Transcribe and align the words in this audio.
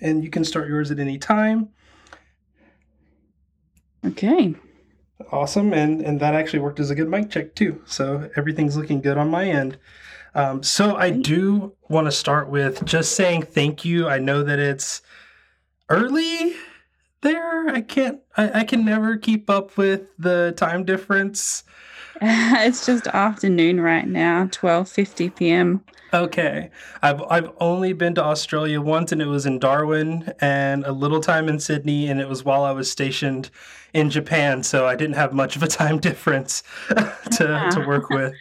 and 0.00 0.22
you 0.22 0.30
can 0.30 0.44
start 0.44 0.68
yours 0.68 0.90
at 0.90 0.98
any 0.98 1.18
time. 1.18 1.68
Okay. 4.04 4.54
Awesome, 5.32 5.72
and 5.72 6.02
and 6.02 6.20
that 6.20 6.34
actually 6.34 6.58
worked 6.58 6.78
as 6.78 6.90
a 6.90 6.94
good 6.94 7.08
mic 7.08 7.30
check 7.30 7.54
too. 7.54 7.82
So 7.86 8.30
everything's 8.36 8.76
looking 8.76 9.00
good 9.00 9.16
on 9.16 9.30
my 9.30 9.48
end. 9.48 9.78
Um, 10.34 10.62
so 10.62 10.96
I 10.96 11.10
do 11.10 11.74
want 11.88 12.06
to 12.06 12.12
start 12.12 12.50
with 12.50 12.84
just 12.84 13.16
saying 13.16 13.42
thank 13.44 13.84
you. 13.84 14.06
I 14.06 14.18
know 14.18 14.42
that 14.42 14.58
it's 14.58 15.00
early 15.88 16.54
there. 17.22 17.68
I 17.68 17.80
can't. 17.80 18.20
I, 18.36 18.60
I 18.60 18.64
can 18.64 18.84
never 18.84 19.16
keep 19.16 19.48
up 19.48 19.78
with 19.78 20.02
the 20.18 20.52
time 20.56 20.84
difference. 20.84 21.64
it's 22.20 22.84
just 22.84 23.06
afternoon 23.08 23.80
right 23.80 24.06
now, 24.06 24.48
twelve 24.52 24.88
fifty 24.88 25.30
p.m. 25.30 25.82
Okay. 26.14 26.70
I've 27.02 27.22
I've 27.28 27.50
only 27.58 27.92
been 27.92 28.14
to 28.14 28.24
Australia 28.24 28.80
once 28.80 29.12
and 29.12 29.20
it 29.20 29.26
was 29.26 29.46
in 29.46 29.58
Darwin 29.58 30.32
and 30.40 30.84
a 30.84 30.92
little 30.92 31.20
time 31.20 31.48
in 31.48 31.58
Sydney 31.58 32.08
and 32.08 32.20
it 32.20 32.28
was 32.28 32.44
while 32.44 32.64
I 32.64 32.70
was 32.72 32.90
stationed 32.90 33.50
in 33.92 34.10
Japan, 34.10 34.62
so 34.62 34.86
I 34.86 34.94
didn't 34.94 35.16
have 35.16 35.32
much 35.32 35.56
of 35.56 35.62
a 35.62 35.66
time 35.80 35.98
difference 35.98 36.62
to 36.88 37.68
to 37.72 37.84
work 37.86 38.10
with. 38.10 38.34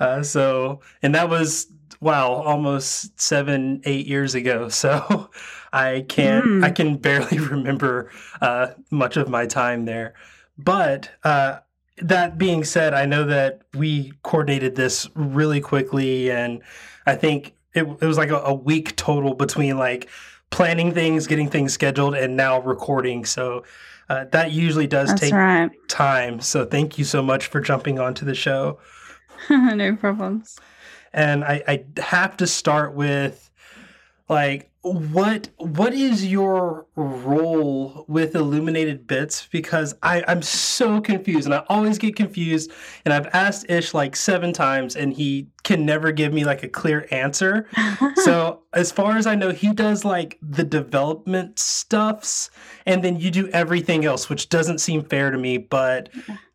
Uh, 0.00 0.22
so 0.22 0.80
and 1.02 1.14
that 1.14 1.28
was 1.28 1.68
wow, 2.00 2.30
almost 2.30 3.18
seven, 3.20 3.80
eight 3.84 4.06
years 4.06 4.34
ago. 4.34 4.68
So 4.78 5.30
I 5.72 6.04
can't 6.08 6.44
mm. 6.44 6.64
I 6.64 6.70
can 6.70 6.96
barely 6.96 7.38
remember 7.38 8.10
uh, 8.40 8.68
much 8.90 9.16
of 9.16 9.28
my 9.28 9.46
time 9.46 9.84
there. 9.86 10.14
But 10.56 11.10
uh, 11.24 11.58
that 11.98 12.38
being 12.38 12.64
said, 12.64 12.94
I 12.94 13.06
know 13.06 13.24
that 13.24 13.62
we 13.74 14.12
coordinated 14.22 14.76
this 14.76 15.08
really 15.14 15.60
quickly, 15.60 16.30
and 16.30 16.62
I 17.08 17.16
think 17.16 17.54
it, 17.74 17.84
it 17.84 18.06
was 18.06 18.18
like 18.18 18.30
a, 18.30 18.40
a 18.40 18.54
week 18.54 18.94
total 18.96 19.34
between 19.34 19.78
like 19.78 20.08
planning 20.50 20.92
things, 20.92 21.26
getting 21.26 21.48
things 21.48 21.72
scheduled, 21.72 22.14
and 22.14 22.36
now 22.36 22.60
recording. 22.60 23.24
So 23.24 23.64
uh, 24.08 24.26
that 24.32 24.52
usually 24.52 24.86
does 24.86 25.08
That's 25.08 25.20
take 25.22 25.32
right. 25.32 25.70
time. 25.88 26.40
So 26.40 26.64
thank 26.64 26.98
you 26.98 27.04
so 27.04 27.22
much 27.22 27.46
for 27.46 27.60
jumping 27.60 27.98
onto 27.98 28.24
the 28.24 28.34
show. 28.34 28.78
no 29.50 29.96
problems. 29.96 30.58
And 31.12 31.44
I, 31.44 31.62
I 31.66 32.00
have 32.00 32.36
to 32.38 32.46
start 32.46 32.94
with 32.94 33.50
like 34.28 34.70
what 34.82 35.48
what 35.56 35.92
is 35.92 36.24
your 36.24 36.86
role 36.94 38.04
with 38.08 38.34
illuminated 38.34 39.06
bits? 39.06 39.48
Because 39.50 39.94
I, 40.02 40.22
i'm 40.28 40.40
so 40.42 41.00
confused 41.00 41.46
and 41.46 41.54
i 41.54 41.64
always 41.68 41.98
get 41.98 42.14
confused 42.14 42.70
and 43.04 43.12
i've 43.12 43.26
asked 43.32 43.68
ish 43.68 43.92
like 43.92 44.14
seven 44.14 44.52
times 44.52 44.94
and 44.94 45.12
he 45.12 45.48
can 45.64 45.84
never 45.84 46.12
give 46.12 46.32
me 46.32 46.44
like 46.44 46.62
a 46.62 46.68
clear 46.68 47.06
answer. 47.10 47.68
So 48.16 48.62
as 48.74 48.92
far 48.92 49.16
as 49.16 49.26
i 49.26 49.34
know 49.34 49.50
he 49.50 49.72
does 49.72 50.04
like 50.04 50.38
the 50.42 50.64
development 50.64 51.58
stuffs 51.58 52.50
and 52.84 53.02
then 53.02 53.18
you 53.18 53.30
do 53.30 53.48
everything 53.48 54.04
else 54.04 54.28
which 54.28 54.48
doesn't 54.48 54.78
seem 54.78 55.02
fair 55.04 55.30
to 55.30 55.38
me 55.38 55.56
but 55.58 56.10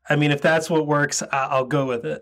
i 0.09 0.15
mean 0.15 0.31
if 0.31 0.41
that's 0.41 0.69
what 0.69 0.85
works 0.85 1.23
i'll 1.31 1.65
go 1.65 1.85
with 1.85 2.05
it 2.05 2.21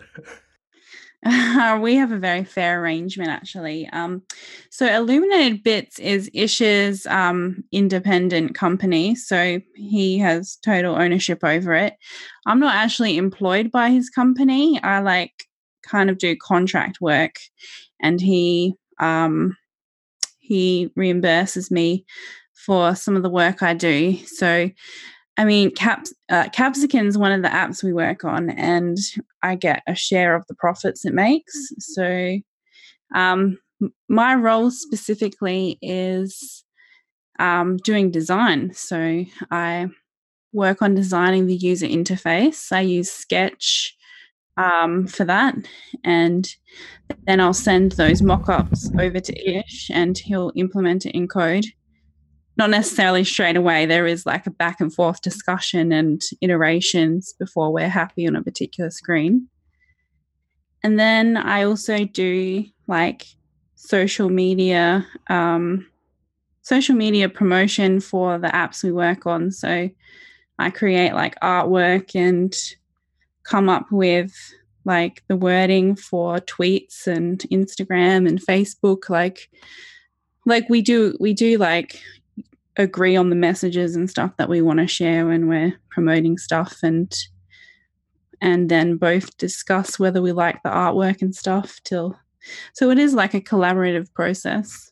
we 1.81 1.95
have 1.95 2.11
a 2.11 2.17
very 2.17 2.44
fair 2.44 2.81
arrangement, 2.81 3.30
actually. 3.30 3.88
Um, 3.89 4.23
so, 4.72 4.88
Illuminated 4.88 5.63
Bits 5.63 6.00
is 6.00 6.31
Ish's 6.33 7.05
um, 7.05 7.63
independent 7.72 8.55
company. 8.55 9.13
So, 9.13 9.61
he 9.75 10.17
has 10.17 10.58
total 10.66 10.95
ownership 10.95 11.44
over 11.44 11.75
it. 11.75 11.94
I'm 12.47 12.59
not 12.59 12.73
actually 12.73 13.17
employed 13.17 13.72
by 13.72 13.91
his 13.91 14.09
company. 14.09 14.81
I 14.81 15.00
like 15.02 15.45
kind 15.83 16.09
of 16.09 16.17
do 16.17 16.36
contract 16.36 17.02
work, 17.02 17.35
and 18.02 18.19
he 18.19 18.73
um, 19.00 19.56
he 20.39 20.89
reimburses 20.97 21.69
me 21.69 22.03
for 22.53 22.95
some 22.95 23.16
of 23.16 23.22
the 23.22 23.30
work 23.30 23.61
I 23.61 23.75
do. 23.75 24.17
So, 24.25 24.72
I 25.42 25.44
mean, 25.44 25.72
Caps, 25.72 26.14
uh, 26.30 26.50
Capsicum 26.50 27.08
is 27.08 27.17
one 27.17 27.31
of 27.31 27.42
the 27.42 27.47
apps 27.47 27.81
we 27.81 27.94
work 27.94 28.23
on, 28.23 28.52
and 28.52 29.00
I 29.42 29.56
get 29.56 29.81
a 29.88 29.95
share 29.95 30.35
of 30.35 30.46
the 30.46 30.53
profits 30.53 31.03
it 31.03 31.16
makes. 31.16 31.74
So, 31.79 32.38
um, 33.16 33.57
my 34.07 34.35
role 34.35 34.69
specifically 34.69 35.80
is 35.81 36.63
um, 37.40 37.78
doing 37.78 38.12
design. 38.12 38.72
So, 38.75 39.25
I 39.50 39.88
work 40.53 40.84
on 40.84 40.94
designing 40.94 41.47
the 41.47 41.56
user 41.56 41.88
interface. 41.88 42.72
I 42.72 42.81
use 42.81 43.09
Sketch 43.09 43.97
um, 44.57 45.07
for 45.07 45.25
that, 45.25 45.56
and 46.03 46.56
then 47.25 47.40
I'll 47.40 47.56
send 47.56 47.94
those 47.94 48.22
mock 48.22 48.47
ups 48.47 48.91
over 49.00 49.19
to 49.19 49.57
Ish, 49.57 49.90
and 49.91 50.16
he'll 50.19 50.51
implement 50.56 51.07
it 51.07 51.16
in 51.16 51.28
code 51.28 51.66
not 52.61 52.69
necessarily 52.69 53.23
straight 53.23 53.55
away. 53.55 53.88
There 53.88 54.05
is 54.05 54.27
like 54.27 54.45
a 54.45 54.51
back 54.51 54.79
and 54.79 54.94
forth 54.94 55.23
discussion 55.23 55.91
and 55.91 56.22
iterations 56.41 57.33
before 57.39 57.73
we're 57.73 57.89
happy 57.89 58.27
on 58.27 58.35
a 58.35 58.44
particular 58.44 58.91
screen. 58.91 59.47
And 60.83 61.00
then 61.00 61.38
I 61.38 61.63
also 61.63 62.05
do 62.05 62.63
like 62.85 63.25
social 63.73 64.29
media, 64.29 65.07
um, 65.27 65.88
social 66.61 66.95
media 66.95 67.29
promotion 67.29 68.00
for 68.00 68.38
the 68.38 68.50
apps 68.50 68.83
we 68.83 68.91
work 68.91 69.25
on. 69.25 69.50
So 69.50 69.89
I 70.59 70.69
create 70.69 71.16
like 71.16 71.39
artwork 71.39 72.13
and 72.13 72.55
come 73.41 73.69
up 73.69 73.91
with 73.91 74.33
like 74.85 75.23
the 75.27 75.35
wording 75.35 75.95
for 75.95 76.38
tweets 76.38 77.07
and 77.07 77.39
Instagram 77.51 78.27
and 78.27 78.39
Facebook. 78.39 79.09
Like, 79.09 79.50
like 80.45 80.69
we 80.69 80.83
do, 80.83 81.17
we 81.19 81.33
do 81.33 81.57
like 81.57 82.00
agree 82.77 83.15
on 83.15 83.29
the 83.29 83.35
messages 83.35 83.95
and 83.95 84.09
stuff 84.09 84.31
that 84.37 84.49
we 84.49 84.61
want 84.61 84.79
to 84.79 84.87
share 84.87 85.27
when 85.27 85.47
we're 85.47 85.73
promoting 85.89 86.37
stuff 86.37 86.77
and 86.83 87.13
and 88.39 88.69
then 88.69 88.97
both 88.97 89.37
discuss 89.37 89.99
whether 89.99 90.21
we 90.21 90.31
like 90.31 90.61
the 90.63 90.69
artwork 90.69 91.21
and 91.21 91.35
stuff 91.35 91.79
till 91.83 92.17
so 92.73 92.89
it 92.89 92.97
is 92.97 93.13
like 93.13 93.33
a 93.33 93.41
collaborative 93.41 94.11
process 94.13 94.91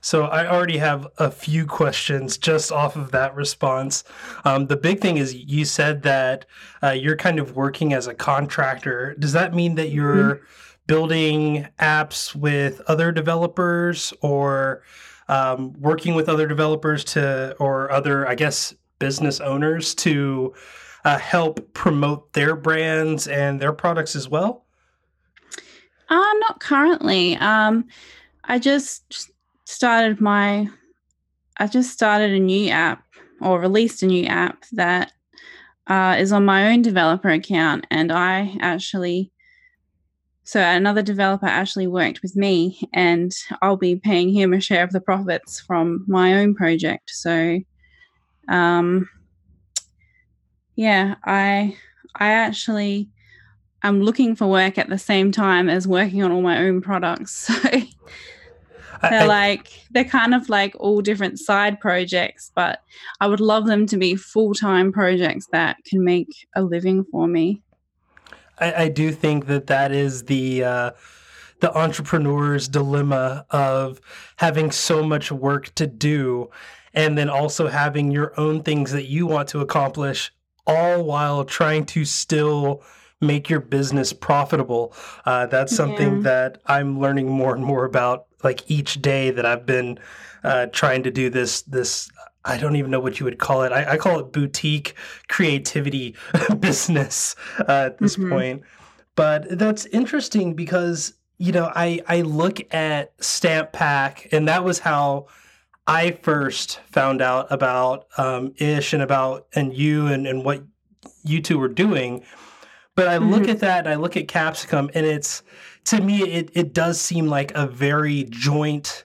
so 0.00 0.24
I 0.24 0.46
already 0.46 0.78
have 0.78 1.06
a 1.18 1.30
few 1.30 1.66
questions 1.66 2.38
just 2.38 2.72
off 2.72 2.96
of 2.96 3.10
that 3.12 3.34
response. 3.34 4.02
Um, 4.44 4.66
the 4.66 4.76
big 4.76 5.00
thing 5.00 5.18
is 5.18 5.34
you 5.34 5.64
said 5.64 6.02
that 6.02 6.46
uh, 6.82 6.90
you're 6.90 7.16
kind 7.16 7.38
of 7.38 7.54
working 7.54 7.92
as 7.92 8.06
a 8.06 8.14
contractor. 8.14 9.14
Does 9.18 9.32
that 9.32 9.54
mean 9.54 9.74
that 9.74 9.90
you're 9.90 10.36
mm-hmm. 10.36 10.44
building 10.86 11.68
apps 11.78 12.34
with 12.34 12.80
other 12.86 13.12
developers, 13.12 14.14
or 14.22 14.82
um, 15.30 15.72
working 15.78 16.16
with 16.16 16.28
other 16.28 16.48
developers 16.48 17.04
to, 17.04 17.54
or 17.60 17.90
other, 17.92 18.28
I 18.28 18.34
guess, 18.34 18.74
business 18.98 19.40
owners 19.40 19.94
to 19.94 20.52
uh, 21.04 21.18
help 21.18 21.72
promote 21.72 22.32
their 22.32 22.56
brands 22.56 23.28
and 23.28 23.60
their 23.60 23.72
products 23.72 24.16
as 24.16 24.28
well? 24.28 24.64
Uh, 26.08 26.32
not 26.40 26.58
currently. 26.58 27.36
Um, 27.36 27.86
I 28.44 28.58
just 28.58 29.30
started 29.66 30.20
my, 30.20 30.68
I 31.58 31.68
just 31.68 31.92
started 31.92 32.32
a 32.32 32.40
new 32.40 32.68
app 32.68 33.04
or 33.40 33.60
released 33.60 34.02
a 34.02 34.06
new 34.06 34.26
app 34.26 34.64
that 34.72 35.12
uh, 35.86 36.16
is 36.18 36.32
on 36.32 36.44
my 36.44 36.72
own 36.72 36.82
developer 36.82 37.28
account, 37.28 37.86
and 37.90 38.10
I 38.10 38.56
actually 38.60 39.30
so 40.50 40.58
another 40.60 41.00
developer 41.00 41.46
actually 41.46 41.86
worked 41.86 42.22
with 42.22 42.34
me, 42.34 42.82
and 42.92 43.30
I'll 43.62 43.76
be 43.76 43.94
paying 43.94 44.30
him 44.30 44.52
a 44.52 44.60
share 44.60 44.82
of 44.82 44.90
the 44.90 45.00
profits 45.00 45.60
from 45.60 46.04
my 46.08 46.34
own 46.34 46.56
project. 46.56 47.10
So, 47.10 47.60
um, 48.48 49.08
yeah, 50.74 51.14
I 51.24 51.76
I 52.16 52.32
actually 52.32 53.10
am 53.84 54.02
looking 54.02 54.34
for 54.34 54.48
work 54.48 54.76
at 54.76 54.88
the 54.88 54.98
same 54.98 55.30
time 55.30 55.68
as 55.68 55.86
working 55.86 56.20
on 56.24 56.32
all 56.32 56.42
my 56.42 56.58
own 56.58 56.80
products. 56.80 57.48
So 59.02 59.08
they're 59.08 59.22
I, 59.22 59.26
like 59.26 59.70
they're 59.92 60.04
kind 60.04 60.34
of 60.34 60.50
like 60.50 60.74
all 60.78 61.00
different 61.00 61.38
side 61.38 61.80
projects, 61.80 62.50
but 62.54 62.82
I 63.20 63.28
would 63.28 63.40
love 63.40 63.66
them 63.66 63.86
to 63.86 63.96
be 63.96 64.14
full 64.14 64.52
time 64.52 64.92
projects 64.92 65.46
that 65.52 65.76
can 65.86 66.04
make 66.04 66.28
a 66.54 66.62
living 66.62 67.06
for 67.10 67.26
me. 67.26 67.62
I, 68.60 68.84
I 68.84 68.88
do 68.88 69.10
think 69.12 69.46
that 69.46 69.66
that 69.66 69.92
is 69.92 70.24
the 70.24 70.64
uh, 70.64 70.90
the 71.60 71.76
entrepreneur's 71.76 72.68
dilemma 72.68 73.46
of 73.50 74.00
having 74.36 74.70
so 74.70 75.02
much 75.02 75.30
work 75.30 75.74
to 75.74 75.86
do, 75.86 76.50
and 76.94 77.18
then 77.18 77.28
also 77.28 77.68
having 77.68 78.10
your 78.10 78.32
own 78.38 78.62
things 78.62 78.92
that 78.92 79.06
you 79.06 79.26
want 79.26 79.48
to 79.50 79.60
accomplish, 79.60 80.32
all 80.66 81.02
while 81.02 81.44
trying 81.44 81.84
to 81.86 82.04
still 82.04 82.82
make 83.20 83.50
your 83.50 83.60
business 83.60 84.12
profitable. 84.12 84.94
Uh, 85.26 85.46
that's 85.46 85.76
something 85.76 86.16
yeah. 86.16 86.22
that 86.22 86.62
I'm 86.66 86.98
learning 86.98 87.28
more 87.28 87.54
and 87.54 87.64
more 87.64 87.84
about, 87.84 88.26
like 88.42 88.70
each 88.70 89.02
day 89.02 89.30
that 89.30 89.44
I've 89.44 89.66
been 89.66 89.98
uh, 90.42 90.66
trying 90.66 91.02
to 91.02 91.10
do 91.10 91.28
this 91.28 91.62
this 91.62 92.10
I 92.44 92.56
don't 92.56 92.76
even 92.76 92.90
know 92.90 93.00
what 93.00 93.20
you 93.20 93.24
would 93.24 93.38
call 93.38 93.62
it. 93.62 93.72
I, 93.72 93.92
I 93.92 93.96
call 93.96 94.18
it 94.18 94.32
boutique 94.32 94.94
creativity 95.28 96.16
business 96.58 97.36
uh, 97.60 97.86
at 97.86 97.98
this 97.98 98.16
mm-hmm. 98.16 98.30
point. 98.30 98.62
But 99.14 99.58
that's 99.58 99.86
interesting 99.86 100.54
because 100.54 101.14
you 101.38 101.52
know 101.52 101.70
I 101.74 102.00
I 102.08 102.22
look 102.22 102.72
at 102.72 103.12
Stamp 103.22 103.72
Pack 103.72 104.28
and 104.32 104.48
that 104.48 104.64
was 104.64 104.78
how 104.78 105.26
I 105.86 106.12
first 106.12 106.80
found 106.86 107.20
out 107.20 107.46
about 107.50 108.06
um, 108.16 108.54
Ish 108.56 108.92
and 108.92 109.02
about 109.02 109.46
and 109.54 109.74
you 109.74 110.06
and, 110.06 110.26
and 110.26 110.44
what 110.44 110.62
you 111.24 111.42
two 111.42 111.58
were 111.58 111.68
doing. 111.68 112.24
But 112.94 113.08
I 113.08 113.18
look 113.18 113.42
Mhm. 113.42 113.50
at 113.50 113.60
that 113.60 113.80
and 113.80 113.88
I 113.88 113.96
look 113.96 114.16
at 114.16 114.28
Capsicum 114.28 114.90
and 114.94 115.04
it's 115.04 115.42
to 115.86 116.00
me 116.00 116.22
it 116.22 116.50
it 116.54 116.72
does 116.72 117.00
seem 117.00 117.26
like 117.26 117.52
a 117.54 117.66
very 117.66 118.24
joint 118.30 119.04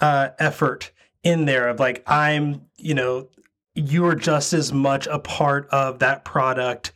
uh, 0.00 0.30
effort 0.38 0.90
in 1.24 1.46
there 1.46 1.68
of 1.68 1.80
like 1.80 2.02
I'm 2.06 2.62
you 2.76 2.94
know 2.94 3.28
you 3.74 4.06
are 4.06 4.14
just 4.14 4.52
as 4.52 4.72
much 4.72 5.06
a 5.08 5.18
part 5.18 5.66
of 5.70 5.98
that 5.98 6.24
product 6.24 6.92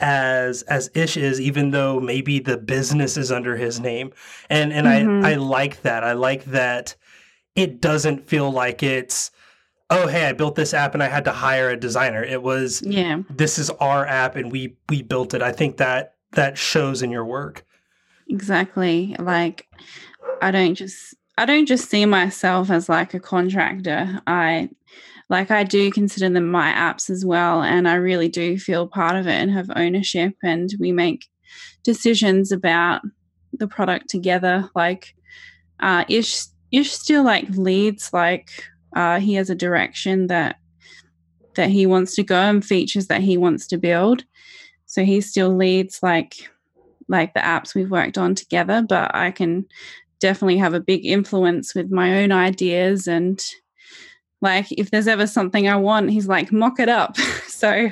as 0.00 0.62
as 0.64 0.90
Ish 0.94 1.16
is, 1.16 1.40
even 1.40 1.70
though 1.70 1.98
maybe 1.98 2.38
the 2.38 2.56
business 2.58 3.16
is 3.16 3.32
under 3.32 3.56
his 3.56 3.80
name. 3.80 4.12
And 4.50 4.72
and 4.72 4.86
Mhm. 4.86 5.24
I 5.24 5.32
I 5.32 5.34
like 5.36 5.82
that. 5.82 6.04
I 6.04 6.12
like 6.12 6.44
that 6.46 6.94
it 7.56 7.80
doesn't 7.80 8.28
feel 8.28 8.52
like 8.52 8.82
it's 8.82 9.30
oh 9.90 10.06
hey 10.06 10.26
I 10.26 10.32
built 10.32 10.54
this 10.54 10.74
app 10.74 10.94
and 10.94 11.02
I 11.02 11.08
had 11.08 11.24
to 11.24 11.32
hire 11.32 11.70
a 11.70 11.76
designer. 11.76 12.22
It 12.22 12.42
was 12.42 12.82
Yeah. 12.84 13.22
this 13.30 13.58
is 13.58 13.70
our 13.70 14.06
app 14.06 14.36
and 14.36 14.52
we 14.52 14.76
we 14.88 15.02
built 15.02 15.34
it. 15.34 15.42
I 15.42 15.50
think 15.52 15.78
that 15.78 16.14
that 16.32 16.58
shows 16.58 17.02
in 17.02 17.10
your 17.10 17.24
work. 17.24 17.64
Exactly. 18.28 19.16
Like 19.18 19.66
I 20.42 20.50
don't 20.50 20.74
just 20.74 21.14
I 21.38 21.46
don't 21.46 21.66
just 21.66 21.88
see 21.88 22.04
myself 22.04 22.70
as 22.70 22.88
like 22.88 23.14
a 23.14 23.20
contractor. 23.20 24.20
I 24.26 24.70
like 25.30 25.50
I 25.50 25.62
do 25.62 25.90
consider 25.90 26.28
them 26.28 26.50
my 26.50 26.72
apps 26.72 27.10
as 27.10 27.24
well 27.24 27.62
and 27.62 27.88
I 27.88 27.94
really 27.94 28.28
do 28.28 28.58
feel 28.58 28.88
part 28.88 29.14
of 29.14 29.26
it 29.26 29.34
and 29.34 29.50
have 29.50 29.70
ownership 29.76 30.34
and 30.42 30.70
we 30.80 30.90
make 30.90 31.26
decisions 31.84 32.50
about 32.50 33.02
the 33.52 33.68
product 33.68 34.08
together 34.08 34.68
like 34.74 35.14
uh 35.80 36.04
Ish 36.08 36.46
Ish 36.72 36.92
still 36.92 37.24
like 37.24 37.48
leads 37.50 38.12
like 38.12 38.50
uh 38.96 39.20
he 39.20 39.34
has 39.34 39.50
a 39.50 39.54
direction 39.54 40.26
that 40.28 40.56
that 41.54 41.70
he 41.70 41.86
wants 41.86 42.14
to 42.14 42.22
go 42.22 42.36
and 42.36 42.64
features 42.64 43.08
that 43.08 43.20
he 43.20 43.36
wants 43.36 43.66
to 43.66 43.76
build. 43.76 44.24
So 44.86 45.04
he 45.04 45.20
still 45.20 45.54
leads 45.54 46.02
like 46.02 46.34
like 47.08 47.34
the 47.34 47.40
apps 47.40 47.74
we've 47.74 47.90
worked 47.90 48.16
on 48.16 48.34
together, 48.34 48.84
but 48.88 49.14
I 49.14 49.30
can 49.30 49.66
definitely 50.20 50.58
have 50.58 50.74
a 50.74 50.80
big 50.80 51.06
influence 51.06 51.74
with 51.74 51.90
my 51.90 52.22
own 52.22 52.32
ideas 52.32 53.06
and 53.06 53.44
like 54.40 54.66
if 54.70 54.90
there's 54.90 55.08
ever 55.08 55.26
something 55.26 55.68
I 55.68 55.76
want, 55.76 56.10
he's 56.10 56.28
like 56.28 56.52
mock 56.52 56.78
it 56.78 56.88
up. 56.88 57.16
so 57.46 57.90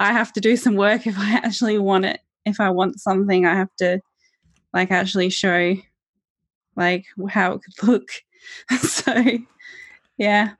I 0.00 0.12
have 0.12 0.32
to 0.32 0.40
do 0.40 0.56
some 0.56 0.74
work 0.74 1.06
if 1.06 1.18
I 1.18 1.34
actually 1.34 1.78
want 1.78 2.04
it. 2.04 2.20
If 2.44 2.60
I 2.60 2.70
want 2.70 3.00
something, 3.00 3.46
I 3.46 3.54
have 3.54 3.74
to 3.78 4.00
like 4.72 4.90
actually 4.90 5.30
show 5.30 5.76
like 6.76 7.04
how 7.28 7.52
it 7.52 7.62
could 7.62 7.88
look. 7.88 8.08
so 8.80 9.38
yeah. 10.18 10.54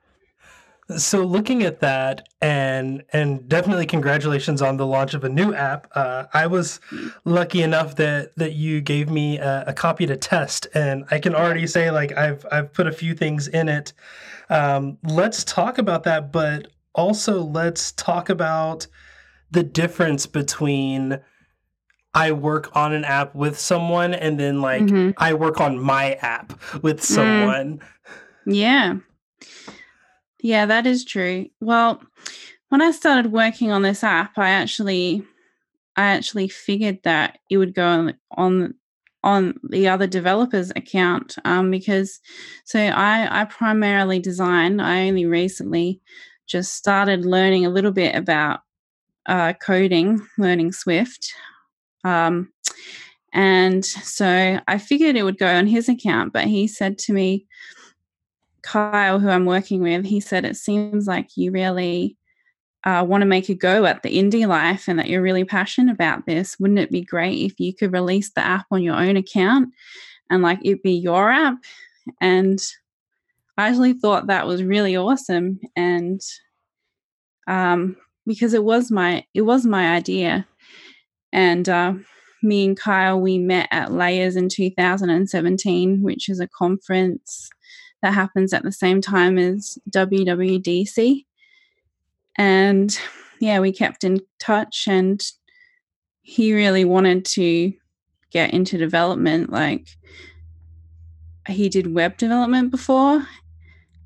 So 0.97 1.23
looking 1.23 1.63
at 1.63 1.79
that 1.79 2.27
and 2.41 3.03
and 3.11 3.49
definitely 3.49 3.87
congratulations 3.87 4.61
on 4.61 4.77
the 4.77 4.85
launch 4.85 5.15
of 5.15 5.23
a 5.23 5.29
new 5.29 5.53
app. 5.53 5.87
Uh, 5.95 6.25
I 6.31 6.45
was 6.45 6.79
lucky 7.23 7.63
enough 7.63 7.95
that 7.95 8.35
that 8.37 8.53
you 8.53 8.81
gave 8.81 9.09
me 9.09 9.39
a, 9.39 9.63
a 9.67 9.73
copy 9.73 10.05
to 10.05 10.15
test, 10.15 10.67
and 10.75 11.05
I 11.09 11.17
can 11.19 11.33
already 11.33 11.65
say 11.65 11.89
like 11.89 12.15
I've 12.15 12.45
I've 12.51 12.71
put 12.71 12.85
a 12.85 12.91
few 12.91 13.15
things 13.15 13.47
in 13.47 13.67
it. 13.67 13.93
Um, 14.49 14.99
let's 15.03 15.43
talk 15.43 15.79
about 15.79 16.03
that, 16.03 16.31
but 16.31 16.67
also 16.93 17.41
let's 17.41 17.91
talk 17.93 18.29
about 18.29 18.85
the 19.49 19.63
difference 19.63 20.27
between 20.27 21.19
I 22.13 22.31
work 22.31 22.75
on 22.75 22.93
an 22.93 23.03
app 23.03 23.33
with 23.33 23.59
someone 23.59 24.13
and 24.13 24.39
then 24.39 24.61
like 24.61 24.83
Mhm. 24.83 25.15
I 25.17 25.33
work 25.33 25.59
on 25.59 25.79
my 25.79 26.13
app 26.21 26.53
with 26.83 27.03
someone. 27.03 27.79
Yeah. 28.45 28.97
Yeah, 30.45 30.67
that 30.67 30.85
is 30.85 31.03
true. 31.03 31.47
Well, 31.59 32.03
when 32.69 32.79
I 32.79 32.91
started 32.91 33.31
working 33.31 33.71
on 33.71 33.81
this 33.81 34.03
app, 34.03 34.37
I 34.37 34.51
actually 34.51 35.25
I 35.95 36.03
actually 36.03 36.49
figured 36.49 36.99
that 37.03 37.39
it 37.49 37.57
would 37.57 37.73
go 37.73 37.83
on 37.87 38.13
on 38.37 38.75
on 39.23 39.55
the 39.69 39.87
other 39.87 40.05
developer's 40.05 40.69
account 40.75 41.35
um, 41.45 41.71
because 41.71 42.19
so 42.63 42.79
I 42.79 43.41
I 43.41 43.45
primarily 43.45 44.19
design. 44.19 44.79
I 44.79 45.07
only 45.07 45.25
recently 45.25 45.99
just 46.45 46.75
started 46.75 47.25
learning 47.25 47.65
a 47.65 47.71
little 47.71 47.91
bit 47.91 48.15
about 48.15 48.59
uh, 49.25 49.53
coding, 49.53 50.21
learning 50.37 50.73
Swift. 50.73 51.33
Um, 52.03 52.53
and 53.33 53.83
so 53.83 54.59
I 54.67 54.77
figured 54.77 55.15
it 55.15 55.23
would 55.23 55.39
go 55.39 55.47
on 55.47 55.67
his 55.67 55.89
account, 55.89 56.33
but 56.33 56.45
he 56.45 56.67
said 56.67 56.99
to 56.99 57.13
me, 57.13 57.47
Kyle, 58.65 59.19
who 59.19 59.29
I'm 59.29 59.45
working 59.45 59.81
with, 59.81 60.05
he 60.05 60.19
said, 60.19 60.43
It 60.43 60.57
seems 60.57 61.05
like 61.05 61.37
you 61.37 61.51
really 61.51 62.17
uh, 62.83 63.05
want 63.07 63.21
to 63.21 63.27
make 63.27 63.47
a 63.47 63.53
go 63.53 63.85
at 63.85 64.01
the 64.01 64.17
indie 64.17 64.47
life 64.47 64.87
and 64.87 64.97
that 64.97 65.07
you're 65.07 65.21
really 65.21 65.45
passionate 65.45 65.93
about 65.93 66.25
this. 66.25 66.57
Wouldn't 66.59 66.79
it 66.79 66.91
be 66.91 67.01
great 67.01 67.39
if 67.39 67.59
you 67.59 67.75
could 67.75 67.93
release 67.93 68.31
the 68.31 68.45
app 68.45 68.65
on 68.71 68.81
your 68.81 68.95
own 68.95 69.17
account 69.17 69.69
and 70.31 70.41
like 70.41 70.59
it 70.63 70.81
be 70.81 70.93
your 70.93 71.29
app? 71.29 71.57
And 72.19 72.59
I 73.57 73.69
actually 73.69 73.93
thought 73.93 74.27
that 74.27 74.47
was 74.47 74.63
really 74.63 74.97
awesome. 74.97 75.59
And 75.75 76.21
um, 77.47 77.97
because 78.25 78.55
it 78.55 78.63
was 78.63 78.89
my 78.89 79.25
it 79.35 79.43
was 79.43 79.65
my 79.65 79.93
idea. 79.95 80.47
And 81.31 81.69
uh, 81.69 81.93
me 82.41 82.65
and 82.65 82.77
Kyle, 82.77 83.19
we 83.19 83.37
met 83.37 83.67
at 83.71 83.91
Layers 83.91 84.35
in 84.35 84.49
2017, 84.49 86.01
which 86.01 86.29
is 86.29 86.39
a 86.39 86.47
conference 86.47 87.49
that 88.05 88.13
happens 88.13 88.53
at 88.53 88.61
the 88.61 88.71
same 88.71 89.01
time 89.01 89.39
as 89.39 89.79
WWDC. 89.89 91.25
And 92.37 92.99
yeah, 93.39 93.59
we 93.59 93.71
kept 93.71 94.03
in 94.03 94.21
touch, 94.39 94.87
and 94.87 95.19
he 96.21 96.53
really 96.53 96.85
wanted 96.85 97.25
to 97.25 97.73
get 98.29 98.53
into 98.53 98.77
development. 98.77 99.51
Like, 99.51 99.87
he 101.47 101.67
did 101.67 101.95
web 101.95 102.17
development 102.17 102.69
before, 102.69 103.25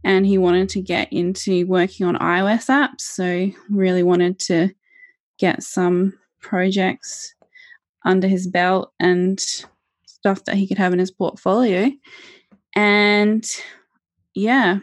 and 0.05 0.25
he 0.25 0.37
wanted 0.37 0.69
to 0.69 0.81
get 0.81 1.11
into 1.11 1.67
working 1.67 2.05
on 2.05 2.15
iOS 2.15 2.69
apps. 2.69 3.01
So, 3.01 3.51
really 3.69 4.03
wanted 4.03 4.39
to 4.39 4.69
get 5.37 5.61
some 5.61 6.17
projects 6.39 7.33
under 8.05 8.29
his 8.29 8.47
belt 8.47 8.93
and 8.97 9.41
stuff 10.05 10.45
that 10.45 10.55
he 10.55 10.67
could 10.67 10.77
have 10.77 10.93
in 10.93 10.99
his 10.99 11.11
portfolio. 11.11 11.91
And 12.77 13.45
yeah, 14.33 14.79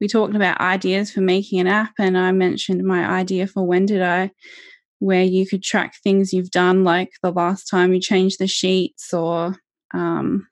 we 0.00 0.08
talked 0.08 0.34
about 0.34 0.60
ideas 0.60 1.10
for 1.10 1.20
making 1.20 1.60
an 1.60 1.66
app, 1.66 1.92
and 1.98 2.16
I 2.16 2.32
mentioned 2.32 2.84
my 2.84 3.04
idea 3.06 3.46
for 3.46 3.66
when 3.66 3.86
did 3.86 4.02
I, 4.02 4.30
where 4.98 5.22
you 5.22 5.46
could 5.46 5.62
track 5.62 5.94
things 6.02 6.32
you've 6.32 6.50
done, 6.50 6.84
like 6.84 7.10
the 7.22 7.32
last 7.32 7.64
time 7.64 7.92
you 7.92 8.00
changed 8.00 8.38
the 8.38 8.46
sheets, 8.46 9.12
or 9.12 9.56
um, 9.94 10.48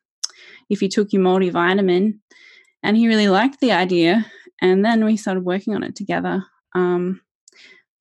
if 0.70 0.82
you 0.82 0.88
took 0.88 1.12
your 1.12 1.22
multivitamin. 1.22 2.18
And 2.82 2.98
he 2.98 3.08
really 3.08 3.28
liked 3.28 3.60
the 3.60 3.72
idea, 3.72 4.26
and 4.60 4.84
then 4.84 5.04
we 5.04 5.16
started 5.16 5.44
working 5.44 5.74
on 5.74 5.82
it 5.82 5.96
together. 5.96 6.44
Um, 6.74 7.22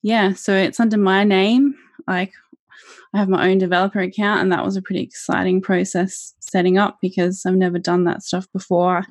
yeah, 0.02 0.34
so 0.34 0.54
it's 0.54 0.78
under 0.78 0.98
my 0.98 1.24
name. 1.24 1.74
Like 2.06 2.32
I 3.14 3.18
have 3.18 3.30
my 3.30 3.48
own 3.48 3.56
developer 3.56 4.00
account, 4.00 4.42
and 4.42 4.52
that 4.52 4.62
was 4.64 4.76
a 4.76 4.82
pretty 4.82 5.02
exciting 5.02 5.62
process 5.62 6.34
setting 6.40 6.76
up 6.76 6.98
because 7.00 7.46
I've 7.46 7.54
never 7.54 7.78
done 7.78 8.04
that 8.04 8.22
stuff 8.22 8.46
before. 8.52 9.06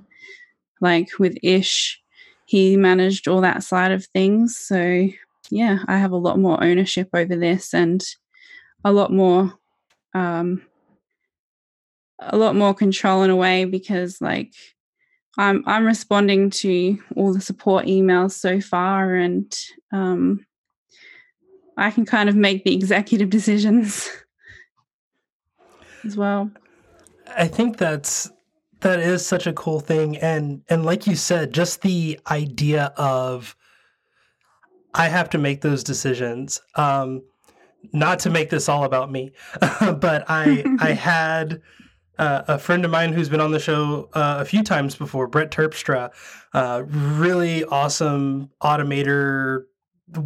Like 0.84 1.18
with 1.18 1.38
Ish, 1.42 2.02
he 2.46 2.76
managed 2.76 3.30
all 3.30 3.40
that 3.40 3.64
side 3.64 3.94
of 3.94 4.06
things. 4.08 4.60
So, 4.60 5.08
yeah, 5.50 5.80
I 5.88 5.98
have 5.98 6.12
a 6.12 6.18
lot 6.18 6.38
more 6.38 6.62
ownership 6.62 7.08
over 7.14 7.38
this 7.38 7.74
and 7.74 8.04
a 8.84 8.92
lot 8.92 9.12
more, 9.12 9.54
um, 10.14 10.62
a 12.20 12.36
lot 12.36 12.58
more 12.58 12.74
control 12.74 13.24
in 13.24 13.30
a 13.30 13.36
way 13.36 13.64
because, 13.64 14.20
like, 14.20 14.52
I'm 15.38 15.64
I'm 15.66 15.86
responding 15.86 16.50
to 16.50 17.00
all 17.16 17.34
the 17.34 17.42
support 17.42 17.86
emails 17.86 18.32
so 18.32 18.60
far, 18.60 19.16
and 19.16 19.52
um, 19.94 20.46
I 21.78 21.92
can 21.92 22.06
kind 22.06 22.28
of 22.28 22.36
make 22.36 22.66
the 22.66 22.76
executive 22.76 23.30
decisions 23.40 24.10
as 26.04 26.18
well. 26.18 26.52
I 27.36 27.48
think 27.48 27.78
that's 27.78 28.30
that 28.84 29.00
is 29.00 29.26
such 29.26 29.48
a 29.48 29.54
cool 29.54 29.80
thing 29.80 30.18
and 30.18 30.62
and 30.70 30.86
like 30.86 31.08
you 31.08 31.16
said 31.16 31.54
just 31.54 31.82
the 31.82 32.20
idea 32.30 32.94
of 32.98 33.56
I 34.94 35.08
have 35.08 35.30
to 35.32 35.38
make 35.38 35.62
those 35.62 35.84
decisions 35.84 36.62
um 36.76 37.24
not 37.92 38.20
to 38.20 38.30
make 38.30 38.50
this 38.50 38.70
all 38.70 38.84
about 38.84 39.12
me 39.12 39.32
but 39.80 40.26
I 40.28 40.64
I 40.80 40.92
had 40.94 41.62
uh, 42.20 42.44
a 42.48 42.60
friend 42.60 42.86
of 42.86 42.92
mine 42.92 43.12
who's 43.12 43.28
been 43.30 43.42
on 43.42 43.52
the 43.52 43.60
show 43.60 44.08
uh, 44.14 44.38
a 44.40 44.46
few 44.46 44.62
times 44.64 44.96
before, 44.96 45.26
Brett 45.26 45.50
Terpstra, 45.50 46.12
uh, 46.54 46.84
really 46.86 47.64
awesome 47.66 48.52
automator, 48.62 49.64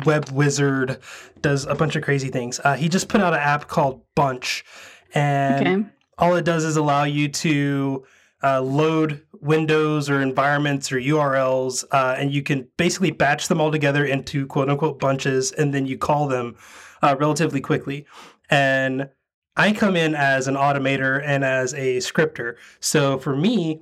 web 0.05 0.29
wizard, 0.31 0.99
does 1.41 1.65
a 1.65 1.75
bunch 1.75 1.95
of 1.95 2.03
crazy 2.03 2.27
things. 2.27 2.59
Uh, 2.61 2.75
he 2.75 2.89
just 2.89 3.07
put 3.07 3.21
out 3.21 3.33
an 3.33 3.39
app 3.39 3.69
called 3.69 4.01
Bunch, 4.15 4.65
and 5.13 5.61
Okay. 5.61 5.89
all 6.17 6.35
it 6.35 6.43
does 6.43 6.65
is 6.65 6.75
allow 6.75 7.05
you 7.05 7.29
to 7.29 8.03
uh, 8.44 8.62
load 8.62 9.24
windows 9.41 10.10
or 10.10 10.22
environments 10.22 10.91
or 10.91 11.00
URLs, 11.00 11.84
uh, 11.91 12.15
and 12.17 12.32
you 12.32 12.44
can 12.44 12.67
basically 12.77 13.12
batch 13.12 13.48
them 13.48 13.60
all 13.60 13.72
together 13.72 14.06
into 14.06 14.46
quote 14.48 14.70
unquote 14.70 15.00
bunches, 15.00 15.51
and 15.51 15.74
then 15.74 15.86
you 15.86 15.98
call 15.98 16.27
them 16.27 16.56
uh, 17.01 17.15
relatively 17.20 17.62
quickly. 17.62 18.06
And 18.50 19.10
I 19.56 19.74
come 19.74 19.96
in 19.96 20.13
as 20.13 20.48
an 20.48 20.56
automator 20.56 21.22
and 21.25 21.44
as 21.44 21.74
a 21.74 22.00
scripter. 22.00 22.58
So 22.79 23.17
for 23.17 23.36
me, 23.36 23.82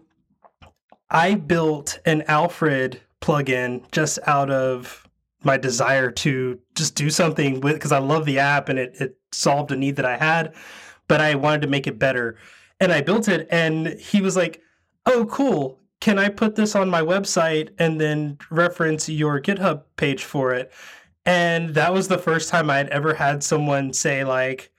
I 1.09 1.35
built 1.35 1.99
an 2.05 2.23
Alfred 2.27 3.01
plugin 3.21 3.89
just 3.91 4.19
out 4.25 4.49
of 4.49 5.07
my 5.43 5.57
desire 5.57 6.09
to 6.11 6.59
just 6.73 6.95
do 6.95 7.09
something 7.09 7.61
with 7.61 7.75
because 7.75 7.91
I 7.91 7.99
love 7.99 8.25
the 8.25 8.39
app 8.39 8.69
and 8.69 8.79
it, 8.79 8.95
it 8.99 9.17
solved 9.31 9.71
a 9.71 9.75
need 9.75 9.97
that 9.97 10.05
I 10.05 10.17
had, 10.17 10.55
but 11.07 11.21
I 11.21 11.35
wanted 11.35 11.61
to 11.63 11.67
make 11.67 11.87
it 11.87 11.99
better. 11.99 12.37
And 12.79 12.91
I 12.91 13.01
built 13.01 13.27
it 13.27 13.47
and 13.51 13.87
he 13.99 14.21
was 14.21 14.35
like, 14.35 14.61
Oh, 15.05 15.25
cool. 15.25 15.79
Can 16.01 16.19
I 16.19 16.29
put 16.29 16.55
this 16.55 16.75
on 16.75 16.89
my 16.89 17.01
website 17.01 17.69
and 17.79 18.01
then 18.01 18.37
reference 18.49 19.07
your 19.07 19.39
GitHub 19.39 19.83
page 19.97 20.23
for 20.23 20.53
it? 20.53 20.71
And 21.25 21.73
that 21.73 21.93
was 21.93 22.07
the 22.07 22.17
first 22.17 22.49
time 22.49 22.69
I'd 22.69 22.89
ever 22.89 23.15
had 23.15 23.43
someone 23.43 23.93
say, 23.93 24.23
like, 24.23 24.71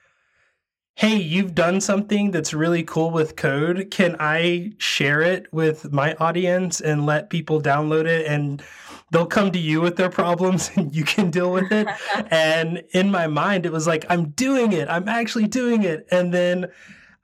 hey, 0.94 1.16
you've 1.16 1.54
done 1.54 1.80
something 1.80 2.30
that's 2.30 2.54
really 2.54 2.82
cool 2.82 3.10
with 3.10 3.36
code. 3.36 3.88
Can 3.90 4.16
I 4.18 4.72
share 4.78 5.20
it 5.20 5.46
with 5.52 5.92
my 5.92 6.14
audience 6.14 6.80
and 6.80 7.04
let 7.04 7.28
people 7.28 7.60
download 7.60 8.06
it? 8.06 8.26
And 8.26 8.62
they'll 9.10 9.26
come 9.26 9.50
to 9.52 9.58
you 9.58 9.80
with 9.80 9.96
their 9.96 10.08
problems 10.08 10.70
and 10.76 10.94
you 10.94 11.04
can 11.04 11.30
deal 11.30 11.52
with 11.52 11.70
it. 11.70 11.86
and 12.30 12.82
in 12.92 13.10
my 13.10 13.26
mind, 13.26 13.66
it 13.66 13.72
was 13.72 13.86
like, 13.86 14.06
I'm 14.08 14.30
doing 14.30 14.72
it. 14.72 14.88
I'm 14.88 15.08
actually 15.08 15.48
doing 15.48 15.82
it. 15.82 16.06
And 16.10 16.32
then 16.32 16.66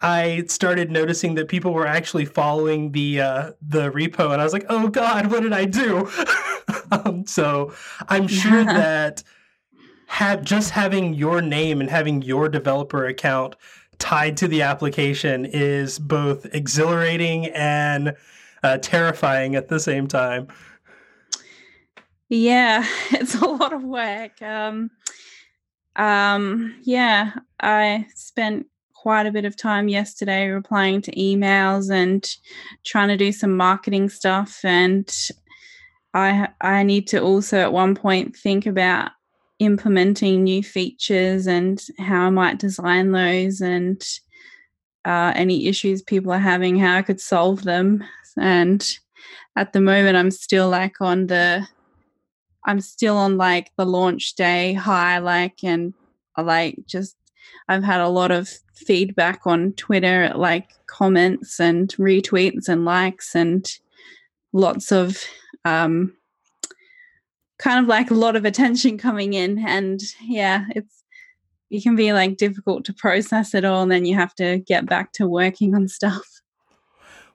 I 0.03 0.45
started 0.49 0.91
noticing 0.91 1.37
that 1.37 1.49
people 1.49 1.73
were 1.73 1.87
actually 1.87 2.25
following 2.25 2.93
the 2.93 3.21
uh, 3.21 3.53
the 3.63 3.91
repo, 3.91 4.33
and 4.33 4.41
I 4.41 4.45
was 4.45 4.53
like, 4.53 4.67
"Oh 4.69 4.89
God, 4.89 5.31
what 5.31 5.43
did 5.43 5.53
I 5.53 5.65
do?" 5.65 6.11
um, 6.91 7.27
so 7.27 7.73
I'm 8.09 8.27
sure 8.27 8.65
that 8.65 9.23
have 10.07 10.43
just 10.43 10.71
having 10.71 11.15
your 11.15 11.41
name 11.41 11.81
and 11.81 11.89
having 11.89 12.21
your 12.21 12.49
developer 12.49 13.07
account 13.07 13.57
tied 13.99 14.37
to 14.37 14.49
the 14.49 14.63
application 14.63 15.47
is 15.47 15.99
both 15.99 16.47
exhilarating 16.53 17.47
and 17.47 18.15
uh, 18.63 18.79
terrifying 18.79 19.55
at 19.55 19.69
the 19.69 19.79
same 19.79 20.09
time. 20.09 20.49
Yeah, 22.29 22.85
it's 23.11 23.37
a 23.37 23.47
lot 23.47 23.73
of 23.73 23.85
work. 23.85 24.43
Um, 24.43 24.91
um, 25.97 26.75
yeah, 26.83 27.35
I 27.61 28.07
spent 28.15 28.67
quite 29.03 29.27
a 29.27 29.33
bit 29.33 29.45
of 29.45 29.57
time 29.57 29.89
yesterday 29.89 30.49
replying 30.49 31.03
to 31.03 31.15
emails 31.17 31.91
and 31.91 32.37
trying 32.85 33.09
to 33.09 33.17
do 33.17 33.33
some 33.33 33.57
marketing 33.57 34.09
stuff 34.09 34.61
and 34.65 35.13
I 36.15 36.49
I 36.61 36.83
need 36.83 37.09
to 37.09 37.21
also 37.21 37.59
at 37.59 37.73
one 37.73 37.95
point 37.95 38.37
think 38.37 38.67
about 38.67 39.11
implementing 39.59 40.45
new 40.45 40.63
features 40.63 41.47
and 41.47 41.81
how 41.99 42.27
I 42.27 42.31
might 42.31 42.59
design 42.59 43.13
those 43.13 43.61
and 43.61 44.03
uh, 45.05 45.33
any 45.35 45.67
issues 45.67 46.03
people 46.03 46.33
are 46.33 46.39
having, 46.39 46.79
how 46.79 46.97
I 46.97 47.03
could 47.03 47.21
solve 47.21 47.63
them. 47.63 48.05
And 48.39 48.87
at 49.57 49.73
the 49.73 49.81
moment, 49.81 50.17
I'm 50.17 50.31
still 50.31 50.69
like 50.69 51.01
on 51.01 51.27
the, 51.27 51.67
I'm 52.65 52.81
still 52.81 53.17
on 53.17 53.37
like 53.37 53.71
the 53.77 53.87
launch 53.87 54.35
day 54.35 54.75
high, 54.75 55.19
like, 55.19 55.65
and 55.65 55.95
like 56.37 56.79
just, 56.87 57.17
I've 57.69 57.85
had 57.85 58.01
a 58.01 58.09
lot 58.09 58.31
of 58.31 58.49
feedback 58.87 59.47
on 59.47 59.73
Twitter, 59.75 60.33
like 60.35 60.69
comments 60.87 61.61
and 61.61 61.89
retweets 61.97 62.69
and 62.69 62.85
likes 62.85 63.35
and 63.35 63.79
lots 64.53 64.93
of 64.93 65.19
um, 65.65 66.15
kind 67.59 67.81
of 67.81 67.87
like 67.87 68.11
a 68.11 68.15
lot 68.15 68.37
of 68.37 68.45
attention 68.45 68.99
coming 68.99 69.35
in. 69.35 69.59
And 69.67 70.01
yeah 70.23 70.67
it's 70.75 71.03
it 71.71 71.83
can 71.83 71.97
be 71.97 72.13
like 72.13 72.37
difficult 72.37 72.85
to 72.85 72.93
process 72.93 73.55
it 73.55 73.65
all 73.65 73.83
and 73.83 73.91
then 73.91 74.05
you 74.05 74.15
have 74.15 74.35
to 74.35 74.59
get 74.59 74.85
back 74.85 75.13
to 75.13 75.27
working 75.27 75.75
on 75.75 75.89
stuff. 75.89 76.43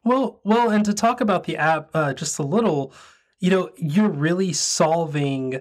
Well 0.03 0.39
well 0.43 0.69
and 0.69 0.85
to 0.85 0.93
talk 0.93 1.21
about 1.21 1.45
the 1.45 1.57
app 1.57 1.89
uh, 1.93 2.13
just 2.13 2.39
a 2.39 2.43
little 2.43 2.93
you 3.39 3.49
know 3.49 3.71
you're 3.77 4.09
really 4.09 4.53
solving 4.53 5.59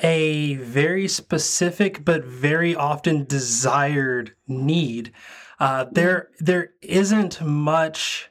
a 0.00 0.56
very 0.56 1.06
specific 1.06 2.04
but 2.04 2.24
very 2.24 2.74
often 2.74 3.24
desired 3.24 4.34
need 4.48 5.12
uh, 5.60 5.86
there 5.92 6.30
there 6.40 6.72
isn't 6.82 7.40
much 7.40 8.30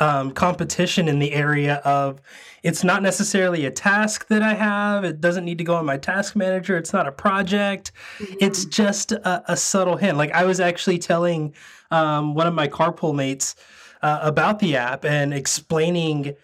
um, 0.00 0.30
competition 0.30 1.08
in 1.08 1.18
the 1.18 1.32
area 1.32 1.76
of 1.84 2.20
it's 2.62 2.84
not 2.84 3.02
necessarily 3.02 3.66
a 3.66 3.70
task 3.70 4.28
that 4.28 4.42
I 4.42 4.54
have. 4.54 5.04
It 5.04 5.20
doesn't 5.20 5.44
need 5.44 5.58
to 5.58 5.64
go 5.64 5.74
on 5.74 5.86
my 5.86 5.96
task 5.96 6.36
manager. 6.36 6.76
It's 6.76 6.92
not 6.92 7.08
a 7.08 7.12
project. 7.12 7.92
Mm-hmm. 8.18 8.34
It's 8.40 8.64
just 8.64 9.12
a, 9.12 9.52
a, 9.52 9.56
subtle 9.56 9.96
hint. 9.96 10.16
Like 10.16 10.32
I 10.32 10.44
was 10.44 10.60
actually 10.60 10.98
telling 10.98 11.54
um, 11.90 12.34
one 12.34 12.46
of 12.46 12.54
my 12.54 12.68
carpool 12.68 13.14
mates 13.14 13.56
uh, 14.02 14.20
about 14.22 14.60
the 14.60 14.76
app 14.76 15.04
and 15.04 15.34
explaining 15.34 16.36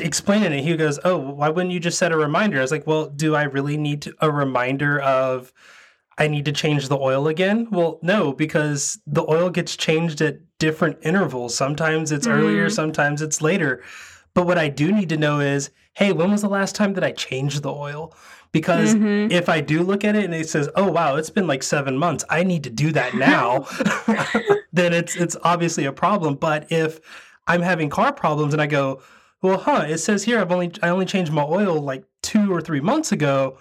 explaining 0.00 0.52
it. 0.52 0.64
He 0.64 0.76
goes, 0.76 0.98
"Oh, 1.04 1.16
why 1.18 1.48
wouldn't 1.48 1.72
you 1.72 1.80
just 1.80 1.98
set 1.98 2.12
a 2.12 2.16
reminder?" 2.16 2.58
I 2.58 2.62
was 2.62 2.70
like, 2.70 2.86
"Well, 2.86 3.08
do 3.08 3.34
I 3.34 3.44
really 3.44 3.76
need 3.76 4.10
a 4.20 4.30
reminder 4.30 5.00
of?" 5.00 5.52
I 6.16 6.28
need 6.28 6.44
to 6.44 6.52
change 6.52 6.88
the 6.88 6.96
oil 6.96 7.26
again? 7.26 7.66
Well, 7.72 7.98
no, 8.00 8.32
because 8.32 9.00
the 9.06 9.24
oil 9.28 9.50
gets 9.50 9.76
changed 9.76 10.20
at 10.20 10.38
different 10.58 10.98
intervals. 11.02 11.56
Sometimes 11.56 12.12
it's 12.12 12.26
mm-hmm. 12.26 12.38
earlier, 12.38 12.70
sometimes 12.70 13.20
it's 13.20 13.42
later. 13.42 13.82
But 14.32 14.46
what 14.46 14.58
I 14.58 14.68
do 14.68 14.92
need 14.92 15.08
to 15.08 15.16
know 15.16 15.40
is, 15.40 15.70
hey, 15.94 16.12
when 16.12 16.30
was 16.30 16.42
the 16.42 16.48
last 16.48 16.74
time 16.74 16.94
that 16.94 17.04
I 17.04 17.12
changed 17.12 17.62
the 17.62 17.72
oil? 17.72 18.14
Because 18.52 18.94
mm-hmm. 18.94 19.32
if 19.32 19.48
I 19.48 19.60
do 19.60 19.82
look 19.82 20.04
at 20.04 20.14
it 20.14 20.24
and 20.24 20.34
it 20.34 20.48
says, 20.48 20.68
"Oh 20.76 20.88
wow, 20.90 21.16
it's 21.16 21.30
been 21.30 21.48
like 21.48 21.64
7 21.64 21.98
months. 21.98 22.24
I 22.30 22.44
need 22.44 22.62
to 22.64 22.70
do 22.70 22.92
that 22.92 23.14
now." 23.14 23.66
then 24.72 24.92
it's 24.92 25.16
it's 25.16 25.36
obviously 25.42 25.86
a 25.86 25.92
problem, 25.92 26.36
but 26.36 26.70
if 26.70 27.00
I'm 27.48 27.62
having 27.62 27.90
car 27.90 28.12
problems 28.12 28.54
and 28.54 28.62
I 28.62 28.66
go, 28.66 29.02
"Well, 29.44 29.58
huh, 29.58 29.84
it 29.88 29.98
says 29.98 30.24
here 30.24 30.40
I've 30.40 30.50
only 30.50 30.72
I 30.82 30.88
only 30.88 31.06
changed 31.06 31.32
my 31.32 31.44
oil 31.44 31.80
like 31.80 32.04
2 32.22 32.52
or 32.52 32.60
3 32.60 32.80
months 32.80 33.12
ago." 33.12 33.58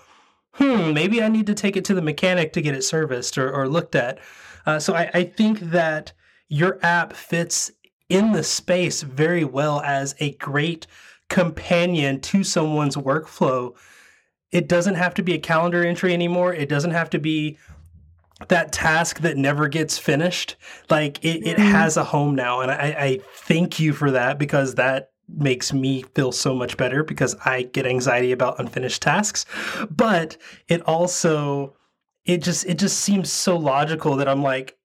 hmm, 0.53 0.93
maybe 0.93 1.21
I 1.21 1.29
need 1.29 1.47
to 1.47 1.55
take 1.55 1.75
it 1.75 1.85
to 1.85 1.93
the 1.93 2.01
mechanic 2.01 2.53
to 2.53 2.61
get 2.61 2.75
it 2.75 2.83
serviced 2.83 3.37
or, 3.37 3.51
or 3.51 3.67
looked 3.67 3.95
at. 3.95 4.19
Uh, 4.65 4.79
so 4.79 4.93
I, 4.93 5.09
I 5.13 5.23
think 5.23 5.59
that 5.59 6.13
your 6.47 6.79
app 6.83 7.13
fits 7.13 7.71
in 8.09 8.31
the 8.31 8.43
space 8.43 9.01
very 9.01 9.43
well 9.43 9.81
as 9.81 10.15
a 10.19 10.33
great 10.33 10.85
companion 11.29 12.21
to 12.21 12.43
someone's 12.43 12.95
workflow. 12.95 13.75
It 14.51 14.67
doesn't 14.67 14.95
have 14.95 15.15
to 15.15 15.23
be 15.23 15.33
a 15.33 15.39
calendar 15.39 15.83
entry 15.83 16.13
anymore. 16.13 16.53
It 16.53 16.69
doesn't 16.69 16.91
have 16.91 17.09
to 17.11 17.19
be 17.19 17.57
that 18.49 18.71
task 18.71 19.21
that 19.21 19.37
never 19.37 19.67
gets 19.67 19.97
finished. 19.97 20.55
Like 20.89 21.23
it, 21.25 21.47
it 21.47 21.57
mm-hmm. 21.57 21.71
has 21.71 21.97
a 21.97 22.03
home 22.03 22.35
now. 22.35 22.61
And 22.61 22.69
I, 22.69 22.95
I 22.97 23.19
thank 23.35 23.79
you 23.79 23.93
for 23.93 24.11
that 24.11 24.37
because 24.37 24.75
that 24.75 25.12
makes 25.27 25.73
me 25.73 26.03
feel 26.15 26.31
so 26.31 26.53
much 26.53 26.77
better 26.77 27.03
because 27.03 27.35
I 27.45 27.63
get 27.63 27.85
anxiety 27.85 28.31
about 28.31 28.59
unfinished 28.59 29.01
tasks. 29.01 29.45
But 29.89 30.37
it 30.67 30.81
also 30.81 31.75
it 32.25 32.41
just 32.41 32.65
it 32.65 32.77
just 32.77 32.99
seems 32.99 33.31
so 33.31 33.57
logical 33.57 34.15
that 34.17 34.27
I'm 34.27 34.43
like 34.43 34.77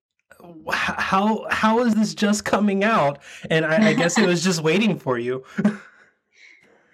how 0.71 1.47
how 1.50 1.80
is 1.80 1.95
this 1.95 2.14
just 2.14 2.45
coming 2.45 2.85
out? 2.85 3.18
And 3.50 3.64
I, 3.64 3.88
I 3.88 3.95
guess 3.95 4.18
it 4.18 4.26
was 4.26 4.42
just 4.42 4.62
waiting 4.62 4.99
for 4.99 5.18
you. 5.18 5.45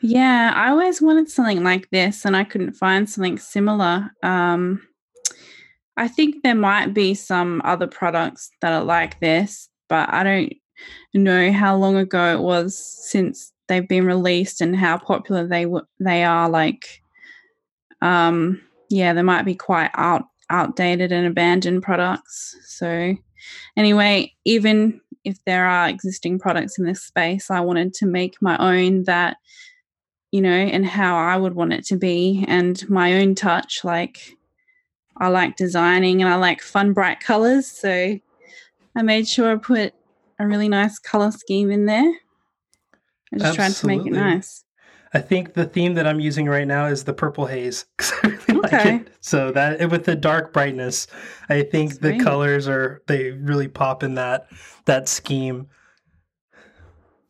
yeah, 0.00 0.52
I 0.54 0.70
always 0.70 1.00
wanted 1.00 1.28
something 1.28 1.62
like 1.62 1.88
this, 1.90 2.24
and 2.24 2.36
I 2.36 2.44
couldn't 2.44 2.74
find 2.74 3.08
something 3.08 3.38
similar. 3.38 4.10
Um, 4.22 4.82
I 5.96 6.08
think 6.08 6.42
there 6.42 6.54
might 6.54 6.94
be 6.94 7.14
some 7.14 7.62
other 7.64 7.86
products 7.86 8.50
that 8.60 8.72
are 8.72 8.84
like 8.84 9.20
this, 9.20 9.68
but 9.88 10.12
I 10.12 10.24
don't 10.24 10.52
know 11.12 11.52
how 11.52 11.76
long 11.76 11.96
ago 11.96 12.34
it 12.34 12.40
was 12.40 12.76
since 12.76 13.52
they've 13.68 13.88
been 13.88 14.06
released 14.06 14.60
and 14.60 14.76
how 14.76 14.98
popular 14.98 15.46
they 15.46 15.64
w- 15.64 15.86
they 16.00 16.24
are. 16.24 16.48
Like, 16.48 17.02
um, 18.02 18.60
yeah, 18.90 19.12
they 19.12 19.22
might 19.22 19.44
be 19.44 19.54
quite 19.54 19.90
out 19.94 20.24
outdated 20.50 21.10
and 21.12 21.26
abandoned 21.26 21.82
products. 21.82 22.56
So, 22.66 23.14
anyway, 23.76 24.32
even 24.44 25.00
if 25.24 25.42
there 25.46 25.66
are 25.66 25.88
existing 25.88 26.38
products 26.38 26.78
in 26.78 26.84
this 26.84 27.02
space, 27.02 27.50
I 27.50 27.60
wanted 27.60 27.94
to 27.94 28.06
make 28.06 28.40
my 28.42 28.56
own 28.58 29.04
that, 29.04 29.38
you 30.32 30.42
know, 30.42 30.50
and 30.50 30.84
how 30.84 31.16
I 31.16 31.36
would 31.36 31.54
want 31.54 31.72
it 31.72 31.86
to 31.86 31.96
be 31.96 32.44
and 32.46 32.88
my 32.90 33.14
own 33.14 33.34
touch. 33.34 33.84
Like, 33.84 34.36
I 35.16 35.28
like 35.28 35.56
designing 35.56 36.20
and 36.20 36.30
I 36.30 36.36
like 36.36 36.60
fun, 36.60 36.92
bright 36.92 37.20
colors. 37.20 37.66
So, 37.66 38.18
I 38.96 39.02
made 39.02 39.26
sure 39.26 39.52
I 39.52 39.56
put 39.56 39.94
a 40.38 40.46
really 40.46 40.68
nice 40.68 40.98
color 40.98 41.30
scheme 41.30 41.70
in 41.70 41.86
there. 41.86 42.14
I 43.32 43.38
just 43.38 43.58
Absolutely. 43.58 43.64
tried 43.64 43.74
to 43.74 43.86
make 43.86 44.06
it 44.06 44.12
nice. 44.12 44.64
I 45.12 45.20
think 45.20 45.54
the 45.54 45.64
theme 45.64 45.94
that 45.94 46.08
I'm 46.08 46.18
using 46.18 46.46
right 46.46 46.66
now 46.66 46.86
is 46.86 47.04
the 47.04 47.12
purple 47.12 47.46
haze 47.46 47.84
because 47.96 48.12
I 48.22 48.28
really 48.28 48.66
okay. 48.66 48.92
like 48.92 49.06
it. 49.06 49.14
So 49.20 49.52
that 49.52 49.88
with 49.90 50.04
the 50.04 50.16
dark 50.16 50.52
brightness, 50.52 51.06
I 51.48 51.62
think 51.62 51.90
That's 51.90 52.00
the 52.00 52.10
great. 52.12 52.22
colors 52.22 52.66
are 52.66 53.02
they 53.06 53.30
really 53.30 53.68
pop 53.68 54.02
in 54.02 54.16
that 54.16 54.48
that 54.86 55.08
scheme. 55.08 55.68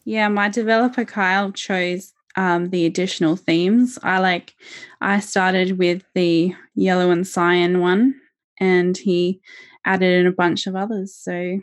Yeah, 0.04 0.28
my 0.28 0.48
developer 0.48 1.04
Kyle 1.04 1.52
chose 1.52 2.14
um, 2.36 2.70
the 2.70 2.86
additional 2.86 3.36
themes. 3.36 3.98
I 4.02 4.18
like, 4.18 4.54
I 5.00 5.20
started 5.20 5.78
with 5.78 6.02
the 6.14 6.54
yellow 6.74 7.10
and 7.10 7.26
cyan 7.26 7.80
one, 7.80 8.14
and 8.58 8.96
he 8.96 9.40
added 9.84 10.20
in 10.20 10.26
a 10.26 10.32
bunch 10.32 10.66
of 10.66 10.76
others. 10.76 11.14
So, 11.14 11.60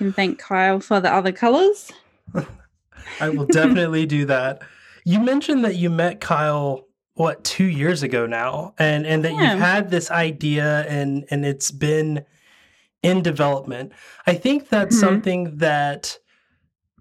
can 0.00 0.12
thank 0.14 0.38
Kyle 0.38 0.80
for 0.80 0.98
the 0.98 1.12
other 1.12 1.30
colors. 1.30 1.92
I 3.20 3.28
will 3.28 3.44
definitely 3.46 4.06
do 4.06 4.24
that. 4.24 4.62
You 5.04 5.20
mentioned 5.20 5.64
that 5.66 5.76
you 5.76 5.90
met 5.90 6.20
Kyle 6.20 6.86
what 7.14 7.44
two 7.44 7.64
years 7.64 8.02
ago 8.02 8.24
now, 8.24 8.74
and 8.78 9.06
and 9.06 9.22
that 9.24 9.34
yeah. 9.34 9.52
you've 9.52 9.60
had 9.60 9.90
this 9.90 10.10
idea 10.10 10.86
and 10.88 11.26
and 11.30 11.44
it's 11.44 11.70
been 11.70 12.24
in 13.02 13.22
development. 13.22 13.92
I 14.26 14.34
think 14.34 14.70
that's 14.70 14.96
mm-hmm. 14.96 15.06
something 15.06 15.56
that 15.58 16.18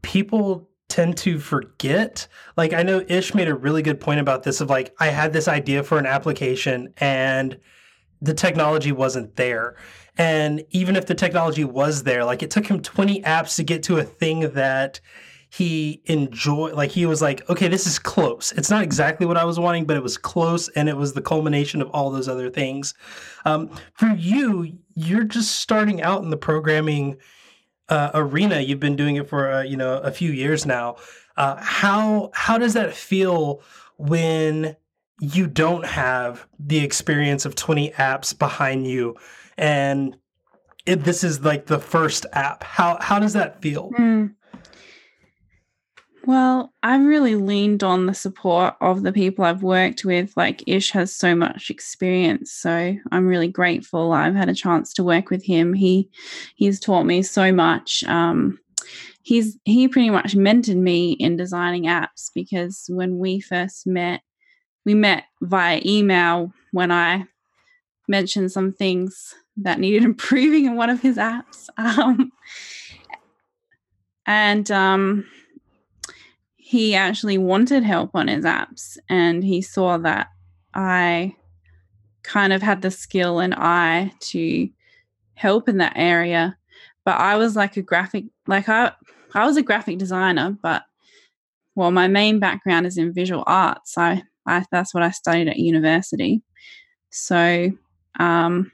people 0.01 0.69
tend 0.89 1.17
to 1.19 1.39
forget. 1.39 2.27
Like 2.57 2.73
I 2.73 2.83
know 2.83 3.05
Ish 3.07 3.33
made 3.33 3.47
a 3.47 3.55
really 3.55 3.81
good 3.81 4.01
point 4.01 4.19
about 4.19 4.43
this 4.43 4.59
of 4.59 4.69
like 4.69 4.93
I 4.99 5.07
had 5.07 5.31
this 5.31 5.47
idea 5.47 5.83
for 5.83 5.97
an 5.97 6.05
application 6.05 6.93
and 6.97 7.57
the 8.21 8.33
technology 8.33 8.91
wasn't 8.91 9.37
there. 9.37 9.77
And 10.19 10.63
even 10.69 10.95
if 10.95 11.07
the 11.07 11.15
technology 11.15 11.63
was 11.63 12.03
there, 12.03 12.23
like 12.23 12.43
it 12.43 12.51
took 12.51 12.67
him 12.67 12.81
20 12.81 13.23
apps 13.23 13.55
to 13.55 13.63
get 13.63 13.81
to 13.83 13.97
a 13.97 14.03
thing 14.03 14.51
that 14.51 14.99
he 15.51 16.03
enjoyed 16.05 16.73
like 16.73 16.91
he 16.91 17.07
was 17.07 17.23
like 17.23 17.49
okay 17.49 17.67
this 17.67 17.87
is 17.87 17.97
close 17.97 18.51
it's 18.51 18.69
not 18.69 18.83
exactly 18.83 19.25
what 19.25 19.35
i 19.35 19.43
was 19.43 19.59
wanting 19.59 19.83
but 19.83 19.97
it 19.97 20.03
was 20.03 20.15
close 20.15 20.69
and 20.75 20.87
it 20.87 20.95
was 20.95 21.13
the 21.13 21.23
culmination 21.23 21.81
of 21.81 21.89
all 21.89 22.11
those 22.11 22.29
other 22.29 22.51
things 22.51 22.93
um, 23.45 23.67
for 23.95 24.09
you 24.09 24.77
you're 24.93 25.23
just 25.23 25.55
starting 25.55 26.03
out 26.03 26.21
in 26.21 26.29
the 26.29 26.37
programming 26.37 27.17
uh, 27.89 28.11
arena. 28.13 28.59
You've 28.59 28.79
been 28.79 28.95
doing 28.95 29.17
it 29.17 29.27
for 29.27 29.51
uh, 29.51 29.61
you 29.63 29.75
know 29.75 29.97
a 29.97 30.11
few 30.11 30.31
years 30.31 30.65
now. 30.65 30.97
Uh, 31.35 31.57
how 31.59 32.31
how 32.33 32.57
does 32.57 32.73
that 32.73 32.93
feel 32.93 33.61
when 33.97 34.75
you 35.19 35.47
don't 35.47 35.85
have 35.85 36.47
the 36.59 36.79
experience 36.79 37.45
of 37.45 37.55
20 37.55 37.91
apps 37.91 38.37
behind 38.37 38.87
you 38.87 39.15
and 39.57 40.15
it, 40.85 41.03
this 41.03 41.23
is 41.23 41.43
like 41.43 41.65
the 41.65 41.79
first 41.79 42.25
app 42.33 42.63
how 42.63 42.97
how 43.01 43.19
does 43.19 43.33
that 43.33 43.61
feel 43.61 43.91
mm. 43.91 44.33
Well, 46.25 46.73
I've 46.83 47.05
really 47.05 47.35
leaned 47.35 47.83
on 47.83 48.05
the 48.05 48.13
support 48.13 48.75
of 48.81 49.01
the 49.01 49.13
people 49.13 49.45
I've 49.45 49.63
worked 49.63 50.05
with. 50.05 50.31
Like 50.37 50.63
Ish 50.67 50.91
has 50.91 51.15
so 51.15 51.33
much 51.33 51.71
experience, 51.71 52.51
so 52.51 52.95
I'm 53.11 53.25
really 53.25 53.47
grateful. 53.47 54.11
I've 54.11 54.35
had 54.35 54.47
a 54.47 54.53
chance 54.53 54.93
to 54.93 55.03
work 55.03 55.31
with 55.31 55.43
him. 55.43 55.73
He 55.73 56.09
he's 56.55 56.79
taught 56.79 57.05
me 57.05 57.23
so 57.23 57.51
much. 57.51 58.03
Um, 58.03 58.59
he's 59.23 59.57
he 59.63 59.87
pretty 59.87 60.09
much 60.09 60.35
mentored 60.35 60.77
me 60.77 61.13
in 61.13 61.35
designing 61.35 61.85
apps 61.85 62.29
because 62.35 62.85
when 62.89 63.17
we 63.17 63.39
first 63.39 63.87
met, 63.87 64.21
we 64.89 64.95
met 64.95 65.25
via 65.39 65.79
email 65.85 66.51
when 66.71 66.91
I 66.91 67.25
mentioned 68.07 68.51
some 68.51 68.73
things 68.73 69.35
that 69.57 69.79
needed 69.79 70.03
improving 70.11 70.65
in 70.65 70.75
one 70.75 70.89
of 70.89 71.01
his 71.01 71.17
apps. 71.17 71.69
Um, 71.77 72.31
and 74.25 74.69
um, 74.69 75.25
he 76.55 76.95
actually 76.95 77.37
wanted 77.37 77.83
help 77.83 78.11
on 78.15 78.27
his 78.27 78.45
apps 78.45 78.97
and 79.09 79.43
he 79.43 79.61
saw 79.61 79.97
that 79.99 80.27
I 80.73 81.35
kind 82.23 82.51
of 82.51 82.61
had 82.61 82.81
the 82.81 82.91
skill 82.91 83.39
and 83.39 83.55
eye 83.55 84.11
to 84.31 84.69
help 85.35 85.69
in 85.69 85.77
that 85.77 85.93
area. 85.95 86.57
But 87.05 87.19
I 87.19 87.37
was 87.37 87.55
like 87.55 87.77
a 87.77 87.81
graphic, 87.83 88.25
like 88.47 88.67
I, 88.69 88.91
I 89.35 89.45
was 89.45 89.57
a 89.57 89.63
graphic 89.63 89.99
designer, 89.99 90.57
but 90.61 90.83
well, 91.75 91.91
my 91.91 92.07
main 92.07 92.39
background 92.39 92.87
is 92.87 92.97
in 92.97 93.13
visual 93.13 93.43
arts. 93.47 93.97
I, 93.97 94.23
I 94.49 94.65
that's 94.71 94.93
what 94.93 95.03
I 95.03 95.11
studied 95.11 95.47
at 95.47 95.57
university. 95.57 96.41
So, 97.11 97.71
um, 98.19 98.71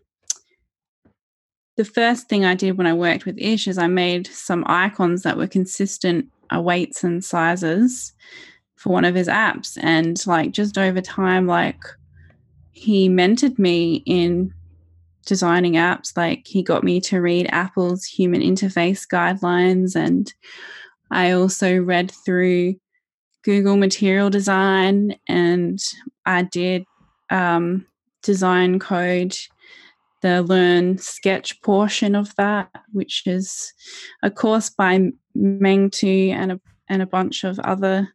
the 1.78 1.86
first 1.86 2.30
thing 2.30 2.46
I 2.46 2.56
did 2.56 2.78
when 2.78 2.88
I 2.88 2.94
worked 2.94 3.26
with 3.26 3.38
Ish 3.38 3.68
is 3.68 3.78
I 3.78 3.88
made 3.88 4.28
some 4.28 4.64
icons 4.68 5.24
that 5.24 5.38
were 5.38 5.48
consistent 5.48 6.30
uh, 6.54 6.62
weights 6.62 7.04
and 7.04 7.24
sizes 7.24 8.14
for 8.76 8.94
one 8.94 9.06
of 9.06 9.16
his 9.16 9.28
apps. 9.28 9.78
And 9.82 10.26
like 10.26 10.52
just 10.52 10.78
over 10.78 11.02
time 11.02 11.48
like 11.48 11.82
he 12.72 13.10
mentored 13.10 13.60
me 13.60 14.04
in 14.06 14.54
designing 15.26 15.74
apps. 15.74 16.16
Like 16.16 16.46
he 16.46 16.64
got 16.64 16.84
me 16.84 17.02
to 17.02 17.20
read 17.20 17.48
apple's 17.52 18.06
human 18.06 18.42
interface 18.42 19.06
guidelines. 19.08 19.96
And 19.96 20.34
i 21.12 21.32
also 21.32 21.78
read 21.78 22.12
through 22.26 22.76
google 23.46 23.78
material 23.78 24.30
design 24.30 25.16
and 25.30 25.80
i 26.26 26.42
did 26.42 26.84
um, 27.30 27.86
design 28.22 28.78
code 28.80 29.36
the 30.22 30.42
learn 30.44 30.98
sketch 30.98 31.62
portion 31.62 32.16
of 32.16 32.36
that 32.36 32.70
which 32.92 33.24
is 33.26 33.74
a 34.24 34.30
course 34.30 34.70
by 34.70 35.12
Meng 35.36 35.90
To 35.92 36.30
and 36.30 36.54
a 36.54 36.62
and 36.90 37.02
a 37.02 37.08
bunch 37.08 37.44
of 37.44 37.60
other 37.60 38.10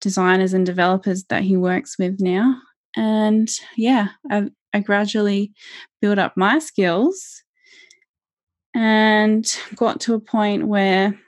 designers 0.00 0.52
and 0.52 0.66
developers 0.66 1.24
that 1.24 1.42
he 1.42 1.56
works 1.56 1.98
with 1.98 2.20
now. 2.20 2.60
And 2.96 3.48
yeah, 3.76 4.08
I, 4.30 4.50
I 4.72 4.80
gradually 4.80 5.52
built 6.00 6.18
up 6.18 6.36
my 6.36 6.58
skills 6.58 7.42
and 8.74 9.46
got 9.74 10.00
to 10.02 10.14
a 10.14 10.20
point 10.20 10.66
where 10.66 11.18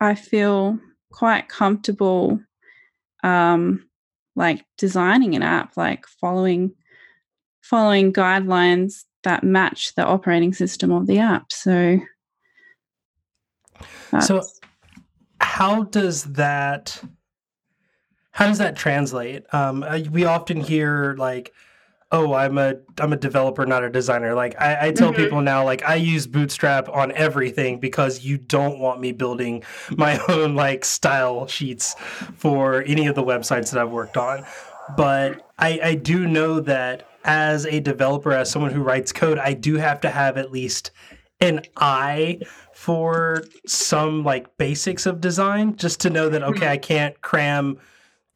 I 0.00 0.14
feel 0.14 0.78
quite 1.10 1.48
comfortable 1.48 2.40
um, 3.22 3.88
like 4.36 4.64
designing 4.76 5.34
an 5.34 5.42
app, 5.42 5.76
like 5.76 6.06
following 6.06 6.72
following 7.60 8.12
guidelines 8.12 9.04
that 9.24 9.44
match 9.44 9.94
the 9.94 10.04
operating 10.04 10.52
system 10.52 10.90
of 10.92 11.06
the 11.06 11.18
app. 11.18 11.52
So. 11.52 12.00
So, 14.20 14.42
how 15.40 15.84
does 15.84 16.24
that? 16.24 17.02
How 18.30 18.46
does 18.46 18.58
that 18.58 18.76
translate? 18.76 19.42
Um, 19.52 19.84
we 20.10 20.24
often 20.24 20.60
hear 20.60 21.16
like, 21.18 21.52
"Oh, 22.10 22.34
I'm 22.34 22.58
a 22.58 22.76
I'm 22.98 23.12
a 23.12 23.16
developer, 23.16 23.66
not 23.66 23.84
a 23.84 23.90
designer." 23.90 24.34
Like 24.34 24.60
I, 24.60 24.88
I 24.88 24.92
tell 24.92 25.12
mm-hmm. 25.12 25.22
people 25.22 25.40
now, 25.40 25.64
like 25.64 25.84
I 25.84 25.96
use 25.96 26.26
Bootstrap 26.26 26.88
on 26.88 27.12
everything 27.12 27.80
because 27.80 28.24
you 28.24 28.38
don't 28.38 28.78
want 28.78 29.00
me 29.00 29.12
building 29.12 29.62
my 29.90 30.18
own 30.28 30.54
like 30.54 30.84
style 30.84 31.46
sheets 31.46 31.94
for 32.36 32.82
any 32.82 33.06
of 33.06 33.14
the 33.14 33.24
websites 33.24 33.72
that 33.72 33.80
I've 33.80 33.90
worked 33.90 34.16
on. 34.16 34.44
But 34.96 35.46
I, 35.58 35.80
I 35.82 35.94
do 35.94 36.26
know 36.26 36.60
that 36.60 37.08
as 37.24 37.66
a 37.66 37.80
developer, 37.80 38.32
as 38.32 38.50
someone 38.50 38.72
who 38.72 38.82
writes 38.82 39.12
code, 39.12 39.38
I 39.38 39.52
do 39.52 39.74
have 39.76 40.00
to 40.00 40.10
have 40.10 40.38
at 40.38 40.50
least 40.50 40.92
an 41.40 41.60
eye 41.76 42.40
for 42.72 43.44
some 43.66 44.24
like 44.24 44.56
basics 44.56 45.06
of 45.06 45.20
design 45.20 45.76
just 45.76 46.00
to 46.00 46.10
know 46.10 46.28
that 46.28 46.42
okay 46.42 46.66
hmm. 46.66 46.72
i 46.72 46.76
can't 46.76 47.20
cram 47.20 47.78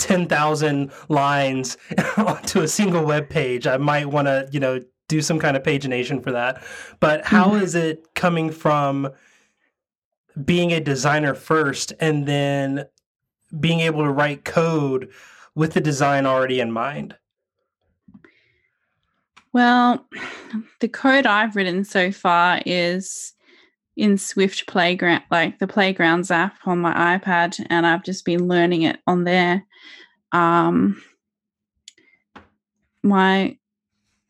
10,000 0.02 0.90
lines 1.08 1.76
onto 2.16 2.60
a 2.60 2.68
single 2.68 3.04
web 3.04 3.28
page 3.28 3.66
i 3.66 3.76
might 3.76 4.06
want 4.06 4.26
to 4.26 4.48
you 4.50 4.58
know 4.58 4.80
do 5.08 5.22
some 5.22 5.38
kind 5.38 5.56
of 5.56 5.62
pagination 5.62 6.22
for 6.22 6.32
that 6.32 6.62
but 7.00 7.24
how 7.24 7.48
mm-hmm. 7.48 7.62
is 7.62 7.74
it 7.74 8.14
coming 8.14 8.50
from 8.50 9.08
being 10.44 10.72
a 10.72 10.80
designer 10.80 11.34
first 11.34 11.92
and 12.00 12.26
then 12.26 12.84
being 13.60 13.80
able 13.80 14.02
to 14.02 14.10
write 14.10 14.44
code 14.44 15.10
with 15.54 15.74
the 15.74 15.80
design 15.80 16.26
already 16.26 16.58
in 16.58 16.72
mind 16.72 17.14
well 19.52 20.04
the 20.80 20.88
code 20.88 21.26
i've 21.26 21.54
written 21.54 21.84
so 21.84 22.10
far 22.10 22.60
is 22.66 23.34
in 23.96 24.16
Swift 24.16 24.66
Playground, 24.66 25.22
like 25.30 25.58
the 25.58 25.66
Playgrounds 25.66 26.30
app 26.30 26.56
on 26.64 26.78
my 26.78 27.18
iPad, 27.18 27.64
and 27.68 27.86
I've 27.86 28.04
just 28.04 28.24
been 28.24 28.48
learning 28.48 28.82
it 28.82 28.98
on 29.06 29.24
there. 29.24 29.64
Um, 30.32 31.02
my 33.02 33.56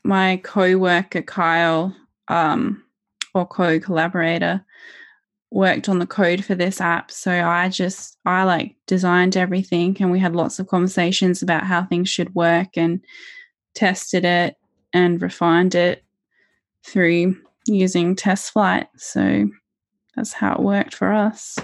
my 0.05 0.41
co-worker 0.43 1.23
Kyle, 1.23 1.95
um, 2.29 2.83
or 3.35 3.47
co-collaborator, 3.47 4.65
worked 5.51 5.89
on 5.89 5.99
the 5.99 6.07
code 6.07 6.45
for 6.45 6.55
this 6.55 6.81
app. 6.81 7.11
So 7.11 7.31
I 7.31 7.69
just 7.69 8.19
I 8.25 8.45
like 8.45 8.75
designed 8.87 9.37
everything, 9.37 9.97
and 10.01 10.11
we 10.11 10.19
had 10.19 10.35
lots 10.35 10.59
of 10.59 10.69
conversations 10.69 11.43
about 11.43 11.65
how 11.65 11.85
things 11.85 12.09
should 12.09 12.35
work, 12.35 12.77
and 12.77 13.05
tested 13.75 14.25
it 14.25 14.57
and 14.93 15.23
refined 15.23 15.75
it 15.75 16.05
through 16.85 17.37
using 17.67 18.17
TestFlight. 18.17 18.87
So 18.97 19.49
that's 20.17 20.33
how 20.33 20.55
it 20.55 20.61
worked 20.61 20.95
for 20.95 21.13
us. 21.13 21.59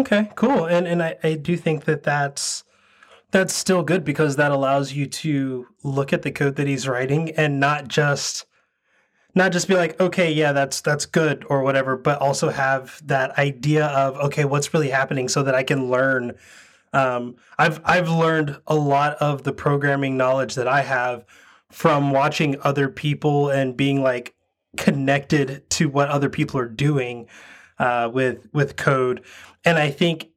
Okay, 0.00 0.30
cool. 0.34 0.66
And 0.66 0.86
and 0.86 1.02
I, 1.02 1.16
I 1.22 1.34
do 1.34 1.56
think 1.56 1.84
that 1.84 2.02
that's 2.02 2.64
that's 3.36 3.52
still 3.54 3.82
good 3.82 4.02
because 4.02 4.36
that 4.36 4.50
allows 4.50 4.94
you 4.94 5.04
to 5.04 5.66
look 5.82 6.14
at 6.14 6.22
the 6.22 6.30
code 6.30 6.56
that 6.56 6.66
he's 6.66 6.88
writing 6.88 7.30
and 7.32 7.60
not 7.60 7.86
just 7.86 8.46
not 9.34 9.52
just 9.52 9.68
be 9.68 9.74
like, 9.74 10.00
okay, 10.00 10.32
yeah, 10.32 10.52
that's 10.52 10.80
that's 10.80 11.04
good 11.04 11.44
or 11.50 11.62
whatever, 11.62 11.98
but 11.98 12.18
also 12.18 12.48
have 12.48 13.06
that 13.06 13.36
idea 13.36 13.88
of 13.88 14.16
okay, 14.16 14.46
what's 14.46 14.72
really 14.72 14.88
happening 14.88 15.28
so 15.28 15.42
that 15.42 15.54
I 15.54 15.62
can 15.64 15.90
learn. 15.90 16.32
Um, 16.94 17.36
I've 17.58 17.78
I've 17.84 18.08
learned 18.08 18.58
a 18.66 18.74
lot 18.74 19.16
of 19.16 19.42
the 19.42 19.52
programming 19.52 20.16
knowledge 20.16 20.54
that 20.54 20.66
I 20.66 20.80
have 20.80 21.26
from 21.70 22.12
watching 22.12 22.56
other 22.62 22.88
people 22.88 23.50
and 23.50 23.76
being 23.76 24.02
like 24.02 24.34
connected 24.78 25.68
to 25.70 25.90
what 25.90 26.08
other 26.08 26.30
people 26.30 26.58
are 26.58 26.68
doing 26.68 27.26
uh, 27.78 28.08
with 28.10 28.48
with 28.54 28.76
code, 28.76 29.22
and 29.62 29.76
I 29.76 29.90
think 29.90 30.30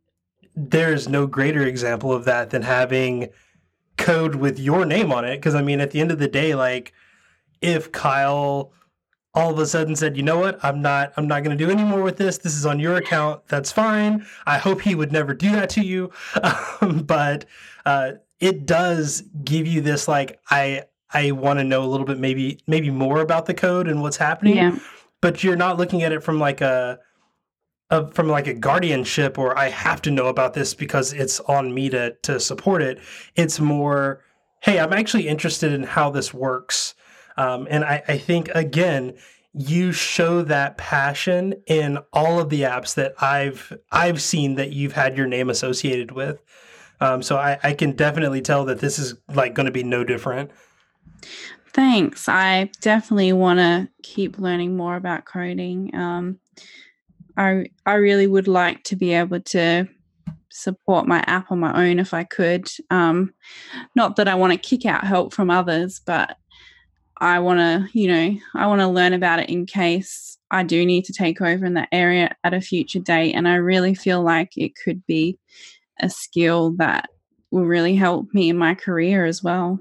there's 0.60 1.08
no 1.08 1.26
greater 1.26 1.64
example 1.64 2.12
of 2.12 2.26
that 2.26 2.50
than 2.50 2.64
having 2.64 3.30
code 3.98 4.36
with 4.36 4.60
your 4.60 4.86
name 4.86 5.12
on 5.12 5.24
it. 5.24 5.38
Because 5.38 5.56
I 5.56 5.62
mean, 5.62 5.80
at 5.80 5.92
the 5.92 6.02
end 6.02 6.12
of 6.12 6.20
the 6.20 6.28
day, 6.28 6.54
like 6.54 6.94
if 7.62 7.92
Kyle 7.92 8.72
all 9.34 9.52
of 9.52 9.60
a 9.60 9.66
sudden 9.66 9.96
said, 9.96 10.18
"You 10.18 10.24
know 10.24 10.40
what? 10.40 10.60
I'm 10.64 10.82
not 10.82 11.14
I'm 11.16 11.28
not 11.28 11.44
going 11.44 11.58
to 11.58 11.66
do 11.66 11.72
any 11.72 11.84
more 11.84 12.02
with 12.02 12.18
this. 12.18 12.40
This 12.40 12.56
is 12.56 12.66
on 12.66 12.80
your 12.80 12.96
account. 12.96 13.48
That's 13.48 13.72
fine." 13.72 14.26
I 14.46 14.58
hope 14.58 14.82
he 14.82 14.96
would 14.96 15.12
never 15.12 15.34
do 15.34 15.52
that 15.54 15.70
to 15.72 15.82
you. 15.82 16.12
Um, 16.82 17.04
but 17.04 17.44
uh, 17.86 18.14
it 18.40 18.66
does 18.66 19.24
give 19.44 19.68
you 19.68 19.82
this 19.82 20.08
like 20.08 20.40
I 20.50 20.84
I 21.14 21.32
want 21.32 21.60
to 21.60 21.64
know 21.64 21.84
a 21.84 21.88
little 21.88 22.06
bit 22.06 22.20
maybe 22.20 22.60
maybe 22.68 22.90
more 22.90 23.22
about 23.22 23.46
the 23.46 23.54
code 23.54 23.88
and 23.88 24.02
what's 24.02 24.18
happening. 24.18 24.58
Yeah. 24.58 24.78
But 25.22 25.44
you're 25.44 25.58
not 25.58 25.78
looking 25.78 26.04
at 26.04 26.12
it 26.14 26.24
from 26.24 26.40
like 26.40 26.62
a 26.62 27.00
from 27.90 28.28
like 28.28 28.48
a 28.48 28.54
guardianship 28.54 29.38
or 29.38 29.58
I 29.58 29.70
have 29.70 30.02
to 30.04 30.12
know 30.12 30.28
about 30.28 30.54
this 30.54 30.74
because 30.74 31.12
it's 31.14 31.40
on 31.42 31.74
me 31.74 31.90
to 31.90 32.12
to 32.24 32.40
support 32.40 32.82
it. 32.82 33.00
It's 33.36 33.60
more, 33.60 34.24
hey, 34.62 34.80
I'm 34.80 34.94
actually 34.94 35.28
interested 35.28 35.74
in 35.74 35.84
how 35.84 36.10
this 36.10 36.34
works. 36.34 36.94
Um, 37.38 37.68
and 37.70 37.84
I, 37.84 38.04
I 38.08 38.18
think 38.18 38.50
again, 38.50 39.16
you 39.54 39.92
show 39.92 40.44
that 40.44 40.78
passion 40.78 41.56
in 41.66 41.98
all 42.14 42.40
of 42.40 42.50
the 42.50 42.62
apps 42.62 42.94
that 42.96 43.14
I've 43.22 43.76
I've 43.92 44.22
seen 44.22 44.56
that 44.56 44.72
you've 44.72 44.94
had 44.94 45.18
your 45.18 45.28
name 45.28 45.50
associated 45.50 46.12
with. 46.12 46.42
Um, 47.02 47.24
so 47.24 47.38
I, 47.38 47.58
I 47.64 47.74
can 47.74 47.94
definitely 47.94 48.42
tell 48.42 48.66
that 48.66 48.80
this 48.80 49.00
is 49.00 49.16
like 49.34 49.56
going 49.56 49.66
to 49.66 49.72
be 49.72 49.84
no 49.84 50.04
different. 50.04 50.52
Thanks. 51.72 52.28
I 52.28 52.72
definitely 52.82 53.32
want 53.32 53.60
to 53.60 53.90
keep 54.04 54.38
learning 54.38 54.76
more 54.76 54.96
about 54.96 55.26
coding. 55.26 55.96
Um, 55.96 56.40
I 57.40 57.66
I 57.86 57.94
really 57.94 58.28
would 58.28 58.48
like 58.48 58.84
to 58.84 58.96
be 58.96 59.14
able 59.14 59.40
to 59.40 59.88
support 60.52 61.08
my 61.08 61.24
app 61.26 61.52
on 61.52 61.60
my 61.60 61.90
own 61.90 61.98
if 61.98 62.14
I 62.14 62.26
could. 62.26 62.68
Um, 62.92 63.34
not 63.96 64.18
that 64.18 64.28
I 64.28 64.36
want 64.36 64.52
to 64.52 64.60
kick 64.60 64.86
out 64.86 65.06
help 65.06 65.34
from 65.34 65.50
others, 65.50 66.02
but 66.06 66.38
I 67.18 67.40
want 67.40 67.60
to, 67.60 67.88
you 67.98 68.08
know, 68.08 68.38
I 68.56 68.68
want 68.68 68.82
to 68.82 68.88
learn 68.88 69.14
about 69.14 69.40
it 69.40 69.50
in 69.50 69.66
case 69.66 70.38
I 70.52 70.64
do 70.64 70.86
need 70.86 71.06
to 71.06 71.14
take 71.14 71.42
over 71.42 71.66
in 71.66 71.76
that 71.76 71.90
area 71.92 72.36
at 72.44 72.54
a 72.54 72.62
future 72.62 73.00
date. 73.00 73.34
And 73.34 73.48
I 73.48 73.56
really 73.56 73.96
feel 73.96 74.22
like 74.22 74.58
it 74.58 74.74
could 74.76 75.06
be 75.06 75.38
a 76.02 76.10
skill 76.10 76.72
that 76.78 77.10
will 77.52 77.66
really 77.66 77.96
help 77.96 78.28
me 78.34 78.50
in 78.50 78.58
my 78.58 78.76
career 78.76 79.26
as 79.26 79.44
well. 79.44 79.80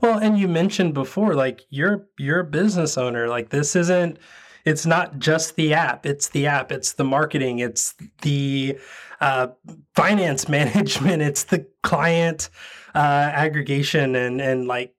Well, 0.00 0.18
and 0.18 0.38
you 0.38 0.48
mentioned 0.48 0.94
before, 0.94 1.34
like 1.34 1.62
you're 1.70 2.06
you're 2.18 2.40
a 2.40 2.44
business 2.44 2.98
owner. 2.98 3.28
Like 3.28 3.50
this 3.50 3.76
isn't 3.76 4.18
it's 4.64 4.86
not 4.86 5.18
just 5.18 5.56
the 5.56 5.74
app 5.74 6.06
it's 6.06 6.28
the 6.30 6.46
app 6.46 6.70
it's 6.70 6.92
the 6.92 7.04
marketing 7.04 7.58
it's 7.58 7.94
the 8.22 8.78
uh, 9.20 9.48
finance 9.94 10.48
management 10.48 11.22
it's 11.22 11.44
the 11.44 11.66
client 11.82 12.50
uh, 12.94 13.30
aggregation 13.32 14.14
and 14.16 14.40
and 14.40 14.66
like 14.66 14.94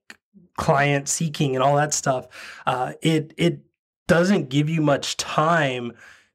client 0.56 1.08
seeking 1.08 1.54
and 1.54 1.62
all 1.62 1.76
that 1.76 1.94
stuff. 1.94 2.26
Uh, 2.66 2.92
it 3.02 3.32
it 3.36 3.60
doesn't 4.06 4.48
give 4.50 4.68
you 4.68 4.80
much 4.80 5.16
time 5.16 5.92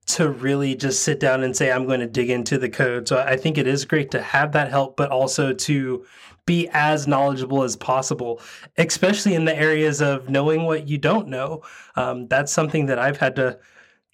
to 0.08 0.30
really 0.30 0.74
just 0.76 1.04
sit 1.04 1.20
down 1.20 1.44
and 1.44 1.56
say 1.56 1.72
i'm 1.72 1.86
going 1.86 2.00
to 2.00 2.08
dig 2.08 2.32
into 2.32 2.58
the 2.58 2.70
code. 2.70 3.08
So 3.08 3.20
i 3.20 3.38
think 3.38 3.58
it 3.58 3.68
is 3.68 3.86
great 3.86 4.10
to 4.12 4.22
have 4.22 4.54
that 4.54 4.72
help 4.72 4.98
but 4.98 5.12
also 5.12 5.54
to 5.54 6.06
be 6.50 6.68
as 6.74 7.08
knowledgeable 7.08 7.62
as 7.62 7.76
possible, 7.76 8.42
especially 8.80 9.36
in 9.36 9.46
the 9.46 9.56
areas 9.56 10.02
of 10.02 10.30
knowing 10.30 10.66
what 10.66 10.88
you 10.88 10.98
don't 10.98 11.28
know. 11.28 11.62
Um, 11.96 12.28
that's 12.28 12.52
something 12.52 12.88
that 12.88 12.98
I've 12.98 13.18
had 13.18 13.36
to 13.36 13.60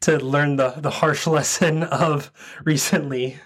to 0.02 0.18
learn 0.20 0.58
the 0.58 0.72
the 0.72 0.90
harsh 0.90 1.26
lesson 1.38 1.84
of 1.84 2.34
recently. 2.66 3.40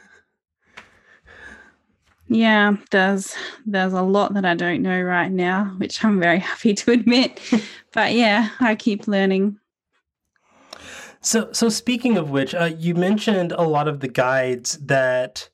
Yeah, 2.30 2.78
there's 2.90 3.36
there's 3.64 3.94
a 3.94 4.02
lot 4.02 4.34
that 4.34 4.44
I 4.44 4.56
don't 4.56 4.82
know 4.82 5.00
right 5.00 5.32
now, 5.32 5.66
which 5.78 6.04
I'm 6.04 6.20
very 6.20 6.40
happy 6.52 6.74
to 6.74 6.92
admit. 6.92 7.40
but 7.94 8.14
yeah, 8.14 8.50
I 8.60 8.74
keep 8.74 9.08
learning. 9.08 9.60
So 11.22 11.50
so 11.52 11.70
speaking 11.70 12.18
of 12.18 12.32
which, 12.32 12.56
uh, 12.56 12.72
you 12.76 12.96
mentioned 12.96 13.52
a 13.52 13.68
lot 13.68 13.88
of 13.88 14.00
the 14.00 14.08
guides 14.08 14.80
that 14.80 15.48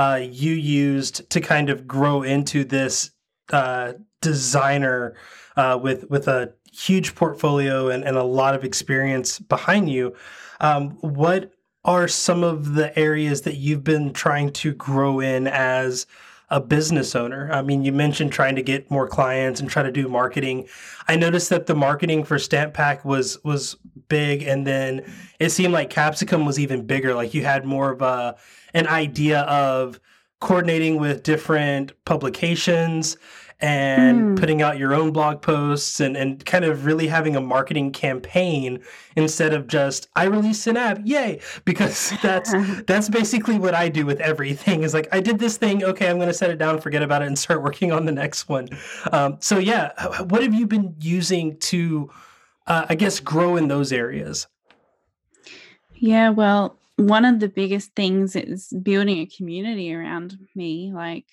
uh, 0.00 0.16
you 0.16 0.54
used 0.54 1.28
to 1.28 1.42
kind 1.42 1.68
of 1.68 1.86
grow 1.86 2.22
into 2.22 2.64
this 2.64 3.10
uh, 3.52 3.92
designer 4.22 5.14
uh, 5.58 5.78
with 5.82 6.08
with 6.08 6.26
a 6.26 6.54
huge 6.72 7.14
portfolio 7.14 7.90
and, 7.90 8.02
and 8.04 8.16
a 8.16 8.22
lot 8.22 8.54
of 8.54 8.64
experience 8.64 9.38
behind 9.38 9.90
you. 9.90 10.16
Um, 10.58 10.92
what 11.02 11.52
are 11.84 12.08
some 12.08 12.42
of 12.42 12.76
the 12.76 12.98
areas 12.98 13.42
that 13.42 13.56
you've 13.56 13.84
been 13.84 14.14
trying 14.14 14.52
to 14.52 14.72
grow 14.72 15.20
in 15.20 15.46
as 15.46 16.06
a 16.50 16.60
business 16.60 17.14
owner? 17.14 17.50
I 17.52 17.62
mean, 17.62 17.82
you 17.84 17.92
mentioned 17.92 18.32
trying 18.32 18.56
to 18.56 18.62
get 18.62 18.90
more 18.90 19.06
clients 19.08 19.60
and 19.60 19.70
try 19.70 19.82
to 19.82 19.92
do 19.92 20.08
marketing. 20.08 20.68
I 21.08 21.16
noticed 21.16 21.50
that 21.50 21.66
the 21.66 21.74
marketing 21.74 22.24
for 22.24 22.38
Stamp 22.38 22.74
Pack 22.74 23.04
was 23.04 23.42
was 23.44 23.76
big, 24.08 24.42
and 24.42 24.66
then 24.66 25.04
it 25.38 25.50
seemed 25.50 25.72
like 25.72 25.90
Capsicum 25.90 26.44
was 26.44 26.58
even 26.58 26.86
bigger. 26.86 27.14
Like 27.14 27.34
you 27.34 27.44
had 27.44 27.64
more 27.64 27.92
of 27.92 28.02
a 28.02 28.36
an 28.74 28.86
idea 28.86 29.40
of 29.42 30.00
coordinating 30.40 30.98
with 30.98 31.22
different 31.22 31.92
publications 32.04 33.16
and 33.60 34.20
mm. 34.20 34.40
putting 34.40 34.62
out 34.62 34.78
your 34.78 34.94
own 34.94 35.12
blog 35.12 35.42
posts 35.42 36.00
and, 36.00 36.16
and 36.16 36.44
kind 36.46 36.64
of 36.64 36.86
really 36.86 37.06
having 37.06 37.36
a 37.36 37.40
marketing 37.40 37.92
campaign 37.92 38.80
instead 39.16 39.52
of 39.52 39.66
just 39.66 40.08
I 40.16 40.24
released 40.24 40.66
an 40.66 40.76
app, 40.76 41.00
yay! 41.04 41.40
Because 41.64 42.12
that's 42.22 42.52
that's 42.86 43.08
basically 43.08 43.58
what 43.58 43.74
I 43.74 43.88
do 43.88 44.06
with 44.06 44.20
everything. 44.20 44.82
Is 44.82 44.94
like 44.94 45.08
I 45.12 45.20
did 45.20 45.38
this 45.38 45.56
thing, 45.56 45.84
okay, 45.84 46.08
I'm 46.08 46.16
going 46.16 46.28
to 46.28 46.34
set 46.34 46.50
it 46.50 46.58
down, 46.58 46.80
forget 46.80 47.02
about 47.02 47.22
it, 47.22 47.26
and 47.26 47.38
start 47.38 47.62
working 47.62 47.92
on 47.92 48.06
the 48.06 48.12
next 48.12 48.48
one. 48.48 48.68
Um, 49.12 49.36
so 49.40 49.58
yeah, 49.58 49.92
what 50.24 50.42
have 50.42 50.54
you 50.54 50.66
been 50.66 50.94
using 50.98 51.58
to, 51.58 52.10
uh, 52.66 52.86
I 52.88 52.94
guess, 52.94 53.20
grow 53.20 53.56
in 53.56 53.68
those 53.68 53.92
areas? 53.92 54.46
Yeah, 55.94 56.30
well, 56.30 56.78
one 56.96 57.24
of 57.24 57.40
the 57.40 57.48
biggest 57.48 57.94
things 57.94 58.36
is 58.36 58.72
building 58.82 59.18
a 59.18 59.26
community 59.26 59.94
around 59.94 60.38
me 60.54 60.92
like 60.92 61.26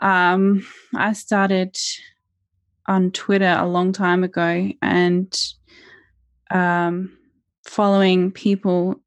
um 0.00 0.66
i 0.94 1.12
started 1.12 1.76
on 2.86 3.10
twitter 3.10 3.56
a 3.58 3.66
long 3.66 3.92
time 3.92 4.24
ago 4.24 4.70
and 4.82 5.40
um 6.50 7.12
following 7.64 8.30
people 8.30 9.00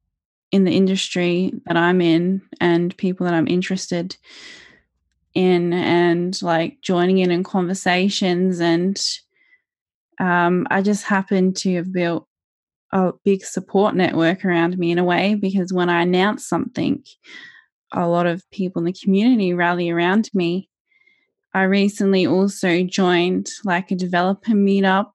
in 0.51 0.63
the 0.65 0.71
industry 0.71 1.53
that 1.65 1.77
i'm 1.77 2.01
in 2.01 2.41
and 2.59 2.95
people 2.97 3.25
that 3.25 3.33
i'm 3.33 3.47
interested 3.47 4.15
in 5.33 5.71
and 5.73 6.41
like 6.41 6.81
joining 6.81 7.19
in 7.19 7.31
in 7.31 7.43
conversations 7.43 8.59
and 8.59 9.01
um, 10.19 10.67
i 10.69 10.81
just 10.81 11.05
happened 11.05 11.55
to 11.55 11.75
have 11.75 11.91
built 11.91 12.27
a 12.91 13.13
big 13.23 13.43
support 13.43 13.95
network 13.95 14.43
around 14.43 14.77
me 14.77 14.91
in 14.91 14.99
a 14.99 15.03
way 15.03 15.35
because 15.35 15.71
when 15.71 15.89
I 15.89 16.01
announce 16.01 16.47
something, 16.47 17.03
a 17.93 18.07
lot 18.07 18.25
of 18.25 18.49
people 18.51 18.81
in 18.81 18.85
the 18.85 18.93
community 18.93 19.53
rally 19.53 19.89
around 19.89 20.29
me. 20.33 20.69
I 21.53 21.63
recently 21.63 22.25
also 22.25 22.83
joined 22.83 23.49
like 23.65 23.91
a 23.91 23.95
developer 23.95 24.51
meetup 24.51 25.11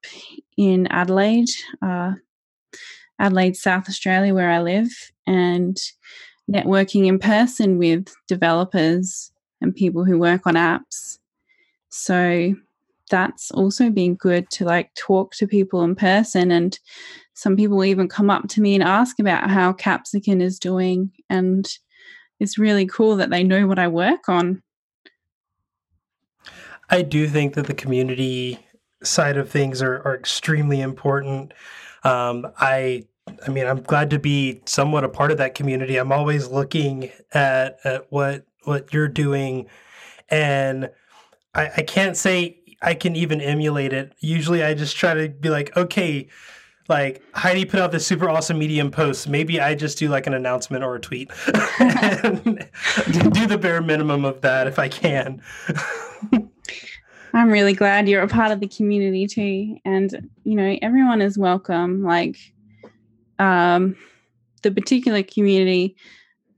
in 0.56 0.86
Adelaide, 0.88 1.48
uh, 1.82 2.12
Adelaide, 3.18 3.56
South 3.56 3.88
Australia, 3.88 4.34
where 4.34 4.50
I 4.50 4.60
live, 4.60 4.90
and 5.26 5.78
networking 6.50 7.06
in 7.06 7.18
person 7.18 7.78
with 7.78 8.14
developers 8.28 9.32
and 9.60 9.74
people 9.74 10.04
who 10.04 10.18
work 10.18 10.46
on 10.46 10.54
apps. 10.54 11.18
So 11.88 12.54
that's 13.10 13.50
also 13.52 13.90
been 13.90 14.14
good 14.14 14.50
to 14.50 14.64
like 14.64 14.92
talk 14.94 15.32
to 15.36 15.46
people 15.46 15.82
in 15.82 15.94
person 15.94 16.50
and 16.50 16.78
some 17.34 17.56
people 17.56 17.84
even 17.84 18.08
come 18.08 18.30
up 18.30 18.48
to 18.48 18.60
me 18.60 18.74
and 18.74 18.82
ask 18.82 19.18
about 19.18 19.50
how 19.50 19.72
Capsicum 19.72 20.40
is 20.40 20.58
doing. 20.58 21.12
And 21.28 21.68
it's 22.40 22.58
really 22.58 22.86
cool 22.86 23.16
that 23.16 23.30
they 23.30 23.44
know 23.44 23.66
what 23.66 23.78
I 23.78 23.88
work 23.88 24.28
on. 24.28 24.62
I 26.90 27.02
do 27.02 27.28
think 27.28 27.54
that 27.54 27.66
the 27.66 27.74
community 27.74 28.58
side 29.02 29.36
of 29.36 29.50
things 29.50 29.82
are, 29.82 30.00
are 30.06 30.14
extremely 30.14 30.80
important. 30.80 31.52
Um, 32.04 32.46
I 32.58 33.06
I 33.46 33.50
mean, 33.50 33.66
I'm 33.66 33.82
glad 33.82 34.10
to 34.10 34.18
be 34.18 34.62
somewhat 34.66 35.04
a 35.04 35.08
part 35.08 35.32
of 35.32 35.38
that 35.38 35.54
community. 35.54 35.96
I'm 35.96 36.12
always 36.12 36.48
looking 36.48 37.10
at, 37.32 37.78
at 37.84 38.10
what 38.10 38.46
what 38.64 38.92
you're 38.92 39.08
doing, 39.08 39.66
and 40.28 40.90
I, 41.54 41.70
I 41.78 41.82
can't 41.82 42.16
say 42.16 42.58
I 42.82 42.94
can 42.94 43.16
even 43.16 43.40
emulate 43.40 43.92
it. 43.92 44.12
Usually 44.20 44.62
I 44.62 44.74
just 44.74 44.96
try 44.96 45.14
to 45.14 45.28
be 45.28 45.50
like, 45.50 45.76
okay, 45.76 46.28
like 46.88 47.22
Heidi 47.34 47.64
put 47.64 47.80
out 47.80 47.92
this 47.92 48.06
super 48.06 48.28
awesome 48.28 48.58
medium 48.58 48.90
post. 48.90 49.28
Maybe 49.28 49.60
I 49.60 49.74
just 49.74 49.98
do 49.98 50.08
like 50.08 50.26
an 50.26 50.34
announcement 50.34 50.84
or 50.84 50.94
a 50.94 51.00
tweet 51.00 51.30
and 51.80 52.44
do 53.12 53.46
the 53.46 53.58
bare 53.60 53.82
minimum 53.82 54.24
of 54.24 54.40
that 54.42 54.66
if 54.66 54.78
I 54.78 54.88
can. 54.88 55.42
I'm 57.36 57.50
really 57.50 57.74
glad 57.74 58.08
you're 58.08 58.22
a 58.22 58.28
part 58.28 58.50
of 58.50 58.60
the 58.60 58.66
community 58.66 59.26
too. 59.26 59.76
And, 59.84 60.30
you 60.44 60.54
know, 60.54 60.78
everyone 60.80 61.20
is 61.20 61.36
welcome. 61.36 62.02
Like, 62.02 62.38
um, 63.38 63.94
the 64.62 64.70
particular 64.70 65.22
community 65.22 65.96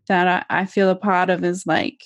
that 0.06 0.46
I, 0.48 0.60
I 0.60 0.66
feel 0.66 0.88
a 0.88 0.94
part 0.94 1.30
of 1.30 1.42
is 1.42 1.66
like 1.66 2.04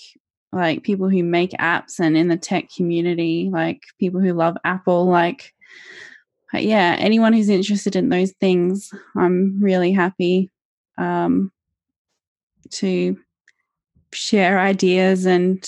like 0.53 0.85
people 0.85 1.11
who 1.11 1.23
make 1.23 1.51
apps 1.53 2.01
and 2.01 2.17
in 2.17 2.29
the 2.29 2.37
tech 2.39 2.71
community, 2.75 3.51
like 3.53 3.83
people 4.01 4.21
who 4.21 4.33
love 4.33 4.57
Apple, 4.65 5.05
like 5.05 5.53
yeah, 6.55 6.97
anyone 6.99 7.35
who's 7.35 7.51
interested 7.51 7.95
in 7.95 8.09
those 8.09 8.33
things, 8.41 8.91
I'm 9.17 9.63
really 9.63 9.93
happy 9.93 10.51
um, 10.97 11.53
to 12.71 13.19
share 14.13 14.59
ideas 14.59 15.27
and 15.27 15.63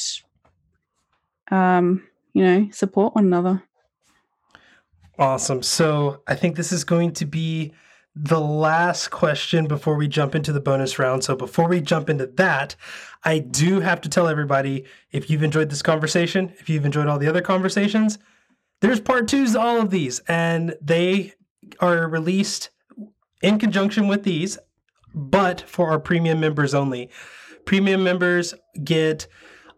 um, 1.50 2.02
you 2.34 2.44
know 2.44 2.68
support 2.72 3.14
one 3.14 3.24
another. 3.24 3.62
Awesome. 5.18 5.62
So 5.62 6.22
I 6.26 6.34
think 6.34 6.56
this 6.56 6.72
is 6.72 6.84
going 6.84 7.12
to 7.14 7.24
be 7.24 7.72
the 8.16 8.40
last 8.40 9.10
question 9.10 9.66
before 9.66 9.96
we 9.96 10.06
jump 10.06 10.34
into 10.34 10.52
the 10.52 10.60
bonus 10.60 10.98
round. 10.98 11.24
So 11.24 11.34
before 11.34 11.68
we 11.68 11.80
jump 11.80 12.08
into 12.08 12.26
that, 12.26 12.76
I 13.24 13.38
do 13.38 13.80
have 13.80 14.00
to 14.02 14.08
tell 14.08 14.28
everybody 14.28 14.84
if 15.10 15.30
you've 15.30 15.42
enjoyed 15.42 15.70
this 15.70 15.82
conversation, 15.82 16.52
if 16.58 16.68
you've 16.68 16.84
enjoyed 16.84 17.08
all 17.08 17.18
the 17.18 17.28
other 17.28 17.40
conversations, 17.40 18.18
there's 18.80 19.00
part 19.00 19.28
twos 19.28 19.52
to 19.52 19.60
all 19.60 19.80
of 19.80 19.90
these, 19.90 20.20
and 20.28 20.76
they 20.80 21.32
are 21.80 22.08
released 22.08 22.70
in 23.42 23.58
conjunction 23.58 24.08
with 24.08 24.24
these, 24.24 24.58
but 25.14 25.62
for 25.62 25.90
our 25.90 25.98
premium 25.98 26.40
members 26.40 26.74
only. 26.74 27.10
Premium 27.64 28.04
members 28.04 28.54
get 28.82 29.26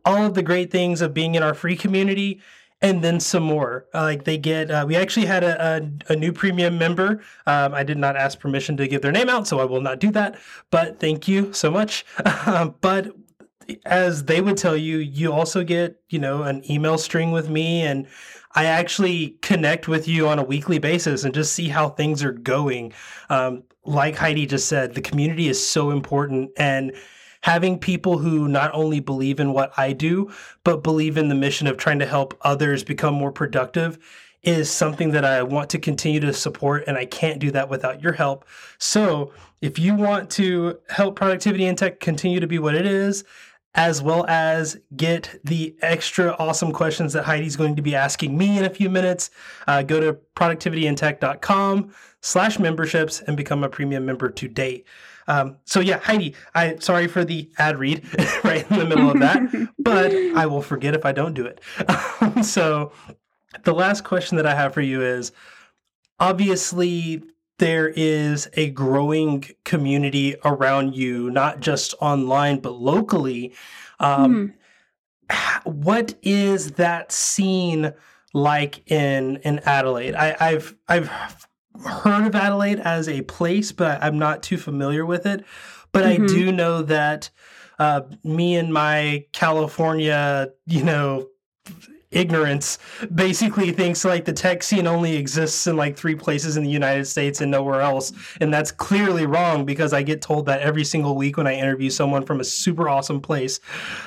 all 0.06 0.24
of 0.24 0.32
the 0.34 0.42
great 0.42 0.70
things 0.70 1.02
of 1.02 1.12
being 1.12 1.34
in 1.34 1.42
our 1.42 1.52
free 1.52 1.76
community 1.76 2.40
and 2.82 3.02
then 3.02 3.20
some 3.20 3.42
more. 3.42 3.86
Uh, 3.94 4.02
like 4.02 4.24
they 4.24 4.38
get, 4.38 4.70
uh, 4.70 4.84
we 4.86 4.96
actually 4.96 5.26
had 5.26 5.42
a, 5.42 5.82
a, 6.08 6.12
a 6.12 6.16
new 6.16 6.32
premium 6.32 6.78
member. 6.78 7.22
Um, 7.46 7.74
I 7.74 7.82
did 7.82 7.98
not 7.98 8.16
ask 8.16 8.38
permission 8.38 8.76
to 8.76 8.86
give 8.86 9.02
their 9.02 9.12
name 9.12 9.28
out, 9.28 9.46
so 9.46 9.60
I 9.60 9.64
will 9.64 9.80
not 9.80 9.98
do 9.98 10.10
that. 10.12 10.38
But 10.70 11.00
thank 11.00 11.26
you 11.28 11.52
so 11.52 11.70
much. 11.70 12.04
Um, 12.46 12.76
but 12.80 13.08
as 13.86 14.24
they 14.24 14.40
would 14.40 14.56
tell 14.56 14.76
you, 14.76 14.98
you 14.98 15.32
also 15.32 15.64
get, 15.64 16.00
you 16.10 16.18
know, 16.20 16.44
an 16.44 16.62
email 16.70 16.96
string 16.96 17.32
with 17.32 17.48
me 17.50 17.82
and 17.82 18.06
I 18.54 18.66
actually 18.66 19.30
connect 19.42 19.88
with 19.88 20.06
you 20.06 20.28
on 20.28 20.38
a 20.38 20.44
weekly 20.44 20.78
basis 20.78 21.24
and 21.24 21.34
just 21.34 21.54
see 21.54 21.68
how 21.68 21.88
things 21.88 22.22
are 22.22 22.32
going. 22.32 22.92
Um, 23.30 23.64
like 23.84 24.16
Heidi 24.16 24.46
just 24.46 24.68
said, 24.68 24.94
the 24.94 25.00
community 25.00 25.48
is 25.48 25.64
so 25.64 25.90
important 25.90 26.50
and 26.56 26.92
having 27.46 27.78
people 27.78 28.18
who 28.18 28.48
not 28.48 28.74
only 28.74 28.98
believe 28.98 29.38
in 29.38 29.52
what 29.52 29.70
I 29.78 29.92
do, 29.92 30.28
but 30.64 30.82
believe 30.82 31.16
in 31.16 31.28
the 31.28 31.34
mission 31.36 31.68
of 31.68 31.76
trying 31.76 32.00
to 32.00 32.04
help 32.04 32.36
others 32.42 32.82
become 32.82 33.14
more 33.14 33.30
productive 33.30 34.00
is 34.42 34.68
something 34.68 35.12
that 35.12 35.24
I 35.24 35.44
want 35.44 35.70
to 35.70 35.78
continue 35.78 36.18
to 36.18 36.32
support, 36.32 36.82
and 36.88 36.98
I 36.98 37.04
can't 37.04 37.38
do 37.38 37.52
that 37.52 37.68
without 37.68 38.02
your 38.02 38.14
help. 38.14 38.46
So, 38.78 39.30
if 39.60 39.78
you 39.78 39.94
want 39.94 40.28
to 40.30 40.80
help 40.88 41.14
productivity 41.14 41.66
and 41.66 41.78
tech 41.78 42.00
continue 42.00 42.40
to 42.40 42.48
be 42.48 42.58
what 42.58 42.74
it 42.74 42.84
is, 42.84 43.22
as 43.76 44.02
well 44.02 44.26
as 44.26 44.76
get 44.96 45.38
the 45.44 45.76
extra 45.82 46.34
awesome 46.40 46.72
questions 46.72 47.12
that 47.12 47.24
Heidi's 47.24 47.54
going 47.54 47.76
to 47.76 47.82
be 47.82 47.94
asking 47.94 48.36
me 48.36 48.58
in 48.58 48.64
a 48.64 48.70
few 48.70 48.90
minutes, 48.90 49.30
uh, 49.68 49.82
go 49.82 50.00
to 50.00 50.14
productivityintech.com 50.34 51.94
slash 52.22 52.58
memberships 52.58 53.20
and 53.20 53.36
become 53.36 53.62
a 53.62 53.68
premium 53.68 54.04
member 54.04 54.30
today. 54.30 54.82
Um, 55.28 55.56
so 55.64 55.80
yeah, 55.80 55.98
Heidi, 55.98 56.34
I 56.54 56.76
sorry 56.76 57.08
for 57.08 57.24
the 57.24 57.50
ad 57.58 57.78
read 57.78 58.04
right 58.44 58.68
in 58.70 58.78
the 58.78 58.84
middle 58.84 59.10
of 59.10 59.18
that, 59.20 59.70
but 59.78 60.12
I 60.12 60.46
will 60.46 60.62
forget 60.62 60.94
if 60.94 61.04
I 61.04 61.12
don't 61.12 61.34
do 61.34 61.46
it. 61.46 61.60
so 62.44 62.92
the 63.64 63.74
last 63.74 64.04
question 64.04 64.36
that 64.36 64.46
I 64.46 64.54
have 64.54 64.74
for 64.74 64.80
you 64.80 65.02
is 65.02 65.32
obviously 66.20 67.22
there 67.58 67.88
is 67.88 68.48
a 68.54 68.70
growing 68.70 69.44
community 69.64 70.36
around 70.44 70.94
you, 70.94 71.30
not 71.30 71.60
just 71.60 71.94
online 72.00 72.60
but 72.60 72.74
locally. 72.74 73.54
Um, 73.98 74.54
mm. 75.30 75.64
What 75.64 76.14
is 76.22 76.72
that 76.72 77.10
scene 77.10 77.92
like 78.32 78.88
in 78.90 79.38
in 79.38 79.58
Adelaide? 79.60 80.14
I, 80.14 80.36
I've 80.38 80.76
I've 80.88 81.10
heard 81.84 82.26
of 82.26 82.34
Adelaide 82.34 82.80
as 82.80 83.08
a 83.08 83.22
place, 83.22 83.72
but 83.72 84.02
I'm 84.02 84.18
not 84.18 84.42
too 84.42 84.58
familiar 84.58 85.04
with 85.04 85.26
it. 85.26 85.44
But 85.92 86.04
mm-hmm. 86.04 86.24
I 86.24 86.26
do 86.26 86.52
know 86.52 86.82
that 86.82 87.30
uh, 87.78 88.02
me 88.24 88.56
and 88.56 88.72
my 88.72 89.24
California, 89.32 90.48
you 90.66 90.82
know, 90.82 91.28
ignorance 92.10 92.78
basically 93.14 93.72
thinks 93.72 94.04
like 94.04 94.24
the 94.24 94.32
tech 94.32 94.62
scene 94.62 94.86
only 94.86 95.16
exists 95.16 95.66
in 95.66 95.76
like 95.76 95.96
three 95.96 96.14
places 96.14 96.56
in 96.56 96.64
the 96.64 96.70
United 96.70 97.04
States 97.04 97.40
and 97.40 97.50
nowhere 97.50 97.80
else. 97.80 98.12
And 98.40 98.52
that's 98.52 98.72
clearly 98.72 99.26
wrong 99.26 99.64
because 99.64 99.92
I 99.92 100.02
get 100.02 100.22
told 100.22 100.46
that 100.46 100.60
every 100.60 100.84
single 100.84 101.16
week 101.16 101.36
when 101.36 101.46
I 101.46 101.54
interview 101.54 101.90
someone 101.90 102.24
from 102.24 102.40
a 102.40 102.44
super 102.44 102.88
awesome 102.88 103.20
place. 103.20 103.60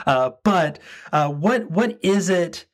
Uh, 0.08 0.32
but 0.44 0.80
uh, 1.12 1.30
what 1.30 1.70
what 1.70 2.00
is 2.02 2.30
it 2.30 2.66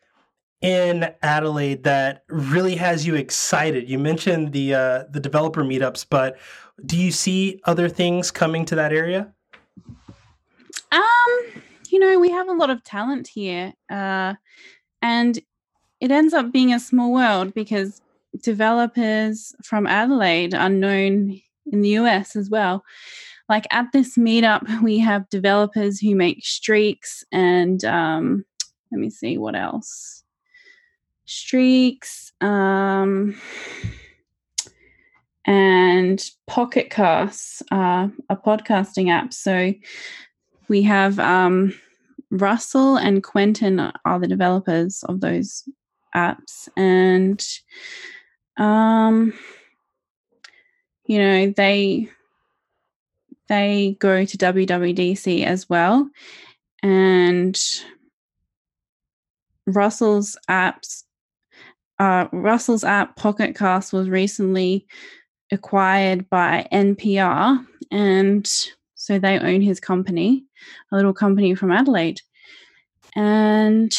in 0.65 1.13
Adelaide 1.21 1.84
that 1.84 2.23
really 2.28 2.75
has 2.75 3.06
you 3.06 3.13
excited? 3.13 3.88
You 3.88 3.99
mentioned 3.99 4.51
the 4.51 4.73
uh, 4.73 5.04
the 5.12 5.19
developer 5.19 5.63
meetups, 5.63 6.08
but 6.10 6.38
do 6.84 6.97
you 6.97 7.12
see 7.12 7.62
other 7.65 7.88
things 7.88 8.32
coming 8.32 8.65
to 8.65 8.75
that 8.75 8.91
area? 8.91 9.32
Um, 10.91 11.62
you 11.89 11.99
know, 11.99 12.19
we 12.19 12.32
have 12.32 12.49
a 12.49 12.54
lot 12.54 12.71
of 12.71 12.84
talent 12.84 13.28
here, 13.28 13.73
uh, 13.91 14.34
and 15.04 15.39
it 15.99 16.10
ends 16.10 16.34
up 16.34 16.51
being 16.51 16.73
a 16.73 16.80
small 16.80 17.13
world 17.13 17.54
because 17.54 18.01
developers 18.41 19.54
from 19.63 19.86
Adelaide 19.86 20.56
are 20.56 20.69
known 20.69 21.39
in 21.71 21.82
the 21.82 21.89
US 21.89 22.36
as 22.36 22.49
well. 22.49 22.84
Like 23.47 23.67
at 23.69 23.91
this 23.93 24.17
meetup, 24.17 24.82
we 24.82 24.97
have 24.97 25.30
developers 25.30 25.99
who 25.99 26.15
make 26.15 26.43
streaks 26.43 27.23
and 27.32 27.86
um, 27.86 28.45
let 28.91 28.99
me 28.99 29.12
see 29.12 29.38
what 29.38 29.56
else 29.56 30.24
Streaks, 31.25 32.31
um, 32.41 33.35
and 35.45 36.29
Pocket 36.47 36.89
Casts, 36.89 37.61
uh, 37.71 38.07
a 38.29 38.35
podcasting 38.35 39.09
app. 39.09 39.33
So 39.33 39.73
we 40.67 40.81
have 40.83 41.19
um, 41.19 41.73
Russell 42.31 42.97
and 42.97 43.23
Quentin 43.23 43.79
are 43.79 44.19
the 44.19 44.27
developers 44.27 45.03
of 45.03 45.21
those 45.21 45.67
apps, 46.15 46.67
and 46.75 47.45
um, 48.57 49.33
you 51.05 51.19
know 51.19 51.53
they 51.55 52.09
they 53.47 53.95
go 53.99 54.25
to 54.25 54.38
WWDC 54.38 55.45
as 55.45 55.69
well, 55.69 56.09
and 56.81 57.59
Russell's 59.67 60.38
apps 60.49 61.04
uh, 61.99 62.27
Russell's 62.31 62.84
app 62.84 63.15
Pocket 63.15 63.55
Cast 63.55 63.93
was 63.93 64.10
recently 64.10 64.86
acquired 65.51 66.29
by 66.29 66.67
NPR, 66.71 67.65
and 67.91 68.51
so 68.95 69.19
they 69.19 69.39
own 69.39 69.62
his 69.62 69.79
company, 69.79 70.45
a 70.91 70.95
little 70.95 71.13
company 71.13 71.55
from 71.55 71.71
Adelaide. 71.71 72.21
And 73.15 73.97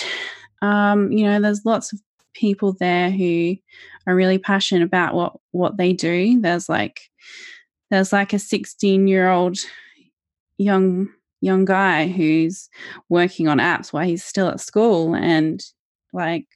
um, 0.62 1.12
you 1.12 1.24
know, 1.24 1.40
there's 1.40 1.64
lots 1.64 1.92
of 1.92 2.00
people 2.34 2.74
there 2.74 3.10
who 3.10 3.56
are 4.06 4.14
really 4.14 4.38
passionate 4.38 4.84
about 4.84 5.14
what 5.14 5.36
what 5.52 5.76
they 5.76 5.92
do. 5.92 6.40
There's 6.40 6.68
like 6.68 7.00
there's 7.90 8.12
like 8.12 8.32
a 8.32 8.38
16 8.38 9.06
year 9.06 9.30
old 9.30 9.58
young 10.58 11.08
young 11.40 11.64
guy 11.64 12.08
who's 12.08 12.68
working 13.08 13.48
on 13.48 13.58
apps 13.58 13.92
while 13.92 14.06
he's 14.06 14.24
still 14.24 14.48
at 14.48 14.60
school 14.60 15.14
and 15.14 15.62
like 16.12 16.46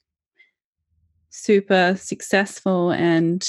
super 1.31 1.97
successful 1.97 2.90
and 2.90 3.49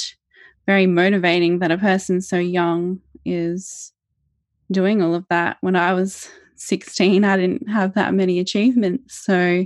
very 0.65 0.87
motivating 0.87 1.59
that 1.59 1.71
a 1.71 1.77
person 1.77 2.21
so 2.21 2.37
young 2.37 3.01
is 3.25 3.91
doing 4.71 5.01
all 5.01 5.13
of 5.13 5.25
that. 5.29 5.57
When 5.61 5.75
I 5.75 5.93
was 5.93 6.29
16, 6.55 7.23
I 7.23 7.37
didn't 7.37 7.67
have 7.69 7.95
that 7.95 8.13
many 8.13 8.39
achievements. 8.39 9.15
So 9.25 9.65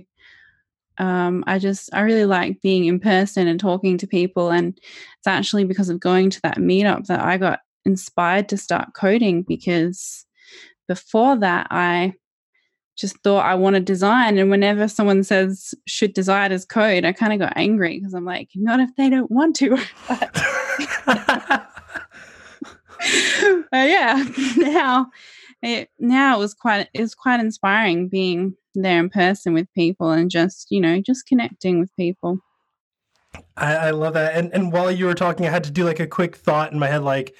um, 0.97 1.43
I 1.45 1.60
just, 1.60 1.93
I 1.93 2.01
really 2.01 2.25
like 2.25 2.62
being 2.62 2.86
in 2.86 2.99
person 2.99 3.47
and 3.47 3.60
talking 3.60 3.97
to 3.97 4.08
people. 4.08 4.49
And 4.49 4.69
it's 4.69 5.28
actually 5.28 5.65
because 5.65 5.89
of 5.89 5.99
going 5.99 6.30
to 6.32 6.41
that 6.41 6.58
meetup 6.58 7.06
that 7.08 7.19
I 7.19 7.38
got 7.38 7.60
inspired 7.84 8.49
to 8.49 8.58
start 8.58 8.93
coding 8.93 9.43
because 9.43 10.25
before 10.88 11.38
that, 11.38 11.67
I 11.69 12.13
just 12.95 13.17
thought 13.19 13.45
I 13.45 13.55
want 13.55 13.75
to 13.75 13.79
design. 13.79 14.38
And 14.38 14.49
whenever 14.49 14.88
someone 14.88 15.23
says 15.23 15.73
should 15.86 16.13
design 16.13 16.51
as 16.51 16.65
code, 16.65 17.05
I 17.05 17.13
kind 17.13 17.34
of 17.34 17.39
got 17.39 17.53
angry 17.55 17.99
because 17.99 18.13
I'm 18.13 18.25
like, 18.25 18.49
not 18.55 18.79
if 18.79 18.95
they 18.95 19.10
don't 19.10 19.31
want 19.31 19.55
to. 19.58 19.77
but 23.71 23.89
yeah, 23.89 24.25
now 24.58 25.08
it 25.62 25.89
now 25.99 26.36
it 26.36 26.39
was 26.39 26.53
quite 26.53 26.88
it 26.93 27.01
was 27.01 27.15
quite 27.15 27.39
inspiring 27.39 28.08
being 28.08 28.55
there 28.73 28.99
in 28.99 29.10
person 29.10 29.53
with 29.53 29.71
people 29.73 30.12
and 30.12 30.29
just 30.29 30.67
you 30.69 30.81
know 30.81 31.01
just 31.01 31.27
connecting 31.27 31.79
with 31.79 31.95
people. 31.95 32.39
I, 33.58 33.75
I 33.75 33.91
love 33.91 34.13
that. 34.13 34.36
And 34.36 34.53
and 34.53 34.71
while 34.71 34.91
you 34.91 35.05
were 35.05 35.13
talking, 35.13 35.45
I 35.45 35.51
had 35.51 35.63
to 35.65 35.71
do 35.71 35.84
like 35.86 35.99
a 35.99 36.08
quick 36.08 36.36
thought 36.36 36.71
in 36.71 36.79
my 36.79 36.88
head, 36.88 37.03
like 37.03 37.36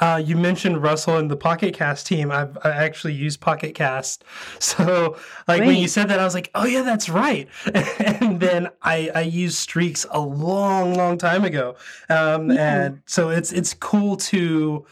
uh, 0.00 0.22
you 0.24 0.36
mentioned 0.36 0.82
Russell 0.82 1.18
and 1.18 1.30
the 1.30 1.36
Pocket 1.36 1.74
Cast 1.74 2.06
team. 2.06 2.30
I've 2.32 2.56
I 2.64 2.70
actually 2.70 3.12
used 3.12 3.40
Pocket 3.40 3.74
Cast, 3.74 4.24
so 4.58 5.16
like 5.46 5.60
Wait. 5.60 5.66
when 5.66 5.76
you 5.76 5.88
said 5.88 6.08
that, 6.08 6.18
I 6.18 6.24
was 6.24 6.34
like, 6.34 6.50
oh 6.54 6.64
yeah, 6.64 6.82
that's 6.82 7.08
right. 7.08 7.48
and 7.74 8.40
then 8.40 8.68
I 8.82 9.10
I 9.14 9.20
used 9.22 9.58
Streaks 9.58 10.06
a 10.10 10.20
long, 10.20 10.94
long 10.94 11.18
time 11.18 11.44
ago, 11.44 11.76
um, 12.08 12.50
yeah. 12.50 12.84
and 12.84 13.02
so 13.06 13.28
it's 13.28 13.52
it's 13.52 13.74
cool 13.74 14.16
to 14.16 14.86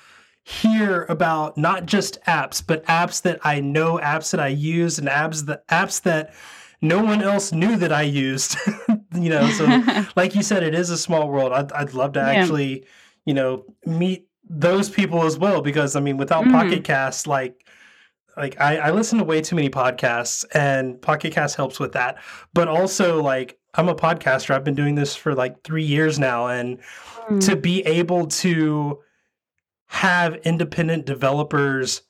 hear 0.44 1.05
about 1.11 1.59
not 1.59 1.87
just 1.87 2.18
apps, 2.23 2.62
but 2.66 2.85
apps 2.87 3.23
that 3.23 3.38
I 3.44 3.61
know, 3.61 3.99
apps 3.99 4.31
that 4.31 4.40
I 4.40 4.49
use, 4.49 4.99
and 4.99 5.09
apps 5.09 5.47
that 5.47 5.66
apps 5.68 6.03
that 6.03 6.35
no 6.81 7.03
one 7.03 7.23
else 7.23 7.53
knew 7.53 7.77
that 7.77 7.92
I 7.92 8.03
used. 8.03 8.57
you 9.14 9.31
know, 9.31 9.49
so 9.51 10.07
like 10.16 10.35
you 10.35 10.42
said, 10.42 10.62
it 10.62 10.75
is 10.75 10.90
a 10.90 10.99
small 10.99 11.29
world. 11.29 11.53
I'd 11.53 11.73
I'd 11.73 11.94
love 11.94 12.12
to 12.12 12.21
yeah. 12.21 12.29
actually, 12.29 12.87
you 13.25 13.35
know, 13.35 13.64
meet 13.87 14.28
those 14.49 14.89
people 14.89 15.25
as 15.25 15.39
well 15.39 15.61
because 15.61 15.97
I 15.97 16.01
mean 16.01 16.17
without 16.17 16.45
mm. 16.45 16.53
Pocket 16.53 16.85
Cast 16.85 17.27
like 17.27 17.67
like 18.37 18.61
I, 18.61 18.77
I 18.79 18.91
listen 18.91 19.19
to 19.19 19.25
way 19.25 19.41
too 19.41 19.57
many 19.57 19.69
podcasts 19.69 20.45
and 20.55 21.01
Pocket 21.03 21.33
Cast 21.33 21.57
helps 21.57 21.81
with 21.81 21.93
that. 21.93 22.19
But 22.55 22.69
also 22.69 23.23
like 23.23 23.59
I'm 23.75 23.89
a 23.89 23.95
podcaster. 23.95 24.55
I've 24.55 24.65
been 24.65 24.75
doing 24.75 24.95
this 24.95 25.15
for 25.15 25.35
like 25.35 25.63
three 25.63 25.85
years 25.85 26.19
now 26.19 26.47
and 26.47 26.79
mm. 27.29 27.45
to 27.47 27.57
be 27.57 27.85
able 27.85 28.27
to 28.27 28.99
have 29.87 30.37
independent 30.37 31.07
developers 31.07 32.03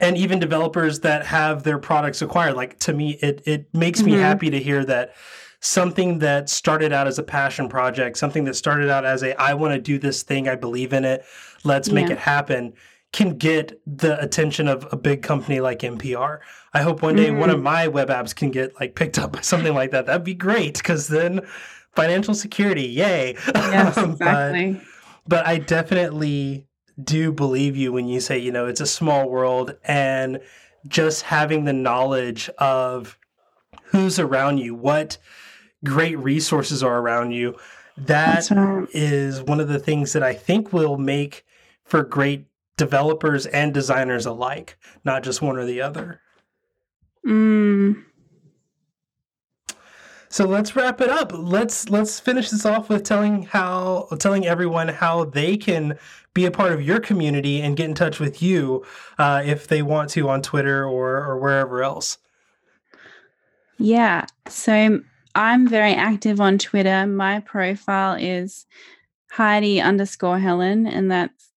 and 0.00 0.16
even 0.18 0.38
developers 0.38 1.00
that 1.00 1.24
have 1.24 1.62
their 1.62 1.78
products 1.78 2.20
acquired 2.20 2.54
like 2.54 2.78
to 2.80 2.92
me 2.92 3.12
it 3.22 3.40
it 3.46 3.72
makes 3.72 4.00
mm-hmm. 4.00 4.10
me 4.10 4.16
happy 4.18 4.50
to 4.50 4.58
hear 4.58 4.84
that 4.84 5.14
something 5.60 6.20
that 6.20 6.48
started 6.48 6.92
out 6.92 7.06
as 7.06 7.18
a 7.18 7.22
passion 7.22 7.68
project, 7.68 8.16
something 8.16 8.44
that 8.44 8.54
started 8.54 8.90
out 8.90 9.04
as 9.04 9.22
a 9.22 9.40
I 9.40 9.54
want 9.54 9.74
to 9.74 9.80
do 9.80 9.98
this 9.98 10.22
thing, 10.22 10.48
I 10.48 10.56
believe 10.56 10.92
in 10.92 11.04
it, 11.04 11.24
let's 11.64 11.88
yeah. 11.88 11.94
make 11.94 12.10
it 12.10 12.18
happen, 12.18 12.74
can 13.12 13.36
get 13.36 13.80
the 13.86 14.20
attention 14.20 14.68
of 14.68 14.86
a 14.92 14.96
big 14.96 15.22
company 15.22 15.60
like 15.60 15.80
NPR. 15.80 16.40
I 16.74 16.82
hope 16.82 17.02
one 17.02 17.16
day 17.16 17.30
mm. 17.30 17.38
one 17.38 17.50
of 17.50 17.58
mm. 17.58 17.62
my 17.64 17.88
web 17.88 18.08
apps 18.08 18.34
can 18.34 18.50
get 18.50 18.78
like 18.78 18.94
picked 18.94 19.18
up 19.18 19.32
by 19.32 19.40
something 19.40 19.74
like 19.74 19.90
that. 19.92 20.06
That'd 20.06 20.24
be 20.24 20.34
great 20.34 20.78
because 20.78 21.08
then 21.08 21.40
financial 21.94 22.34
security, 22.34 22.82
yay. 22.82 23.34
Yes, 23.54 23.96
exactly. 23.96 24.74
but, 24.74 24.82
but 25.26 25.46
I 25.46 25.58
definitely 25.58 26.66
do 27.02 27.32
believe 27.32 27.76
you 27.76 27.92
when 27.92 28.08
you 28.08 28.20
say, 28.20 28.38
you 28.38 28.52
know, 28.52 28.66
it's 28.66 28.80
a 28.80 28.86
small 28.86 29.28
world 29.28 29.76
and 29.84 30.40
just 30.86 31.22
having 31.22 31.64
the 31.64 31.72
knowledge 31.72 32.48
of 32.58 33.18
who's 33.84 34.18
around 34.18 34.58
you, 34.58 34.74
what 34.74 35.16
great 35.84 36.18
resources 36.18 36.82
are 36.82 36.98
around 36.98 37.32
you. 37.32 37.56
That 37.96 38.50
right. 38.50 38.86
is 38.92 39.42
one 39.42 39.60
of 39.60 39.68
the 39.68 39.78
things 39.78 40.12
that 40.12 40.22
I 40.22 40.34
think 40.34 40.72
will 40.72 40.98
make 40.98 41.44
for 41.88 42.02
great 42.02 42.46
developers 42.76 43.46
and 43.46 43.74
designers 43.74 44.26
alike, 44.26 44.78
not 45.04 45.22
just 45.22 45.42
one 45.42 45.58
or 45.58 45.64
the 45.64 45.80
other. 45.80 46.20
Mm. 47.26 48.04
So 50.30 50.46
let's 50.46 50.76
wrap 50.76 51.00
it 51.00 51.08
up. 51.08 51.32
Let's 51.34 51.88
let's 51.88 52.20
finish 52.20 52.50
this 52.50 52.66
off 52.66 52.88
with 52.88 53.02
telling 53.02 53.44
how 53.44 54.08
telling 54.18 54.46
everyone 54.46 54.88
how 54.88 55.24
they 55.24 55.56
can 55.56 55.98
be 56.34 56.44
a 56.44 56.50
part 56.50 56.72
of 56.72 56.82
your 56.82 57.00
community 57.00 57.60
and 57.60 57.76
get 57.76 57.88
in 57.88 57.94
touch 57.94 58.20
with 58.20 58.42
you 58.42 58.84
uh, 59.18 59.42
if 59.44 59.66
they 59.68 59.82
want 59.82 60.10
to 60.10 60.28
on 60.28 60.42
Twitter 60.42 60.84
or 60.84 61.24
or 61.24 61.38
wherever 61.38 61.82
else. 61.82 62.18
Yeah. 63.78 64.26
So 64.48 65.00
I'm 65.34 65.66
very 65.66 65.94
active 65.94 66.40
on 66.40 66.58
Twitter. 66.58 67.06
My 67.06 67.40
profile 67.40 68.14
is 68.14 68.66
Heidi 69.30 69.80
underscore 69.80 70.38
Helen, 70.38 70.86
and 70.86 71.10
that's 71.10 71.47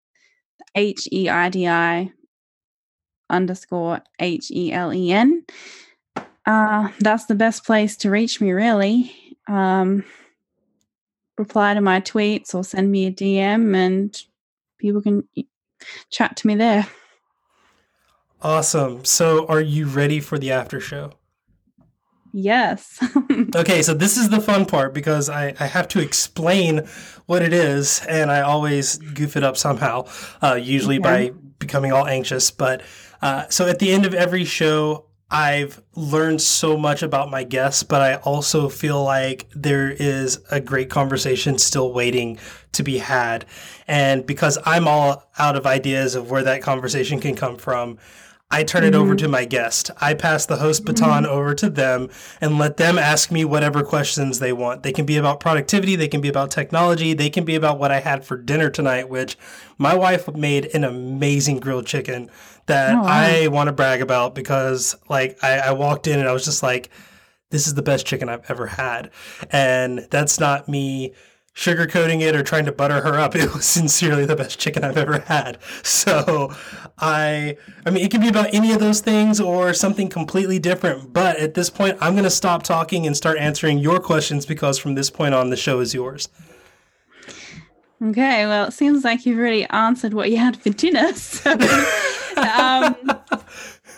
H 0.75 1.07
E 1.11 1.29
I 1.29 1.49
D 1.49 1.67
I 1.67 2.11
underscore 3.29 4.01
H 4.19 4.51
E 4.51 4.71
L 4.71 4.93
E 4.93 5.11
N. 5.11 5.45
Uh, 6.45 6.89
that's 6.99 7.25
the 7.25 7.35
best 7.35 7.65
place 7.65 7.95
to 7.97 8.09
reach 8.09 8.41
me, 8.41 8.51
really. 8.51 9.11
Um, 9.47 10.03
reply 11.37 11.73
to 11.73 11.81
my 11.81 12.01
tweets 12.01 12.53
or 12.53 12.63
send 12.63 12.91
me 12.91 13.05
a 13.05 13.11
DM, 13.11 13.75
and 13.75 14.21
people 14.77 15.01
can 15.01 15.27
chat 16.09 16.37
to 16.37 16.47
me 16.47 16.55
there. 16.55 16.87
Awesome. 18.41 19.05
So, 19.05 19.45
are 19.47 19.61
you 19.61 19.85
ready 19.85 20.19
for 20.19 20.39
the 20.39 20.51
after 20.51 20.79
show? 20.79 21.13
Yes. 22.33 23.03
okay, 23.55 23.81
so 23.81 23.93
this 23.93 24.17
is 24.17 24.29
the 24.29 24.39
fun 24.39 24.65
part 24.65 24.93
because 24.93 25.29
I, 25.29 25.53
I 25.59 25.65
have 25.65 25.87
to 25.89 25.99
explain 25.99 26.87
what 27.25 27.41
it 27.41 27.53
is, 27.53 28.05
and 28.07 28.31
I 28.31 28.41
always 28.41 28.97
goof 28.97 29.35
it 29.35 29.43
up 29.43 29.57
somehow, 29.57 30.07
uh, 30.41 30.55
usually 30.55 30.99
okay. 30.99 31.29
by 31.31 31.37
becoming 31.59 31.91
all 31.91 32.07
anxious. 32.07 32.51
But 32.51 32.81
uh, 33.21 33.47
so 33.49 33.67
at 33.67 33.79
the 33.79 33.91
end 33.91 34.05
of 34.05 34.13
every 34.13 34.45
show, 34.45 35.05
I've 35.29 35.81
learned 35.95 36.41
so 36.41 36.75
much 36.75 37.03
about 37.03 37.31
my 37.31 37.45
guests, 37.45 37.83
but 37.83 38.01
I 38.01 38.15
also 38.15 38.67
feel 38.67 39.01
like 39.01 39.47
there 39.55 39.89
is 39.89 40.41
a 40.51 40.59
great 40.59 40.89
conversation 40.89 41.57
still 41.57 41.93
waiting 41.93 42.37
to 42.73 42.83
be 42.83 42.97
had. 42.97 43.45
And 43.87 44.25
because 44.25 44.57
I'm 44.65 44.89
all 44.89 45.31
out 45.39 45.55
of 45.55 45.65
ideas 45.65 46.15
of 46.15 46.29
where 46.29 46.43
that 46.43 46.61
conversation 46.61 47.21
can 47.21 47.35
come 47.35 47.55
from, 47.55 47.97
I 48.51 48.63
turn 48.63 48.83
it 48.83 48.91
mm-hmm. 48.91 49.01
over 49.01 49.15
to 49.15 49.27
my 49.27 49.45
guest. 49.45 49.89
I 50.01 50.13
pass 50.13 50.45
the 50.45 50.57
host 50.57 50.85
baton 50.85 51.23
mm-hmm. 51.23 51.31
over 51.31 51.55
to 51.55 51.69
them 51.69 52.09
and 52.41 52.57
let 52.57 52.77
them 52.77 52.99
ask 52.99 53.31
me 53.31 53.45
whatever 53.45 53.81
questions 53.81 54.39
they 54.39 54.51
want. 54.51 54.83
They 54.83 54.91
can 54.91 55.05
be 55.05 55.17
about 55.17 55.39
productivity, 55.39 55.95
they 55.95 56.09
can 56.09 56.21
be 56.21 56.27
about 56.27 56.51
technology, 56.51 57.13
they 57.13 57.29
can 57.29 57.45
be 57.45 57.55
about 57.55 57.79
what 57.79 57.91
I 57.91 58.01
had 58.01 58.25
for 58.25 58.35
dinner 58.35 58.69
tonight, 58.69 59.09
which 59.09 59.37
my 59.77 59.95
wife 59.95 60.27
made 60.35 60.65
an 60.75 60.83
amazing 60.83 61.59
grilled 61.59 61.87
chicken 61.87 62.29
that 62.65 62.93
oh, 62.93 63.01
wow. 63.01 63.07
I 63.07 63.47
want 63.47 63.67
to 63.67 63.73
brag 63.73 64.01
about 64.01 64.35
because 64.35 64.95
like 65.09 65.41
I, 65.41 65.59
I 65.59 65.71
walked 65.71 66.07
in 66.07 66.19
and 66.19 66.27
I 66.27 66.33
was 66.33 66.45
just 66.45 66.61
like, 66.61 66.89
this 67.51 67.67
is 67.67 67.73
the 67.73 67.81
best 67.81 68.05
chicken 68.05 68.29
I've 68.29 68.49
ever 68.49 68.67
had. 68.67 69.11
And 69.51 70.07
that's 70.09 70.39
not 70.39 70.67
me 70.67 71.13
sugarcoating 71.55 72.21
it 72.21 72.35
or 72.35 72.43
trying 72.43 72.65
to 72.65 72.71
butter 72.71 73.01
her 73.01 73.19
up. 73.19 73.35
It 73.41 73.53
was 73.53 73.65
sincerely 73.65 74.25
the 74.25 74.35
best 74.35 74.59
chicken 74.59 74.83
I've 74.83 74.97
ever 74.97 75.19
had. 75.19 75.57
So 75.83 76.53
I 76.97 77.57
I 77.85 77.89
mean 77.89 78.05
it 78.05 78.11
can 78.11 78.21
be 78.21 78.27
about 78.27 78.53
any 78.53 78.71
of 78.71 78.79
those 78.79 79.01
things 79.01 79.39
or 79.39 79.73
something 79.73 80.09
completely 80.09 80.59
different. 80.59 81.13
But 81.13 81.37
at 81.37 81.53
this 81.53 81.69
point 81.69 81.97
I'm 82.01 82.15
gonna 82.15 82.29
stop 82.29 82.63
talking 82.63 83.05
and 83.05 83.15
start 83.15 83.37
answering 83.37 83.79
your 83.79 83.99
questions 83.99 84.45
because 84.45 84.77
from 84.77 84.95
this 84.95 85.09
point 85.09 85.33
on 85.33 85.49
the 85.49 85.57
show 85.57 85.79
is 85.79 85.93
yours. 85.93 86.29
Okay, 88.01 88.45
well 88.47 88.65
it 88.65 88.73
seems 88.73 89.03
like 89.03 89.25
you've 89.25 89.37
already 89.37 89.65
answered 89.65 90.13
what 90.13 90.31
you 90.31 90.37
had 90.37 90.57
for 90.57 90.69
dinner. 90.69 91.11
So 92.31 92.41
um, 92.41 92.95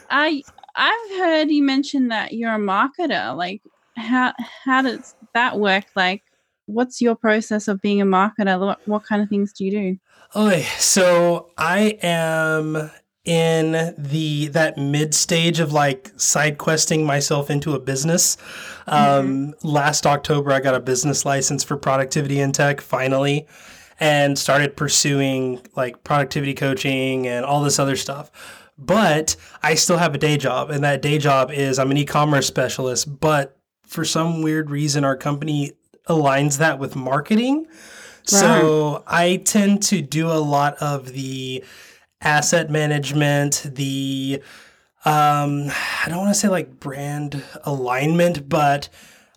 I 0.09 0.41
I've 0.75 1.17
heard 1.19 1.51
you 1.51 1.63
mention 1.63 2.07
that 2.07 2.33
you're 2.33 2.55
a 2.55 2.57
marketer. 2.57 3.35
Like 3.37 3.61
how 3.95 4.33
how 4.65 4.81
does 4.81 5.15
that 5.33 5.59
work? 5.59 5.85
Like 5.95 6.23
what's 6.65 7.01
your 7.01 7.15
process 7.15 7.67
of 7.67 7.81
being 7.81 8.01
a 8.01 8.05
marketer? 8.05 8.59
What, 8.59 8.79
what 8.87 9.03
kind 9.03 9.21
of 9.21 9.29
things 9.29 9.53
do 9.53 9.65
you 9.65 9.71
do? 9.71 9.97
Okay, 10.35 10.63
so 10.77 11.51
I 11.57 11.97
am 12.01 12.89
in 13.25 13.93
the 13.97 14.47
that 14.49 14.77
mid 14.77 15.13
stage 15.13 15.59
of 15.59 15.71
like 15.71 16.11
side 16.17 16.57
questing 16.57 17.05
myself 17.05 17.49
into 17.49 17.73
a 17.73 17.79
business. 17.79 18.37
Um, 18.87 19.53
mm-hmm. 19.53 19.67
Last 19.67 20.05
October, 20.05 20.51
I 20.51 20.59
got 20.59 20.75
a 20.75 20.79
business 20.79 21.25
license 21.25 21.63
for 21.63 21.77
productivity 21.77 22.39
in 22.39 22.51
tech 22.51 22.81
finally, 22.81 23.47
and 23.99 24.37
started 24.37 24.75
pursuing 24.75 25.61
like 25.75 26.03
productivity 26.03 26.53
coaching 26.53 27.27
and 27.27 27.45
all 27.45 27.63
this 27.63 27.79
other 27.79 27.95
stuff. 27.95 28.31
But 28.77 29.35
I 29.61 29.75
still 29.75 29.97
have 29.97 30.15
a 30.15 30.17
day 30.17 30.35
job, 30.37 30.71
and 30.71 30.83
that 30.83 31.01
day 31.01 31.17
job 31.17 31.51
is 31.51 31.79
I'm 31.79 31.91
an 31.91 31.97
e 31.97 32.05
commerce 32.05 32.47
specialist. 32.47 33.19
But 33.19 33.57
for 33.85 34.03
some 34.03 34.41
weird 34.41 34.71
reason, 34.71 35.03
our 35.03 35.15
company 35.15 35.73
aligns 36.07 36.57
that 36.57 36.79
with 36.79 36.95
marketing. 36.95 37.65
Right. 37.65 38.29
So 38.29 39.03
I 39.07 39.37
tend 39.37 39.83
to 39.83 40.01
do 40.01 40.27
a 40.27 40.39
lot 40.39 40.75
of 40.75 41.13
the 41.13 41.63
asset 42.21 42.69
management, 42.69 43.63
the 43.65 44.41
um, 45.05 45.69
I 45.69 46.05
don't 46.07 46.19
want 46.19 46.33
to 46.33 46.39
say 46.39 46.47
like 46.47 46.79
brand 46.79 47.43
alignment, 47.65 48.47
but 48.47 48.87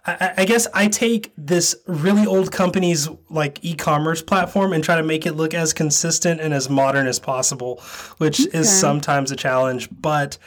I, 0.06 0.34
I, 0.38 0.44
guess 0.44 0.68
I 0.72 0.86
take 0.86 1.32
this 1.36 1.74
really 1.88 2.24
old 2.24 2.52
company's 2.52 3.08
like 3.28 3.64
e-commerce 3.64 4.22
platform 4.22 4.72
and 4.72 4.84
try 4.84 4.94
to 4.94 5.02
make 5.02 5.26
it 5.26 5.32
look 5.32 5.54
as 5.54 5.72
consistent 5.72 6.40
and 6.40 6.54
as 6.54 6.70
modern 6.70 7.08
as 7.08 7.18
possible, 7.18 7.82
which 8.18 8.46
okay. 8.46 8.58
is 8.58 8.70
sometimes 8.70 9.32
a 9.32 9.36
challenge. 9.36 9.88
But 9.90 10.38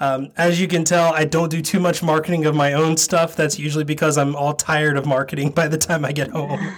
Um, 0.00 0.30
as 0.36 0.60
you 0.60 0.68
can 0.68 0.84
tell, 0.84 1.12
I 1.12 1.24
don't 1.24 1.50
do 1.50 1.62
too 1.62 1.80
much 1.80 2.02
marketing 2.02 2.46
of 2.46 2.54
my 2.54 2.72
own 2.72 2.96
stuff. 2.96 3.36
That's 3.36 3.58
usually 3.58 3.84
because 3.84 4.18
I'm 4.18 4.34
all 4.36 4.54
tired 4.54 4.96
of 4.96 5.06
marketing 5.06 5.50
by 5.50 5.68
the 5.68 5.78
time 5.78 6.04
I 6.04 6.12
get 6.12 6.30
home. 6.30 6.76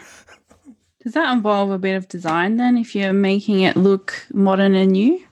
Does 1.02 1.14
that 1.14 1.32
involve 1.32 1.70
a 1.70 1.78
bit 1.78 1.94
of 1.94 2.08
design 2.08 2.56
then 2.56 2.76
if 2.76 2.94
you're 2.94 3.12
making 3.12 3.60
it 3.60 3.76
look 3.76 4.26
modern 4.32 4.74
and 4.74 4.92
new? 4.92 5.22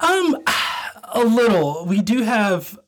Um, 0.00 0.36
a 1.12 1.24
little. 1.24 1.84
We 1.86 2.00
do 2.00 2.22
have 2.22 2.78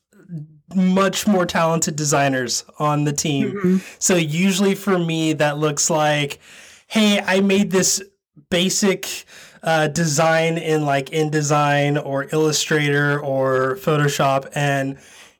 much 0.75 1.27
more 1.27 1.45
talented 1.45 1.95
designers 1.95 2.63
on 2.79 3.03
the 3.03 3.13
team. 3.13 3.51
Mm-hmm. 3.51 3.77
So 3.99 4.15
usually 4.15 4.75
for 4.75 4.97
me, 4.99 5.33
that 5.33 5.57
looks 5.57 5.89
like, 5.89 6.39
hey, 6.87 7.21
I 7.21 7.41
made 7.41 7.71
this 7.71 8.01
basic 8.49 9.25
uh, 9.63 9.87
design 9.87 10.57
in 10.57 10.85
like 10.85 11.07
InDesign 11.07 12.03
or 12.03 12.27
Illustrator 12.31 13.19
or 13.19 13.75
Photoshop, 13.77 14.49
and 14.55 14.97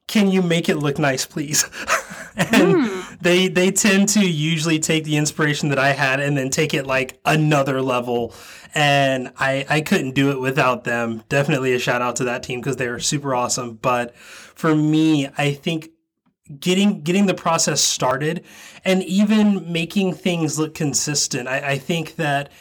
can 0.08 0.30
you 0.30 0.42
make 0.42 0.70
it 0.70 0.78
look 0.78 0.98
nice, 0.98 1.26
please? 1.26 1.64
and 2.36 2.76
mm. 2.76 3.20
they 3.22 3.48
they 3.48 3.72
tend 3.72 4.10
to 4.10 4.28
usually 4.28 4.80
take 4.80 5.04
the 5.04 5.18
inspiration 5.18 5.70
that 5.70 5.80
I 5.80 5.92
had 5.92 6.20
and 6.20 6.38
then 6.38 6.50
take 6.50 6.74
it 6.74 6.88
like 6.88 7.20
another 7.26 7.82
level. 7.82 8.34
And 8.74 9.32
I 9.38 9.66
I 9.70 9.82
couldn't 9.82 10.16
do 10.16 10.32
it 10.32 10.40
without 10.40 10.84
them. 10.84 11.24
Definitely 11.30 11.74
a 11.74 11.80
shout 11.80 12.02
out 12.02 12.16
to 12.18 12.24
that 12.26 12.44
team 12.44 12.60
because 12.60 12.78
they 12.78 12.90
were 12.90 13.00
super 13.00 13.36
awesome. 13.36 13.76
But 13.76 14.16
for 14.16 14.76
me, 14.76 15.30
I 15.38 15.54
think 15.54 15.90
getting 16.60 17.02
getting 17.02 17.28
the 17.28 17.34
process 17.34 17.82
started 17.82 18.44
and 18.84 19.04
even 19.04 19.72
making 19.72 20.14
things 20.14 20.58
look 20.58 20.74
consistent. 20.74 21.48
I, 21.48 21.72
I 21.72 21.78
think 21.78 22.16
that 22.16 22.52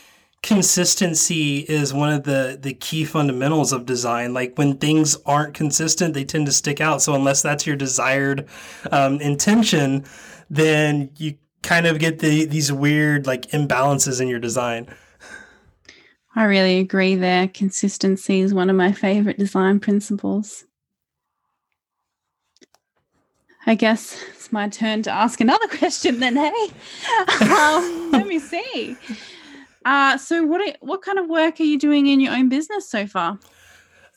consistency 0.43 1.59
is 1.59 1.93
one 1.93 2.13
of 2.13 2.25
the 2.25 2.59
the 2.61 2.75
key 2.75 3.05
fundamentals 3.05 3.73
of 3.73 3.87
design. 3.87 4.35
Like 4.35 4.57
when 4.57 4.77
things 4.79 5.17
aren't 5.27 5.55
consistent 5.55 6.15
they 6.15 6.25
tend 6.25 6.47
to 6.47 6.53
stick 6.53 6.81
out. 6.81 7.03
So 7.03 7.15
unless 7.15 7.43
that's 7.43 7.67
your 7.67 7.77
desired 7.77 8.49
um, 8.91 9.21
intention 9.21 10.05
then 10.51 11.11
you 11.17 11.37
kind 11.63 11.87
of 11.87 11.99
get 11.99 12.21
the 12.21 12.47
these 12.47 12.73
weird 12.73 13.27
like 13.27 13.49
imbalances 13.51 14.21
in 14.21 14.29
your 14.29 14.39
design. 14.39 14.87
I 16.35 16.45
really 16.45 16.79
agree 16.79 17.17
there. 17.17 17.49
Consistency 17.49 18.41
is 18.41 18.55
one 18.55 18.71
of 18.71 18.77
my 18.77 18.93
favorite 18.93 19.39
design 19.39 19.81
principles. 19.81 20.65
I 23.67 23.75
guess 23.75 24.23
it's 24.31 24.53
my 24.53 24.69
turn 24.69 25.03
to 25.03 25.11
ask 25.11 25.41
another 25.41 25.67
question 25.79 26.21
then 26.21 26.37
hey? 26.37 26.69
Um, 27.41 28.11
let 28.13 28.27
me 28.27 28.39
see 28.39 28.97
uh, 29.89 30.19
so 30.19 30.45
what 30.45 30.61
are, 30.61 30.75
what 30.81 31.01
kind 31.01 31.19
of 31.19 31.29
work 31.29 31.59
are 31.61 31.65
you 31.65 31.79
doing 31.79 32.07
in 32.07 32.21
your 32.21 32.35
own 32.35 32.51
business 32.51 32.87
so 32.87 33.07
far? 33.07 33.39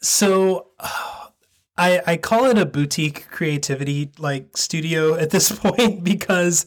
So 0.02 0.68
uh, 0.80 1.28
I 1.78 2.02
I 2.06 2.18
call 2.18 2.46
it 2.46 2.58
a 2.58 2.66
boutique 2.66 3.30
creativity 3.30 4.12
like 4.18 4.58
studio 4.58 5.16
at 5.24 5.30
this 5.30 5.50
point 5.52 6.04
because 6.04 6.66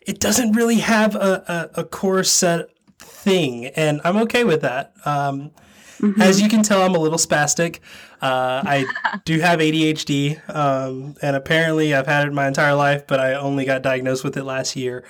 it 0.00 0.18
doesn't 0.18 0.52
really 0.52 0.80
have 0.80 1.14
a, 1.14 1.70
a, 1.76 1.82
a 1.82 1.84
core 1.84 2.24
set 2.24 2.66
thing 2.98 3.66
and 3.66 4.00
I'm 4.02 4.16
okay 4.16 4.42
with 4.42 4.62
that. 4.62 4.94
Um, 5.04 5.52
mm-hmm. 5.98 6.20
As 6.20 6.42
you 6.42 6.48
can 6.48 6.64
tell, 6.64 6.82
I'm 6.82 6.96
a 6.96 6.98
little 6.98 7.18
spastic. 7.18 7.78
Uh, 8.20 8.62
I 8.66 9.20
do 9.24 9.38
have 9.38 9.60
ADHD, 9.60 10.40
um, 10.52 11.14
and 11.22 11.36
apparently 11.36 11.94
I've 11.94 12.06
had 12.06 12.26
it 12.26 12.32
my 12.32 12.48
entire 12.48 12.74
life, 12.74 13.06
but 13.06 13.20
I 13.20 13.34
only 13.34 13.64
got 13.64 13.82
diagnosed 13.82 14.24
with 14.24 14.36
it 14.36 14.44
last 14.44 14.74
year. 14.74 15.04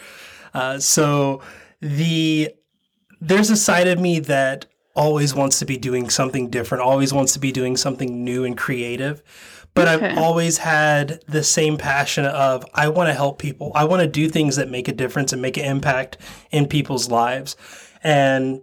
Uh, 0.53 0.79
so 0.79 1.41
the 1.81 2.53
there's 3.21 3.51
a 3.51 3.57
side 3.57 3.89
of 3.89 3.99
me 3.99 4.21
that 4.21 4.67
always 4.95 5.35
wants 5.35 5.59
to 5.61 5.65
be 5.65 5.77
doing 5.77 6.11
something 6.11 6.51
different, 6.51 6.83
always 6.83 7.13
wants 7.13 7.33
to 7.35 7.39
be 7.39 7.53
doing 7.53 7.77
something 7.77 8.25
new 8.25 8.45
and 8.45 8.57
creative. 8.57 9.23
But 9.73 9.87
okay. 9.87 10.09
I've 10.09 10.19
always 10.19 10.59
had 10.59 11.23
the 11.29 11.45
same 11.45 11.77
passion 11.77 12.25
of 12.25 12.65
I 12.75 12.89
want 12.89 13.09
to 13.09 13.15
help 13.15 13.39
people. 13.39 13.71
I 13.75 13.85
want 13.85 14.03
to 14.03 14.09
do 14.09 14.29
things 14.29 14.57
that 14.57 14.69
make 14.69 14.89
a 14.89 14.93
difference 14.93 15.33
and 15.33 15.41
make 15.41 15.57
an 15.57 15.65
impact 15.65 16.17
in 16.51 16.67
people's 16.67 17.09
lives. 17.09 17.57
And 18.03 18.63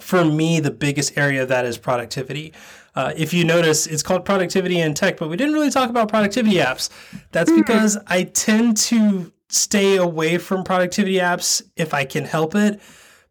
for 0.00 0.24
me, 0.24 0.58
the 0.58 0.72
biggest 0.72 1.16
area 1.16 1.42
of 1.42 1.48
that 1.48 1.64
is 1.64 1.78
productivity. 1.78 2.52
Uh, 2.94 3.12
if 3.16 3.32
you 3.32 3.44
notice, 3.44 3.86
it's 3.86 4.02
called 4.02 4.24
productivity 4.24 4.80
in 4.80 4.94
tech, 4.94 5.16
but 5.16 5.30
we 5.30 5.36
didn't 5.36 5.54
really 5.54 5.70
talk 5.70 5.88
about 5.88 6.08
productivity 6.08 6.56
apps. 6.56 6.90
That's 7.30 7.50
mm. 7.50 7.58
because 7.58 7.96
I 8.08 8.24
tend 8.24 8.76
to 8.78 9.32
stay 9.48 9.96
away 9.96 10.38
from 10.38 10.64
productivity 10.64 11.16
apps 11.16 11.62
if 11.76 11.94
I 11.94 12.04
can 12.04 12.24
help 12.24 12.54
it 12.54 12.80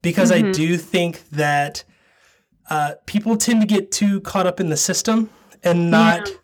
because 0.02 0.32
mm-hmm. 0.32 0.50
I 0.50 0.52
do 0.52 0.78
think 0.78 1.28
that 1.30 1.84
uh, 2.70 2.94
people 3.06 3.38
tend 3.38 3.62
to 3.62 3.68
get 3.68 3.92
too 3.92 4.22
caught 4.22 4.48
up 4.48 4.60
in 4.60 4.70
the 4.70 4.78
system 4.78 5.30
and 5.64 5.92
not 5.92 6.28
yeah. 6.28 6.36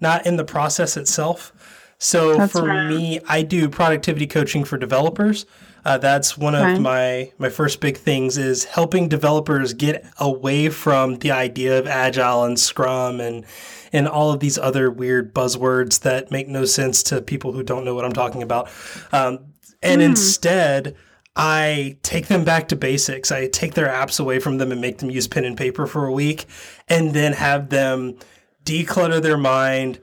not 0.00 0.26
in 0.26 0.36
the 0.36 0.44
process 0.44 0.96
itself. 0.96 1.52
So 1.98 2.36
that's 2.36 2.52
for 2.52 2.64
right. 2.64 2.88
me, 2.88 3.20
I 3.26 3.42
do 3.42 3.68
productivity 3.68 4.26
coaching 4.26 4.64
for 4.64 4.76
developers. 4.76 5.46
Uh, 5.84 5.96
that's 5.96 6.36
one 6.36 6.56
of 6.56 6.80
my 6.80 7.32
my 7.38 7.48
first 7.48 7.80
big 7.80 7.96
things 7.96 8.36
is 8.36 8.64
helping 8.64 9.08
developers 9.08 9.72
get 9.72 10.04
away 10.18 10.68
from 10.68 11.14
the 11.18 11.30
idea 11.30 11.78
of 11.78 11.86
agile 11.86 12.42
and 12.42 12.58
scrum 12.58 13.20
and 13.20 13.44
and 13.92 14.08
all 14.08 14.32
of 14.32 14.40
these 14.40 14.58
other 14.58 14.90
weird 14.90 15.32
buzzwords 15.32 16.00
that 16.00 16.32
make 16.32 16.48
no 16.48 16.64
sense 16.64 17.04
to 17.04 17.22
people 17.22 17.52
who 17.52 17.62
don't 17.62 17.84
know 17.84 17.94
what 17.94 18.04
I'm 18.04 18.12
talking 18.12 18.42
about. 18.42 18.68
Um, 19.12 19.38
and 19.80 20.00
mm. 20.00 20.06
instead 20.06 20.96
I 21.36 21.98
take 22.02 22.28
them 22.28 22.44
back 22.44 22.68
to 22.68 22.76
basics. 22.76 23.30
I 23.30 23.46
take 23.48 23.74
their 23.74 23.88
apps 23.88 24.18
away 24.18 24.38
from 24.38 24.56
them 24.56 24.72
and 24.72 24.80
make 24.80 24.98
them 24.98 25.10
use 25.10 25.28
pen 25.28 25.44
and 25.44 25.56
paper 25.56 25.86
for 25.86 26.06
a 26.06 26.12
week 26.12 26.46
and 26.88 27.12
then 27.12 27.34
have 27.34 27.68
them 27.68 28.16
declutter 28.64 29.20
their 29.20 29.36
mind, 29.36 30.00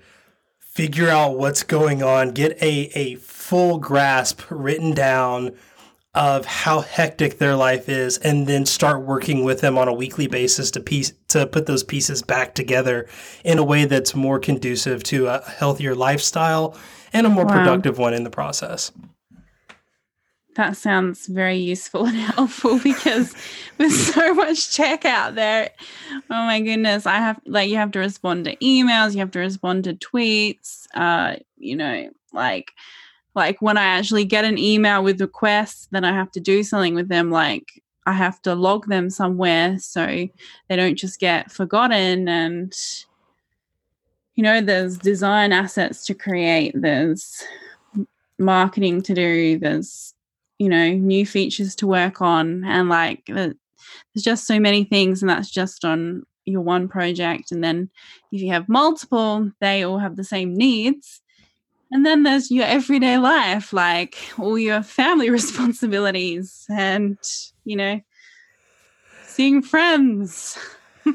figure 0.59 1.09
out 1.09 1.37
what's 1.37 1.63
going 1.63 2.03
on, 2.03 2.31
get 2.31 2.61
a, 2.61 2.91
a 2.93 3.15
full 3.15 3.79
grasp 3.79 4.41
written 4.49 4.93
down 4.93 5.55
of 6.15 6.45
how 6.45 6.81
hectic 6.81 7.39
their 7.39 7.55
life 7.55 7.89
is 7.89 8.19
and 8.19 8.45
then 8.45 8.67
start 8.67 9.01
working 9.01 9.43
with 9.43 9.61
them 9.61 9.79
on 9.79 9.87
a 9.87 9.93
weekly 9.93 10.27
basis 10.27 10.69
to 10.69 10.79
piece 10.79 11.13
to 11.27 11.47
put 11.47 11.65
those 11.65 11.83
pieces 11.83 12.21
back 12.21 12.53
together 12.53 13.07
in 13.43 13.57
a 13.57 13.63
way 13.63 13.85
that's 13.85 14.13
more 14.13 14.37
conducive 14.37 15.01
to 15.01 15.25
a 15.25 15.41
healthier 15.41 15.95
lifestyle 15.95 16.77
and 17.11 17.25
a 17.25 17.29
more 17.29 17.45
wow. 17.45 17.57
productive 17.57 17.97
one 17.97 18.13
in 18.13 18.23
the 18.23 18.29
process. 18.29 18.91
That 20.55 20.77
sounds 20.77 21.27
very 21.27 21.57
useful 21.57 22.05
and 22.07 22.17
helpful 22.17 22.79
because 22.79 23.33
with 23.77 23.91
so 23.91 24.33
much 24.35 24.71
check 24.71 25.05
out 25.05 25.35
there, 25.35 25.71
oh 26.11 26.19
my 26.29 26.59
goodness, 26.59 27.05
I 27.05 27.17
have 27.17 27.39
like 27.45 27.69
you 27.69 27.77
have 27.77 27.91
to 27.91 27.99
respond 27.99 28.45
to 28.45 28.55
emails, 28.57 29.13
you 29.13 29.19
have 29.19 29.31
to 29.31 29.39
respond 29.39 29.85
to 29.85 29.93
tweets, 29.93 30.87
uh, 30.93 31.37
you 31.57 31.75
know, 31.75 32.09
like 32.33 32.71
like 33.35 33.61
when 33.61 33.77
I 33.77 33.85
actually 33.85 34.25
get 34.25 34.45
an 34.45 34.57
email 34.57 35.03
with 35.03 35.19
requests, 35.19 35.87
then 35.91 36.05
I 36.05 36.13
have 36.13 36.31
to 36.33 36.39
do 36.39 36.63
something 36.63 36.93
with 36.93 37.07
them 37.07 37.31
like 37.31 37.81
I 38.05 38.13
have 38.13 38.41
to 38.43 38.53
log 38.53 38.87
them 38.87 39.09
somewhere 39.09 39.79
so 39.79 40.05
they 40.05 40.75
don't 40.75 40.95
just 40.95 41.19
get 41.19 41.51
forgotten 41.51 42.27
and 42.27 42.75
you 44.35 44.43
know, 44.43 44.61
there's 44.61 44.97
design 44.97 45.51
assets 45.51 46.05
to 46.05 46.15
create, 46.15 46.73
there's 46.75 47.43
marketing 48.39 49.01
to 49.03 49.13
do, 49.13 49.59
there's 49.59 50.12
you 50.63 50.69
know 50.69 50.91
new 50.91 51.25
features 51.25 51.75
to 51.75 51.85
work 51.85 52.21
on 52.21 52.63
and 52.63 52.87
like 52.87 53.25
there's 53.25 53.53
just 54.17 54.47
so 54.47 54.59
many 54.59 54.85
things 54.85 55.21
and 55.21 55.29
that's 55.29 55.49
just 55.49 55.83
on 55.83 56.23
your 56.45 56.61
one 56.61 56.87
project 56.87 57.51
and 57.51 57.61
then 57.61 57.89
if 58.31 58.41
you 58.41 58.49
have 58.49 58.69
multiple 58.69 59.51
they 59.59 59.83
all 59.83 59.97
have 59.97 60.15
the 60.15 60.23
same 60.23 60.53
needs 60.53 61.21
and 61.91 62.05
then 62.05 62.23
there's 62.23 62.49
your 62.49 62.65
everyday 62.65 63.17
life 63.17 63.73
like 63.73 64.17
all 64.39 64.57
your 64.57 64.81
family 64.81 65.29
responsibilities 65.39 66.65
and 66.69 67.17
you 67.65 67.75
know 67.75 67.99
seeing 69.25 69.61
friends. 69.61 70.57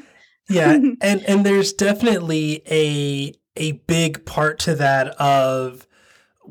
Yeah 0.51 0.79
and 1.03 1.23
and 1.29 1.45
there's 1.45 1.75
definitely 1.75 2.63
a 2.67 3.35
a 3.57 3.73
big 3.87 4.25
part 4.25 4.59
to 4.61 4.75
that 4.77 5.09
of 5.21 5.87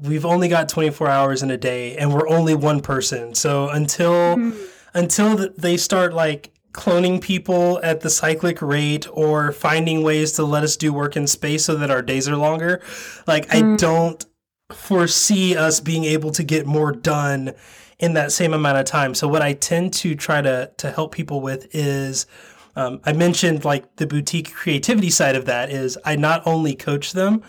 we've 0.01 0.25
only 0.25 0.47
got 0.47 0.69
24 0.69 1.07
hours 1.07 1.43
in 1.43 1.51
a 1.51 1.57
day 1.57 1.95
and 1.97 2.13
we're 2.13 2.27
only 2.27 2.55
one 2.55 2.81
person. 2.81 3.33
So 3.35 3.69
until 3.69 4.37
mm-hmm. 4.37 4.57
until 4.93 5.49
they 5.57 5.77
start 5.77 6.13
like 6.13 6.51
cloning 6.73 7.19
people 7.19 7.79
at 7.81 8.01
the 8.01 8.09
cyclic 8.09 8.61
rate 8.61 9.07
or 9.11 9.51
finding 9.51 10.03
ways 10.03 10.33
to 10.33 10.43
let 10.43 10.63
us 10.63 10.77
do 10.77 10.93
work 10.93 11.15
in 11.15 11.25
space 11.25 11.65
so 11.65 11.75
that 11.75 11.89
our 11.89 12.01
days 12.01 12.29
are 12.29 12.37
longer, 12.37 12.81
like 13.25 13.47
mm-hmm. 13.47 13.73
I 13.73 13.77
don't 13.77 14.25
foresee 14.71 15.55
us 15.55 15.79
being 15.79 16.03
able 16.03 16.31
to 16.31 16.43
get 16.43 16.65
more 16.65 16.91
done 16.91 17.53
in 17.99 18.13
that 18.13 18.31
same 18.31 18.53
amount 18.53 18.77
of 18.77 18.85
time. 18.85 19.15
So 19.15 19.27
what 19.27 19.41
I 19.41 19.53
tend 19.53 19.93
to 19.95 20.15
try 20.15 20.41
to 20.41 20.71
to 20.77 20.91
help 20.91 21.13
people 21.13 21.41
with 21.41 21.67
is 21.73 22.27
um, 22.75 23.01
I 23.05 23.13
mentioned 23.13 23.65
like 23.65 23.95
the 23.95 24.05
boutique 24.05 24.53
creativity 24.53 25.09
side 25.09 25.35
of 25.35 25.45
that 25.45 25.71
is 25.71 25.97
I 26.05 26.15
not 26.15 26.45
only 26.45 26.75
coach 26.75 27.13
them, 27.13 27.43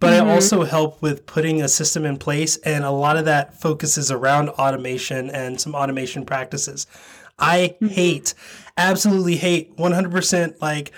but 0.00 0.12
mm-hmm. 0.12 0.28
I 0.28 0.34
also 0.34 0.64
help 0.64 1.00
with 1.02 1.26
putting 1.26 1.62
a 1.62 1.68
system 1.68 2.04
in 2.04 2.16
place, 2.16 2.56
and 2.58 2.84
a 2.84 2.90
lot 2.90 3.16
of 3.16 3.26
that 3.26 3.60
focuses 3.60 4.10
around 4.10 4.48
automation 4.50 5.30
and 5.30 5.60
some 5.60 5.74
automation 5.74 6.24
practices. 6.24 6.86
I 7.38 7.76
mm-hmm. 7.76 7.86
hate, 7.86 8.34
absolutely 8.76 9.36
hate, 9.36 9.76
100% 9.76 10.60
like, 10.60 10.92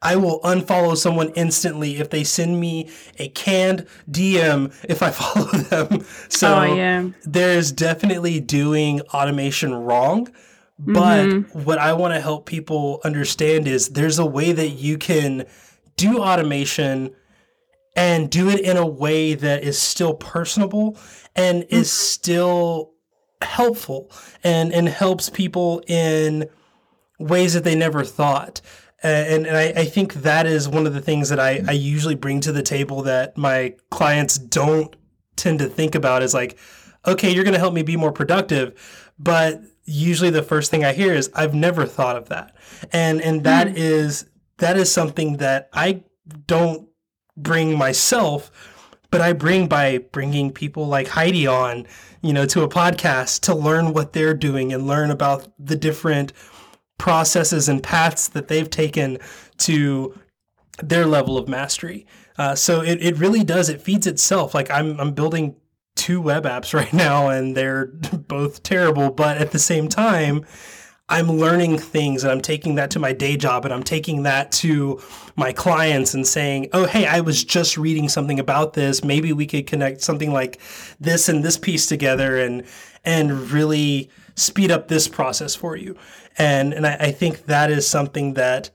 I 0.00 0.14
will 0.16 0.40
unfollow 0.42 0.96
someone 0.96 1.30
instantly 1.30 1.98
if 1.98 2.10
they 2.10 2.22
send 2.22 2.60
me 2.60 2.88
a 3.18 3.28
canned 3.30 3.86
DM 4.08 4.72
if 4.88 5.02
I 5.02 5.10
follow 5.12 5.46
them. 5.46 6.04
So 6.28 6.60
Oh, 6.60 6.74
yeah. 6.74 7.08
there's 7.24 7.72
definitely 7.72 8.38
doing 8.38 9.00
automation 9.12 9.74
wrong. 9.74 10.28
But 10.78 11.26
Mhm. 11.26 11.64
what 11.64 11.78
I 11.78 11.92
want 11.94 12.14
to 12.14 12.20
help 12.20 12.46
people 12.46 13.00
understand 13.04 13.66
is 13.66 13.88
there's 13.88 14.20
a 14.20 14.24
way 14.26 14.52
that 14.52 14.68
you 14.68 14.98
can 14.98 15.44
do 15.96 16.20
automation 16.20 17.10
and 17.98 18.30
do 18.30 18.48
it 18.48 18.60
in 18.60 18.76
a 18.76 18.86
way 18.86 19.34
that 19.34 19.64
is 19.64 19.76
still 19.76 20.14
personable 20.14 20.96
and 21.34 21.64
is 21.64 21.88
mm-hmm. 21.88 21.96
still 21.96 22.92
helpful 23.42 24.10
and 24.44 24.72
and 24.72 24.88
helps 24.88 25.28
people 25.28 25.82
in 25.88 26.48
ways 27.18 27.54
that 27.54 27.64
they 27.64 27.74
never 27.74 28.04
thought. 28.04 28.60
And, 29.02 29.46
and 29.46 29.56
I, 29.56 29.80
I 29.80 29.84
think 29.84 30.14
that 30.14 30.46
is 30.46 30.68
one 30.68 30.86
of 30.86 30.94
the 30.94 31.00
things 31.00 31.28
that 31.28 31.40
I, 31.40 31.50
I 31.50 31.58
mm-hmm. 31.58 31.72
usually 31.74 32.14
bring 32.14 32.40
to 32.42 32.52
the 32.52 32.62
table 32.62 33.02
that 33.02 33.36
my 33.36 33.74
clients 33.90 34.38
don't 34.38 34.94
tend 35.34 35.58
to 35.58 35.66
think 35.66 35.94
about 35.94 36.22
is 36.22 36.34
like 36.34 36.58
okay 37.06 37.32
you're 37.32 37.44
going 37.44 37.54
to 37.54 37.60
help 37.60 37.72
me 37.72 37.82
be 37.82 37.96
more 37.96 38.10
productive 38.10 39.12
but 39.20 39.60
usually 39.84 40.30
the 40.30 40.42
first 40.42 40.68
thing 40.68 40.84
i 40.84 40.92
hear 40.92 41.14
is 41.14 41.30
i've 41.36 41.54
never 41.54 41.86
thought 41.86 42.16
of 42.16 42.28
that. 42.28 42.56
And 42.92 43.22
and 43.22 43.44
that 43.44 43.68
mm-hmm. 43.68 43.76
is 43.76 44.26
that 44.56 44.76
is 44.76 44.90
something 44.90 45.36
that 45.36 45.68
i 45.72 46.02
don't 46.48 46.87
bring 47.42 47.76
myself 47.76 48.50
but 49.10 49.20
I 49.20 49.32
bring 49.32 49.68
by 49.68 49.98
bringing 49.98 50.52
people 50.52 50.86
like 50.86 51.08
Heidi 51.08 51.46
on, 51.46 51.86
you 52.22 52.32
know, 52.32 52.46
to 52.46 52.62
a 52.62 52.68
podcast 52.68 53.40
to 53.42 53.54
learn 53.54 53.92
what 53.92 54.12
they're 54.12 54.34
doing 54.34 54.72
and 54.72 54.86
learn 54.86 55.10
about 55.10 55.48
the 55.58 55.76
different 55.76 56.32
processes 56.98 57.68
and 57.68 57.82
paths 57.82 58.28
that 58.28 58.48
they've 58.48 58.68
taken 58.68 59.18
to 59.58 60.18
their 60.82 61.06
level 61.06 61.38
of 61.38 61.48
mastery. 61.48 62.06
Uh, 62.36 62.54
so 62.54 62.82
it, 62.82 63.02
it 63.02 63.16
really 63.16 63.44
does, 63.44 63.68
it 63.68 63.80
feeds 63.80 64.06
itself. 64.06 64.54
Like 64.54 64.70
I'm, 64.70 65.00
I'm 65.00 65.12
building 65.12 65.56
two 65.96 66.20
web 66.20 66.44
apps 66.44 66.74
right 66.78 66.92
now 66.92 67.28
and 67.28 67.56
they're 67.56 67.86
both 68.28 68.62
terrible, 68.62 69.10
but 69.10 69.38
at 69.38 69.52
the 69.52 69.58
same 69.58 69.88
time, 69.88 70.44
I'm 71.10 71.30
learning 71.30 71.78
things 71.78 72.22
and 72.22 72.30
I'm 72.30 72.42
taking 72.42 72.74
that 72.74 72.90
to 72.90 72.98
my 72.98 73.12
day 73.12 73.36
job 73.36 73.64
and 73.64 73.72
I'm 73.72 73.82
taking 73.82 74.24
that 74.24 74.52
to 74.52 75.00
my 75.36 75.52
clients 75.52 76.12
and 76.12 76.26
saying, 76.26 76.68
oh, 76.74 76.86
hey, 76.86 77.06
I 77.06 77.20
was 77.20 77.42
just 77.44 77.78
reading 77.78 78.10
something 78.10 78.38
about 78.38 78.74
this. 78.74 79.02
Maybe 79.02 79.32
we 79.32 79.46
could 79.46 79.66
connect 79.66 80.02
something 80.02 80.32
like 80.32 80.60
this 81.00 81.28
and 81.28 81.42
this 81.42 81.56
piece 81.56 81.86
together 81.86 82.38
and 82.38 82.64
and 83.04 83.50
really 83.50 84.10
speed 84.34 84.70
up 84.70 84.88
this 84.88 85.08
process 85.08 85.54
for 85.54 85.76
you. 85.76 85.96
And 86.36 86.74
and 86.74 86.86
I, 86.86 86.96
I 86.96 87.10
think 87.12 87.46
that 87.46 87.70
is 87.70 87.88
something 87.88 88.34
that 88.34 88.70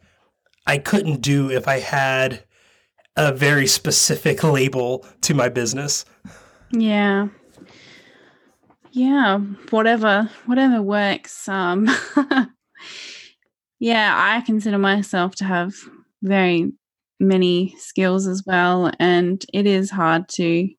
I 0.65 0.79
couldn't 0.79 1.21
do 1.21 1.51
if 1.51 1.67
I 1.67 1.79
had 1.79 2.43
a 3.15 3.31
very 3.31 3.67
specific 3.67 4.43
label 4.43 5.05
to 5.21 5.35
my 5.35 5.49
business. 5.49 6.03
Yeah. 6.71 7.27
Yeah, 8.95 9.39
whatever 9.71 10.29
whatever 10.45 10.81
works. 10.81 11.47
Um 11.47 11.89
Yeah, 13.79 14.13
I 14.15 14.41
consider 14.41 14.77
myself 14.77 15.35
to 15.35 15.45
have 15.45 15.73
very 16.21 16.71
many 17.19 17.75
skills 17.77 18.27
as 18.27 18.43
well 18.45 18.91
and 18.99 19.43
it 19.53 19.65
is 19.65 19.89
hard 19.89 20.27
to 20.29 20.69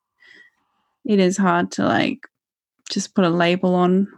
it 1.05 1.19
is 1.21 1.37
hard 1.37 1.71
to 1.73 1.85
like 1.85 2.21
just 2.91 3.15
put 3.15 3.25
a 3.25 3.31
label 3.31 3.75
on 3.75 4.09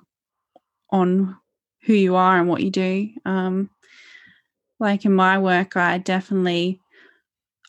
on 0.91 1.37
who 1.85 1.95
you 1.95 2.17
are 2.17 2.39
and 2.39 2.49
what 2.49 2.63
you 2.63 2.71
do. 2.71 3.09
Um 3.25 3.71
like 4.79 5.05
in 5.05 5.15
my 5.15 5.39
work 5.39 5.77
I 5.77 5.99
definitely 5.99 6.81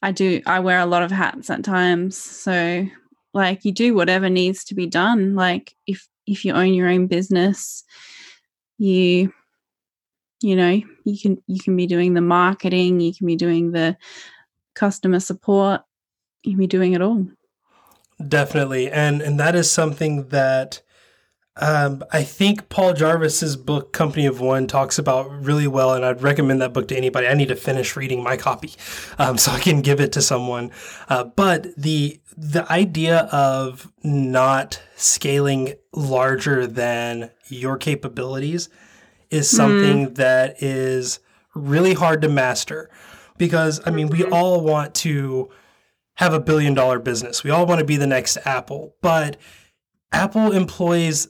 I 0.01 0.11
do 0.11 0.41
I 0.45 0.59
wear 0.59 0.79
a 0.79 0.85
lot 0.85 1.03
of 1.03 1.11
hats 1.11 1.49
at 1.49 1.63
times. 1.63 2.17
So 2.17 2.87
like 3.33 3.65
you 3.65 3.71
do 3.71 3.93
whatever 3.95 4.29
needs 4.29 4.63
to 4.65 4.75
be 4.75 4.87
done 4.87 5.35
like 5.35 5.75
if 5.87 6.07
if 6.27 6.45
you 6.45 6.53
own 6.53 6.73
your 6.73 6.87
own 6.87 7.07
business 7.07 7.83
you 8.77 9.33
you 10.41 10.55
know 10.55 10.81
you 11.03 11.19
can 11.19 11.41
you 11.47 11.59
can 11.59 11.75
be 11.75 11.87
doing 11.87 12.13
the 12.13 12.21
marketing 12.21 12.99
you 12.99 13.13
can 13.13 13.25
be 13.25 13.35
doing 13.35 13.71
the 13.71 13.97
customer 14.75 15.19
support 15.19 15.81
you 16.47 16.53
can 16.53 16.59
be 16.59 16.67
doing 16.67 16.93
it 16.93 17.01
all. 17.01 17.27
Definitely, 18.25 18.89
and 18.89 19.21
and 19.21 19.39
that 19.39 19.55
is 19.55 19.69
something 19.69 20.29
that 20.29 20.81
um, 21.59 22.03
I 22.11 22.23
think 22.23 22.69
Paul 22.69 22.93
Jarvis's 22.93 23.55
book 23.55 23.93
Company 23.93 24.25
of 24.25 24.39
One 24.39 24.67
talks 24.67 24.99
about 24.99 25.29
really 25.43 25.67
well, 25.67 25.93
and 25.93 26.05
I'd 26.05 26.21
recommend 26.21 26.61
that 26.61 26.73
book 26.73 26.87
to 26.89 26.97
anybody. 26.97 27.27
I 27.27 27.33
need 27.33 27.47
to 27.47 27.55
finish 27.55 27.95
reading 27.95 28.23
my 28.23 28.37
copy 28.37 28.73
um, 29.17 29.37
so 29.37 29.51
I 29.51 29.59
can 29.59 29.81
give 29.81 29.99
it 29.99 30.11
to 30.13 30.21
someone. 30.21 30.71
Uh, 31.09 31.23
but 31.23 31.75
the 31.75 32.19
the 32.39 32.71
idea 32.71 33.21
of 33.31 33.91
not 34.03 34.81
scaling 34.95 35.73
larger 35.91 36.67
than 36.67 37.31
your 37.47 37.77
capabilities 37.77 38.69
is 39.31 39.49
something 39.49 40.13
that 40.13 40.61
is 40.61 41.19
really 41.55 41.95
hard 41.95 42.21
to 42.21 42.29
master 42.29 42.91
because 43.37 43.81
I 43.85 43.89
mean 43.89 44.09
we 44.09 44.23
all 44.23 44.61
want 44.61 44.93
to 44.95 45.49
have 46.15 46.33
a 46.33 46.39
billion 46.39 46.73
dollar 46.75 46.99
business. 46.99 47.43
We 47.43 47.49
all 47.49 47.65
want 47.65 47.79
to 47.79 47.85
be 47.85 47.97
the 47.97 48.07
next 48.07 48.37
Apple, 48.45 48.95
but 49.01 49.37
Apple 50.11 50.51
employs 50.51 51.27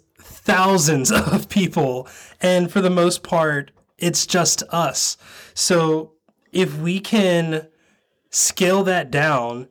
thousands 0.48 1.12
of 1.34 1.50
people, 1.50 2.08
and 2.42 2.72
for 2.72 2.82
the 2.82 2.90
most 2.90 3.22
part, 3.24 3.72
it's 3.98 4.26
just 4.26 4.64
us. 4.70 5.18
So 5.54 6.14
if 6.52 6.78
we 6.78 7.00
can 7.00 7.68
scale 8.30 8.84
that 8.86 9.12
down 9.12 9.68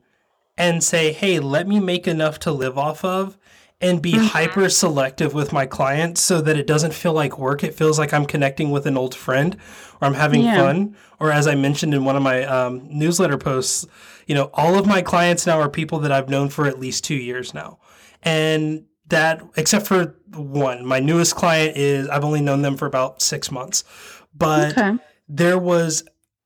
and 0.57 0.83
say, 0.83 1.11
hey, 1.11 1.39
let 1.39 1.67
me 1.67 1.79
make 1.79 2.07
enough 2.07 2.39
to 2.39 2.51
live 2.51 2.77
off 2.77 3.03
of 3.03 3.37
and 3.79 4.01
be 4.01 4.17
hyper 4.17 4.67
selective 4.69 5.33
with 5.35 5.53
my 5.53 5.65
clients 5.67 6.19
so 6.19 6.41
that 6.41 6.57
it 6.57 6.65
doesn't 6.65 6.93
feel 6.95 7.13
like 7.13 7.37
work. 7.37 7.63
It 7.63 7.75
feels 7.75 7.99
like 7.99 8.11
I'm 8.11 8.25
connecting 8.25 8.71
with 8.71 8.87
an 8.87 8.97
old 8.97 9.13
friend 9.13 9.55
or 10.01 10.07
I'm 10.07 10.15
having 10.15 10.41
Yeah. 10.41 10.55
fun. 10.55 10.95
Or 11.19 11.31
as 11.31 11.45
I 11.47 11.53
mentioned 11.55 11.93
in 11.93 12.03
one 12.03 12.15
of 12.15 12.23
my 12.23 12.43
um, 12.43 12.87
newsletter 12.89 13.37
posts, 13.37 13.85
you 14.25 14.33
know, 14.33 14.49
all 14.55 14.77
of 14.79 14.87
my 14.87 15.01
clients 15.03 15.45
now 15.45 15.59
are 15.59 15.69
people 15.69 15.99
that 15.99 16.11
I've 16.11 16.27
known 16.29 16.49
for 16.49 16.65
at 16.65 16.79
least 16.79 17.03
two 17.03 17.15
years 17.15 17.53
now. 17.53 17.77
And 18.23 18.85
that, 19.09 19.41
except 19.55 19.85
for 19.85 20.16
one, 20.33 20.85
my 20.85 20.99
newest 20.99 21.35
client 21.35 21.77
is, 21.77 22.07
I've 22.09 22.23
only 22.23 22.41
known 22.41 22.61
them 22.61 22.77
for 22.77 22.85
about 22.85 23.21
six 23.21 23.51
months. 23.51 23.83
But 24.35 24.77
okay 24.77 24.97
there 25.27 25.59
was 25.59 26.03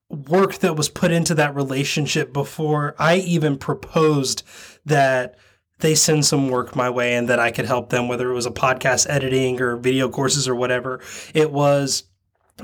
work 0.09 0.55
that 0.55 0.75
was 0.75 0.89
put 0.89 1.11
into 1.11 1.35
that 1.35 1.55
relationship 1.55 2.33
before 2.33 2.95
I 2.99 3.17
even 3.17 3.57
proposed 3.57 4.43
that 4.85 5.37
they 5.79 5.95
send 5.95 6.25
some 6.25 6.49
work 6.49 6.75
my 6.75 6.89
way 6.89 7.15
and 7.15 7.29
that 7.29 7.39
I 7.39 7.51
could 7.51 7.65
help 7.65 7.89
them, 7.89 8.07
whether 8.07 8.29
it 8.29 8.33
was 8.33 8.45
a 8.45 8.51
podcast 8.51 9.09
editing 9.09 9.61
or 9.61 9.77
video 9.77 10.09
courses 10.09 10.47
or 10.47 10.55
whatever. 10.55 10.99
It 11.33 11.51
was 11.51 12.03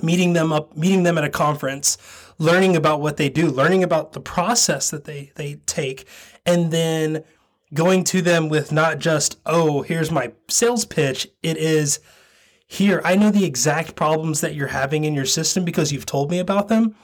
meeting 0.03 0.33
them 0.33 0.51
up, 0.51 0.75
meeting 0.75 1.03
them 1.03 1.17
at 1.17 1.23
a 1.23 1.29
conference, 1.29 1.97
learning 2.37 2.75
about 2.75 3.01
what 3.01 3.17
they 3.17 3.29
do, 3.29 3.49
learning 3.49 3.83
about 3.83 4.11
the 4.11 4.19
process 4.19 4.91
that 4.91 5.05
they 5.05 5.31
they 5.35 5.55
take, 5.65 6.07
and 6.45 6.71
then 6.71 7.23
going 7.73 8.03
to 8.05 8.21
them 8.21 8.49
with 8.49 8.71
not 8.71 8.99
just, 8.99 9.39
oh, 9.45 9.81
here's 9.81 10.11
my 10.11 10.31
sales 10.47 10.85
pitch. 10.85 11.27
It 11.43 11.57
is 11.57 11.99
here, 12.65 13.01
I 13.03 13.15
know 13.15 13.31
the 13.31 13.45
exact 13.45 13.95
problems 13.95 14.41
that 14.41 14.55
you're 14.55 14.67
having 14.67 15.03
in 15.05 15.13
your 15.13 15.25
system 15.25 15.63
because 15.63 15.91
you've 15.91 16.05
told 16.05 16.31
me 16.31 16.39
about 16.39 16.67
them. 16.67 16.95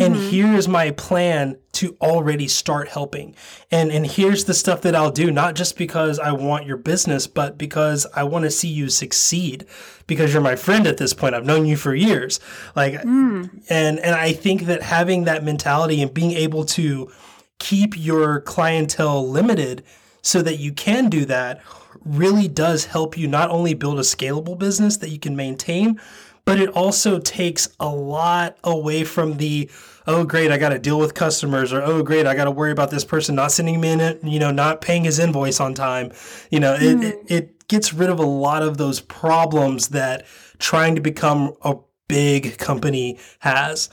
And 0.00 0.16
mm-hmm. 0.16 0.28
here 0.28 0.52
is 0.54 0.66
my 0.66 0.90
plan 0.90 1.56
to 1.72 1.96
already 2.00 2.48
start 2.48 2.88
helping. 2.88 3.36
And 3.70 3.92
and 3.92 4.04
here's 4.04 4.44
the 4.44 4.54
stuff 4.54 4.80
that 4.82 4.96
I'll 4.96 5.12
do, 5.12 5.30
not 5.30 5.54
just 5.54 5.76
because 5.78 6.18
I 6.18 6.32
want 6.32 6.66
your 6.66 6.76
business, 6.76 7.28
but 7.28 7.56
because 7.56 8.06
I 8.14 8.24
want 8.24 8.44
to 8.44 8.50
see 8.50 8.68
you 8.68 8.88
succeed. 8.88 9.66
Because 10.08 10.32
you're 10.32 10.42
my 10.42 10.56
friend 10.56 10.86
at 10.88 10.96
this 10.96 11.14
point. 11.14 11.34
I've 11.34 11.46
known 11.46 11.66
you 11.66 11.76
for 11.76 11.94
years. 11.94 12.40
Like 12.74 12.94
mm. 12.94 13.48
and 13.68 14.00
and 14.00 14.14
I 14.14 14.32
think 14.32 14.62
that 14.62 14.82
having 14.82 15.24
that 15.24 15.44
mentality 15.44 16.02
and 16.02 16.12
being 16.12 16.32
able 16.32 16.64
to 16.66 17.12
keep 17.58 17.94
your 17.96 18.40
clientele 18.40 19.28
limited 19.28 19.84
so 20.24 20.40
that 20.42 20.58
you 20.58 20.72
can 20.72 21.08
do 21.10 21.24
that 21.26 21.60
really 22.04 22.48
does 22.48 22.86
help 22.86 23.16
you 23.16 23.28
not 23.28 23.50
only 23.50 23.74
build 23.74 23.98
a 23.98 24.02
scalable 24.02 24.58
business 24.58 24.96
that 24.96 25.10
you 25.10 25.18
can 25.18 25.36
maintain, 25.36 26.00
but 26.44 26.58
it 26.58 26.70
also 26.70 27.18
takes 27.18 27.68
a 27.78 27.88
lot 27.88 28.56
away 28.64 29.04
from 29.04 29.36
the 29.36 29.70
oh 30.06 30.24
great 30.24 30.50
I 30.50 30.58
got 30.58 30.70
to 30.70 30.78
deal 30.78 30.98
with 30.98 31.14
customers 31.14 31.72
or 31.72 31.82
oh 31.82 32.02
great 32.02 32.26
I 32.26 32.34
got 32.34 32.44
to 32.44 32.50
worry 32.50 32.72
about 32.72 32.90
this 32.90 33.04
person 33.04 33.34
not 33.34 33.52
sending 33.52 33.80
me 33.80 33.92
in 33.92 34.00
it 34.00 34.22
you 34.22 34.38
know 34.38 34.50
not 34.50 34.80
paying 34.80 35.04
his 35.04 35.18
invoice 35.18 35.60
on 35.60 35.74
time. 35.74 36.10
You 36.50 36.60
know 36.60 36.74
it, 36.74 36.82
it, 36.82 36.96
mm-hmm. 36.96 37.26
it 37.28 37.68
gets 37.68 37.92
rid 37.92 38.10
of 38.10 38.18
a 38.18 38.26
lot 38.26 38.62
of 38.62 38.76
those 38.76 39.00
problems 39.00 39.88
that 39.88 40.26
trying 40.58 40.94
to 40.94 41.00
become 41.00 41.54
a 41.62 41.76
big 42.08 42.58
company 42.58 43.18
has. 43.40 43.88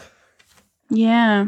Yeah. 0.89 1.47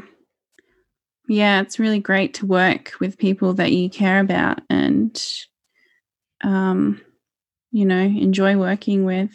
Yeah, 1.27 1.61
it's 1.61 1.79
really 1.79 1.99
great 1.99 2.35
to 2.35 2.45
work 2.45 2.93
with 2.99 3.17
people 3.17 3.53
that 3.55 3.71
you 3.71 3.89
care 3.89 4.19
about 4.19 4.61
and 4.69 5.21
um 6.43 7.01
you 7.71 7.85
know, 7.85 8.01
enjoy 8.01 8.55
working 8.55 9.03
with. 9.05 9.31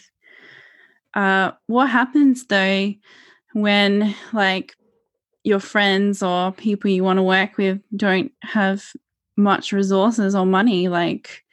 Uh 1.14 1.53
what 1.66 1.89
happens 1.89 2.47
though 2.47 2.93
when 3.53 4.14
like 4.32 4.74
your 5.45 5.61
friends 5.61 6.22
or 6.22 6.53
people 6.53 6.91
you 6.91 7.03
want 7.03 7.16
to 7.18 7.22
work 7.22 7.57
with 7.57 7.80
don't 7.97 8.32
have 8.43 8.84
much 9.36 9.72
resources 9.72 10.34
or 10.34 10.45
money 10.45 10.89
like 10.89 11.45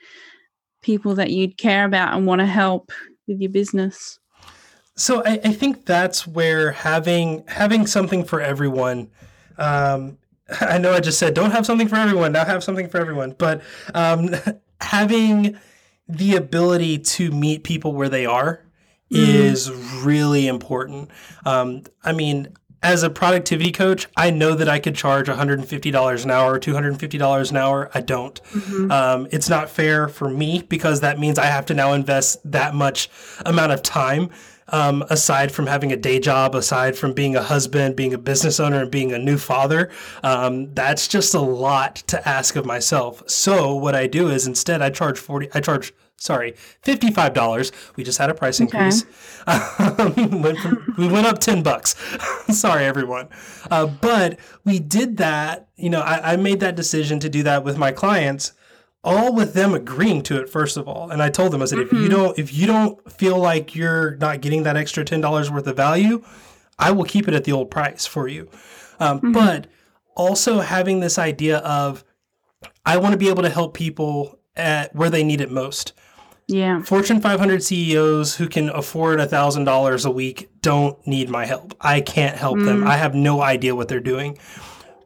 people 0.81 1.15
that 1.15 1.31
you'd 1.31 1.57
care 1.57 1.85
about 1.85 2.15
and 2.15 2.25
want 2.25 2.39
to 2.39 2.45
help 2.45 2.91
with 3.27 3.39
your 3.39 3.51
business 3.51 4.19
so 4.95 5.23
I, 5.23 5.39
I 5.43 5.53
think 5.53 5.85
that's 5.85 6.27
where 6.27 6.71
having 6.71 7.43
having 7.47 7.85
something 7.87 8.23
for 8.23 8.41
everyone 8.41 9.09
um, 9.57 10.17
I 10.61 10.77
know 10.77 10.93
I 10.93 10.99
just 10.99 11.19
said 11.19 11.33
don't 11.33 11.51
have 11.51 11.65
something 11.65 11.87
for 11.87 11.95
everyone. 11.95 12.31
Now 12.31 12.45
have 12.45 12.63
something 12.63 12.89
for 12.89 12.99
everyone. 12.99 13.35
But 13.37 13.61
um, 13.93 14.35
having 14.81 15.57
the 16.07 16.35
ability 16.35 16.99
to 16.99 17.31
meet 17.31 17.63
people 17.63 17.93
where 17.93 18.09
they 18.09 18.25
are 18.25 18.63
mm. 19.11 19.17
is 19.17 19.71
really 19.71 20.47
important. 20.47 21.09
Um, 21.45 21.83
I 22.03 22.11
mean, 22.11 22.55
as 22.83 23.01
a 23.01 23.09
productivity 23.09 23.71
coach, 23.71 24.07
I 24.15 24.29
know 24.29 24.53
that 24.53 24.69
I 24.69 24.77
could 24.77 24.95
charge 24.95 25.27
$150 25.27 26.23
an 26.23 26.31
hour 26.31 26.53
or 26.53 26.59
$250 26.59 27.49
an 27.49 27.57
hour. 27.57 27.89
I 27.95 28.01
don't. 28.01 28.43
Mm-hmm. 28.43 28.91
Um, 28.91 29.27
it's 29.31 29.49
not 29.49 29.71
fair 29.71 30.07
for 30.07 30.29
me 30.29 30.61
because 30.61 30.99
that 31.01 31.17
means 31.17 31.39
I 31.39 31.45
have 31.45 31.65
to 31.67 31.73
now 31.73 31.93
invest 31.93 32.39
that 32.51 32.75
much 32.75 33.09
amount 33.43 33.71
of 33.71 33.81
time 33.81 34.29
um, 34.69 35.03
aside 35.09 35.51
from 35.51 35.67
having 35.67 35.91
a 35.91 35.97
day 35.97 36.19
job, 36.19 36.55
aside 36.55 36.97
from 36.97 37.13
being 37.13 37.35
a 37.35 37.43
husband, 37.43 37.95
being 37.95 38.13
a 38.13 38.17
business 38.17 38.59
owner, 38.59 38.81
and 38.81 38.91
being 38.91 39.11
a 39.11 39.19
new 39.19 39.37
father, 39.37 39.89
um, 40.23 40.73
that's 40.73 41.07
just 41.07 41.33
a 41.33 41.39
lot 41.39 41.97
to 42.07 42.27
ask 42.27 42.55
of 42.55 42.65
myself. 42.65 43.27
So 43.29 43.75
what 43.75 43.95
I 43.95 44.07
do 44.07 44.29
is 44.29 44.47
instead 44.47 44.81
I 44.81 44.89
charge 44.89 45.19
forty. 45.19 45.49
I 45.53 45.59
charge 45.59 45.93
sorry, 46.17 46.55
fifty-five 46.81 47.33
dollars. 47.33 47.71
We 47.95 48.03
just 48.03 48.17
had 48.17 48.29
a 48.29 48.33
price 48.33 48.59
increase. 48.59 49.03
Okay. 49.03 49.11
Um, 49.47 50.41
went 50.41 50.57
from, 50.57 50.95
we 50.97 51.07
went 51.07 51.27
up 51.27 51.37
ten 51.37 51.61
bucks. 51.61 51.95
sorry, 52.49 52.85
everyone, 52.85 53.29
uh, 53.69 53.85
but 53.85 54.39
we 54.63 54.79
did 54.79 55.17
that. 55.17 55.67
You 55.75 55.91
know, 55.91 56.01
I, 56.01 56.33
I 56.33 56.35
made 56.37 56.61
that 56.61 56.75
decision 56.75 57.19
to 57.19 57.29
do 57.29 57.43
that 57.43 57.63
with 57.63 57.77
my 57.77 57.91
clients 57.91 58.53
all 59.05 59.33
with 59.33 59.53
them 59.53 59.73
agreeing 59.73 60.21
to 60.23 60.41
it 60.41 60.49
first 60.49 60.75
of 60.75 60.87
all 60.87 61.11
and 61.11 61.21
i 61.21 61.29
told 61.29 61.53
them 61.53 61.61
i 61.61 61.65
said 61.65 61.77
mm-hmm. 61.77 61.95
if 61.95 62.01
you 62.01 62.09
mm-hmm. 62.09 62.17
don't 62.17 62.39
if 62.39 62.53
you 62.53 62.65
don't 62.65 63.11
feel 63.11 63.37
like 63.37 63.75
you're 63.75 64.15
not 64.15 64.41
getting 64.41 64.63
that 64.63 64.75
extra 64.75 65.05
$10 65.05 65.51
worth 65.51 65.67
of 65.67 65.77
value 65.77 66.21
i 66.79 66.91
will 66.91 67.05
keep 67.05 67.27
it 67.27 67.33
at 67.33 67.43
the 67.43 67.51
old 67.51 67.69
price 67.69 68.05
for 68.05 68.27
you 68.27 68.49
um, 68.99 69.19
mm-hmm. 69.19 69.31
but 69.31 69.67
also 70.15 70.59
having 70.59 70.99
this 70.99 71.19
idea 71.19 71.59
of 71.59 72.03
i 72.85 72.97
want 72.97 73.13
to 73.13 73.17
be 73.17 73.29
able 73.29 73.43
to 73.43 73.49
help 73.49 73.73
people 73.73 74.39
at 74.55 74.93
where 74.95 75.09
they 75.09 75.23
need 75.23 75.39
it 75.39 75.51
most 75.51 75.93
yeah 76.47 76.81
fortune 76.81 77.21
500 77.21 77.63
ceos 77.63 78.35
who 78.35 78.47
can 78.47 78.69
afford 78.69 79.19
a 79.19 79.27
thousand 79.27 79.65
dollars 79.65 80.03
a 80.05 80.11
week 80.11 80.49
don't 80.61 81.05
need 81.05 81.29
my 81.29 81.45
help 81.45 81.75
i 81.79 82.01
can't 82.01 82.37
help 82.37 82.57
mm. 82.57 82.65
them 82.65 82.87
i 82.87 82.97
have 82.97 83.13
no 83.13 83.41
idea 83.41 83.75
what 83.75 83.87
they're 83.87 83.99
doing 83.99 84.37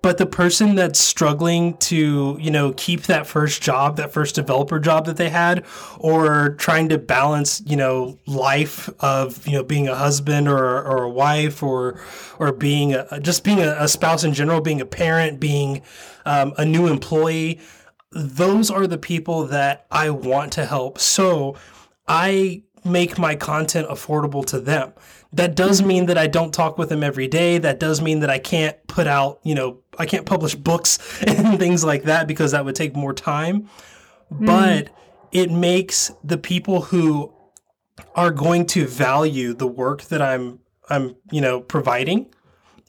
but 0.02 0.18
the 0.18 0.26
person 0.26 0.76
that's 0.76 1.00
struggling 1.00 1.76
to 1.78 2.38
you 2.40 2.52
know 2.52 2.74
keep 2.74 3.04
that 3.04 3.28
first 3.28 3.62
job 3.62 3.98
that 3.98 4.12
first 4.12 4.36
developer 4.36 4.80
job 4.80 5.06
that 5.06 5.18
they 5.18 5.30
had 5.30 5.66
or 5.98 6.56
trying 6.58 6.90
to 6.90 6.98
balance 6.98 7.62
you 7.66 7.76
know 7.76 8.18
life 8.26 8.90
of 9.00 9.46
you 9.48 9.54
know 9.54 9.64
being 9.64 9.88
a 9.88 9.96
husband 9.96 10.48
or, 10.48 10.82
or 10.82 11.04
a 11.04 11.10
wife 11.10 11.62
or 11.62 12.00
or 12.38 12.52
being 12.52 12.94
a, 12.94 13.20
just 13.22 13.44
being 13.44 13.60
a, 13.60 13.76
a 13.80 13.88
spouse 13.88 14.24
in 14.24 14.34
general 14.34 14.62
being 14.62 14.82
a 14.82 14.86
parent 14.86 15.40
being 15.40 15.82
um, 16.26 16.54
a 16.58 16.66
new 16.66 16.88
employee 16.88 17.60
those 18.12 18.72
are 18.72 18.88
the 18.88 18.98
people 18.98 19.46
that 19.46 19.86
i 19.92 20.10
want 20.10 20.52
to 20.54 20.66
help. 20.66 20.98
So 21.00 21.56
i 22.08 22.64
make 22.86 23.18
my 23.18 23.36
content 23.36 23.88
affordable 23.90 24.46
to 24.46 24.60
them 24.60 24.94
that 25.34 25.56
does 25.56 25.82
mean 25.82 26.08
that 26.08 26.18
I 26.18 26.28
don't 26.28 26.54
talk 26.54 26.78
with 26.78 26.90
them 26.90 27.04
every 27.04 27.28
day. 27.28 27.60
That 27.60 27.80
does 27.80 28.02
mean 28.02 28.20
that 28.20 28.30
I 28.30 28.40
can't 28.40 28.76
put 28.88 29.06
out, 29.06 29.40
you 29.44 29.54
know, 29.54 29.80
I 29.98 30.06
can't 30.06 30.26
publish 30.26 30.56
books 30.56 31.22
and 31.28 31.60
things 31.60 31.84
like 31.84 32.04
that 32.04 32.28
because 32.28 32.52
that 32.52 32.66
would 32.66 32.76
take 32.76 32.96
more 32.96 33.14
time. 33.14 33.70
Mm. 34.34 34.46
But 34.46 34.90
it 35.32 35.52
makes 35.52 36.12
the 36.24 36.38
people 36.38 36.82
who 36.82 37.34
are 38.16 38.32
going 38.32 38.66
to 38.66 38.88
value 38.88 39.54
the 39.54 39.68
work 39.68 40.04
that 40.04 40.22
I'm 40.22 40.60
I'm, 40.90 41.16
you 41.32 41.42
know, 41.42 41.62
providing, 41.62 42.34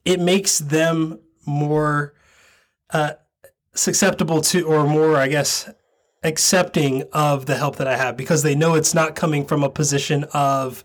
it 0.07 0.20
makes 0.20 0.59
them 0.59 1.20
more 1.45 2.14
uh, 2.91 3.12
susceptible 3.74 4.41
to 4.41 4.62
or 4.66 4.86
more, 4.86 5.16
I 5.16 5.28
guess, 5.28 5.68
accepting 6.22 7.05
of 7.12 7.47
the 7.47 7.57
help 7.57 7.76
that 7.76 7.86
I 7.86 7.97
have 7.97 8.16
because 8.16 8.43
they 8.43 8.55
know 8.55 8.74
it's 8.74 8.95
not 8.95 9.14
coming 9.14 9.45
from 9.45 9.62
a 9.62 9.70
position 9.70 10.24
of 10.32 10.82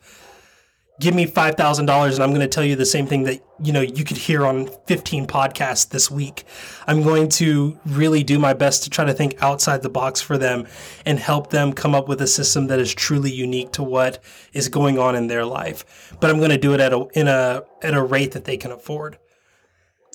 give 0.99 1.13
me 1.13 1.25
$5,000 1.25 1.79
and 1.79 2.23
I'm 2.23 2.29
going 2.29 2.41
to 2.41 2.47
tell 2.47 2.63
you 2.63 2.75
the 2.75 2.85
same 2.85 3.05
thing 3.05 3.23
that, 3.23 3.41
you 3.61 3.73
know, 3.73 3.81
you 3.81 4.03
could 4.03 4.17
hear 4.17 4.45
on 4.45 4.69
15 4.87 5.27
podcasts 5.27 5.89
this 5.89 6.09
week. 6.09 6.45
I'm 6.87 7.03
going 7.03 7.29
to 7.29 7.77
really 7.85 8.23
do 8.23 8.39
my 8.39 8.53
best 8.53 8.83
to 8.83 8.89
try 8.89 9.03
to 9.03 9.13
think 9.13 9.35
outside 9.41 9.81
the 9.81 9.89
box 9.89 10.21
for 10.21 10.37
them 10.37 10.67
and 11.05 11.19
help 11.19 11.49
them 11.49 11.73
come 11.73 11.93
up 11.93 12.07
with 12.07 12.21
a 12.21 12.27
system 12.27 12.67
that 12.67 12.79
is 12.79 12.93
truly 12.93 13.31
unique 13.31 13.71
to 13.73 13.83
what 13.83 14.23
is 14.53 14.69
going 14.69 14.97
on 14.97 15.15
in 15.15 15.27
their 15.27 15.45
life. 15.45 16.13
But 16.19 16.29
I'm 16.29 16.37
going 16.37 16.51
to 16.51 16.57
do 16.57 16.73
it 16.73 16.79
at 16.79 16.93
a 16.93 17.05
in 17.13 17.27
a 17.27 17.63
at 17.81 17.93
a 17.93 18.01
rate 18.01 18.31
that 18.31 18.45
they 18.45 18.57
can 18.57 18.71
afford. 18.71 19.17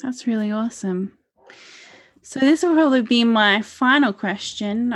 That's 0.03 0.27
really 0.27 0.51
awesome. 0.51 1.19
So 2.23 2.41
this 2.41 2.63
will 2.63 2.75
probably 2.75 3.03
be 3.03 3.25
my 3.25 3.61
final 3.61 4.13
question. 4.13 4.95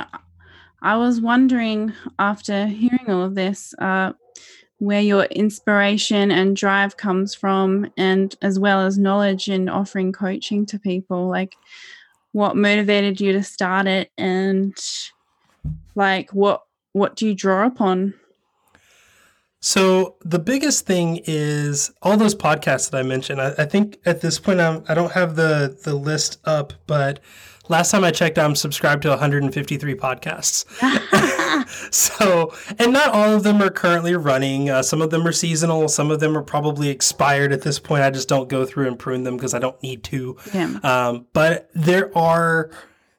I 0.80 0.96
was 0.96 1.20
wondering 1.20 1.92
after 2.18 2.66
hearing 2.66 3.08
all 3.08 3.22
of 3.22 3.34
this, 3.34 3.74
uh, 3.78 4.12
where 4.78 5.00
your 5.00 5.24
inspiration 5.24 6.30
and 6.30 6.56
drive 6.56 6.96
comes 6.96 7.34
from 7.34 7.90
and 7.96 8.34
as 8.42 8.58
well 8.58 8.80
as 8.80 8.98
knowledge 8.98 9.48
in 9.48 9.68
offering 9.68 10.12
coaching 10.12 10.66
to 10.66 10.78
people 10.78 11.28
like 11.28 11.56
what 12.32 12.56
motivated 12.56 13.20
you 13.20 13.32
to 13.32 13.42
start 13.42 13.86
it 13.86 14.10
and 14.18 14.76
like 15.94 16.30
what 16.32 16.64
what 16.92 17.16
do 17.16 17.26
you 17.26 17.34
draw 17.34 17.66
upon 17.66 18.14
so 19.64 20.16
the 20.22 20.38
biggest 20.38 20.84
thing 20.84 21.22
is 21.24 21.90
all 22.02 22.18
those 22.18 22.34
podcasts 22.34 22.90
that 22.90 22.98
I 22.98 23.02
mentioned. 23.02 23.40
I, 23.40 23.54
I 23.56 23.64
think 23.64 23.98
at 24.04 24.20
this 24.20 24.38
point 24.38 24.60
I'm, 24.60 24.84
I 24.90 24.94
don't 24.94 25.12
have 25.12 25.36
the 25.36 25.74
the 25.84 25.94
list 25.94 26.38
up, 26.44 26.74
but 26.86 27.20
Last 27.68 27.90
time 27.90 28.04
I 28.04 28.10
checked, 28.10 28.38
I'm 28.38 28.54
subscribed 28.54 29.02
to 29.02 29.10
153 29.10 29.94
podcasts. 29.94 30.66
so, 31.90 32.52
and 32.78 32.92
not 32.92 33.10
all 33.10 33.34
of 33.34 33.42
them 33.42 33.62
are 33.62 33.70
currently 33.70 34.14
running. 34.14 34.70
Uh, 34.70 34.82
some 34.82 35.00
of 35.00 35.10
them 35.10 35.26
are 35.26 35.32
seasonal. 35.32 35.88
Some 35.88 36.10
of 36.10 36.20
them 36.20 36.36
are 36.36 36.42
probably 36.42 36.88
expired 36.88 37.52
at 37.52 37.62
this 37.62 37.78
point. 37.78 38.02
I 38.02 38.10
just 38.10 38.28
don't 38.28 38.48
go 38.48 38.64
through 38.66 38.88
and 38.88 38.98
prune 38.98 39.24
them 39.24 39.36
because 39.36 39.54
I 39.54 39.58
don't 39.58 39.80
need 39.82 40.04
to. 40.04 40.36
Yeah. 40.52 40.78
Um, 40.82 41.26
but 41.32 41.70
there 41.74 42.16
are 42.16 42.70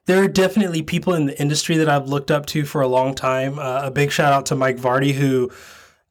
there 0.06 0.22
are 0.22 0.28
definitely 0.28 0.82
people 0.82 1.14
in 1.14 1.26
the 1.26 1.40
industry 1.40 1.76
that 1.78 1.88
I've 1.88 2.08
looked 2.08 2.30
up 2.30 2.46
to 2.46 2.64
for 2.64 2.80
a 2.80 2.86
long 2.86 3.14
time. 3.14 3.58
Uh, 3.58 3.80
a 3.84 3.90
big 3.90 4.12
shout 4.12 4.32
out 4.32 4.46
to 4.46 4.54
Mike 4.54 4.76
Vardy, 4.76 5.12
who 5.12 5.50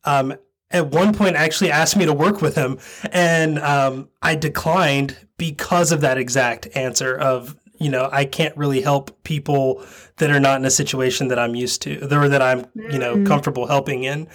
um, 0.04 0.36
at 0.70 0.88
one 0.88 1.14
point 1.14 1.38
actually 1.38 1.72
asked 1.72 1.96
me 1.96 2.06
to 2.06 2.14
work 2.14 2.42
with 2.42 2.56
him, 2.56 2.78
and 3.12 3.58
um, 3.60 4.10
I 4.22 4.36
declined 4.36 5.18
because 5.38 5.92
of 5.92 6.02
that 6.02 6.18
exact 6.18 6.68
answer 6.76 7.16
of 7.18 7.56
you 7.78 7.90
know, 7.90 8.10
I 8.12 8.26
can't 8.26 8.56
really 8.58 8.82
help 8.82 9.24
people 9.24 9.84
that 10.18 10.32
are 10.32 10.40
not 10.40 10.60
in 10.60 10.66
a 10.66 10.72
situation 10.72 11.28
that 11.30 11.40
I'm 11.40 11.56
used 11.56 11.82
to, 11.84 12.04
or 12.16 12.30
that 12.30 12.42
I'm, 12.42 12.66
you 12.76 13.00
know, 13.00 13.16
mm. 13.16 13.28
comfortable 13.28 13.68
helping 13.68 14.04
in. 14.04 14.28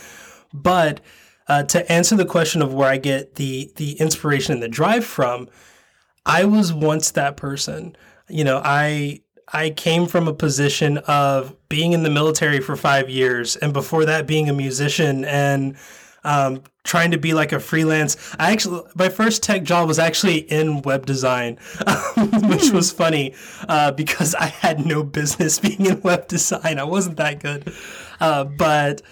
But 0.53 1.01
uh, 1.49 1.65
to 1.65 1.91
answer 1.91 2.17
the 2.17 2.25
question 2.25 2.63
of 2.63 2.75
where 2.75 2.89
I 2.89 2.97
get 2.97 3.35
the 3.37 3.73
the 3.77 3.93
inspiration 3.95 4.55
and 4.55 4.63
the 4.63 4.69
drive 4.69 5.05
from, 5.05 5.49
I 6.25 6.45
was 6.45 6.73
once 6.73 7.11
that 7.13 7.37
person. 7.37 7.97
You 8.29 8.45
know, 8.45 8.61
I 8.65 9.23
I 9.53 9.71
came 9.71 10.07
from 10.07 10.29
a 10.29 10.33
position 10.33 10.99
of 10.99 11.57
being 11.69 11.93
in 11.93 12.03
the 12.03 12.11
military 12.11 12.61
for 12.61 12.77
five 12.77 13.11
years, 13.11 13.57
and 13.57 13.73
before 13.73 14.05
that, 14.05 14.27
being 14.27 14.49
a 14.49 14.53
musician 14.53 15.25
and 15.25 15.77
um, 16.25 16.63
trying 16.85 17.11
to 17.11 17.19
be 17.19 17.35
like 17.35 17.53
a 17.53 17.61
freelance. 17.61 18.17
I 18.39 18.53
actually, 18.53 18.83
my 18.95 19.09
first 19.09 19.43
tech 19.43 19.63
job 19.63 19.89
was 19.89 19.99
actually 19.99 20.39
in 20.39 20.83
web 20.83 21.07
design, 21.07 21.57
which 22.17 22.69
hmm. 22.69 22.75
was 22.75 22.93
funny 22.93 23.35
uh, 23.69 23.93
because 23.93 24.35
I 24.35 24.47
had 24.47 24.85
no 24.87 25.03
business 25.03 25.59
being 25.61 25.87
in 25.87 26.01
web 26.03 26.29
design. 26.29 26.79
I 26.79 26.85
wasn't 26.85 27.17
that 27.19 27.41
good, 27.41 27.73
uh, 28.21 28.45
but. 28.45 29.03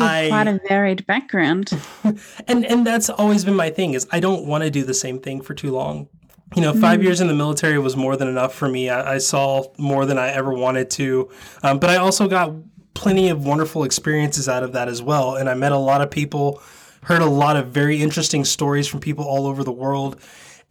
I, 0.00 0.28
quite 0.28 0.46
a 0.46 0.60
varied 0.68 1.04
background, 1.06 1.72
and 2.46 2.64
and 2.64 2.86
that's 2.86 3.10
always 3.10 3.44
been 3.44 3.56
my 3.56 3.68
thing 3.68 3.94
is 3.94 4.06
I 4.12 4.20
don't 4.20 4.46
want 4.46 4.62
to 4.62 4.70
do 4.70 4.84
the 4.84 4.94
same 4.94 5.18
thing 5.18 5.40
for 5.40 5.54
too 5.54 5.72
long. 5.72 6.08
You 6.54 6.62
know, 6.62 6.72
five 6.72 7.00
mm. 7.00 7.04
years 7.04 7.20
in 7.20 7.26
the 7.26 7.34
military 7.34 7.80
was 7.80 7.96
more 7.96 8.16
than 8.16 8.28
enough 8.28 8.54
for 8.54 8.68
me. 8.68 8.90
I, 8.90 9.14
I 9.14 9.18
saw 9.18 9.64
more 9.76 10.06
than 10.06 10.16
I 10.16 10.28
ever 10.28 10.52
wanted 10.52 10.88
to, 10.90 11.28
um, 11.64 11.80
but 11.80 11.90
I 11.90 11.96
also 11.96 12.28
got 12.28 12.52
plenty 12.94 13.28
of 13.28 13.44
wonderful 13.44 13.84
experiences 13.84 14.48
out 14.48 14.62
of 14.62 14.72
that 14.72 14.88
as 14.88 15.00
well. 15.02 15.36
And 15.36 15.48
I 15.48 15.54
met 15.54 15.72
a 15.72 15.78
lot 15.78 16.00
of 16.00 16.10
people, 16.10 16.60
heard 17.02 17.22
a 17.22 17.26
lot 17.26 17.56
of 17.56 17.68
very 17.68 18.02
interesting 18.02 18.44
stories 18.44 18.86
from 18.86 19.00
people 19.00 19.24
all 19.24 19.46
over 19.46 19.62
the 19.64 19.72
world. 19.72 20.20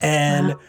And 0.01 0.49
wow. 0.49 0.59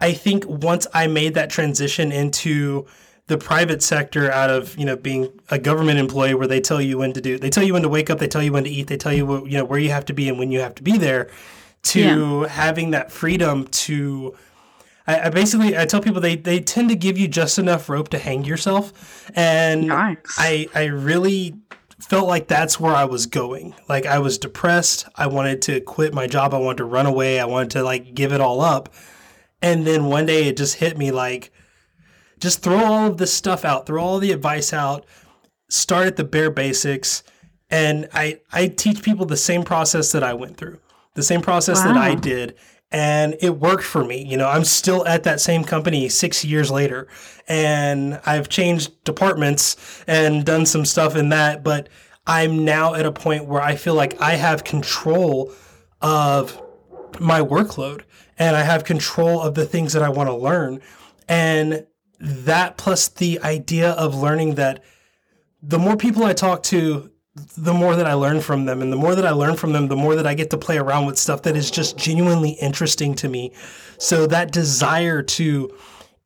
I 0.00 0.12
think 0.12 0.44
once 0.46 0.86
I 0.94 1.06
made 1.06 1.34
that 1.34 1.50
transition 1.50 2.12
into 2.12 2.86
the 3.28 3.38
private 3.38 3.82
sector 3.82 4.30
out 4.32 4.50
of 4.50 4.76
you 4.76 4.84
know 4.84 4.96
being 4.96 5.30
a 5.50 5.58
government 5.58 5.98
employee 5.98 6.34
where 6.34 6.46
they 6.46 6.60
tell 6.60 6.80
you 6.80 6.98
when 6.98 7.12
to 7.12 7.20
do 7.20 7.38
they 7.38 7.50
tell 7.50 7.62
you 7.62 7.74
when 7.74 7.82
to 7.82 7.88
wake 7.88 8.08
up 8.08 8.18
they 8.18 8.26
tell 8.26 8.42
you 8.42 8.52
when 8.52 8.64
to 8.64 8.70
eat 8.70 8.86
they 8.86 8.96
tell 8.96 9.12
you 9.12 9.26
what, 9.26 9.44
you 9.44 9.58
know 9.58 9.64
where 9.64 9.78
you 9.78 9.90
have 9.90 10.06
to 10.06 10.14
be 10.14 10.28
and 10.28 10.38
when 10.38 10.50
you 10.50 10.60
have 10.60 10.74
to 10.74 10.82
be 10.82 10.96
there 10.96 11.30
to 11.82 12.00
yeah. 12.00 12.48
having 12.48 12.90
that 12.90 13.12
freedom 13.12 13.66
to 13.68 14.34
I, 15.08 15.26
I, 15.26 15.30
basically 15.30 15.76
I 15.76 15.86
tell 15.86 16.02
people 16.02 16.20
they 16.20 16.36
they 16.36 16.60
tend 16.60 16.90
to 16.90 16.94
give 16.94 17.18
you 17.18 17.26
just 17.26 17.58
enough 17.58 17.88
rope 17.88 18.10
to 18.10 18.18
hang 18.18 18.44
yourself, 18.44 19.30
and 19.34 19.84
Yikes. 19.84 20.34
I 20.36 20.68
I 20.74 20.84
really 20.84 21.54
felt 21.98 22.28
like 22.28 22.46
that's 22.46 22.78
where 22.78 22.94
I 22.94 23.06
was 23.06 23.26
going. 23.26 23.74
Like 23.88 24.06
I 24.06 24.18
was 24.18 24.38
depressed. 24.38 25.08
I 25.16 25.26
wanted 25.26 25.62
to 25.62 25.80
quit 25.80 26.14
my 26.14 26.26
job. 26.26 26.54
I 26.54 26.58
wanted 26.58 26.78
to 26.78 26.84
run 26.84 27.06
away. 27.06 27.40
I 27.40 27.46
wanted 27.46 27.70
to 27.70 27.82
like 27.82 28.14
give 28.14 28.32
it 28.32 28.40
all 28.40 28.60
up. 28.60 28.90
And 29.62 29.86
then 29.86 30.04
one 30.04 30.26
day 30.26 30.46
it 30.46 30.56
just 30.56 30.76
hit 30.76 30.96
me 30.96 31.10
like 31.10 31.50
just 32.38 32.62
throw 32.62 32.76
all 32.76 33.06
of 33.08 33.16
this 33.16 33.32
stuff 33.32 33.64
out, 33.64 33.86
throw 33.86 34.04
all 34.04 34.18
the 34.20 34.30
advice 34.30 34.72
out, 34.72 35.06
start 35.68 36.06
at 36.06 36.16
the 36.16 36.22
bare 36.22 36.50
basics. 36.50 37.24
And 37.70 38.08
I 38.12 38.40
I 38.52 38.68
teach 38.68 39.02
people 39.02 39.24
the 39.24 39.36
same 39.38 39.64
process 39.64 40.12
that 40.12 40.22
I 40.22 40.34
went 40.34 40.58
through. 40.58 40.80
The 41.14 41.22
same 41.22 41.40
process 41.40 41.78
wow. 41.78 41.94
that 41.94 41.96
I 41.96 42.14
did 42.14 42.54
and 42.90 43.36
it 43.40 43.58
worked 43.58 43.84
for 43.84 44.04
me. 44.04 44.24
You 44.24 44.36
know, 44.36 44.48
I'm 44.48 44.64
still 44.64 45.06
at 45.06 45.24
that 45.24 45.40
same 45.40 45.64
company 45.64 46.08
six 46.08 46.44
years 46.44 46.70
later, 46.70 47.08
and 47.46 48.20
I've 48.24 48.48
changed 48.48 49.04
departments 49.04 50.04
and 50.06 50.44
done 50.44 50.66
some 50.66 50.84
stuff 50.84 51.16
in 51.16 51.28
that, 51.30 51.62
but 51.62 51.88
I'm 52.26 52.64
now 52.64 52.94
at 52.94 53.06
a 53.06 53.12
point 53.12 53.46
where 53.46 53.62
I 53.62 53.76
feel 53.76 53.94
like 53.94 54.20
I 54.20 54.34
have 54.34 54.64
control 54.64 55.52
of 56.00 56.60
my 57.18 57.40
workload 57.40 58.02
and 58.38 58.54
I 58.54 58.62
have 58.62 58.84
control 58.84 59.40
of 59.40 59.54
the 59.54 59.64
things 59.64 59.94
that 59.94 60.02
I 60.02 60.10
want 60.10 60.28
to 60.28 60.34
learn. 60.34 60.80
And 61.26 61.86
that 62.20 62.76
plus 62.76 63.08
the 63.08 63.40
idea 63.40 63.92
of 63.92 64.14
learning 64.14 64.56
that 64.56 64.84
the 65.62 65.78
more 65.78 65.96
people 65.96 66.24
I 66.24 66.34
talk 66.34 66.62
to, 66.64 67.10
the 67.56 67.74
more 67.74 67.96
that 67.96 68.06
I 68.06 68.14
learn 68.14 68.40
from 68.40 68.64
them. 68.64 68.82
And 68.82 68.92
the 68.92 68.96
more 68.96 69.14
that 69.14 69.26
I 69.26 69.30
learn 69.30 69.56
from 69.56 69.72
them, 69.72 69.88
the 69.88 69.96
more 69.96 70.14
that 70.14 70.26
I 70.26 70.34
get 70.34 70.50
to 70.50 70.58
play 70.58 70.78
around 70.78 71.06
with 71.06 71.18
stuff 71.18 71.42
that 71.42 71.56
is 71.56 71.70
just 71.70 71.96
genuinely 71.96 72.50
interesting 72.50 73.14
to 73.16 73.28
me. 73.28 73.52
So 73.98 74.26
that 74.26 74.52
desire 74.52 75.22
to 75.22 75.74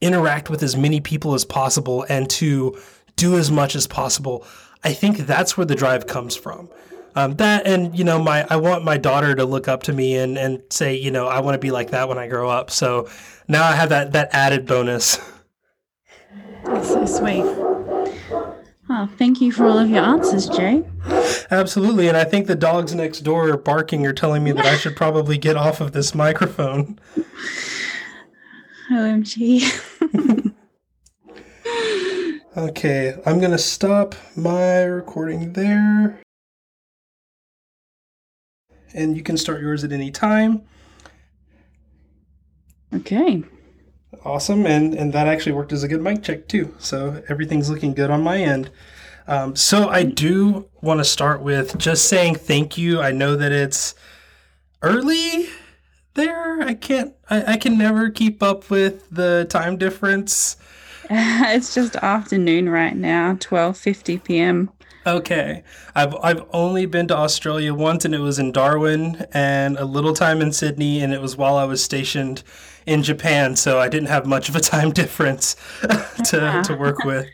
interact 0.00 0.50
with 0.50 0.62
as 0.62 0.76
many 0.76 1.00
people 1.00 1.34
as 1.34 1.44
possible 1.44 2.04
and 2.08 2.28
to 2.30 2.78
do 3.16 3.36
as 3.38 3.50
much 3.50 3.76
as 3.76 3.86
possible, 3.86 4.46
I 4.84 4.92
think 4.92 5.18
that's 5.18 5.56
where 5.56 5.66
the 5.66 5.74
drive 5.74 6.06
comes 6.06 6.36
from. 6.36 6.68
Um, 7.14 7.36
that 7.36 7.66
and 7.66 7.96
you 7.96 8.04
know 8.04 8.18
my 8.18 8.46
I 8.48 8.56
want 8.56 8.84
my 8.84 8.96
daughter 8.96 9.34
to 9.34 9.44
look 9.44 9.68
up 9.68 9.82
to 9.82 9.92
me 9.92 10.16
and 10.16 10.38
and 10.38 10.62
say 10.70 10.94
you 10.94 11.10
know 11.10 11.26
I 11.26 11.40
want 11.40 11.54
to 11.54 11.58
be 11.58 11.70
like 11.70 11.90
that 11.90 12.08
when 12.08 12.16
I 12.16 12.26
grow 12.26 12.48
up. 12.48 12.70
So 12.70 13.08
now 13.48 13.64
I 13.64 13.72
have 13.72 13.90
that 13.90 14.12
that 14.12 14.30
added 14.32 14.66
bonus. 14.66 15.18
That's 16.64 16.88
so 16.88 17.04
sweet. 17.04 17.71
Well, 18.92 19.08
thank 19.16 19.40
you 19.40 19.50
for 19.52 19.64
all 19.64 19.78
of 19.78 19.88
your 19.88 20.04
answers, 20.04 20.50
Jay. 20.50 20.84
Absolutely. 21.50 22.08
And 22.08 22.16
I 22.16 22.24
think 22.24 22.46
the 22.46 22.54
dogs 22.54 22.94
next 22.94 23.20
door 23.20 23.48
are 23.48 23.56
barking 23.56 24.06
or 24.06 24.12
telling 24.12 24.44
me 24.44 24.52
that 24.52 24.66
I 24.66 24.76
should 24.76 24.96
probably 24.96 25.38
get 25.38 25.56
off 25.56 25.80
of 25.80 25.92
this 25.92 26.14
microphone. 26.14 27.00
OMG. 28.90 29.62
okay, 32.58 33.14
I'm 33.24 33.38
going 33.38 33.52
to 33.52 33.56
stop 33.56 34.14
my 34.36 34.82
recording 34.82 35.54
there. 35.54 36.20
And 38.92 39.16
you 39.16 39.22
can 39.22 39.38
start 39.38 39.62
yours 39.62 39.84
at 39.84 39.92
any 39.92 40.10
time. 40.10 40.64
Okay. 42.94 43.42
Awesome, 44.24 44.66
and 44.66 44.94
and 44.94 45.12
that 45.12 45.26
actually 45.26 45.52
worked 45.52 45.72
as 45.72 45.82
a 45.82 45.88
good 45.88 46.02
mic 46.02 46.22
check 46.22 46.46
too. 46.48 46.74
So 46.78 47.22
everything's 47.28 47.70
looking 47.70 47.94
good 47.94 48.10
on 48.10 48.22
my 48.22 48.38
end. 48.38 48.70
Um, 49.26 49.56
so 49.56 49.88
I 49.88 50.02
do 50.02 50.68
want 50.80 51.00
to 51.00 51.04
start 51.04 51.42
with 51.42 51.78
just 51.78 52.08
saying 52.08 52.36
thank 52.36 52.76
you. 52.76 53.00
I 53.00 53.12
know 53.12 53.36
that 53.36 53.52
it's 53.52 53.94
early 54.82 55.48
there. 56.14 56.60
I 56.62 56.74
can't. 56.74 57.14
I, 57.30 57.54
I 57.54 57.56
can 57.56 57.78
never 57.78 58.10
keep 58.10 58.42
up 58.42 58.70
with 58.70 59.08
the 59.10 59.46
time 59.48 59.76
difference. 59.76 60.56
it's 61.10 61.74
just 61.74 61.96
afternoon 61.96 62.68
right 62.68 62.96
now, 62.96 63.36
twelve 63.40 63.76
fifty 63.76 64.18
p.m. 64.18 64.70
Okay. 65.06 65.64
I've 65.94 66.14
I've 66.22 66.44
only 66.52 66.86
been 66.86 67.08
to 67.08 67.16
Australia 67.16 67.74
once 67.74 68.04
and 68.04 68.14
it 68.14 68.20
was 68.20 68.38
in 68.38 68.52
Darwin 68.52 69.26
and 69.32 69.76
a 69.76 69.84
little 69.84 70.14
time 70.14 70.40
in 70.40 70.52
Sydney 70.52 71.00
and 71.00 71.12
it 71.12 71.20
was 71.20 71.36
while 71.36 71.56
I 71.56 71.64
was 71.64 71.82
stationed 71.82 72.44
in 72.86 73.02
Japan, 73.02 73.56
so 73.56 73.78
I 73.78 73.88
didn't 73.88 74.08
have 74.08 74.26
much 74.26 74.48
of 74.48 74.56
a 74.56 74.60
time 74.60 74.90
difference 75.02 75.56
to 76.26 76.36
yeah. 76.36 76.62
to 76.62 76.74
work 76.74 77.04
with. 77.04 77.28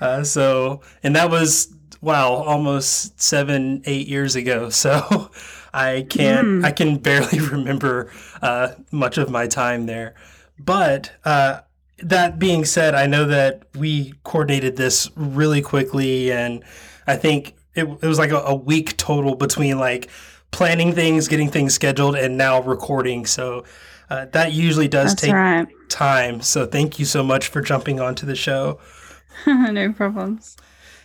Uh, 0.00 0.24
so 0.24 0.80
and 1.02 1.14
that 1.16 1.30
was 1.30 1.74
wow, 2.00 2.32
almost 2.32 3.20
seven, 3.20 3.82
eight 3.86 4.08
years 4.08 4.36
ago. 4.36 4.68
So 4.82 5.30
I 5.72 6.04
can't 6.10 6.46
mm. 6.46 6.64
I 6.64 6.72
can 6.72 6.98
barely 6.98 7.40
remember 7.40 8.10
uh, 8.42 8.74
much 8.90 9.16
of 9.16 9.30
my 9.30 9.46
time 9.46 9.86
there. 9.86 10.14
But 10.58 11.12
uh, 11.24 11.60
that 11.98 12.38
being 12.38 12.64
said, 12.64 12.94
I 12.94 13.06
know 13.06 13.24
that 13.26 13.62
we 13.76 14.14
coordinated 14.24 14.76
this 14.76 15.10
really 15.16 15.62
quickly 15.62 16.30
and 16.32 16.62
I 17.06 17.16
think 17.16 17.54
it, 17.74 17.84
it 17.84 18.06
was 18.06 18.18
like 18.18 18.32
a, 18.32 18.38
a 18.38 18.54
week 18.54 18.96
total 18.96 19.34
between 19.34 19.78
like 19.78 20.10
planning 20.50 20.92
things, 20.92 21.28
getting 21.28 21.50
things 21.50 21.74
scheduled, 21.74 22.14
and 22.14 22.36
now 22.36 22.60
recording. 22.62 23.26
So 23.26 23.64
uh, 24.10 24.26
that 24.32 24.52
usually 24.52 24.88
does 24.88 25.12
That's 25.12 25.22
take 25.22 25.32
right. 25.32 25.66
time. 25.88 26.40
So 26.40 26.66
thank 26.66 26.98
you 26.98 27.04
so 27.04 27.22
much 27.22 27.48
for 27.48 27.60
jumping 27.60 28.00
onto 28.00 28.26
the 28.26 28.36
show. 28.36 28.80
no 29.46 29.92
problems. 29.92 30.56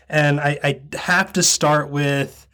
And 0.09 0.39
I, 0.39 0.59
I 0.63 0.81
have 0.97 1.33
to 1.33 1.43
start 1.43 1.89
with 1.89 2.47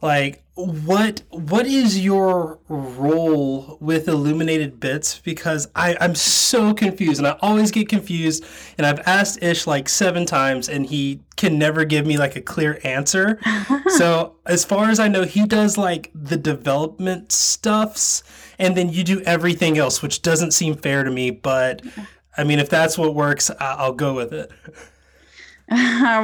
like 0.00 0.44
what 0.54 1.22
what 1.30 1.66
is 1.66 1.98
your 1.98 2.60
role 2.68 3.76
with 3.80 4.06
illuminated 4.06 4.78
bits 4.78 5.18
because 5.18 5.66
I, 5.74 5.96
i'm 6.00 6.14
so 6.14 6.72
confused 6.72 7.18
and 7.18 7.26
i 7.26 7.36
always 7.42 7.72
get 7.72 7.88
confused 7.88 8.44
and 8.78 8.86
i've 8.86 9.00
asked 9.00 9.42
ish 9.42 9.66
like 9.66 9.88
seven 9.88 10.26
times 10.26 10.68
and 10.68 10.86
he 10.86 11.20
can 11.36 11.58
never 11.58 11.84
give 11.84 12.06
me 12.06 12.18
like 12.18 12.36
a 12.36 12.40
clear 12.40 12.78
answer 12.84 13.40
so 13.96 14.36
as 14.46 14.64
far 14.64 14.90
as 14.90 15.00
i 15.00 15.08
know 15.08 15.24
he 15.24 15.44
does 15.44 15.76
like 15.76 16.12
the 16.14 16.36
development 16.36 17.32
stuffs 17.32 18.22
and 18.58 18.76
then 18.76 18.88
you 18.88 19.04
do 19.04 19.20
everything 19.22 19.78
else 19.78 20.02
which 20.02 20.22
doesn't 20.22 20.52
seem 20.52 20.74
fair 20.74 21.04
to 21.04 21.10
me 21.10 21.30
but 21.30 21.82
i 22.36 22.44
mean 22.44 22.58
if 22.58 22.68
that's 22.68 22.96
what 22.96 23.14
works 23.14 23.50
i'll 23.60 23.92
go 23.92 24.14
with 24.14 24.32
it 24.32 24.50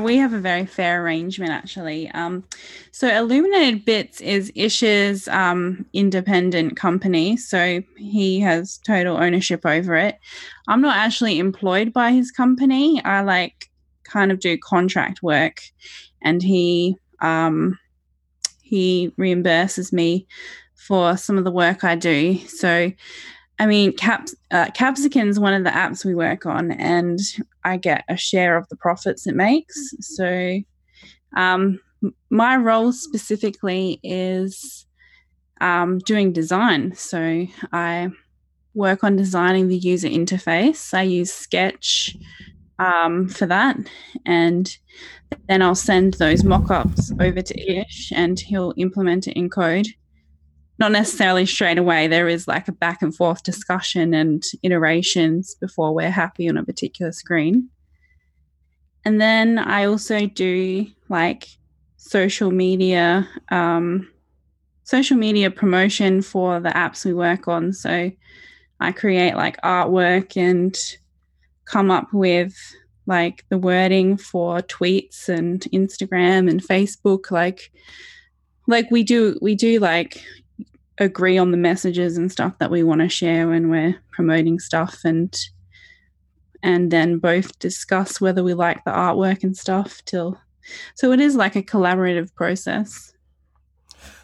we 0.03 0.19
have 0.19 0.35
a 0.35 0.39
very 0.39 0.67
fair 0.67 1.03
arrangement, 1.03 1.51
actually. 1.51 2.11
Um, 2.11 2.45
so, 2.93 3.09
Illuminated 3.09 3.87
Bits 3.87 4.21
is 4.21 4.53
Ish's 4.55 5.29
um, 5.29 5.87
independent 5.95 6.77
company. 6.77 7.39
So, 7.39 7.83
he 7.97 8.41
has 8.41 8.79
total 8.85 9.17
ownership 9.17 9.65
over 9.65 9.97
it. 9.97 10.19
I'm 10.69 10.83
not 10.83 10.99
actually 10.99 11.39
employed 11.39 11.91
by 11.93 12.13
his 12.13 12.31
company. 12.31 13.03
I 13.03 13.23
like 13.23 13.71
kind 14.05 14.31
of 14.31 14.41
do 14.41 14.59
contract 14.59 15.23
work, 15.23 15.63
and 16.21 16.43
he 16.43 16.97
um, 17.23 17.79
he 18.61 19.11
reimburses 19.19 19.91
me 19.91 20.27
for 20.91 21.17
some 21.17 21.39
of 21.39 21.45
the 21.45 21.53
work 21.53 21.85
I 21.85 21.95
do. 21.95 22.37
So, 22.49 22.91
I 23.61 23.67
mean, 23.67 23.97
Caps, 23.97 24.35
uh, 24.51 24.73
Capsicum 24.75 25.29
is 25.29 25.39
one 25.39 25.55
of 25.55 25.63
the 25.63 25.71
apps 25.71 26.05
we 26.05 26.17
work 26.17 26.47
on, 26.47 26.73
and 26.73 27.21
I 27.63 27.77
get 27.77 28.03
a 28.09 28.17
share 28.17 28.57
of 28.57 28.69
the 28.71 28.77
profits 28.77 29.25
it 29.29 29.37
makes. 29.37 29.95
So, 30.01 30.59
um, 31.37 31.79
my 32.29 32.57
role 32.57 32.91
specifically 32.91 34.01
is 34.03 34.85
um, 35.61 35.99
doing 35.99 36.33
design. 36.33 36.93
So, 36.97 37.47
I 37.73 38.09
work 38.75 39.05
on 39.05 39.15
designing 39.15 39.69
the 39.69 39.79
user 39.79 40.09
interface. 40.09 40.93
I 40.93 41.03
use 41.03 41.33
Sketch 41.33 42.17
um, 42.81 43.29
for 43.29 43.47
that, 43.47 43.77
and 44.27 44.77
then 45.49 45.63
I'll 45.63 45.77
send 45.77 46.15
those 46.15 46.43
mock 46.43 46.69
ups 46.69 47.13
over 47.21 47.43
to 47.43 47.79
Ish, 47.79 48.11
and 48.11 48.41
he'll 48.41 48.75
implement 48.77 49.29
it 49.29 49.37
in 49.37 49.49
code 49.51 49.87
not 50.81 50.93
necessarily 50.93 51.45
straight 51.45 51.77
away. 51.77 52.09
There 52.09 52.27
is 52.27 52.49
like 52.49 52.67
a 52.67 52.73
back 52.73 53.03
and 53.03 53.15
forth 53.15 53.43
discussion 53.43 54.15
and 54.15 54.43
iterations 54.63 55.55
before 55.61 55.95
we're 55.95 56.11
happy 56.11 56.49
on 56.49 56.57
a 56.57 56.65
particular 56.65 57.13
screen. 57.13 57.69
And 59.05 59.21
then 59.21 59.59
I 59.59 59.85
also 59.85 60.27
do 60.27 60.87
like 61.11 61.49
social 61.99 62.51
media, 62.51 63.29
um, 63.51 64.09
social 64.85 65.19
media 65.19 65.51
promotion 65.51 66.23
for 66.23 66.61
the 66.61 66.71
apps 66.71 67.05
we 67.05 67.13
work 67.13 67.47
on. 67.47 67.75
So 67.75 68.11
I 68.81 68.93
create 68.93 69.37
like 69.37 69.61
artwork 69.61 70.35
and 70.37 70.75
come 71.67 71.91
up 71.91 72.13
with 72.15 72.55
like 73.07 73.45
the 73.51 73.59
wording 73.59 74.17
for 74.17 74.61
tweets 74.61 75.29
and 75.29 75.61
Instagram 75.73 76.49
and 76.49 76.63
Facebook. 76.63 77.31
Like, 77.31 77.71
like 78.67 78.91
we 78.91 79.03
do, 79.03 79.39
we 79.43 79.55
do 79.55 79.79
like 79.79 80.25
agree 81.01 81.39
on 81.39 81.51
the 81.51 81.57
messages 81.57 82.17
and 82.17 82.31
stuff 82.31 82.57
that 82.59 82.71
we 82.71 82.83
want 82.83 83.01
to 83.01 83.09
share 83.09 83.49
when 83.49 83.71
we're 83.71 84.01
promoting 84.13 84.61
stuff 84.61 85.01
and 85.05 85.37
and 86.63 86.91
then 86.91 87.19
both 87.19 87.59
discuss 87.59 88.21
whether 88.21 88.45
we 88.45 88.53
like 88.53 88.85
the 88.85 88.91
artwork 88.91 89.43
and 89.43 89.57
stuff 89.57 90.05
till 90.05 90.39
so 90.95 91.11
it 91.11 91.19
is 91.19 91.35
like 91.35 91.57
a 91.57 91.63
collaborative 91.63 92.33
process 92.35 93.13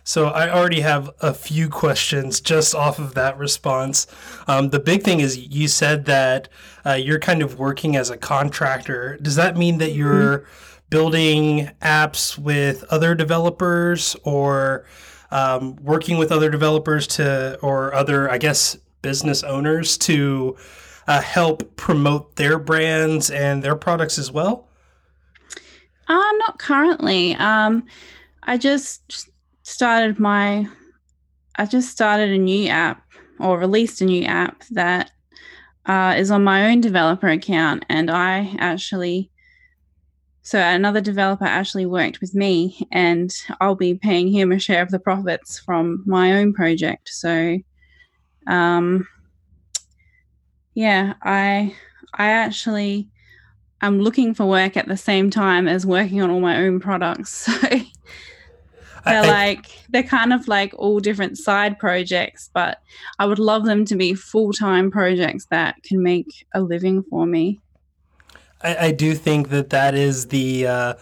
So 0.05 0.27
I 0.27 0.49
already 0.49 0.83
have 0.83 1.11
a 1.21 1.35
few 1.35 1.69
questions 1.69 2.41
just 2.41 2.77
off 2.77 3.01
of 3.01 3.15
that 3.15 3.37
response. 3.39 4.07
Um, 4.47 4.71
the 4.71 4.79
big 4.79 5.03
thing 5.03 5.19
is 5.19 5.37
you 5.37 5.67
said 5.67 6.05
that 6.05 6.49
uh, 6.85 6.93
you're 6.93 7.19
kind 7.19 7.43
of 7.43 7.59
working 7.59 7.97
as 7.97 8.09
a 8.09 8.17
contractor. 8.17 9.19
Does 9.21 9.35
that 9.35 9.57
mean 9.57 9.79
that 9.79 9.95
you're 9.95 10.39
mm-hmm. 10.39 10.87
building 10.91 11.71
apps 11.83 12.39
with 12.39 12.85
other 12.85 13.17
developers 13.17 14.15
or 14.23 14.87
um, 15.31 15.77
working 15.77 16.19
with 16.19 16.33
other 16.33 16.51
developers 16.51 17.07
to, 17.09 17.59
or 17.63 17.95
other, 17.95 18.31
I 18.31 18.39
guess, 18.39 18.77
business 19.03 19.43
owners 19.43 19.97
to 19.99 20.57
uh, 21.07 21.21
help 21.21 21.77
promote 21.77 22.37
their 22.37 22.59
brands 22.59 23.31
and 23.31 23.63
their 23.63 23.77
products 23.77 24.19
as 24.19 24.31
well? 24.31 24.69
Uh, 26.09 26.33
not 26.39 26.59
currently. 26.59 27.35
Um, 27.37 27.85
I 28.45 28.57
just 28.57 29.31
started 29.63 30.21
my 30.21 30.69
I 31.59 31.67
just 31.67 31.91
started 31.91 32.31
a 32.31 32.39
new 32.39 32.69
app 32.69 33.03
or 33.41 33.59
released 33.59 34.01
a 34.01 34.05
new 34.05 34.25
app 34.25 34.63
that 34.71 35.11
uh, 35.87 36.15
is 36.17 36.31
on 36.31 36.45
my 36.45 36.71
own 36.71 36.81
developer 36.81 37.29
account, 37.29 37.85
and 37.89 38.11
I 38.11 38.55
actually 38.59 39.31
so 40.47 40.61
another 40.61 41.01
developer 41.01 41.45
actually 41.45 41.87
worked 41.87 42.21
with 42.21 42.33
me, 42.33 42.87
and 42.93 43.35
I'll 43.61 43.75
be 43.75 43.95
paying 43.95 44.29
him 44.29 44.53
a 44.53 44.61
share 44.61 44.81
of 44.81 44.93
the 44.93 45.01
profits 45.01 45.59
from 45.59 46.05
my 46.07 46.35
own 46.35 46.53
project. 46.53 47.09
So, 47.09 47.59
um, 48.47 49.09
yeah, 50.75 51.15
I 51.21 51.75
I 52.15 52.29
actually 52.29 53.09
I'm 53.81 53.99
looking 53.99 54.35
for 54.35 54.47
work 54.47 54.77
at 54.77 54.87
the 54.87 54.97
same 54.97 55.31
time 55.31 55.67
as 55.67 55.85
working 55.85 56.23
on 56.23 56.31
all 56.31 56.39
my 56.39 56.59
own 56.59 56.79
products. 56.79 57.49
So 59.07 59.13
they're 59.13 59.23
I, 59.23 59.29
like 59.29 59.67
they're 59.91 60.03
kind 60.03 60.33
of 60.33 60.49
like 60.49 60.75
all 60.77 60.99
different 60.99 61.39
side 61.39 61.79
projects, 61.79 62.51
but 62.53 62.79
I 63.21 63.27
would 63.27 63.39
love 63.39 63.65
them 63.65 63.85
to 63.85 63.95
be 63.95 64.15
full 64.15 64.53
time 64.53 64.91
projects 64.91 65.47
that 65.51 65.77
can 65.85 66.03
make 66.03 66.45
a 66.55 66.61
living 66.61 67.05
for 67.05 67.25
me. 67.25 67.61
I, 68.63 68.77
I 68.87 68.91
do 68.93 69.15
think 69.15 69.49
that 69.51 69.71
that 69.71 69.95
is 69.95 70.29
the 70.29 70.67
uh, 70.67 70.95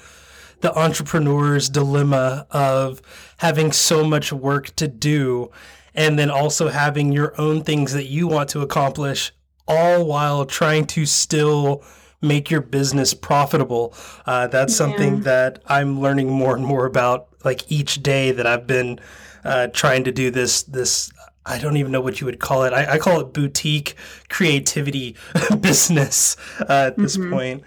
the 0.61 0.72
entrepreneur's 0.74 1.68
dilemma 1.68 2.46
of 2.50 3.02
having 3.38 3.72
so 3.72 4.05
much 4.05 4.32
work 4.32 4.74
to 4.76 4.88
do, 4.88 5.50
and 5.94 6.18
then 6.18 6.30
also 6.30 6.68
having 6.68 7.12
your 7.12 7.38
own 7.40 7.62
things 7.62 7.92
that 7.92 8.07
you 8.07 8.26
want 8.26 8.48
to 8.50 8.61
accomplish, 8.61 9.32
all 9.68 10.07
while 10.07 10.46
trying 10.46 10.86
to 10.86 11.07
still 11.07 11.82
make 12.20 12.50
your 12.50 12.62
business 12.62 13.12
profitable. 13.14 13.94
Uh, 14.26 14.46
that's 14.46 14.72
yeah. 14.72 14.78
something 14.78 15.20
that 15.20 15.62
I'm 15.66 16.00
learning 16.00 16.30
more 16.30 16.57
and 16.57 16.64
more 16.64 16.86
about 16.86 17.28
like 17.44 17.70
each 17.70 18.02
day 18.02 18.32
that 18.32 18.46
I've 18.46 18.66
been 18.66 18.98
uh, 19.44 19.68
trying 19.68 20.05
to 20.05 20.12
do 20.12 20.30
this 20.30 20.62
this 20.62 21.12
I 21.47 21.59
don't 21.59 21.76
even 21.76 21.92
know 21.92 22.01
what 22.01 22.20
you 22.20 22.26
would 22.26 22.40
call 22.40 22.64
it. 22.64 22.72
I, 22.72 22.95
I 22.95 22.99
call 22.99 23.20
it 23.20 23.32
boutique 23.32 23.97
creativity 24.28 25.16
business 25.61 26.36
uh, 26.61 26.88
at 26.88 26.97
this 26.97 27.16
mm-hmm. 27.16 27.32
point. 27.32 27.64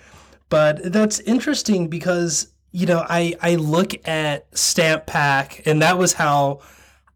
But 0.50 0.92
that's 0.92 1.20
interesting 1.22 1.88
because 1.88 2.52
you 2.72 2.86
know 2.86 3.06
I 3.08 3.36
I 3.42 3.56
look 3.56 4.08
at 4.08 4.48
Stamp 4.58 5.06
Pack 5.06 5.62
and 5.66 5.82
that 5.82 5.98
was 5.98 6.14
how 6.14 6.62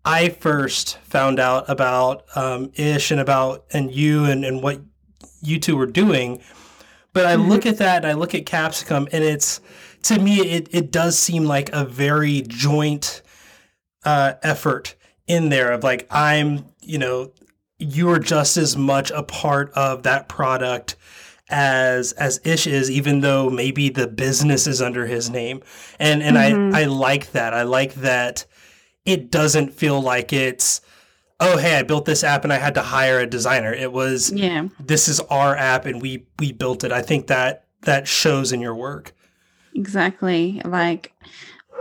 I 0.03 0.30
first 0.30 0.97
found 0.99 1.39
out 1.39 1.70
about 1.70 2.26
um, 2.36 2.72
Ish 2.76 3.12
and 3.12 3.20
about 3.20 3.66
and 3.72 3.93
you 3.93 4.26
and, 4.26 4.43
and 4.43 4.62
what 4.62 4.82
you 5.41 5.59
two 5.59 5.78
were 5.78 5.88
doing. 5.88 6.41
But 7.14 7.26
I 7.26 7.36
mm-hmm. 7.36 7.49
look 7.49 7.66
at 7.66 7.78
that 7.78 7.97
and 7.97 8.07
I 8.07 8.14
look 8.14 8.36
at 8.36 8.45
Capsicum 8.45 9.07
and 9.12 9.24
it's 9.24 9.62
to 10.03 10.20
me, 10.20 10.39
it, 10.39 10.68
it 10.72 10.91
does 10.91 11.18
seem 11.18 11.45
like 11.45 11.72
a 11.74 11.86
very 11.86 12.41
joint 12.41 13.22
uh, 14.03 14.34
effort 14.41 14.95
in 15.32 15.49
there 15.49 15.71
of 15.71 15.84
like, 15.84 16.07
I'm, 16.11 16.65
you 16.82 16.97
know, 16.97 17.32
you're 17.77 18.19
just 18.19 18.57
as 18.57 18.77
much 18.77 19.11
a 19.11 19.23
part 19.23 19.71
of 19.73 20.03
that 20.03 20.29
product 20.29 20.95
as 21.49 22.11
as 22.13 22.39
Ish 22.45 22.67
is, 22.67 22.89
even 22.89 23.21
though 23.21 23.49
maybe 23.49 23.89
the 23.89 24.07
business 24.07 24.67
is 24.67 24.82
under 24.82 25.05
his 25.05 25.29
name. 25.29 25.61
And 25.99 26.21
and 26.21 26.38
mm-hmm. 26.38 26.75
I, 26.75 26.82
I 26.82 26.86
like 26.86 27.32
that. 27.32 27.53
I 27.53 27.63
like 27.63 27.95
that 27.95 28.45
it 29.03 29.32
doesn't 29.32 29.73
feel 29.73 29.99
like 29.99 30.32
it's 30.32 30.79
oh 31.39 31.57
hey 31.57 31.75
i 31.75 31.82
built 31.82 32.05
this 32.05 32.23
app 32.23 32.43
and 32.43 32.53
i 32.53 32.57
had 32.57 32.75
to 32.75 32.84
hire 32.84 33.19
a 33.19 33.25
designer 33.25 33.73
it 33.73 33.91
was 33.91 34.32
yeah 34.32 34.67
this 34.79 35.07
is 35.07 35.19
our 35.21 35.55
app 35.55 35.88
and 35.88 35.99
we 35.99 36.23
we 36.38 36.51
built 36.51 36.84
it 36.84 36.91
i 36.91 37.01
think 37.01 37.25
that 37.25 37.65
that 37.82 38.07
shows 38.07 38.51
in 38.51 38.61
your 38.61 38.75
work 38.75 39.11
Exactly. 39.73 40.61
Like 40.65 41.13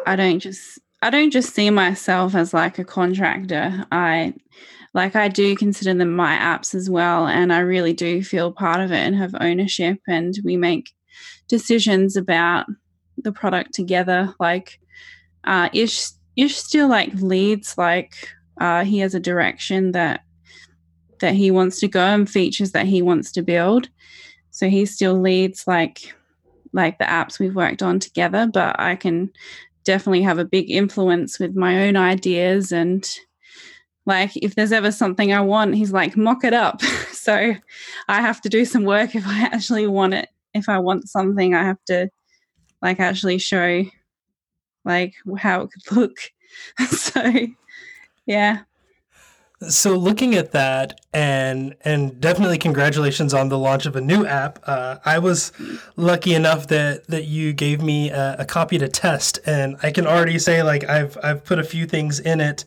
I 0.06 0.16
don't 0.16 0.40
just 0.40 0.78
I 1.02 1.10
don't 1.10 1.30
just 1.30 1.54
see 1.54 1.70
myself 1.70 2.34
as 2.34 2.52
like 2.52 2.78
a 2.78 2.84
contractor. 2.84 3.86
I 3.90 4.34
like 4.92 5.16
I 5.16 5.28
do 5.28 5.56
consider 5.56 5.94
them 5.94 6.14
my 6.14 6.36
apps 6.36 6.74
as 6.74 6.90
well 6.90 7.26
and 7.26 7.52
I 7.52 7.60
really 7.60 7.92
do 7.92 8.22
feel 8.22 8.52
part 8.52 8.80
of 8.80 8.90
it 8.90 8.96
and 8.96 9.14
have 9.14 9.34
ownership 9.40 9.98
and 10.08 10.34
we 10.44 10.56
make 10.56 10.90
decisions 11.48 12.16
about 12.16 12.66
the 13.16 13.30
product 13.32 13.72
together 13.72 14.34
like 14.40 14.80
uh 15.44 15.68
Ish 15.72 16.08
Ish 16.36 16.56
still 16.56 16.88
like 16.88 17.12
leads 17.14 17.78
like 17.78 18.14
uh 18.60 18.84
he 18.84 18.98
has 18.98 19.14
a 19.14 19.20
direction 19.20 19.92
that 19.92 20.22
that 21.20 21.34
he 21.34 21.50
wants 21.50 21.78
to 21.80 21.88
go 21.88 22.00
and 22.00 22.28
features 22.28 22.72
that 22.72 22.86
he 22.86 23.02
wants 23.02 23.30
to 23.32 23.42
build. 23.42 23.88
So 24.50 24.68
he 24.68 24.84
still 24.86 25.20
leads 25.20 25.66
like 25.66 26.14
like 26.72 26.98
the 26.98 27.04
apps 27.04 27.38
we've 27.38 27.56
worked 27.56 27.82
on 27.82 27.98
together, 27.98 28.48
but 28.52 28.78
I 28.78 28.96
can 28.96 29.30
definitely 29.84 30.22
have 30.22 30.38
a 30.38 30.44
big 30.44 30.70
influence 30.70 31.38
with 31.38 31.56
my 31.56 31.86
own 31.86 31.96
ideas 31.96 32.72
and 32.72 33.08
like 34.06 34.32
if 34.36 34.54
there's 34.54 34.72
ever 34.72 34.90
something 34.90 35.32
I 35.32 35.40
want, 35.40 35.74
he's 35.74 35.92
like, 35.92 36.16
mock 36.16 36.44
it 36.44 36.54
up. 36.54 36.82
so 37.12 37.54
I 38.08 38.20
have 38.20 38.40
to 38.42 38.48
do 38.48 38.64
some 38.64 38.84
work 38.84 39.14
if 39.14 39.24
I 39.26 39.42
actually 39.42 39.86
want 39.86 40.14
it. 40.14 40.28
If 40.54 40.68
I 40.68 40.78
want 40.78 41.08
something, 41.08 41.54
I 41.54 41.62
have 41.62 41.82
to 41.86 42.10
like 42.82 42.98
actually 42.98 43.38
show 43.38 43.84
like 44.84 45.14
how 45.38 45.62
it 45.62 45.70
could 45.70 45.96
look. 45.96 46.16
so 46.88 47.32
yeah. 48.26 48.62
So 49.68 49.94
looking 49.94 50.34
at 50.34 50.52
that, 50.52 51.02
and 51.12 51.76
and 51.82 52.18
definitely 52.18 52.56
congratulations 52.56 53.34
on 53.34 53.50
the 53.50 53.58
launch 53.58 53.84
of 53.84 53.94
a 53.94 54.00
new 54.00 54.24
app. 54.24 54.58
Uh, 54.64 54.96
I 55.04 55.18
was 55.18 55.52
lucky 55.96 56.34
enough 56.34 56.68
that 56.68 57.06
that 57.08 57.24
you 57.24 57.52
gave 57.52 57.82
me 57.82 58.10
a, 58.10 58.36
a, 58.38 58.44
copy 58.46 58.78
to 58.78 58.88
test, 58.88 59.38
and 59.44 59.76
I 59.82 59.90
can 59.90 60.06
already 60.06 60.38
say 60.38 60.62
like 60.62 60.84
I've 60.84 61.18
I've 61.22 61.44
put 61.44 61.58
a 61.58 61.64
few 61.64 61.84
things 61.86 62.20
in 62.20 62.40
it. 62.40 62.64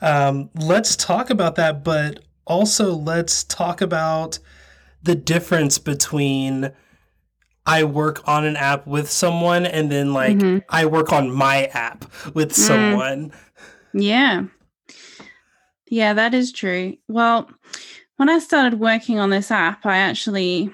Um, 0.00 0.48
let's 0.54 0.96
talk 0.96 1.28
about 1.28 1.56
that, 1.56 1.84
but 1.84 2.20
also 2.46 2.94
let's 2.94 3.44
talk 3.44 3.82
about 3.82 4.38
the 5.02 5.14
difference 5.14 5.78
between 5.78 6.72
I 7.66 7.84
work 7.84 8.26
on 8.26 8.46
an 8.46 8.56
app 8.56 8.86
with 8.86 9.10
someone 9.10 9.66
and 9.66 9.92
then 9.92 10.14
like 10.14 10.38
mm-hmm. 10.38 10.58
I 10.68 10.86
work 10.86 11.12
on 11.12 11.30
my 11.30 11.66
app 11.66 12.04
with 12.34 12.50
mm. 12.50 12.56
someone. 12.56 13.32
Yeah. 13.92 14.44
Yeah, 15.90 16.14
that 16.14 16.34
is 16.34 16.52
true. 16.52 16.96
Well, 17.08 17.50
when 18.16 18.28
I 18.28 18.38
started 18.38 18.78
working 18.78 19.18
on 19.18 19.30
this 19.30 19.50
app, 19.50 19.84
I 19.84 19.98
actually 19.98 20.70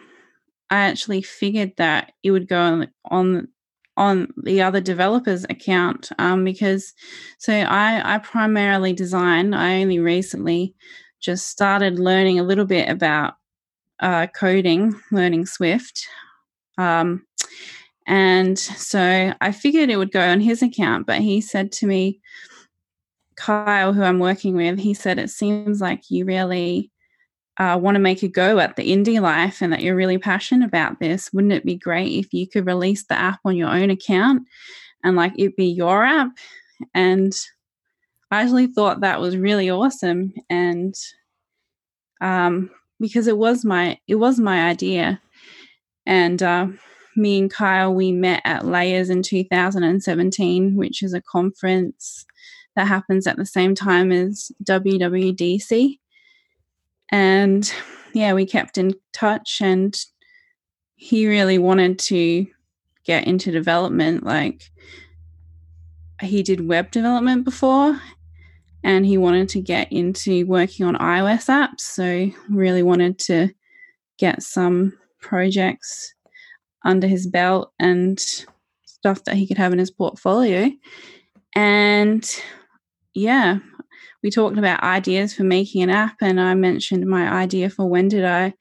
I 0.70 0.78
actually 0.78 1.22
figured 1.22 1.72
that 1.78 2.12
it 2.22 2.32
would 2.32 2.48
go 2.48 2.60
on 2.60 2.88
on, 3.06 3.48
on 3.96 4.28
the 4.44 4.62
other 4.62 4.80
developer's 4.80 5.44
account 5.44 6.10
um, 6.18 6.44
because 6.44 6.92
so 7.38 7.54
I 7.54 8.16
I 8.16 8.18
primarily 8.18 8.92
design. 8.92 9.54
I 9.54 9.80
only 9.80 9.98
recently 10.00 10.74
just 11.20 11.48
started 11.48 11.98
learning 11.98 12.38
a 12.38 12.44
little 12.44 12.66
bit 12.66 12.88
about 12.90 13.34
uh, 14.00 14.26
coding, 14.28 14.94
learning 15.10 15.46
Swift. 15.46 16.06
Um, 16.76 17.24
and 18.06 18.58
so 18.58 19.32
I 19.40 19.52
figured 19.52 19.90
it 19.90 19.96
would 19.96 20.12
go 20.12 20.20
on 20.20 20.40
his 20.40 20.62
account, 20.62 21.06
but 21.06 21.20
he 21.22 21.40
said 21.40 21.72
to 21.72 21.86
me, 21.86 22.20
Kyle, 23.37 23.93
who 23.93 24.03
I'm 24.03 24.18
working 24.18 24.55
with, 24.55 24.78
he 24.78 24.95
said 24.95 25.18
it 25.18 25.30
seems 25.30 25.80
like 25.80 26.11
you 26.11 26.24
really 26.24 26.91
uh, 27.59 27.78
want 27.80 27.95
to 27.95 28.01
make 28.01 28.22
a 28.22 28.28
go 28.28 28.59
at 28.59 28.76
the 28.76 28.91
indie 28.91 29.20
life 29.20 29.62
and 29.62 29.72
that 29.72 29.82
you're 29.82 29.97
really 29.97 30.18
passionate 30.18 30.66
about 30.66 31.01
this. 31.01 31.32
Wouldn't 31.32 31.53
it 31.53 31.64
be 31.64 31.76
great 31.76 32.12
if 32.12 32.32
you 32.32 32.47
could 32.47 32.66
release 32.66 33.05
the 33.05 33.18
app 33.18 33.41
on 33.45 33.57
your 33.57 33.68
own 33.68 33.91
account 33.91 34.47
and 35.05 35.16
like 35.16 35.32
it 35.39 35.57
be 35.57 35.66
your 35.66 36.05
app? 36.05 36.30
And 36.95 37.34
I 38.30 38.43
actually 38.43 38.66
thought 38.66 39.01
that 39.01 39.20
was 39.20 39.37
really 39.37 39.70
awesome. 39.70 40.34
And 40.51 40.95
um, 42.20 42.70
because 43.01 43.26
it 43.26 43.39
was 43.39 43.64
my 43.64 43.99
it 44.07 44.16
was 44.16 44.39
my 44.39 44.68
idea, 44.68 45.20
and 46.07 46.43
uh, 46.43 46.68
me 47.16 47.39
and 47.39 47.51
Kyle 47.51 47.95
we 47.95 48.12
met 48.12 48.43
at 48.45 48.66
Layers 48.66 49.11
in 49.11 49.22
2017, 49.22 50.76
which 50.76 51.03
is 51.03 51.14
a 51.14 51.20
conference 51.20 52.26
that 52.77 52.87
happens 52.87 53.27
at 53.27 53.37
the 53.37 53.47
same 53.47 53.74
time 53.74 54.12
as 54.12 54.53
WWDC. 54.64 55.99
And 57.11 57.72
yeah, 58.14 58.33
we 58.33 58.47
kept 58.47 58.79
in 58.79 58.95
touch, 59.12 59.61
and 59.61 59.97
he 60.97 61.27
really 61.27 61.59
wanted 61.59 61.99
to 62.01 62.47
get 63.05 63.27
into 63.27 63.51
development. 63.51 64.24
Like, 64.24 64.70
he 66.20 66.43
did 66.43 66.66
web 66.66 66.91
development 66.91 67.45
before 67.45 68.01
and 68.83 69.05
he 69.05 69.18
wanted 69.18 69.49
to 69.51 69.61
get 69.61 69.91
into 69.93 70.47
working 70.47 70.87
on 70.87 70.95
iOS 70.97 71.49
apps. 71.49 71.81
So, 71.81 72.31
really 72.49 72.83
wanted 72.83 73.18
to 73.20 73.51
get 74.18 74.43
some 74.43 74.97
projects 75.20 76.14
under 76.85 77.07
his 77.07 77.27
belt 77.27 77.72
and 77.79 78.18
stuff 78.87 79.24
that 79.24 79.35
he 79.35 79.47
could 79.47 79.59
have 79.59 79.72
in 79.72 79.79
his 79.79 79.91
portfolio. 79.91 80.70
And 81.55 82.24
yeah, 83.16 83.58
we 84.22 84.30
talked 84.30 84.58
about 84.58 84.82
ideas 84.82 85.34
for 85.34 85.42
making 85.42 85.82
an 85.82 85.90
app, 85.90 86.16
and 86.20 86.40
I 86.40 86.54
mentioned 86.54 87.06
my 87.06 87.32
idea 87.32 87.70
for 87.70 87.86
when 87.86 88.08
did 88.08 88.24
I, 88.24 88.52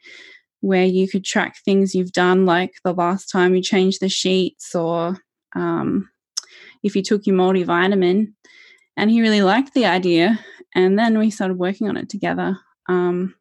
where 0.62 0.86
you 0.86 1.08
could 1.08 1.26
track 1.26 1.58
things 1.64 1.94
you've 1.94 2.14
done, 2.14 2.46
like 2.46 2.72
the 2.84 2.94
last 2.94 3.28
time 3.28 3.54
you 3.54 3.62
changed 3.62 4.00
the 4.00 4.10
sheets, 4.10 4.74
or 4.74 5.18
um, 5.56 6.10
if 6.84 6.96
you 6.96 7.04
took 7.04 7.28
your 7.28 7.36
multivitamin. 7.36 8.34
And 8.98 9.12
he 9.12 9.22
really 9.22 9.42
liked 9.42 9.74
the 9.74 9.86
idea, 9.86 10.40
and 10.74 10.98
then 10.98 11.18
we 11.20 11.30
started 11.30 11.58
working 11.58 11.90
on 11.90 11.98
it 11.98 12.08
together. 12.08 12.58
Um, 12.88 13.36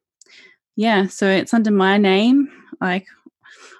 yeah, 0.75 1.07
so 1.07 1.27
it's 1.27 1.53
under 1.53 1.71
my 1.71 1.97
name. 1.97 2.49
Like 2.81 3.05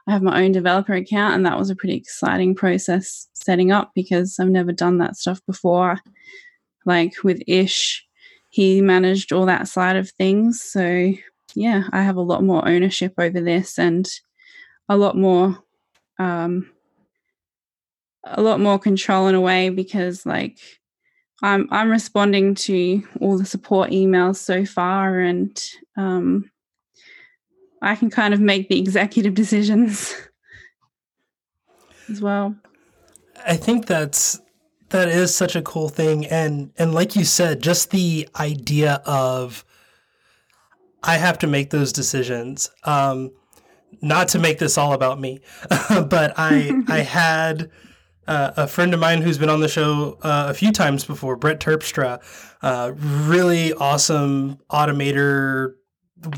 I 0.07 0.13
have 0.13 0.21
my 0.21 0.41
own 0.41 0.53
developer 0.53 0.93
account, 0.93 1.33
and 1.36 1.45
that 1.45 1.59
was 1.59 1.69
a 1.69 1.75
pretty 1.75 1.95
exciting 1.95 2.55
process 2.55 3.27
setting 3.33 3.73
up 3.73 3.91
because 3.93 4.39
I've 4.39 4.47
never 4.47 4.71
done 4.71 4.99
that 4.99 5.17
stuff 5.17 5.41
before. 5.45 5.97
Like 6.86 7.23
with 7.23 7.41
Ish, 7.47 8.05
he 8.49 8.81
managed 8.81 9.31
all 9.31 9.45
that 9.47 9.67
side 9.67 9.95
of 9.95 10.09
things. 10.11 10.61
So, 10.61 11.11
yeah, 11.55 11.83
I 11.91 12.03
have 12.03 12.15
a 12.15 12.21
lot 12.21 12.43
more 12.43 12.67
ownership 12.67 13.13
over 13.17 13.41
this 13.41 13.77
and 13.77 14.07
a 14.88 14.97
lot 14.97 15.17
more. 15.17 15.57
Um, 16.19 16.71
a 18.25 18.41
lot 18.41 18.59
more 18.59 18.79
control 18.79 19.27
in 19.27 19.36
a 19.36 19.41
way 19.41 19.69
because 19.69 20.25
like 20.25 20.59
I'm 21.43 21.67
I'm 21.71 21.89
responding 21.89 22.55
to 22.55 23.03
all 23.21 23.38
the 23.38 23.45
support 23.45 23.91
emails 23.91 24.38
so 24.38 24.65
far 24.65 25.19
and 25.19 25.63
um, 25.97 26.49
I 27.81 27.95
can 27.95 28.09
kind 28.09 28.33
of 28.33 28.39
make 28.39 28.69
the 28.69 28.79
executive 28.79 29.33
decisions 29.33 30.13
as 32.09 32.21
well. 32.21 32.55
I 33.45 33.57
think 33.57 33.86
that's 33.86 34.39
that 34.96 35.10
is 35.10 35.36
such 35.36 35.56
a 35.56 35.62
cool 35.62 35.89
thing 35.89 36.26
and 36.26 36.72
and 36.78 36.93
like 36.93 37.16
you 37.16 37.24
said 37.24 37.62
just 37.62 37.91
the 37.91 38.28
idea 38.39 39.02
of 39.06 39.66
I 41.06 41.18
have 41.18 41.38
to 41.39 41.48
make 41.48 41.70
those 41.70 41.93
decisions. 41.93 42.72
Um, 42.84 43.32
not 44.02 44.28
to 44.30 44.39
make 44.39 44.60
this 44.60 44.78
all 44.78 44.93
about 44.93 45.20
me, 45.20 45.39
but 45.89 46.34
I 46.38 46.84
I 46.88 47.00
had 47.00 47.70
uh, 48.28 48.52
a 48.58 48.68
friend 48.68 48.93
of 48.93 49.00
mine 49.00 49.22
who's 49.22 49.38
been 49.38 49.50
on 49.50 49.62
the 49.62 49.68
show 49.68 50.18
uh, 50.24 50.48
a 50.50 50.54
few 50.54 50.72
times 50.72 51.06
before, 51.06 51.36
Brett 51.36 51.60
Terpstra, 51.60 52.22
uh, 52.62 52.91
really 52.96 53.72
awesome 53.74 54.58
automator, 54.70 55.76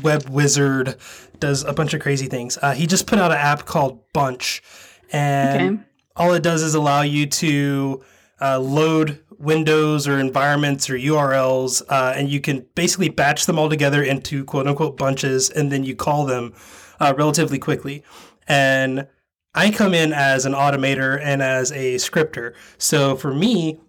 web 0.02 0.28
wizard, 0.28 0.96
does 1.40 1.64
a 1.64 1.72
bunch 1.72 1.94
of 1.94 2.00
crazy 2.00 2.26
things. 2.26 2.58
Uh, 2.60 2.74
he 2.74 2.86
just 2.86 3.06
put 3.06 3.18
out 3.18 3.30
an 3.30 3.38
app 3.38 3.64
called 3.64 4.00
Bunch, 4.12 4.62
and 5.10 5.78
okay. 5.78 5.84
all 6.14 6.34
it 6.34 6.42
does 6.42 6.62
is 6.62 6.74
allow 6.74 7.00
you 7.00 7.26
to 7.26 8.04
uh, 8.40 8.58
load 8.58 9.22
windows 9.38 10.08
or 10.08 10.18
environments 10.18 10.90
or 10.90 10.94
URLs, 10.94 11.82
uh, 11.88 12.12
and 12.16 12.28
you 12.28 12.40
can 12.40 12.66
basically 12.74 13.08
batch 13.08 13.46
them 13.46 13.58
all 13.58 13.68
together 13.68 14.02
into 14.02 14.44
quote 14.44 14.66
unquote 14.66 14.96
bunches, 14.96 15.50
and 15.50 15.70
then 15.70 15.84
you 15.84 15.94
call 15.94 16.24
them 16.26 16.54
uh, 17.00 17.14
relatively 17.16 17.58
quickly. 17.58 18.02
And 18.46 19.06
I 19.54 19.70
come 19.70 19.94
in 19.94 20.12
as 20.12 20.46
an 20.46 20.52
automator 20.52 21.20
and 21.22 21.42
as 21.42 21.72
a 21.72 21.98
scripter. 21.98 22.54
So 22.78 23.16
for 23.16 23.32
me, 23.32 23.80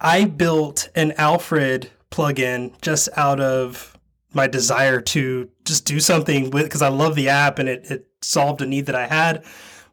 I 0.00 0.24
built 0.24 0.88
an 0.94 1.12
Alfred 1.12 1.90
plugin 2.10 2.72
just 2.80 3.08
out 3.16 3.40
of 3.40 3.96
my 4.32 4.46
desire 4.46 5.00
to 5.00 5.48
just 5.64 5.84
do 5.84 6.00
something 6.00 6.50
with 6.50 6.64
because 6.64 6.82
I 6.82 6.88
love 6.88 7.14
the 7.14 7.28
app 7.28 7.58
and 7.58 7.68
it, 7.68 7.90
it 7.90 8.06
solved 8.22 8.60
a 8.62 8.66
need 8.66 8.86
that 8.86 8.94
I 8.94 9.06
had, 9.06 9.44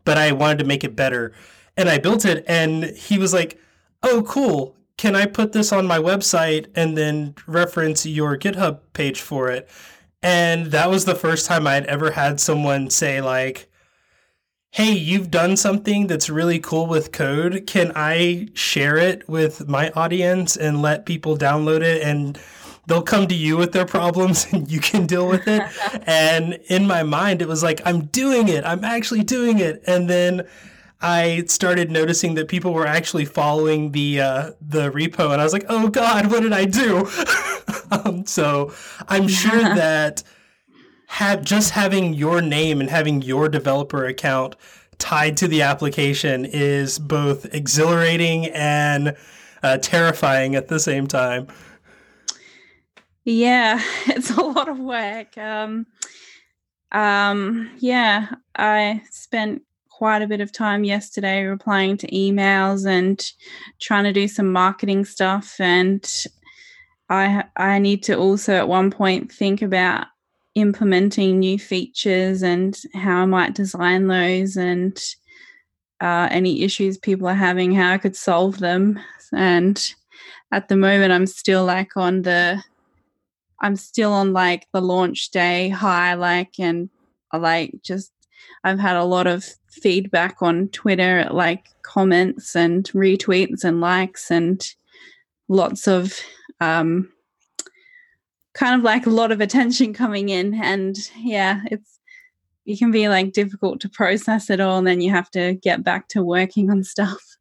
but 0.04 0.18
I 0.18 0.32
wanted 0.32 0.60
to 0.60 0.66
make 0.66 0.84
it 0.84 0.96
better. 0.96 1.34
And 1.78 1.90
I 1.90 1.98
built 1.98 2.26
it 2.26 2.46
and 2.48 2.84
he 2.86 3.18
was 3.18 3.34
like, 3.34 3.60
Oh, 4.04 4.24
cool. 4.24 4.76
Can 4.98 5.16
I 5.16 5.26
put 5.26 5.52
this 5.52 5.74
on 5.74 5.88
my 5.88 5.98
website 5.98 6.68
and 6.76 6.98
then 6.98 7.36
reference 7.48 8.06
your 8.06 8.38
GitHub 8.38 8.80
page 8.94 9.20
for 9.20 9.50
it? 9.50 9.70
And 10.22 10.68
that 10.68 10.90
was 10.90 11.06
the 11.06 11.16
first 11.16 11.46
time 11.46 11.68
I'd 11.68 11.86
ever 11.86 12.12
had 12.12 12.40
someone 12.40 12.90
say, 12.90 13.22
like, 13.22 13.70
hey, 14.72 14.92
you've 14.92 15.30
done 15.30 15.56
something 15.56 16.08
that's 16.08 16.30
really 16.30 16.60
cool 16.60 16.88
with 16.88 17.12
code. 17.12 17.66
Can 17.68 17.92
I 17.96 18.50
share 18.54 18.98
it 18.98 19.30
with 19.30 19.68
my 19.68 19.90
audience 19.92 20.58
and 20.58 20.82
let 20.82 21.06
people 21.06 21.38
download 21.38 21.82
it 21.82 22.02
and 22.02 22.40
they'll 22.88 23.02
come 23.02 23.28
to 23.28 23.36
you 23.36 23.56
with 23.56 23.72
their 23.72 23.86
problems 23.86 24.48
and 24.52 24.70
you 24.70 24.80
can 24.80 25.06
deal 25.06 25.28
with 25.28 25.48
it. 25.48 25.62
and 26.08 26.60
in 26.70 26.88
my 26.88 27.04
mind, 27.04 27.42
it 27.42 27.48
was 27.48 27.64
like, 27.64 27.82
I'm 27.86 28.06
doing 28.06 28.48
it. 28.48 28.66
I'm 28.66 28.84
actually 28.84 29.24
doing 29.24 29.60
it. 29.60 29.84
And 29.88 30.10
then 30.10 30.48
I 31.06 31.44
started 31.46 31.92
noticing 31.92 32.34
that 32.34 32.48
people 32.48 32.74
were 32.74 32.88
actually 32.88 33.26
following 33.26 33.92
the 33.92 34.22
uh, 34.22 34.52
the 34.60 34.90
repo, 34.90 35.32
and 35.32 35.40
I 35.40 35.44
was 35.44 35.54
like, 35.54 35.68
"Oh 35.70 35.88
God, 35.88 36.32
what 36.32 36.42
did 36.42 36.52
I 36.52 36.66
do?" 36.66 37.08
um, 37.92 38.26
so 38.26 38.74
I'm 39.08 39.28
sure 39.28 39.62
that 39.76 40.24
have 41.06 41.44
just 41.44 41.70
having 41.70 42.16
your 42.16 42.42
name 42.42 42.82
and 42.82 42.90
having 42.90 43.22
your 43.22 43.50
developer 43.50 44.08
account 44.08 44.56
tied 44.98 45.38
to 45.38 45.48
the 45.48 45.62
application 45.62 46.44
is 46.44 46.98
both 46.98 47.54
exhilarating 47.54 48.48
and 48.48 49.16
uh, 49.62 49.78
terrifying 49.78 50.56
at 50.56 50.70
the 50.70 50.80
same 50.80 51.06
time. 51.06 51.46
Yeah, 53.26 53.80
it's 54.08 54.32
a 54.32 54.42
lot 54.42 54.70
of 54.70 54.80
work. 54.80 55.38
Um, 55.38 55.86
um, 56.92 57.70
yeah, 57.78 58.38
I 58.56 59.04
spent 59.12 59.62
quite 59.98 60.22
a 60.22 60.28
bit 60.28 60.42
of 60.42 60.52
time 60.52 60.84
yesterday 60.84 61.44
replying 61.44 61.96
to 61.98 62.08
emails 62.12 62.86
and 62.86 63.32
trying 63.80 64.04
to 64.04 64.14
do 64.14 64.28
some 64.28 64.52
marketing 64.52 65.06
stuff 65.06 65.56
and 65.60 66.26
I 67.10 67.46
I 67.56 67.80
need 67.80 68.04
to 68.04 68.18
also 68.18 68.54
at 68.56 68.68
one 68.68 68.92
point 68.92 69.32
think 69.32 69.62
about 69.62 70.08
implementing 70.56 71.40
new 71.40 71.60
features 71.60 72.42
and 72.42 72.76
how 72.94 73.22
I 73.22 73.26
might 73.26 73.56
design 73.56 74.08
those 74.08 74.58
and 74.58 74.98
uh, 76.02 76.28
any 76.32 76.64
issues 76.64 76.98
people 76.98 77.28
are 77.28 77.34
having, 77.34 77.74
how 77.74 77.92
I 77.92 77.98
could 77.98 78.16
solve 78.16 78.60
them. 78.60 79.00
And 79.34 79.82
at 80.52 80.68
the 80.68 80.78
moment, 80.78 81.14
I'm 81.14 81.26
still 81.26 81.66
like 81.66 81.96
on 81.98 82.24
the 82.24 82.64
I'm 83.62 83.76
still 83.76 84.12
on 84.12 84.34
like 84.34 84.68
the 84.74 84.82
launch 84.82 85.32
day 85.32 85.70
high, 85.70 86.14
like, 86.14 86.60
and 86.60 86.90
like 87.34 87.74
just, 87.82 88.12
I've 88.64 88.80
had 88.80 88.98
a 88.98 89.06
lot 89.06 89.28
of 89.28 89.46
feedback 89.82 90.42
on 90.42 90.70
Twitter, 90.70 91.28
like 91.32 91.66
comments 91.82 92.56
and 92.56 92.86
retweets 92.94 93.64
and 93.64 93.82
likes, 93.82 94.32
and 94.32 94.66
lots 95.48 95.88
of, 95.88 96.20
um, 96.60 97.12
kind 98.54 98.76
of 98.76 98.84
like 98.84 99.06
a 99.06 99.12
lot 99.12 99.32
of 99.32 99.42
attention 99.42 99.94
coming 99.94 100.30
in. 100.30 100.54
And 100.56 100.98
yeah, 101.18 101.62
it's, 101.70 102.00
it 102.66 102.80
can 102.80 102.92
be 102.92 103.08
like 103.10 103.34
difficult 103.34 103.80
to 103.82 103.90
process 103.90 104.50
it 104.50 104.60
all, 104.60 104.78
and 104.78 104.88
then 104.88 105.02
you 105.02 105.12
have 105.12 105.30
to 105.32 105.54
get 105.56 105.84
back 105.84 106.08
to 106.10 106.24
working 106.24 106.72
on 106.72 106.84
stuff. 106.84 107.38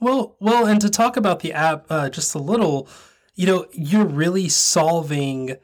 Well, 0.00 0.36
well, 0.40 0.66
and 0.66 0.80
to 0.80 0.90
talk 0.90 1.16
about 1.16 1.40
the 1.40 1.52
app 1.52 1.86
uh, 1.88 2.10
just 2.10 2.34
a 2.34 2.38
little, 2.38 2.88
you 3.34 3.46
know, 3.46 3.66
you're 3.72 4.04
really 4.04 4.48
solving 4.48 5.56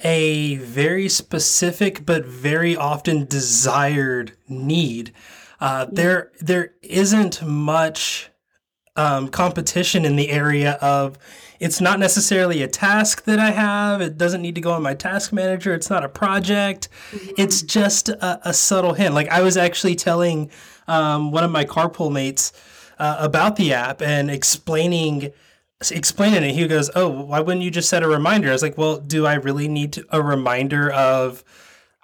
a 0.00 0.56
very 0.56 1.08
specific 1.08 2.06
but 2.06 2.24
very 2.24 2.76
often 2.76 3.24
desired 3.24 4.32
need. 4.48 5.12
Uh, 5.60 5.86
yeah. 5.88 5.90
There, 5.92 6.32
there 6.40 6.74
isn't 6.82 7.42
much 7.42 8.30
um, 8.96 9.28
competition 9.28 10.04
in 10.04 10.16
the 10.16 10.30
area 10.30 10.72
of. 10.80 11.18
It's 11.60 11.80
not 11.80 11.98
necessarily 11.98 12.62
a 12.62 12.68
task 12.68 13.24
that 13.24 13.40
I 13.40 13.50
have. 13.50 14.00
It 14.00 14.16
doesn't 14.16 14.42
need 14.42 14.54
to 14.54 14.60
go 14.60 14.72
on 14.72 14.82
my 14.82 14.94
task 14.94 15.32
manager. 15.32 15.74
It's 15.74 15.90
not 15.90 16.04
a 16.04 16.08
project. 16.08 16.88
Mm-hmm. 17.10 17.30
It's 17.36 17.62
just 17.62 18.08
a, 18.08 18.48
a, 18.48 18.54
subtle 18.54 18.92
hint. 18.92 19.12
Like 19.12 19.28
I 19.28 19.42
was 19.42 19.56
actually 19.56 19.96
telling 19.96 20.50
um, 20.86 21.32
one 21.32 21.42
of 21.42 21.50
my 21.50 21.64
carpool 21.64 22.12
mates 22.12 22.52
uh, 23.00 23.16
about 23.18 23.56
the 23.56 23.72
app 23.72 24.00
and 24.02 24.30
explaining 24.30 25.32
explaining 25.90 26.42
it, 26.42 26.54
he 26.54 26.66
goes, 26.66 26.90
"Oh, 26.94 27.08
why 27.08 27.40
wouldn't 27.40 27.64
you 27.64 27.70
just 27.70 27.88
set 27.88 28.02
a 28.02 28.08
reminder?" 28.08 28.48
I 28.48 28.52
was 28.52 28.62
like, 28.62 28.78
"Well, 28.78 28.98
do 28.98 29.26
I 29.26 29.34
really 29.34 29.68
need 29.68 30.02
a 30.10 30.22
reminder 30.22 30.90
of 30.90 31.44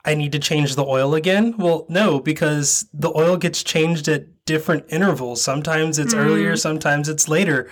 I 0.05 0.15
need 0.15 0.33
to 0.33 0.39
change 0.39 0.77
the 0.77 0.85
oil 0.85 1.15
again?" 1.15 1.55
Well, 1.59 1.87
no, 1.89 2.21
because 2.21 2.87
the 2.93 3.13
oil 3.17 3.37
gets 3.37 3.63
changed 3.63 4.09
at 4.09 4.27
different 4.45 4.85
intervals. 4.89 5.43
Sometimes 5.43 5.99
it's 5.99 6.15
mm. 6.15 6.19
earlier, 6.19 6.57
sometimes 6.57 7.09
it's 7.09 7.29
later. 7.29 7.69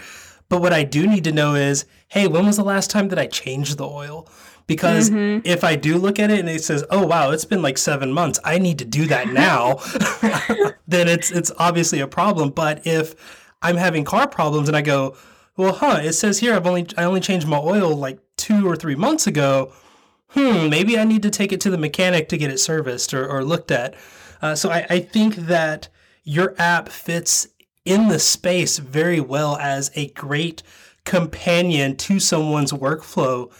But 0.48 0.60
what 0.60 0.72
I 0.72 0.82
do 0.82 1.06
need 1.06 1.24
to 1.24 1.32
know 1.32 1.54
is, 1.54 1.86
hey, 2.08 2.26
when 2.26 2.46
was 2.46 2.56
the 2.56 2.64
last 2.64 2.90
time 2.90 3.08
that 3.08 3.18
I 3.18 3.26
changed 3.26 3.78
the 3.78 3.88
oil? 3.88 4.28
Because 4.66 5.08
mm-hmm. 5.10 5.46
if 5.46 5.64
I 5.64 5.76
do 5.76 5.96
look 5.98 6.18
at 6.18 6.30
it 6.30 6.40
and 6.40 6.48
it 6.48 6.64
says, 6.64 6.84
"Oh 6.90 7.06
wow, 7.06 7.30
it's 7.30 7.44
been 7.44 7.62
like 7.62 7.78
7 7.78 8.12
months. 8.12 8.40
I 8.44 8.58
need 8.58 8.78
to 8.80 8.84
do 8.84 9.06
that 9.06 9.28
now." 9.28 9.76
then 10.88 11.08
it's 11.08 11.30
it's 11.30 11.52
obviously 11.58 12.00
a 12.00 12.08
problem, 12.08 12.50
but 12.50 12.86
if 12.86 13.14
I'm 13.62 13.76
having 13.76 14.04
car 14.04 14.26
problems 14.26 14.68
and 14.68 14.76
I 14.76 14.82
go, 14.82 15.16
well, 15.56 15.74
huh, 15.74 16.00
it 16.02 16.14
says 16.14 16.38
here 16.38 16.54
I've 16.54 16.66
only 16.66 16.86
I 16.96 17.04
only 17.04 17.20
changed 17.20 17.46
my 17.46 17.58
oil 17.58 17.94
like 17.94 18.18
two 18.36 18.66
or 18.66 18.76
three 18.76 18.94
months 18.94 19.26
ago. 19.26 19.72
Hmm, 20.28 20.70
maybe 20.70 20.98
I 20.98 21.04
need 21.04 21.22
to 21.22 21.30
take 21.30 21.52
it 21.52 21.60
to 21.62 21.70
the 21.70 21.78
mechanic 21.78 22.28
to 22.30 22.38
get 22.38 22.50
it 22.50 22.58
serviced 22.58 23.12
or, 23.12 23.28
or 23.28 23.44
looked 23.44 23.70
at. 23.70 23.94
Uh, 24.40 24.54
so 24.54 24.70
I, 24.70 24.86
I 24.88 24.98
think 25.00 25.36
that 25.36 25.88
your 26.24 26.54
app 26.58 26.88
fits 26.88 27.48
in 27.84 28.08
the 28.08 28.18
space 28.18 28.78
very 28.78 29.20
well 29.20 29.56
as 29.56 29.90
a 29.94 30.08
great 30.08 30.62
companion 31.04 31.96
to 31.96 32.18
someone's 32.18 32.72
workflow. 32.72 33.52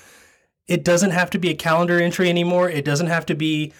It 0.66 0.84
doesn't 0.84 1.10
have 1.10 1.28
to 1.30 1.38
be 1.38 1.50
a 1.50 1.54
calendar 1.54 2.00
entry 2.00 2.28
anymore. 2.28 2.70
It 2.70 2.84
doesn't 2.84 3.08
have 3.08 3.26
to 3.26 3.34
be 3.34 3.72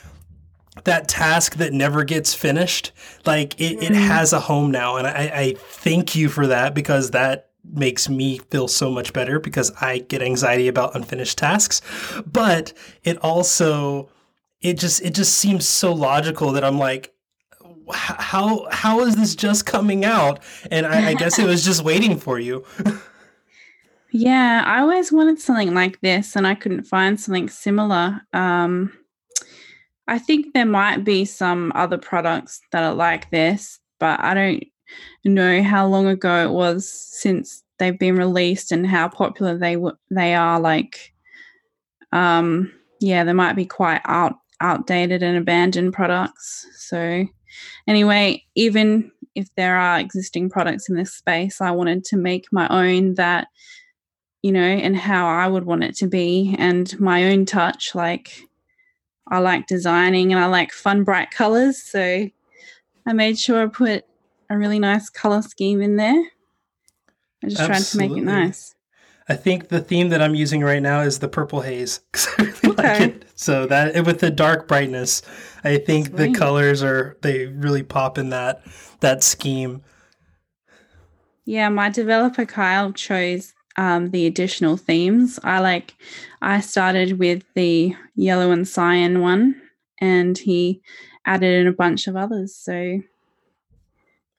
that 0.84 1.08
task 1.08 1.56
that 1.56 1.72
never 1.72 2.04
gets 2.04 2.34
finished. 2.34 2.92
Like 3.24 3.58
it, 3.60 3.78
mm-hmm. 3.78 3.94
it 3.94 3.96
has 3.96 4.32
a 4.32 4.40
home 4.40 4.70
now. 4.70 4.96
And 4.96 5.06
I, 5.06 5.30
I 5.34 5.54
thank 5.56 6.14
you 6.14 6.28
for 6.28 6.46
that 6.48 6.74
because 6.74 7.12
that 7.12 7.50
makes 7.64 8.08
me 8.08 8.38
feel 8.50 8.68
so 8.68 8.90
much 8.90 9.12
better 9.12 9.38
because 9.38 9.70
I 9.80 9.98
get 9.98 10.22
anxiety 10.22 10.68
about 10.68 10.94
unfinished 10.94 11.38
tasks. 11.38 11.80
But 12.26 12.72
it 13.04 13.18
also 13.18 14.10
it 14.60 14.78
just 14.78 15.02
it 15.02 15.14
just 15.14 15.36
seems 15.36 15.66
so 15.66 15.92
logical 15.92 16.52
that 16.52 16.64
I'm 16.64 16.78
like 16.78 17.12
how 17.90 18.68
how 18.70 19.00
is 19.00 19.16
this 19.16 19.34
just 19.34 19.66
coming 19.66 20.04
out? 20.04 20.40
And 20.70 20.86
I, 20.86 21.08
I 21.08 21.14
guess 21.14 21.38
it 21.38 21.46
was 21.46 21.64
just 21.64 21.84
waiting 21.84 22.18
for 22.18 22.38
you. 22.38 22.64
yeah, 24.12 24.62
I 24.64 24.80
always 24.80 25.12
wanted 25.12 25.40
something 25.40 25.74
like 25.74 26.00
this 26.00 26.36
and 26.36 26.46
I 26.46 26.54
couldn't 26.54 26.84
find 26.84 27.20
something 27.20 27.48
similar. 27.48 28.20
Um 28.32 28.92
I 30.08 30.18
think 30.18 30.52
there 30.52 30.66
might 30.66 31.04
be 31.04 31.24
some 31.24 31.72
other 31.74 31.96
products 31.98 32.60
that 32.72 32.82
are 32.82 32.94
like 32.94 33.30
this, 33.30 33.78
but 34.00 34.20
I 34.20 34.34
don't 34.34 34.64
know 35.30 35.62
how 35.62 35.86
long 35.86 36.06
ago 36.06 36.44
it 36.44 36.52
was 36.52 36.88
since 36.88 37.62
they've 37.78 37.98
been 37.98 38.16
released 38.16 38.72
and 38.72 38.86
how 38.86 39.08
popular 39.08 39.56
they 39.58 39.74
w- 39.74 39.96
they 40.10 40.34
are. 40.34 40.60
Like, 40.60 41.12
um, 42.12 42.72
yeah, 43.00 43.24
they 43.24 43.32
might 43.32 43.54
be 43.54 43.66
quite 43.66 44.00
out 44.04 44.36
outdated 44.60 45.22
and 45.22 45.36
abandoned 45.36 45.92
products. 45.92 46.66
So, 46.76 47.26
anyway, 47.88 48.44
even 48.54 49.10
if 49.34 49.48
there 49.56 49.76
are 49.76 49.98
existing 49.98 50.50
products 50.50 50.88
in 50.88 50.94
this 50.96 51.12
space, 51.12 51.60
I 51.60 51.72
wanted 51.72 52.04
to 52.04 52.16
make 52.16 52.46
my 52.52 52.68
own 52.68 53.14
that, 53.14 53.48
you 54.42 54.52
know, 54.52 54.60
and 54.60 54.96
how 54.96 55.26
I 55.26 55.48
would 55.48 55.64
want 55.64 55.84
it 55.84 55.96
to 55.96 56.06
be, 56.06 56.54
and 56.58 56.98
my 57.00 57.24
own 57.32 57.44
touch. 57.46 57.94
Like, 57.94 58.40
I 59.28 59.38
like 59.38 59.66
designing 59.66 60.32
and 60.32 60.42
I 60.42 60.46
like 60.46 60.72
fun, 60.72 61.04
bright 61.04 61.30
colors. 61.30 61.82
So, 61.82 62.28
I 63.06 63.12
made 63.12 63.38
sure 63.38 63.62
I 63.62 63.66
put 63.66 64.04
a 64.53 64.59
really 64.59 64.78
nice 64.78 65.09
color 65.11 65.42
scheme 65.42 65.80
in 65.80 65.96
there. 65.96 66.24
I 67.44 67.48
just 67.48 67.61
Absolutely. 67.61 67.66
tried 67.66 67.84
to 67.84 68.14
make 68.14 68.22
it 68.22 68.26
nice. 68.26 68.74
I 69.28 69.34
think 69.34 69.68
the 69.68 69.80
theme 69.80 70.09
that 70.11 70.20
I'm 70.20 70.34
using 70.34 70.62
right 70.62 70.82
now 70.82 71.00
is 71.00 71.20
the 71.20 71.28
purple 71.28 71.61
haze 71.61 72.00
because 72.12 72.28
I 72.38 72.42
really 72.42 72.78
okay. 72.78 72.98
like 72.98 73.00
it. 73.00 73.24
So 73.34 73.66
that 73.66 74.05
with 74.05 74.20
the 74.20 74.30
dark 74.30 74.68
brightness, 74.68 75.22
I 75.64 75.78
think 75.78 76.09
Sweet. 76.09 76.16
the 76.16 76.32
colors 76.32 76.82
are 76.82 77.16
they 77.22 77.46
really 77.46 77.82
pop 77.82 78.18
in 78.18 78.30
that 78.30 78.62
that 79.00 79.22
scheme. 79.22 79.82
Yeah, 81.44 81.68
my 81.68 81.88
developer 81.88 82.46
Kyle 82.46 82.92
chose 82.92 83.53
um, 83.76 84.11
the 84.11 84.26
additional 84.26 84.76
themes. 84.76 85.38
I 85.42 85.61
like 85.61 85.94
I 86.40 86.61
started 86.61 87.18
with 87.18 87.44
the 87.55 87.96
yellow 88.14 88.50
and 88.50 88.66
cyan 88.66 89.20
one, 89.20 89.61
and 90.00 90.36
he 90.36 90.82
added 91.24 91.61
in 91.61 91.66
a 91.66 91.72
bunch 91.72 92.07
of 92.07 92.16
others. 92.16 92.55
So 92.55 93.00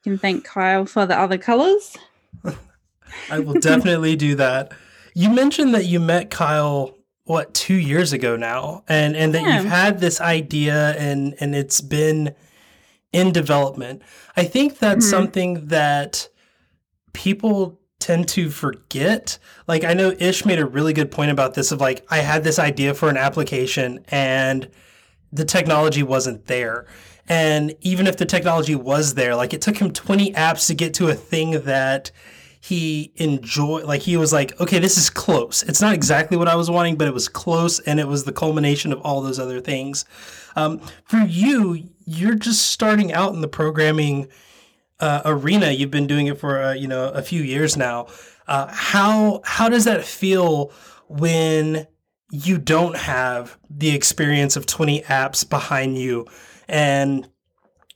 can 0.03 0.17
thank 0.17 0.43
Kyle 0.43 0.85
for 0.85 1.05
the 1.05 1.17
other 1.17 1.37
colors. 1.37 1.97
I 3.29 3.39
will 3.39 3.59
definitely 3.59 4.15
do 4.15 4.35
that. 4.35 4.71
You 5.13 5.29
mentioned 5.29 5.73
that 5.75 5.85
you 5.85 5.99
met 5.99 6.29
Kyle 6.29 6.97
what 7.25 7.53
two 7.53 7.75
years 7.75 8.11
ago 8.11 8.35
now, 8.35 8.83
and 8.87 9.15
and 9.15 9.33
that 9.33 9.43
yeah. 9.43 9.61
you've 9.61 9.69
had 9.69 9.99
this 9.99 10.19
idea 10.19 10.95
and 10.97 11.35
and 11.39 11.55
it's 11.55 11.81
been 11.81 12.35
in 13.11 13.31
development. 13.31 14.01
I 14.35 14.43
think 14.43 14.79
that's 14.79 15.05
mm-hmm. 15.05 15.11
something 15.11 15.67
that 15.67 16.27
people 17.13 17.79
tend 17.99 18.27
to 18.27 18.49
forget. 18.49 19.37
Like 19.67 19.83
I 19.85 19.93
know 19.93 20.13
Ish 20.19 20.45
made 20.45 20.59
a 20.59 20.65
really 20.65 20.93
good 20.93 21.11
point 21.11 21.31
about 21.31 21.53
this 21.53 21.71
of 21.71 21.79
like 21.79 22.05
I 22.09 22.17
had 22.17 22.43
this 22.43 22.59
idea 22.59 22.93
for 22.93 23.09
an 23.09 23.17
application 23.17 24.03
and 24.09 24.69
the 25.31 25.45
technology 25.45 26.03
wasn't 26.03 26.45
there. 26.47 26.87
And 27.29 27.75
even 27.81 28.07
if 28.07 28.17
the 28.17 28.25
technology 28.25 28.75
was 28.75 29.13
there, 29.13 29.35
like 29.35 29.53
it 29.53 29.61
took 29.61 29.77
him 29.77 29.91
20 29.91 30.33
apps 30.33 30.67
to 30.67 30.73
get 30.73 30.93
to 30.95 31.07
a 31.07 31.13
thing 31.13 31.61
that 31.63 32.11
he 32.59 33.11
enjoyed 33.17 33.83
like 33.83 34.01
he 34.01 34.15
was 34.15 34.31
like 34.31 34.57
okay 34.61 34.79
this 34.79 34.97
is 34.97 35.09
close. 35.09 35.63
It's 35.63 35.81
not 35.81 35.93
exactly 35.93 36.37
what 36.37 36.47
i 36.47 36.55
was 36.55 36.69
wanting 36.69 36.95
but 36.95 37.09
it 37.09 37.13
was 37.13 37.27
close 37.27 37.79
and 37.79 37.99
it 37.99 38.07
was 38.07 38.23
the 38.23 38.31
culmination 38.31 38.93
of 38.93 39.01
all 39.01 39.21
those 39.21 39.37
other 39.37 39.59
things. 39.59 40.05
Um, 40.55 40.79
for 41.03 41.17
you 41.17 41.89
you're 42.05 42.35
just 42.35 42.67
starting 42.67 43.11
out 43.11 43.33
in 43.33 43.41
the 43.41 43.49
programming 43.49 44.29
uh, 45.01 45.21
arena. 45.25 45.71
You've 45.71 45.91
been 45.91 46.07
doing 46.07 46.27
it 46.27 46.39
for 46.39 46.61
uh, 46.61 46.73
you 46.73 46.87
know 46.87 47.09
a 47.09 47.21
few 47.21 47.41
years 47.43 47.75
now. 47.75 48.07
Uh, 48.47 48.67
how 48.71 49.41
how 49.43 49.67
does 49.67 49.83
that 49.83 50.05
feel 50.05 50.71
when 51.09 51.85
you 52.31 52.57
don't 52.57 52.95
have 52.95 53.57
the 53.69 53.93
experience 53.93 54.55
of 54.55 54.65
20 54.65 55.01
apps 55.01 55.47
behind 55.47 55.97
you 55.97 56.25
and 56.73 57.29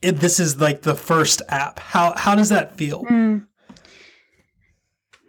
it, 0.00 0.12
this 0.20 0.38
is 0.38 0.60
like 0.60 0.82
the 0.82 0.94
first 0.94 1.42
app 1.48 1.78
how 1.80 2.14
how 2.16 2.34
does 2.34 2.48
that 2.48 2.76
feel 2.76 3.04
mm. 3.04 3.44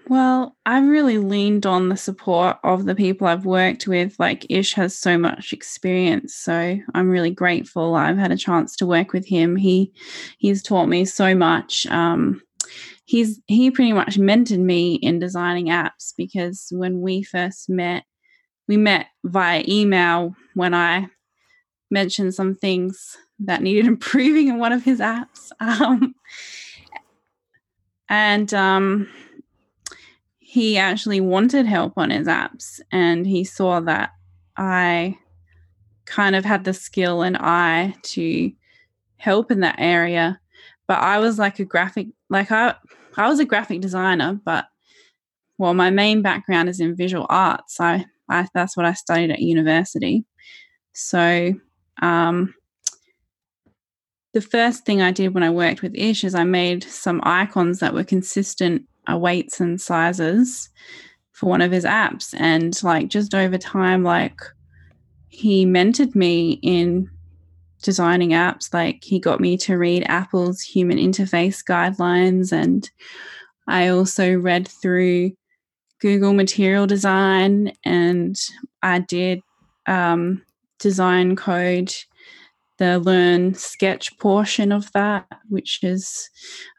Well, 0.09 0.57
I've 0.65 0.87
really 0.87 1.19
leaned 1.19 1.67
on 1.67 1.89
the 1.89 1.95
support 1.95 2.57
of 2.63 2.85
the 2.85 2.95
people 2.95 3.27
I've 3.27 3.45
worked 3.45 3.85
with. 3.85 4.15
Like 4.17 4.43
Ish 4.49 4.73
has 4.73 4.97
so 4.97 5.19
much 5.19 5.53
experience, 5.53 6.33
so 6.33 6.79
I'm 6.95 7.09
really 7.11 7.29
grateful. 7.29 7.93
I've 7.93 8.17
had 8.17 8.31
a 8.31 8.37
chance 8.37 8.75
to 8.77 8.87
work 8.87 9.13
with 9.13 9.27
him. 9.27 9.55
He 9.55 9.93
he's 10.39 10.63
taught 10.63 10.87
me 10.87 11.05
so 11.05 11.35
much. 11.35 11.85
Um, 11.91 12.41
he's 13.05 13.39
he 13.45 13.69
pretty 13.69 13.93
much 13.93 14.17
mentored 14.17 14.57
me 14.57 14.95
in 14.95 15.19
designing 15.19 15.67
apps 15.67 16.15
because 16.17 16.69
when 16.71 17.01
we 17.01 17.21
first 17.21 17.69
met, 17.69 18.03
we 18.67 18.77
met 18.77 19.05
via 19.23 19.63
email 19.67 20.35
when 20.55 20.73
I 20.73 21.07
mentioned 21.89 22.33
some 22.33 22.55
things 22.55 23.17
that 23.39 23.61
needed 23.61 23.85
improving 23.87 24.47
in 24.47 24.59
one 24.59 24.71
of 24.71 24.83
his 24.83 24.99
apps. 24.99 25.51
Um, 25.59 26.15
and 28.09 28.53
um, 28.53 29.07
he 30.39 30.77
actually 30.77 31.21
wanted 31.21 31.67
help 31.67 31.93
on 31.95 32.09
his 32.09 32.27
apps 32.27 32.79
and 32.91 33.27
he 33.27 33.43
saw 33.43 33.79
that 33.81 34.11
I 34.57 35.17
kind 36.05 36.35
of 36.35 36.43
had 36.43 36.63
the 36.63 36.73
skill 36.73 37.21
and 37.21 37.37
eye 37.37 37.93
to 38.01 38.51
help 39.17 39.51
in 39.51 39.59
that 39.59 39.75
area. 39.77 40.39
But 40.87 40.97
I 40.97 41.19
was 41.19 41.37
like 41.37 41.59
a 41.59 41.65
graphic 41.65 42.07
like 42.31 42.51
I 42.51 42.73
I 43.15 43.29
was 43.29 43.39
a 43.39 43.45
graphic 43.45 43.79
designer, 43.81 44.39
but 44.43 44.65
well 45.59 45.75
my 45.75 45.91
main 45.91 46.23
background 46.23 46.67
is 46.67 46.79
in 46.79 46.95
visual 46.95 47.27
arts. 47.29 47.79
I, 47.79 48.05
I 48.27 48.47
that's 48.53 48.75
what 48.75 48.87
I 48.87 48.93
studied 48.93 49.29
at 49.29 49.39
university. 49.39 50.25
So 50.93 51.53
um 52.01 52.53
the 54.33 54.41
first 54.41 54.85
thing 54.85 55.01
I 55.01 55.11
did 55.11 55.33
when 55.33 55.43
I 55.43 55.49
worked 55.49 55.81
with 55.81 55.95
Ish 55.95 56.23
is 56.23 56.35
I 56.35 56.43
made 56.43 56.83
some 56.83 57.19
icons 57.23 57.79
that 57.79 57.93
were 57.93 58.03
consistent 58.03 58.83
uh, 59.11 59.17
weights 59.17 59.59
and 59.59 59.81
sizes 59.81 60.69
for 61.31 61.47
one 61.47 61.61
of 61.61 61.71
his 61.71 61.85
apps. 61.85 62.35
And 62.37 62.81
like 62.83 63.07
just 63.07 63.33
over 63.33 63.57
time, 63.57 64.03
like 64.03 64.39
he 65.29 65.65
mentored 65.65 66.13
me 66.13 66.59
in 66.61 67.09
designing 67.81 68.31
apps. 68.31 68.73
Like 68.73 69.03
he 69.03 69.19
got 69.19 69.39
me 69.39 69.57
to 69.57 69.77
read 69.77 70.03
Apple's 70.07 70.61
human 70.61 70.97
interface 70.97 71.63
guidelines. 71.63 72.51
And 72.51 72.89
I 73.67 73.87
also 73.87 74.35
read 74.35 74.67
through 74.67 75.31
Google 76.01 76.33
Material 76.33 76.87
Design 76.87 77.73
and 77.83 78.35
I 78.83 78.99
did 78.99 79.41
um, 79.87 80.43
design 80.79 81.35
code 81.35 81.93
the 82.79 82.97
learn 82.99 83.53
sketch 83.53 84.17
portion 84.17 84.71
of 84.71 84.91
that, 84.93 85.27
which 85.49 85.83
is 85.83 86.29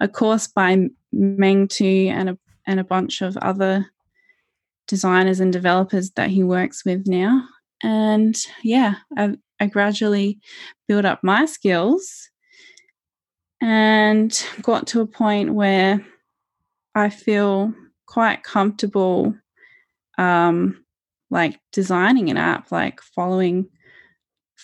a 0.01 0.09
course 0.09 0.47
by 0.48 0.89
Meng 1.12 1.68
To 1.68 2.09
and 2.09 2.31
a, 2.31 2.39
and 2.66 2.81
a 2.81 2.85
bunch 2.85 3.20
of 3.20 3.36
other 3.36 3.86
designers 4.89 5.40
and 5.40 5.52
developers 5.52 6.10
that 6.12 6.31
he 6.31 6.43
works 6.43 6.85
with 6.85 7.06
now. 7.06 7.47
And 7.82 8.35
yeah, 8.64 8.97
I, 9.16 9.36
I 9.60 9.66
gradually 9.66 10.40
built 10.89 11.05
up 11.05 11.22
my 11.22 11.44
skills 11.44 12.31
and 13.60 14.47
got 14.62 14.86
to 14.89 15.02
a 15.02 15.06
point 15.06 15.52
where 15.52 16.05
I 16.94 17.10
feel 17.10 17.74
quite 18.06 18.43
comfortable 18.43 19.35
um, 20.16 20.82
like 21.31 21.60
designing 21.72 22.31
an 22.31 22.39
app, 22.39 22.72
like 22.72 23.01
following 23.02 23.68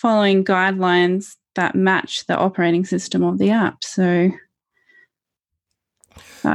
following 0.01 0.45
guidelines 0.45 1.35
that 1.55 1.75
match 1.75 2.25
the 2.27 2.37
operating 2.37 2.85
system 2.85 3.23
of 3.23 3.37
the 3.37 3.51
app. 3.51 3.83
So 3.83 4.31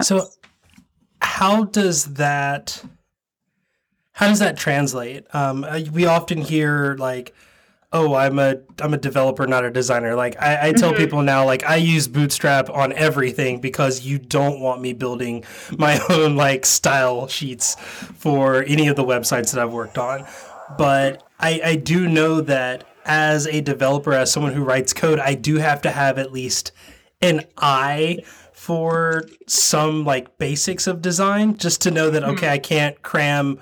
so 0.01 0.29
how 1.21 1.65
does 1.65 2.15
that 2.15 2.83
how 4.13 4.29
does 4.29 4.41
that 4.41 4.57
translate? 4.57 5.25
Um, 5.35 5.67
we 5.93 6.07
often 6.07 6.39
hear 6.39 6.97
like, 6.99 7.35
"Oh, 7.93 8.15
I'm 8.15 8.39
a 8.39 8.57
I'm 8.81 8.95
a 8.95 8.99
developer, 8.99 9.47
not 9.47 9.65
a 9.65 9.71
designer." 9.71 10.15
Like 10.15 10.41
I, 10.41 10.69
I 10.69 10.73
tell 10.73 10.91
mm-hmm. 10.91 11.03
people 11.03 11.23
now, 11.23 11.45
like 11.45 11.65
I 11.65 11.77
use 11.77 12.09
Bootstrap 12.09 12.71
on 12.71 12.93
everything 12.93 13.61
because 13.61 14.03
you 14.03 14.19
don't 14.19 14.61
want 14.61 14.81
me 14.81 14.93
building 14.93 15.45
my 15.79 15.99
own 16.11 16.37
like 16.37 16.67
style 16.67 17.27
sheets 17.27 17.75
for 17.75 18.63
any 18.65 18.89
of 18.89 18.97
the 18.97 19.05
websites 19.05 19.53
that 19.53 19.63
I've 19.63 19.73
worked 19.73 19.99
on. 19.99 20.27
But 20.79 21.27
I, 21.41 21.61
I 21.65 21.77
do 21.77 22.09
know 22.09 22.41
that 22.43 22.85
as 23.05 23.47
a 23.47 23.61
developer, 23.61 24.13
as 24.13 24.31
someone 24.31 24.53
who 24.53 24.65
writes 24.65 24.93
code, 24.93 25.19
I 25.19 25.35
do 25.35 25.57
have 25.57 25.83
to 25.83 25.91
have 25.91 26.19
at 26.19 26.33
least 26.33 26.73
an 27.21 27.45
eye 27.57 28.19
for 28.53 29.25
some 29.47 30.05
like 30.05 30.39
basics 30.39 30.87
of 30.87 31.03
design 31.03 31.57
just 31.57 31.83
to 31.83 31.91
know 31.91 32.11
that 32.11 32.23
okay, 32.25 32.47
mm-hmm. 32.47 32.55
I 32.55 32.59
can't 32.59 33.03
cram 33.03 33.59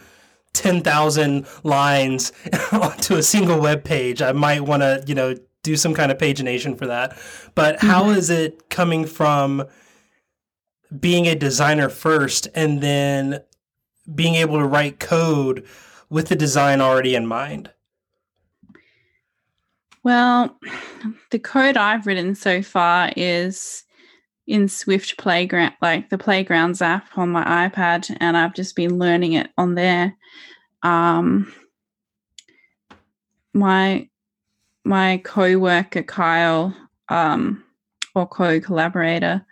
10,000 0.53 1.47
lines 1.62 2.33
onto 2.73 3.17
a 3.17 3.23
single 3.23 3.61
web 3.61 3.85
page. 3.85 4.21
I 4.21 4.33
might 4.33 4.62
want 4.62 4.83
to, 4.83 5.03
you 5.07 5.15
know, 5.15 5.35
do 5.62 5.77
some 5.77 5.95
kind 5.95 6.11
of 6.11 6.19
pagination 6.19 6.77
for 6.77 6.87
that. 6.87 7.17
But 7.55 7.77
mm-hmm. 7.77 7.87
how 7.87 8.11
is 8.11 8.31
it 8.31 8.69
coming 8.69 9.07
from 9.07 9.65
being 10.99 11.27
a 11.27 11.35
designer 11.35 11.89
first 11.89 12.49
and 12.55 12.83
then 12.83 13.41
being 14.12 14.35
able 14.35 14.59
to 14.59 14.67
write 14.67 14.99
code 14.99 15.65
with 16.09 16.29
the 16.29 16.37
design 16.37 16.81
already 16.81 17.15
in 17.15 17.27
mind? 17.27 17.71
Well, 20.03 20.59
the 21.31 21.39
code 21.39 21.77
I've 21.77 22.07
written 22.07 22.35
so 22.35 22.63
far 22.63 23.13
is 23.17 23.85
in 24.47 24.67
Swift 24.69 25.19
Playground, 25.19 25.75
like 25.83 26.09
the 26.09 26.19
Playgrounds 26.19 26.81
app 26.81 27.19
on 27.19 27.29
my 27.29 27.69
iPad, 27.69 28.17
and 28.19 28.37
I've 28.37 28.55
just 28.55 28.75
been 28.75 28.99
learning 28.99 29.35
it 29.35 29.51
on 29.59 29.75
there. 29.75 30.17
Um, 30.83 31.53
my 33.53 34.09
my 34.85 35.19
co-worker 35.19 36.03
Kyle, 36.03 36.75
um, 37.11 37.63
or 38.15 38.27
co-collaborator, 38.27 39.45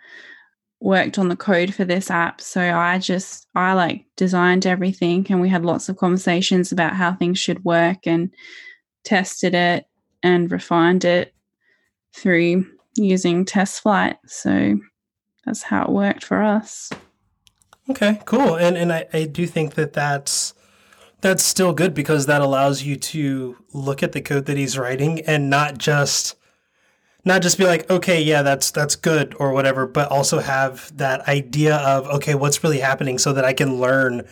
worked 0.81 1.19
on 1.19 1.29
the 1.29 1.35
code 1.35 1.73
for 1.73 1.85
this 1.85 2.09
app. 2.09 2.41
So 2.41 2.61
I 2.61 2.97
just 2.97 3.47
I 3.53 3.73
like 3.73 4.05
designed 4.17 4.65
everything, 4.65 5.27
and 5.29 5.39
we 5.39 5.49
had 5.49 5.63
lots 5.63 5.89
of 5.89 5.97
conversations 5.97 6.71
about 6.71 6.95
how 6.95 7.13
things 7.13 7.37
should 7.37 7.63
work, 7.63 8.07
and 8.07 8.33
tested 9.03 9.53
it 9.53 9.85
and 10.23 10.51
refined 10.51 11.05
it 11.05 11.33
through 12.13 12.65
using 12.95 13.45
TestFlight. 13.45 14.17
So 14.25 14.79
that's 15.45 15.63
how 15.63 15.83
it 15.83 15.89
worked 15.89 16.23
for 16.23 16.41
us. 16.41 16.89
Okay, 17.89 18.21
cool. 18.25 18.55
And 18.55 18.77
and 18.77 18.93
I, 18.93 19.07
I 19.13 19.25
do 19.25 19.47
think 19.47 19.73
that 19.75 19.93
that's 19.93 20.53
that's 21.21 21.43
still 21.43 21.73
good 21.73 21.93
because 21.93 22.27
that 22.27 22.41
allows 22.41 22.83
you 22.83 22.95
to 22.95 23.57
look 23.73 24.03
at 24.03 24.11
the 24.11 24.21
code 24.21 24.45
that 24.45 24.57
he's 24.57 24.77
writing 24.77 25.21
and 25.21 25.49
not 25.49 25.77
just 25.77 26.35
not 27.25 27.41
just 27.41 27.57
be 27.57 27.65
like, 27.65 27.89
okay, 27.89 28.21
yeah, 28.21 28.43
that's 28.43 28.71
that's 28.71 28.95
good 28.95 29.35
or 29.39 29.51
whatever, 29.51 29.85
but 29.87 30.09
also 30.09 30.39
have 30.39 30.95
that 30.97 31.27
idea 31.27 31.77
of 31.77 32.07
okay, 32.07 32.35
what's 32.35 32.63
really 32.63 32.79
happening 32.79 33.17
so 33.17 33.33
that 33.33 33.45
I 33.45 33.53
can 33.53 33.79
learn. 33.79 34.27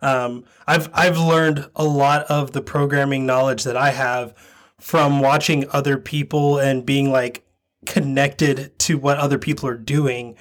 Um, 0.00 0.44
I've 0.66 0.88
I've 0.92 1.18
learned 1.18 1.68
a 1.74 1.84
lot 1.84 2.22
of 2.26 2.52
the 2.52 2.62
programming 2.62 3.26
knowledge 3.26 3.64
that 3.64 3.76
I 3.76 3.90
have 3.90 4.34
from 4.80 5.20
watching 5.20 5.68
other 5.70 5.98
people 5.98 6.58
and 6.58 6.86
being 6.86 7.10
like 7.10 7.44
connected 7.86 8.78
to 8.78 8.98
what 8.98 9.18
other 9.18 9.38
people 9.38 9.68
are 9.68 9.76
doing 9.76 10.36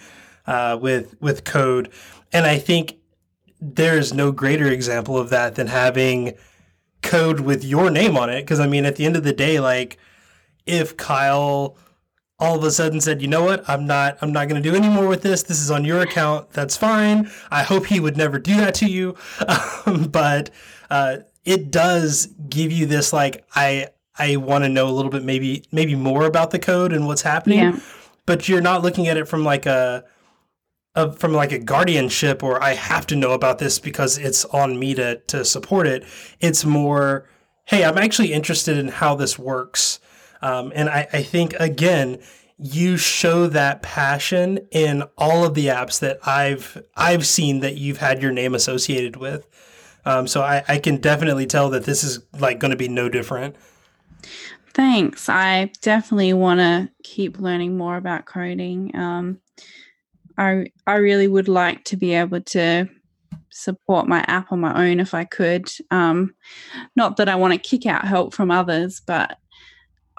uh, 0.46 0.78
with 0.82 1.20
with 1.22 1.44
code. 1.44 1.92
And 2.32 2.46
I 2.46 2.58
think 2.58 2.98
there's 3.60 4.14
no 4.14 4.32
greater 4.32 4.68
example 4.68 5.18
of 5.18 5.30
that 5.30 5.56
than 5.56 5.68
having 5.68 6.34
code 7.02 7.40
with 7.40 7.64
your 7.64 7.90
name 7.90 8.18
on 8.18 8.30
it. 8.30 8.42
Because 8.42 8.60
I 8.60 8.68
mean, 8.68 8.86
at 8.86 8.96
the 8.96 9.06
end 9.06 9.16
of 9.16 9.24
the 9.24 9.34
day, 9.34 9.60
like 9.60 9.98
if 10.66 10.98
Kyle 10.98 11.78
all 12.40 12.56
of 12.56 12.64
a 12.64 12.72
sudden 12.72 13.02
said, 13.02 13.22
"You 13.22 13.28
know 13.28 13.44
what? 13.44 13.68
I'm 13.68 13.88
not. 13.88 14.18
I'm 14.22 14.32
not 14.32 14.48
going 14.48 14.62
to 14.62 14.70
do 14.70 14.76
any 14.76 14.90
more 14.90 15.08
with 15.08 15.24
this. 15.24 15.44
This 15.44 15.60
is 15.60 15.72
on 15.72 15.86
your 15.86 16.02
account. 16.02 16.52
That's 16.52 16.78
fine." 16.78 17.32
I 17.50 17.64
hope 17.64 17.88
he 17.88 18.00
would 18.00 18.18
never 18.18 18.38
do 18.38 18.56
that 18.58 18.76
to 18.76 18.86
you, 18.86 19.16
um, 19.86 20.04
but 20.04 20.52
uh, 20.90 21.18
it 21.46 21.72
does 21.72 22.28
give 22.50 22.72
you 22.72 22.86
this 22.86 23.12
like 23.12 23.44
I 23.56 23.88
I 24.20 24.36
want 24.36 24.64
to 24.64 24.70
know 24.70 24.88
a 24.88 24.92
little 24.92 25.12
bit 25.12 25.24
maybe 25.24 25.64
maybe 25.72 25.96
more 25.96 26.26
about 26.26 26.52
the 26.52 26.60
code 26.60 26.94
and 26.94 27.08
what's 27.08 27.22
happening. 27.22 27.60
Yeah. 27.60 27.80
But 28.26 28.50
you're 28.50 28.62
not 28.62 28.82
looking 28.82 29.08
at 29.08 29.18
it 29.18 29.28
from 29.28 29.44
like 29.44 29.66
a, 29.66 30.04
a 30.96 31.12
from 31.14 31.34
like 31.34 31.52
a 31.52 31.60
guardianship 31.60 32.44
or 32.44 32.62
I 32.62 32.74
have 32.74 33.08
to 33.08 33.16
know 33.16 33.32
about 33.32 33.60
this 33.60 33.80
because 33.80 34.18
it's 34.18 34.46
on 34.46 34.80
me 34.80 34.94
to 34.96 35.20
to 35.28 35.46
support 35.46 35.88
it. 35.88 36.04
It's 36.40 36.66
more, 36.66 37.30
hey, 37.66 37.84
I'm 37.84 37.98
actually 37.98 38.34
interested 38.34 38.78
in 38.78 38.90
how 38.90 39.16
this 39.16 39.40
works. 39.40 40.00
Um, 40.42 40.72
and 40.76 40.90
I, 40.90 41.08
I 41.14 41.24
think 41.24 41.54
again, 41.60 42.20
you 42.60 42.98
show 42.98 43.48
that 43.48 43.82
passion 43.82 44.60
in 44.72 45.04
all 45.18 45.46
of 45.46 45.54
the 45.54 45.68
apps 45.68 46.00
that 46.00 46.20
I've 46.28 46.84
I've 46.96 47.26
seen 47.26 47.60
that 47.60 47.78
you've 47.78 47.98
had 47.98 48.22
your 48.22 48.32
name 48.32 48.56
associated 48.56 49.16
with. 49.16 49.48
Um, 50.06 50.26
so 50.26 50.42
I, 50.42 50.64
I 50.68 50.80
can 50.80 50.98
definitely 50.98 51.46
tell 51.46 51.70
that 51.72 51.84
this 51.84 52.04
is 52.04 52.20
like 52.40 52.60
going 52.60 52.72
to 52.72 52.78
be 52.78 52.88
no 52.88 53.10
different. 53.10 53.56
Thanks. 54.74 55.28
I 55.28 55.72
definitely 55.82 56.34
want 56.34 56.60
to 56.60 56.90
keep 57.04 57.40
learning 57.40 57.78
more 57.78 57.98
about 57.98 58.26
coding. 58.26 58.96
Um, 58.96 59.40
I 60.38 60.68
I 60.86 60.96
really 60.96 61.28
would 61.28 61.48
like 61.48 61.84
to 61.86 61.98
be 61.98 62.14
able 62.14 62.42
to 62.42 62.88
support 63.50 64.08
my 64.08 64.24
app 64.28 64.52
on 64.52 64.60
my 64.60 64.88
own 64.88 65.00
if 65.00 65.14
I 65.14 65.24
could. 65.24 65.68
Um, 65.90 66.36
not 66.96 67.18
that 67.18 67.30
I 67.30 67.36
want 67.36 67.54
to 67.54 67.70
kick 67.70 67.86
out 67.88 68.06
help 68.06 68.34
from 68.34 68.52
others, 68.52 69.02
but 69.06 69.38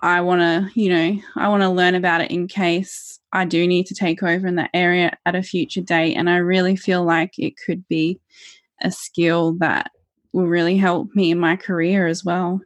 I 0.01 0.21
want 0.21 0.41
to, 0.41 0.81
you 0.81 0.91
know, 0.91 1.21
I 1.37 1.49
want 1.49 1.63
to 1.63 1.69
learn 1.69 1.95
about 1.95 2.21
it 2.21 2.31
in 2.31 2.49
case 2.49 3.21
I 3.33 3.45
do 3.45 3.67
need 3.67 3.87
to 3.87 3.95
take 3.95 4.23
over 4.23 4.47
in 4.47 4.57
that 4.57 4.71
area 4.75 5.13
at 5.27 5.35
a 5.35 5.43
future 5.43 5.83
date. 5.83 6.15
And 6.15 6.29
I 6.29 6.39
really 6.39 6.77
feel 6.77 7.05
like 7.05 7.39
it 7.39 7.55
could 7.65 7.87
be 7.89 8.21
a 8.83 8.91
skill 8.91 9.55
that 9.59 9.91
will 10.33 10.47
really 10.47 10.77
help 10.77 11.09
me 11.15 11.31
in 11.31 11.39
my 11.39 11.57
career 11.57 12.07
as 12.07 12.25
well. 12.25 12.61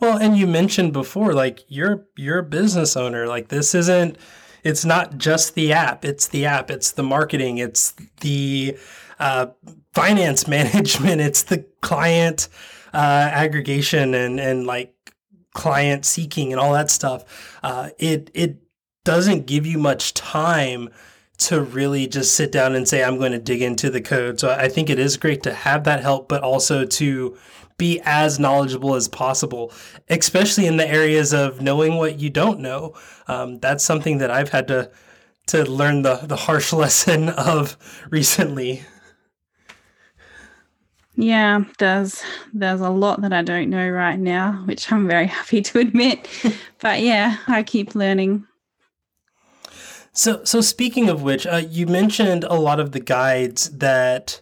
Well, 0.00 0.18
and 0.18 0.36
you 0.36 0.46
mentioned 0.46 0.92
before, 0.92 1.32
like 1.34 1.64
you're 1.68 2.06
you're 2.16 2.38
a 2.38 2.44
business 2.44 2.96
owner. 2.96 3.26
Like 3.26 3.48
this 3.48 3.74
isn't. 3.74 4.16
It's 4.62 4.84
not 4.84 5.18
just 5.18 5.54
the 5.54 5.72
app. 5.72 6.04
It's 6.04 6.28
the 6.28 6.46
app. 6.46 6.70
It's 6.70 6.92
the 6.92 7.02
marketing. 7.02 7.58
It's 7.58 7.94
the 8.20 8.78
uh, 9.18 9.48
finance 9.92 10.48
management. 10.48 11.20
It's 11.20 11.42
the 11.42 11.66
client 11.80 12.48
uh, 12.92 13.28
aggregation 13.32 14.14
and 14.14 14.40
and 14.40 14.66
like 14.66 14.94
client 15.54 16.04
seeking 16.04 16.52
and 16.52 16.60
all 16.60 16.72
that 16.72 16.90
stuff. 16.90 17.58
Uh, 17.62 17.90
it 17.98 18.30
it 18.34 18.58
doesn't 19.04 19.46
give 19.46 19.66
you 19.66 19.78
much 19.78 20.14
time 20.14 20.88
to 21.36 21.60
really 21.60 22.06
just 22.06 22.34
sit 22.34 22.52
down 22.52 22.74
and 22.74 22.88
say 22.88 23.02
I'm 23.02 23.18
going 23.18 23.32
to 23.32 23.38
dig 23.38 23.60
into 23.60 23.90
the 23.90 24.00
code. 24.00 24.38
So 24.40 24.50
I 24.50 24.68
think 24.68 24.88
it 24.88 24.98
is 24.98 25.16
great 25.16 25.42
to 25.42 25.52
have 25.52 25.84
that 25.84 26.00
help, 26.00 26.28
but 26.28 26.42
also 26.42 26.84
to 26.84 27.36
be 27.76 28.00
as 28.04 28.38
knowledgeable 28.38 28.94
as 28.94 29.08
possible, 29.08 29.72
especially 30.08 30.66
in 30.66 30.76
the 30.76 30.88
areas 30.88 31.32
of 31.32 31.60
knowing 31.60 31.96
what 31.96 32.20
you 32.20 32.30
don't 32.30 32.60
know. 32.60 32.94
Um, 33.26 33.58
that's 33.58 33.84
something 33.84 34.18
that 34.18 34.30
I've 34.30 34.50
had 34.50 34.68
to 34.68 34.90
to 35.48 35.64
learn 35.70 36.02
the 36.02 36.16
the 36.16 36.36
harsh 36.36 36.72
lesson 36.84 37.28
of 37.30 37.76
recently. 38.10 38.84
Yeah, 41.16 41.64
there's 41.78 42.22
there's 42.52 42.80
a 42.80 42.90
lot 42.90 43.22
that 43.22 43.32
I 43.32 43.42
don't 43.42 43.70
know 43.70 43.88
right 43.88 44.18
now, 44.18 44.62
which 44.64 44.90
I'm 44.90 45.06
very 45.06 45.26
happy 45.38 45.62
to 45.62 45.78
admit. 45.78 46.28
but 46.80 47.00
yeah, 47.00 47.38
I 47.46 47.62
keep 47.62 47.94
learning. 47.94 48.46
So 50.12 50.44
so 50.44 50.60
speaking 50.60 51.08
of 51.08 51.22
which, 51.22 51.46
uh, 51.46 51.62
you 51.68 51.86
mentioned 51.86 52.44
a 52.44 52.54
lot 52.54 52.80
of 52.80 52.92
the 52.92 53.00
guides 53.00 53.70
that 53.78 54.40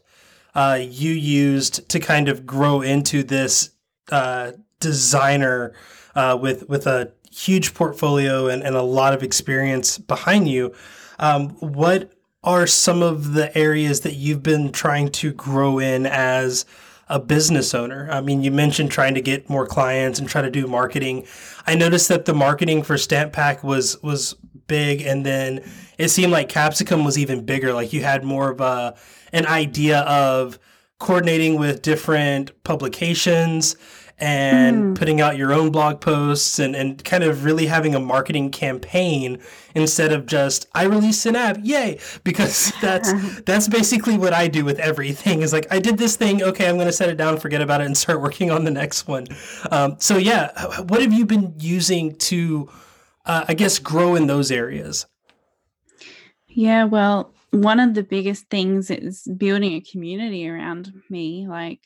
uh, 0.55 0.79
you 0.81 1.13
used 1.13 1.89
to 1.89 2.01
kind 2.01 2.29
of 2.29 2.47
grow 2.47 2.83
into 2.83 3.23
this 3.23 3.71
uh, 4.11 4.53
designer 4.81 5.73
uh, 6.15 6.37
with 6.41 6.69
with 6.69 6.87
a 6.87 7.13
huge 7.31 7.73
portfolio 7.75 8.49
and, 8.49 8.63
and 8.63 8.77
a 8.77 8.83
lot 8.83 9.15
of 9.15 9.23
experience 9.23 9.99
behind 9.99 10.49
you. 10.49 10.75
Um, 11.19 11.51
what 11.61 12.13
are 12.45 12.67
some 12.67 13.03
of 13.03 13.35
the 13.35 13.57
areas 13.57 14.01
that 14.01 14.15
you've 14.15 14.43
been 14.43 14.73
trying 14.73 15.09
to 15.11 15.33
grow 15.33 15.79
in 15.79 16.07
as 16.07 16.67
a 17.09 17.19
business 17.19 17.75
owner? 17.75 18.09
I 18.11 18.21
mean, 18.21 18.43
you 18.43 18.51
mentioned 18.51 18.91
trying 18.91 19.15
to 19.15 19.23
get 19.23 19.49
more 19.49 19.67
clients 19.67 20.19
and 20.19 20.29
try 20.29 20.43
to 20.43 20.51
do 20.51 20.67
marketing. 20.67 21.27
I 21.67 21.75
noticed 21.75 22.09
that 22.09 22.25
the 22.25 22.35
marketing 22.35 22.83
for 22.83 22.99
Stamp 22.99 23.33
Pack 23.33 23.63
was 23.65 24.03
was 24.03 24.37
big, 24.67 25.03
and 25.03 25.25
then 25.25 25.61
it 25.99 26.09
seemed 26.09 26.33
like 26.33 26.49
Capsicum 26.49 27.05
was 27.05 27.19
even 27.19 27.45
bigger. 27.45 27.73
Like 27.73 27.93
you 27.93 28.03
had 28.03 28.25
more 28.25 28.51
of 28.51 28.61
a 28.61 28.97
an 29.33 29.47
idea 29.47 30.01
of 30.01 30.59
coordinating 30.99 31.59
with 31.59 31.83
different 31.83 32.53
publications 32.65 33.77
and 34.23 34.77
mm. 34.77 34.99
putting 34.99 35.21
out 35.21 35.37
your 35.37 35.53
own 35.53 35.71
blog 35.71 36.01
posts 36.01 36.61
and, 36.61 36.77
and 36.77 37.05
kind 37.05 37.25
of 37.25 37.45
really 37.45 37.67
having 37.67 37.93
a 37.93 37.99
marketing 37.99 38.53
campaign 38.53 39.37
instead 39.75 40.13
of 40.13 40.27
just 40.27 40.69
I 40.75 40.85
released 40.85 41.27
an 41.27 41.35
app, 41.35 41.59
yay! 41.61 41.99
Because 42.25 42.73
that's 42.81 43.13
that's 43.47 43.67
basically 43.67 44.17
what 44.17 44.33
I 44.33 44.47
do 44.47 44.65
with 44.65 44.79
everything. 44.79 45.43
Is 45.43 45.53
like 45.53 45.67
I 45.73 45.81
did 45.81 45.99
this 45.99 46.17
thing, 46.17 46.41
okay, 46.41 46.69
I'm 46.69 46.77
going 46.77 46.87
to 46.87 46.93
set 46.93 47.09
it 47.09 47.17
down, 47.17 47.39
forget 47.39 47.61
about 47.61 47.81
it, 47.81 47.87
and 47.87 47.97
start 47.97 48.21
working 48.21 48.51
on 48.53 48.65
the 48.65 48.71
next 48.71 49.09
one. 49.09 49.27
Um, 49.73 49.97
so 49.99 50.19
yeah, 50.19 50.83
what 50.83 51.03
have 51.03 51.13
you 51.13 51.27
been 51.27 51.55
using 51.59 52.15
to, 52.17 52.71
uh, 53.25 53.45
I 53.49 53.55
guess, 53.55 53.79
grow 53.79 54.15
in 54.15 54.27
those 54.27 54.51
areas? 54.51 55.07
Yeah, 56.49 56.85
well, 56.85 57.33
one 57.51 57.81
of 57.81 57.95
the 57.95 58.03
biggest 58.03 58.49
things 58.49 58.91
is 58.91 59.23
building 59.37 59.75
a 59.75 59.81
community 59.81 60.49
around 60.49 60.93
me. 61.09 61.47
Like, 61.49 61.81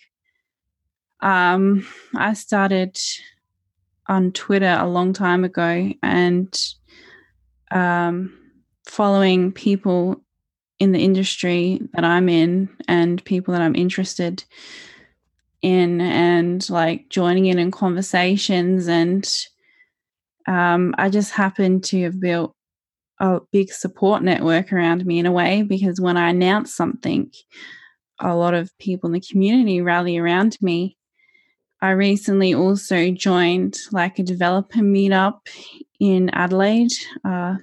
um, 1.21 1.87
I 2.15 2.35
started 2.35 2.99
on 4.07 4.33
Twitter 4.33 4.77
a 4.79 4.89
long 4.89 5.13
time 5.13 5.45
ago 5.45 5.93
and 6.03 6.75
um, 7.71 8.39
following 8.87 9.53
people 9.53 10.23
in 10.79 10.93
the 10.93 11.03
industry 11.03 11.81
that 11.95 12.05
I'm 12.05 12.29
in 12.29 12.69
and 12.87 13.25
people 13.25 13.53
that 13.53 13.63
I'm 13.63 13.75
interested 13.75 14.45
in 15.63 16.01
and 16.01 16.69
like 16.69 17.09
joining 17.09 17.47
in 17.47 17.59
in 17.59 17.71
conversations 17.71 18.89
and 18.89 19.29
um, 20.47 20.95
I 20.99 21.11
just 21.11 21.33
happened 21.33 21.85
to 21.85 22.03
have 22.03 22.21
built 22.21 22.55
a 23.19 23.41
big 23.53 23.73
support 23.73 24.23
network 24.23 24.73
around 24.73 25.07
me 25.07 25.19
in 25.19 25.27
a 25.27 25.33
way 25.33 25.63
because 25.63 26.01
when 26.01 26.17
I 26.17 26.31
announce 26.31 26.75
something, 26.75 27.31
a 28.21 28.35
lot 28.37 28.55
of 28.55 28.77
people 28.79 29.09
in 29.09 29.13
the 29.15 29.21
community 29.21 29.81
rally 29.81 30.19
around 30.19 30.57
me. 30.61 30.97
I 31.83 31.91
recently 31.91 32.55
also 32.55 33.11
joined 33.11 33.77
like 33.93 34.19
a 34.19 34.23
developer 34.23 34.79
meetup 34.79 35.41
in 36.01 36.31
Adelaide, 36.31 36.93
uh, 37.25 37.57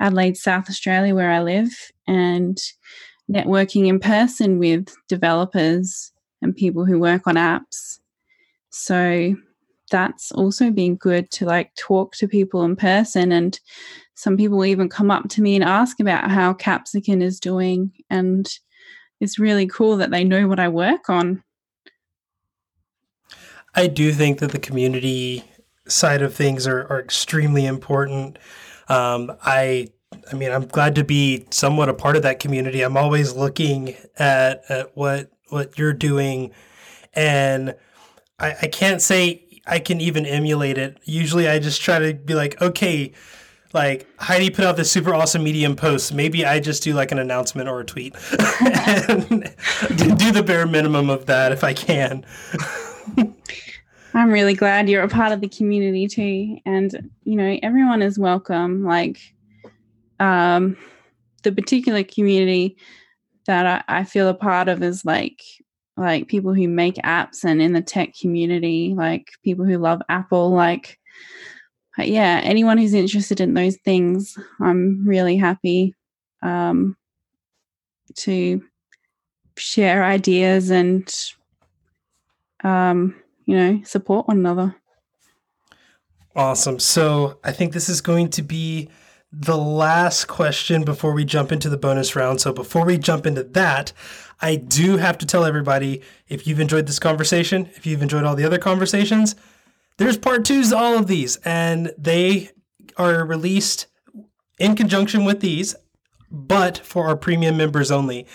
Adelaide, 0.00 0.36
South 0.36 0.68
Australia, 0.68 1.14
where 1.14 1.30
I 1.30 1.40
live, 1.40 1.70
and 2.08 2.58
networking 3.30 3.86
in 3.86 4.00
person 4.00 4.58
with 4.58 4.88
developers 5.08 6.12
and 6.42 6.54
people 6.54 6.84
who 6.84 6.98
work 6.98 7.26
on 7.26 7.36
apps. 7.36 8.00
So 8.70 9.36
that's 9.94 10.32
also 10.32 10.72
been 10.72 10.96
good 10.96 11.30
to 11.30 11.44
like 11.44 11.72
talk 11.76 12.16
to 12.16 12.26
people 12.26 12.64
in 12.64 12.74
person 12.74 13.30
and 13.30 13.60
some 14.14 14.36
people 14.36 14.64
even 14.64 14.88
come 14.88 15.08
up 15.08 15.28
to 15.28 15.40
me 15.40 15.54
and 15.54 15.62
ask 15.62 16.00
about 16.00 16.28
how 16.28 16.52
Capsicum 16.52 17.22
is 17.22 17.38
doing. 17.38 17.92
And 18.10 18.52
it's 19.20 19.38
really 19.38 19.68
cool 19.68 19.96
that 19.98 20.10
they 20.10 20.24
know 20.24 20.48
what 20.48 20.58
I 20.58 20.68
work 20.68 21.08
on. 21.08 21.44
I 23.76 23.86
do 23.86 24.12
think 24.12 24.40
that 24.40 24.50
the 24.50 24.58
community 24.58 25.44
side 25.86 26.22
of 26.22 26.34
things 26.34 26.66
are, 26.66 26.88
are 26.88 26.98
extremely 26.98 27.64
important. 27.64 28.40
Um, 28.88 29.30
I 29.44 29.88
I 30.32 30.34
mean, 30.34 30.50
I'm 30.50 30.66
glad 30.66 30.96
to 30.96 31.04
be 31.04 31.46
somewhat 31.50 31.88
a 31.88 31.94
part 31.94 32.16
of 32.16 32.22
that 32.22 32.40
community. 32.40 32.82
I'm 32.82 32.96
always 32.96 33.34
looking 33.34 33.94
at, 34.18 34.62
at 34.68 34.96
what 34.96 35.30
what 35.50 35.78
you're 35.78 35.92
doing, 35.92 36.52
and 37.14 37.74
I, 38.38 38.54
I 38.62 38.66
can't 38.68 39.00
say 39.00 39.43
I 39.66 39.78
can 39.78 40.00
even 40.00 40.26
emulate 40.26 40.78
it. 40.78 40.98
Usually, 41.04 41.48
I 41.48 41.58
just 41.58 41.80
try 41.80 41.98
to 41.98 42.14
be 42.14 42.34
like, 42.34 42.60
okay, 42.60 43.12
like 43.72 44.06
Heidi 44.18 44.50
put 44.50 44.64
out 44.64 44.76
this 44.76 44.90
super 44.90 45.12
awesome 45.12 45.42
Medium 45.42 45.74
post. 45.74 46.14
Maybe 46.14 46.46
I 46.46 46.60
just 46.60 46.82
do 46.82 46.94
like 46.94 47.12
an 47.12 47.18
announcement 47.18 47.68
or 47.68 47.80
a 47.80 47.84
tweet 47.84 48.14
and 48.30 49.28
do 49.96 50.32
the 50.32 50.44
bare 50.46 50.66
minimum 50.66 51.10
of 51.10 51.26
that 51.26 51.50
if 51.50 51.64
I 51.64 51.74
can. 51.74 52.24
I'm 54.14 54.30
really 54.30 54.54
glad 54.54 54.88
you're 54.88 55.02
a 55.02 55.08
part 55.08 55.32
of 55.32 55.40
the 55.40 55.48
community 55.48 56.06
too. 56.06 56.58
And, 56.64 57.10
you 57.24 57.34
know, 57.34 57.58
everyone 57.64 58.00
is 58.00 58.16
welcome. 58.16 58.84
Like, 58.84 59.18
um, 60.20 60.76
the 61.42 61.50
particular 61.50 62.04
community 62.04 62.76
that 63.46 63.84
I, 63.88 64.00
I 64.00 64.04
feel 64.04 64.28
a 64.28 64.34
part 64.34 64.68
of 64.68 64.84
is 64.84 65.04
like 65.04 65.42
like 65.96 66.28
people 66.28 66.54
who 66.54 66.68
make 66.68 66.96
apps 66.96 67.44
and 67.44 67.62
in 67.62 67.72
the 67.72 67.82
tech 67.82 68.14
community, 68.20 68.94
like 68.96 69.30
people 69.42 69.64
who 69.64 69.78
love 69.78 70.02
Apple, 70.08 70.50
like 70.50 70.98
yeah, 71.98 72.40
anyone 72.42 72.78
who's 72.78 72.94
interested 72.94 73.40
in 73.40 73.54
those 73.54 73.76
things, 73.76 74.36
I'm 74.60 75.06
really 75.06 75.36
happy 75.36 75.94
um, 76.42 76.96
to 78.16 78.62
share 79.56 80.04
ideas 80.04 80.70
and, 80.70 81.12
um, 82.64 83.14
you 83.46 83.56
know, 83.56 83.80
support 83.84 84.26
one 84.26 84.38
another. 84.38 84.74
Awesome. 86.34 86.80
So 86.80 87.38
I 87.44 87.52
think 87.52 87.72
this 87.72 87.88
is 87.88 88.00
going 88.00 88.30
to 88.30 88.42
be 88.42 88.90
the 89.32 89.56
last 89.56 90.26
question 90.26 90.84
before 90.84 91.12
we 91.12 91.24
jump 91.24 91.52
into 91.52 91.68
the 91.68 91.76
bonus 91.76 92.16
round. 92.16 92.40
So 92.40 92.52
before 92.52 92.84
we 92.84 92.98
jump 92.98 93.24
into 93.24 93.44
that, 93.44 93.92
I 94.40 94.56
do 94.56 94.96
have 94.96 95.18
to 95.18 95.26
tell 95.26 95.44
everybody 95.44 96.02
if 96.28 96.46
you've 96.46 96.60
enjoyed 96.60 96.86
this 96.86 96.98
conversation, 96.98 97.70
if 97.74 97.86
you've 97.86 98.02
enjoyed 98.02 98.24
all 98.24 98.34
the 98.34 98.44
other 98.44 98.58
conversations, 98.58 99.34
there's 99.96 100.18
part 100.18 100.44
twos 100.44 100.70
to 100.70 100.76
all 100.76 100.98
of 100.98 101.06
these, 101.06 101.36
and 101.44 101.92
they 101.96 102.50
are 102.96 103.24
released 103.24 103.86
in 104.58 104.74
conjunction 104.76 105.24
with 105.24 105.40
these, 105.40 105.74
but 106.30 106.78
for 106.78 107.06
our 107.06 107.16
premium 107.16 107.56
members 107.56 107.90
only. 107.90 108.26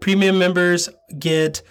Premium 0.00 0.38
members 0.38 0.88
get 1.18 1.62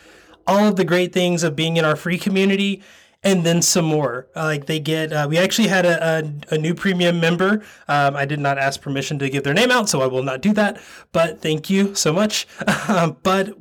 all 0.48 0.68
of 0.68 0.76
the 0.76 0.86
great 0.86 1.14
things 1.14 1.44
of 1.44 1.56
being 1.56 1.78
in 1.78 1.86
our 1.86 1.96
free 1.96 2.18
community 2.18 2.82
and 3.24 3.46
then 3.46 3.62
some 3.62 3.86
more. 3.86 4.28
Uh, 4.36 4.46
like 4.46 4.66
they 4.66 4.80
get, 4.80 5.14
uh, 5.14 5.28
we 5.30 5.38
actually 5.38 5.68
had 5.68 5.86
a, 5.86 6.04
a, 6.04 6.56
a 6.56 6.58
new 6.58 6.74
premium 6.74 7.20
member. 7.20 7.64
Um, 7.88 8.16
I 8.16 8.26
did 8.26 8.40
not 8.40 8.58
ask 8.58 8.82
permission 8.82 9.20
to 9.20 9.30
give 9.30 9.44
their 9.44 9.54
name 9.54 9.70
out, 9.70 9.90
so 9.90 10.02
I 10.02 10.08
will 10.08 10.24
not 10.24 10.42
do 10.42 10.54
that. 10.54 10.82
But 11.12 11.42
thank 11.42 11.70
you 11.70 11.96
so 11.96 12.14
much. 12.14 12.48
Um, 12.88 13.18
but 13.24 13.56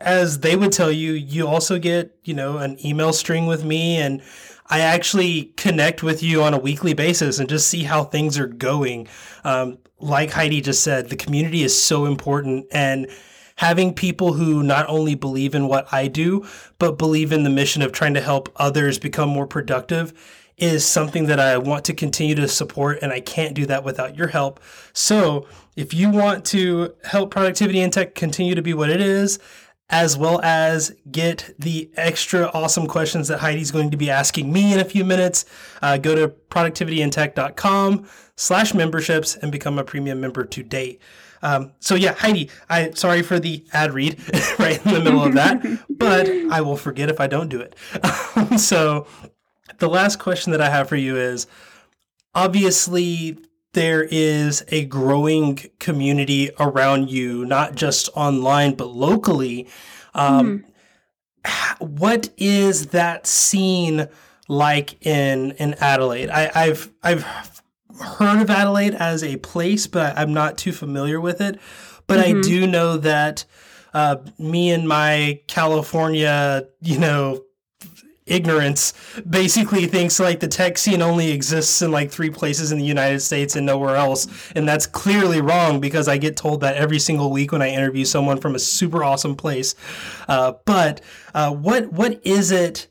as 0.00 0.40
they 0.40 0.56
would 0.56 0.72
tell 0.72 0.90
you, 0.90 1.12
you 1.12 1.46
also 1.46 1.78
get, 1.78 2.16
you 2.24 2.34
know, 2.34 2.58
an 2.58 2.84
email 2.84 3.12
string 3.12 3.46
with 3.46 3.64
me 3.64 3.96
and 3.96 4.22
I 4.66 4.80
actually 4.80 5.52
connect 5.56 6.02
with 6.02 6.22
you 6.22 6.42
on 6.42 6.54
a 6.54 6.58
weekly 6.58 6.94
basis 6.94 7.38
and 7.38 7.48
just 7.48 7.68
see 7.68 7.82
how 7.82 8.04
things 8.04 8.38
are 8.38 8.46
going. 8.46 9.08
Um, 9.44 9.78
like 9.98 10.30
Heidi 10.30 10.60
just 10.60 10.82
said, 10.82 11.10
the 11.10 11.16
community 11.16 11.62
is 11.62 11.80
so 11.80 12.06
important 12.06 12.66
and 12.72 13.08
having 13.56 13.94
people 13.94 14.32
who 14.32 14.62
not 14.62 14.88
only 14.88 15.14
believe 15.14 15.54
in 15.54 15.68
what 15.68 15.86
I 15.92 16.08
do, 16.08 16.46
but 16.78 16.98
believe 16.98 17.30
in 17.32 17.44
the 17.44 17.50
mission 17.50 17.82
of 17.82 17.92
trying 17.92 18.14
to 18.14 18.20
help 18.20 18.50
others 18.56 18.98
become 18.98 19.28
more 19.28 19.46
productive 19.46 20.12
is 20.56 20.86
something 20.86 21.26
that 21.26 21.40
I 21.40 21.58
want 21.58 21.84
to 21.86 21.94
continue 21.94 22.34
to 22.36 22.46
support, 22.46 23.00
and 23.02 23.12
I 23.12 23.20
can't 23.20 23.54
do 23.54 23.66
that 23.66 23.82
without 23.82 24.16
your 24.16 24.28
help. 24.28 24.60
So, 24.92 25.48
if 25.74 25.92
you 25.92 26.08
want 26.10 26.44
to 26.46 26.94
help 27.02 27.32
productivity 27.32 27.80
and 27.80 27.92
tech 27.92 28.14
continue 28.14 28.54
to 28.54 28.62
be 28.62 28.74
what 28.74 28.90
it 28.90 29.00
is, 29.00 29.40
as 29.90 30.16
well 30.16 30.40
as 30.42 30.94
get 31.10 31.54
the 31.58 31.90
extra 31.96 32.50
awesome 32.54 32.86
questions 32.86 33.28
that 33.28 33.40
Heidi's 33.40 33.70
going 33.70 33.90
to 33.90 33.96
be 33.96 34.10
asking 34.10 34.52
me 34.52 34.72
in 34.72 34.80
a 34.80 34.84
few 34.84 35.04
minutes. 35.04 35.44
Uh, 35.82 35.98
go 35.98 36.14
to 36.14 36.28
productivityandtech.com 36.28 38.08
slash 38.36 38.74
memberships 38.74 39.36
and 39.36 39.52
become 39.52 39.78
a 39.78 39.84
premium 39.84 40.20
member 40.20 40.44
today. 40.44 40.98
Um, 41.42 41.72
so 41.78 41.94
yeah, 41.94 42.14
Heidi, 42.14 42.50
I 42.70 42.92
sorry 42.92 43.22
for 43.22 43.38
the 43.38 43.66
ad 43.74 43.92
read 43.92 44.18
right 44.58 44.84
in 44.84 44.94
the 44.94 45.00
middle 45.00 45.22
of 45.22 45.34
that, 45.34 45.62
but 45.90 46.28
I 46.50 46.62
will 46.62 46.76
forget 46.76 47.10
if 47.10 47.20
I 47.20 47.26
don't 47.26 47.50
do 47.50 47.60
it. 47.60 47.76
so 48.58 49.06
the 49.78 49.88
last 49.88 50.18
question 50.18 50.52
that 50.52 50.62
I 50.62 50.70
have 50.70 50.88
for 50.88 50.96
you 50.96 51.18
is 51.18 51.46
obviously 52.34 53.38
there 53.74 54.02
is 54.10 54.64
a 54.68 54.84
growing 54.86 55.56
community 55.78 56.50
around 56.58 57.10
you, 57.10 57.44
not 57.44 57.74
just 57.74 58.08
online, 58.14 58.74
but 58.74 58.88
locally. 58.88 59.68
Um, 60.14 60.64
mm-hmm. 61.44 61.84
What 61.84 62.30
is 62.36 62.86
that 62.88 63.26
scene 63.26 64.08
like 64.48 65.04
in 65.06 65.52
in 65.52 65.74
Adelaide? 65.74 66.30
I, 66.30 66.50
I've 66.54 66.90
I've 67.02 67.62
heard 68.00 68.40
of 68.40 68.50
Adelaide 68.50 68.94
as 68.94 69.22
a 69.22 69.36
place, 69.36 69.86
but 69.86 70.16
I'm 70.16 70.32
not 70.32 70.56
too 70.56 70.72
familiar 70.72 71.20
with 71.20 71.40
it. 71.40 71.60
But 72.06 72.18
mm-hmm. 72.18 72.38
I 72.38 72.42
do 72.42 72.66
know 72.66 72.96
that 72.96 73.44
uh, 73.92 74.16
me 74.38 74.70
and 74.70 74.88
my 74.88 75.40
California, 75.46 76.66
you 76.80 76.98
know, 76.98 77.43
ignorance 78.26 78.94
basically 79.28 79.86
thinks 79.86 80.18
like 80.18 80.40
the 80.40 80.48
tech 80.48 80.78
scene 80.78 81.02
only 81.02 81.30
exists 81.30 81.82
in 81.82 81.90
like 81.90 82.10
three 82.10 82.30
places 82.30 82.72
in 82.72 82.78
the 82.78 82.84
United 82.84 83.20
States 83.20 83.54
and 83.54 83.66
nowhere 83.66 83.96
else. 83.96 84.26
And 84.54 84.66
that's 84.66 84.86
clearly 84.86 85.40
wrong 85.40 85.80
because 85.80 86.08
I 86.08 86.16
get 86.16 86.36
told 86.36 86.60
that 86.62 86.76
every 86.76 86.98
single 86.98 87.30
week 87.30 87.52
when 87.52 87.62
I 87.62 87.68
interview 87.68 88.04
someone 88.04 88.40
from 88.40 88.54
a 88.54 88.58
super 88.58 89.04
awesome 89.04 89.36
place. 89.36 89.74
Uh, 90.28 90.54
but 90.64 91.00
uh, 91.34 91.52
what 91.52 91.92
what 91.92 92.20
is 92.24 92.50
it 92.50 92.88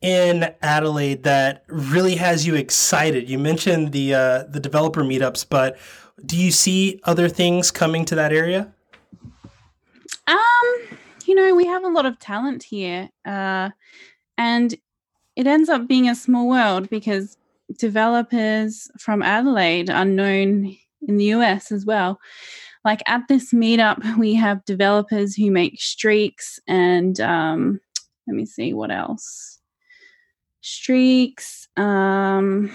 in 0.00 0.54
Adelaide 0.62 1.22
that 1.24 1.64
really 1.68 2.16
has 2.16 2.46
you 2.46 2.54
excited? 2.54 3.28
You 3.28 3.38
mentioned 3.38 3.92
the 3.92 4.14
uh, 4.14 4.42
the 4.44 4.60
developer 4.60 5.02
meetups, 5.02 5.46
but 5.48 5.78
do 6.24 6.36
you 6.36 6.50
see 6.50 7.00
other 7.04 7.28
things 7.28 7.70
coming 7.70 8.04
to 8.06 8.14
that 8.16 8.32
area? 8.32 8.72
Um, 10.26 10.98
you 11.24 11.34
know, 11.34 11.54
we 11.54 11.66
have 11.66 11.84
a 11.84 11.88
lot 11.88 12.04
of 12.06 12.18
talent 12.18 12.64
here. 12.64 13.08
Uh, 13.24 13.70
and 14.38 14.74
it 15.36 15.46
ends 15.46 15.68
up 15.68 15.86
being 15.86 16.08
a 16.08 16.14
small 16.14 16.48
world 16.48 16.88
because 16.88 17.36
developers 17.78 18.90
from 18.98 19.22
Adelaide 19.22 19.90
are 19.90 20.04
known 20.04 20.74
in 21.06 21.16
the 21.16 21.26
US 21.26 21.70
as 21.70 21.84
well. 21.84 22.18
Like 22.84 23.02
at 23.06 23.28
this 23.28 23.52
meetup, 23.52 24.16
we 24.18 24.34
have 24.34 24.64
developers 24.64 25.34
who 25.34 25.50
make 25.50 25.80
streaks 25.80 26.58
and 26.66 27.20
um, 27.20 27.80
let 28.26 28.34
me 28.34 28.46
see 28.46 28.72
what 28.72 28.90
else. 28.90 29.58
Streaks 30.60 31.68
um, 31.76 32.70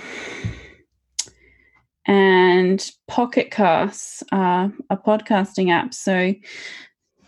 and 2.06 2.91
Pocket 3.07 3.52
Casts, 3.52 4.23
uh, 4.31 4.69
a 4.90 4.98
podcasting 4.98 5.72
app. 5.72 5.94
So 5.94 6.34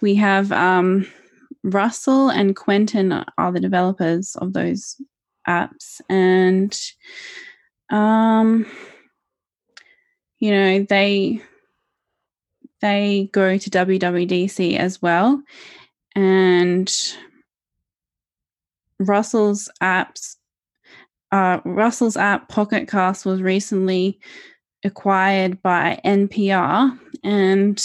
we 0.02 0.16
have 0.16 0.52
um, 0.52 1.08
Russell 1.66 2.30
and 2.30 2.56
Quentin 2.56 3.12
are 3.12 3.52
the 3.52 3.60
developers 3.60 4.36
of 4.36 4.54
those 4.54 5.02
apps, 5.48 6.00
and 6.10 6.80
um, 7.90 8.68
you 10.38 10.52
know 10.52 10.86
they 10.88 11.42
they 12.82 13.30
go 13.34 13.58
to 13.58 13.70
WWDC 13.70 14.78
as 14.78 15.02
well, 15.02 15.42
and 16.16 16.94
Russell's 19.00 19.68
apps. 19.82 20.36
Uh, 21.32 21.60
Russell's 21.66 22.16
app 22.16 22.48
Pocket 22.48 22.88
Cast 22.88 23.26
was 23.26 23.42
recently 23.42 24.20
acquired 24.84 25.64
by 25.64 26.00
NPR, 26.06 26.98
and 27.24 27.84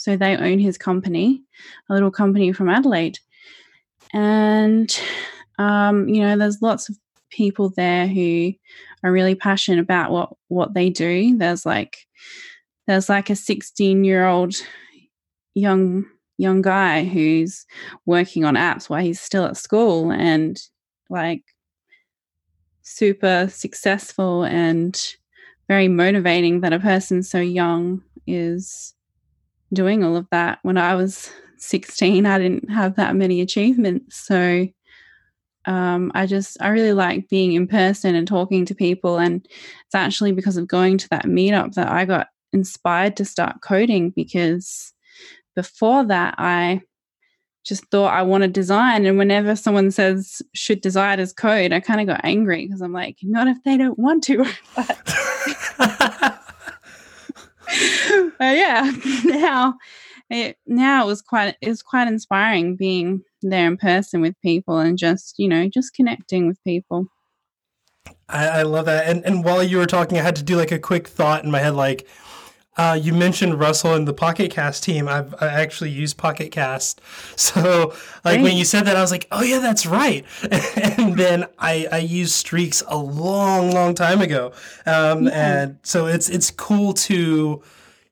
so 0.00 0.16
they 0.16 0.34
own 0.34 0.58
his 0.58 0.78
company, 0.78 1.42
a 1.90 1.92
little 1.92 2.10
company 2.10 2.52
from 2.52 2.70
Adelaide. 2.70 3.18
And, 4.14 4.98
um, 5.58 6.08
you 6.08 6.22
know, 6.22 6.38
there's 6.38 6.62
lots 6.62 6.88
of 6.88 6.96
people 7.28 7.68
there 7.68 8.08
who 8.08 8.54
are 9.04 9.12
really 9.12 9.34
passionate 9.34 9.78
about 9.78 10.10
what, 10.10 10.32
what 10.48 10.72
they 10.72 10.88
do. 10.88 11.36
There's 11.36 11.66
like, 11.66 11.98
there's 12.86 13.10
like 13.10 13.28
a 13.28 13.36
16 13.36 14.02
year 14.02 14.26
old 14.26 14.54
young 15.54 16.06
young 16.38 16.62
guy 16.62 17.04
who's 17.04 17.66
working 18.06 18.46
on 18.46 18.54
apps 18.54 18.88
while 18.88 19.02
he's 19.02 19.20
still 19.20 19.44
at 19.44 19.58
school 19.58 20.10
and 20.10 20.62
like 21.10 21.42
super 22.80 23.48
successful 23.50 24.44
and 24.44 25.14
very 25.68 25.88
motivating 25.88 26.62
that 26.62 26.72
a 26.72 26.78
person 26.78 27.22
so 27.22 27.38
young 27.38 28.02
is 28.26 28.94
doing 29.72 30.04
all 30.04 30.16
of 30.16 30.26
that. 30.30 30.58
When 30.62 30.78
I 30.78 30.94
was 30.94 31.30
16, 31.58 32.26
I 32.26 32.38
didn't 32.38 32.70
have 32.70 32.96
that 32.96 33.16
many 33.16 33.40
achievements. 33.40 34.16
So 34.16 34.66
um, 35.66 36.10
I 36.14 36.26
just, 36.26 36.56
I 36.60 36.68
really 36.68 36.92
like 36.92 37.28
being 37.28 37.52
in 37.52 37.66
person 37.66 38.14
and 38.14 38.26
talking 38.26 38.64
to 38.66 38.74
people. 38.74 39.18
And 39.18 39.44
it's 39.44 39.94
actually 39.94 40.32
because 40.32 40.56
of 40.56 40.66
going 40.66 40.98
to 40.98 41.08
that 41.10 41.26
meetup 41.26 41.74
that 41.74 41.88
I 41.88 42.04
got 42.04 42.28
inspired 42.52 43.16
to 43.16 43.24
start 43.24 43.60
coding 43.62 44.10
because 44.10 44.92
before 45.54 46.04
that, 46.06 46.34
I 46.38 46.82
just 47.64 47.84
thought 47.90 48.14
I 48.14 48.22
want 48.22 48.42
to 48.42 48.48
design. 48.48 49.04
And 49.04 49.18
whenever 49.18 49.54
someone 49.54 49.90
says 49.90 50.40
should 50.54 50.80
design 50.80 51.20
as 51.20 51.32
code, 51.32 51.72
I 51.72 51.80
kind 51.80 52.00
of 52.00 52.06
got 52.06 52.24
angry 52.24 52.66
because 52.66 52.80
I'm 52.80 52.92
like, 52.92 53.18
not 53.22 53.48
if 53.48 53.62
they 53.64 53.76
don't 53.76 53.98
want 53.98 54.24
to. 54.24 54.46
but 58.38 58.56
yeah, 58.56 58.92
now 59.24 59.76
it 60.28 60.56
now 60.66 61.04
it 61.04 61.06
was 61.06 61.22
quite 61.22 61.56
it 61.60 61.68
was 61.68 61.82
quite 61.82 62.08
inspiring 62.08 62.76
being 62.76 63.22
there 63.42 63.66
in 63.66 63.76
person 63.76 64.20
with 64.20 64.40
people 64.42 64.78
and 64.78 64.98
just 64.98 65.34
you 65.38 65.48
know 65.48 65.68
just 65.68 65.94
connecting 65.94 66.46
with 66.46 66.62
people. 66.64 67.06
I, 68.28 68.48
I 68.48 68.62
love 68.62 68.86
that. 68.86 69.06
And 69.06 69.24
and 69.24 69.44
while 69.44 69.62
you 69.62 69.78
were 69.78 69.86
talking, 69.86 70.18
I 70.18 70.22
had 70.22 70.36
to 70.36 70.42
do 70.42 70.56
like 70.56 70.72
a 70.72 70.78
quick 70.78 71.08
thought 71.08 71.44
in 71.44 71.50
my 71.50 71.60
head, 71.60 71.74
like. 71.74 72.06
Uh, 72.76 72.98
you 73.00 73.12
mentioned 73.12 73.58
Russell 73.58 73.94
and 73.94 74.06
the 74.06 74.12
Pocket 74.14 74.50
Cast 74.52 74.84
team. 74.84 75.08
I've 75.08 75.34
I 75.42 75.48
actually 75.48 75.90
used 75.90 76.16
Pocket 76.16 76.52
Cast, 76.52 77.00
so 77.36 77.94
like 78.24 78.36
Great. 78.36 78.42
when 78.42 78.56
you 78.56 78.64
said 78.64 78.86
that, 78.86 78.96
I 78.96 79.00
was 79.00 79.10
like, 79.10 79.26
"Oh 79.32 79.42
yeah, 79.42 79.58
that's 79.58 79.86
right." 79.86 80.24
and 80.76 81.16
then 81.16 81.46
I 81.58 81.88
I 81.90 81.98
used 81.98 82.32
Streaks 82.32 82.82
a 82.86 82.96
long, 82.96 83.72
long 83.72 83.94
time 83.94 84.20
ago, 84.20 84.52
um, 84.86 85.26
yeah. 85.26 85.62
and 85.62 85.78
so 85.82 86.06
it's 86.06 86.28
it's 86.28 86.50
cool 86.50 86.94
to 86.94 87.62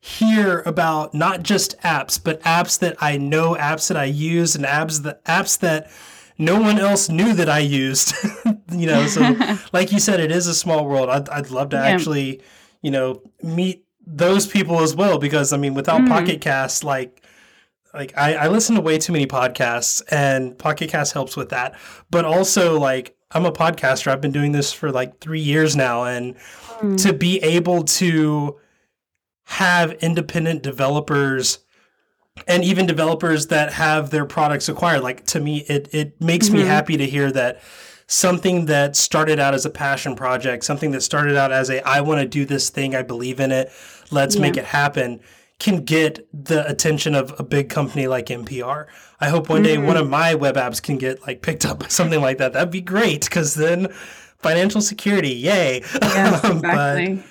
hear 0.00 0.60
about 0.60 1.14
not 1.14 1.42
just 1.42 1.78
apps, 1.80 2.22
but 2.22 2.40
apps 2.42 2.78
that 2.80 2.96
I 3.00 3.16
know, 3.16 3.54
apps 3.54 3.88
that 3.88 3.96
I 3.96 4.04
use, 4.04 4.54
and 4.54 4.64
apps 4.64 5.02
that 5.02 5.24
apps 5.24 5.58
that 5.60 5.90
no 6.36 6.60
one 6.60 6.78
else 6.78 7.08
knew 7.08 7.32
that 7.34 7.48
I 7.48 7.60
used. 7.60 8.14
you 8.72 8.86
know, 8.86 9.06
so 9.06 9.36
like 9.72 9.92
you 9.92 10.00
said, 10.00 10.20
it 10.20 10.30
is 10.30 10.46
a 10.46 10.54
small 10.54 10.86
world. 10.86 11.08
I'd 11.08 11.28
I'd 11.28 11.50
love 11.50 11.70
to 11.70 11.76
yeah. 11.76 11.84
actually, 11.84 12.42
you 12.82 12.90
know, 12.90 13.22
meet 13.42 13.84
those 14.10 14.46
people 14.46 14.80
as 14.80 14.94
well 14.94 15.18
because 15.18 15.52
I 15.52 15.58
mean, 15.58 15.74
without 15.74 16.00
mm. 16.00 16.08
Pocket 16.08 16.40
Cast, 16.40 16.82
like 16.82 17.22
like 17.94 18.16
I, 18.16 18.34
I 18.34 18.48
listen 18.48 18.74
to 18.76 18.80
way 18.80 18.98
too 18.98 19.12
many 19.12 19.26
podcasts 19.26 20.02
and 20.10 20.58
Pocket 20.58 20.90
Cast 20.90 21.12
helps 21.12 21.36
with 21.36 21.50
that. 21.50 21.78
But 22.10 22.24
also 22.24 22.78
like 22.78 23.16
I'm 23.30 23.44
a 23.44 23.52
podcaster. 23.52 24.10
I've 24.10 24.22
been 24.22 24.32
doing 24.32 24.52
this 24.52 24.72
for 24.72 24.90
like 24.90 25.20
three 25.20 25.40
years 25.40 25.76
now, 25.76 26.04
and 26.04 26.36
mm. 26.80 27.02
to 27.02 27.12
be 27.12 27.38
able 27.42 27.84
to 27.84 28.56
have 29.44 29.92
independent 30.02 30.62
developers 30.62 31.60
and 32.46 32.62
even 32.64 32.86
developers 32.86 33.48
that 33.48 33.72
have 33.72 34.10
their 34.10 34.26
products 34.26 34.68
acquired 34.68 35.02
like 35.02 35.24
to 35.24 35.40
me 35.40 35.64
it 35.68 35.88
it 35.92 36.20
makes 36.20 36.46
mm-hmm. 36.46 36.58
me 36.58 36.62
happy 36.64 36.98
to 36.98 37.06
hear 37.06 37.32
that 37.32 37.60
something 38.08 38.66
that 38.66 38.96
started 38.96 39.38
out 39.38 39.54
as 39.54 39.64
a 39.64 39.70
passion 39.70 40.16
project 40.16 40.64
something 40.64 40.90
that 40.90 41.02
started 41.02 41.36
out 41.36 41.52
as 41.52 41.70
a 41.70 41.86
i 41.86 42.00
want 42.00 42.20
to 42.20 42.26
do 42.26 42.44
this 42.44 42.70
thing 42.70 42.96
i 42.96 43.02
believe 43.02 43.38
in 43.38 43.52
it 43.52 43.70
let's 44.10 44.34
yeah. 44.34 44.42
make 44.42 44.56
it 44.56 44.64
happen 44.64 45.20
can 45.58 45.84
get 45.84 46.26
the 46.32 46.68
attention 46.68 47.14
of 47.14 47.34
a 47.38 47.42
big 47.42 47.68
company 47.68 48.06
like 48.06 48.26
NPR. 48.26 48.86
I 49.20 49.28
hope 49.28 49.48
one 49.48 49.62
day 49.62 49.76
mm-hmm. 49.76 49.86
one 49.86 49.96
of 49.96 50.08
my 50.08 50.34
web 50.34 50.54
apps 50.54 50.80
can 50.80 50.98
get 50.98 51.20
like 51.26 51.42
picked 51.42 51.66
up 51.66 51.80
by 51.80 51.88
something 51.88 52.20
like 52.20 52.38
that. 52.38 52.52
That'd 52.52 52.70
be 52.70 52.80
great 52.80 53.24
because 53.24 53.54
then 53.54 53.88
financial 54.38 54.80
security, 54.80 55.34
yay! 55.34 55.82
Yes, 56.00 56.44
exactly. 56.44 57.14
but, 57.16 57.24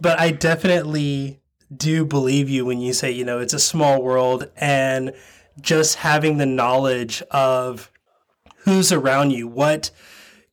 but 0.00 0.20
I 0.20 0.30
definitely 0.30 1.40
do 1.74 2.06
believe 2.06 2.48
you 2.48 2.64
when 2.64 2.80
you 2.80 2.92
say, 2.92 3.10
you 3.10 3.24
know, 3.24 3.38
it's 3.38 3.54
a 3.54 3.58
small 3.58 4.02
world 4.02 4.50
and 4.56 5.12
just 5.60 5.96
having 5.96 6.38
the 6.38 6.46
knowledge 6.46 7.22
of 7.30 7.90
who's 8.58 8.92
around 8.92 9.32
you, 9.32 9.46
what 9.46 9.90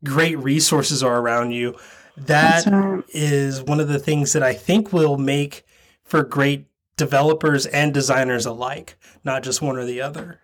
great 0.04 0.38
resources 0.40 1.04
are 1.04 1.20
around 1.20 1.52
you. 1.52 1.76
That 2.18 2.66
right. 2.66 3.04
is 3.10 3.64
one 3.64 3.80
of 3.80 3.88
the 3.88 4.00
things 4.00 4.34
that 4.34 4.44
I 4.44 4.54
think 4.54 4.92
will 4.92 5.18
make 5.18 5.66
for 6.04 6.24
great 6.24 6.68
developers 6.98 7.66
and 7.66 7.94
designers 7.94 8.46
alike, 8.46 8.98
not 9.24 9.44
just 9.44 9.62
one 9.62 9.78
or 9.78 9.86
the 9.86 10.02
other. 10.02 10.40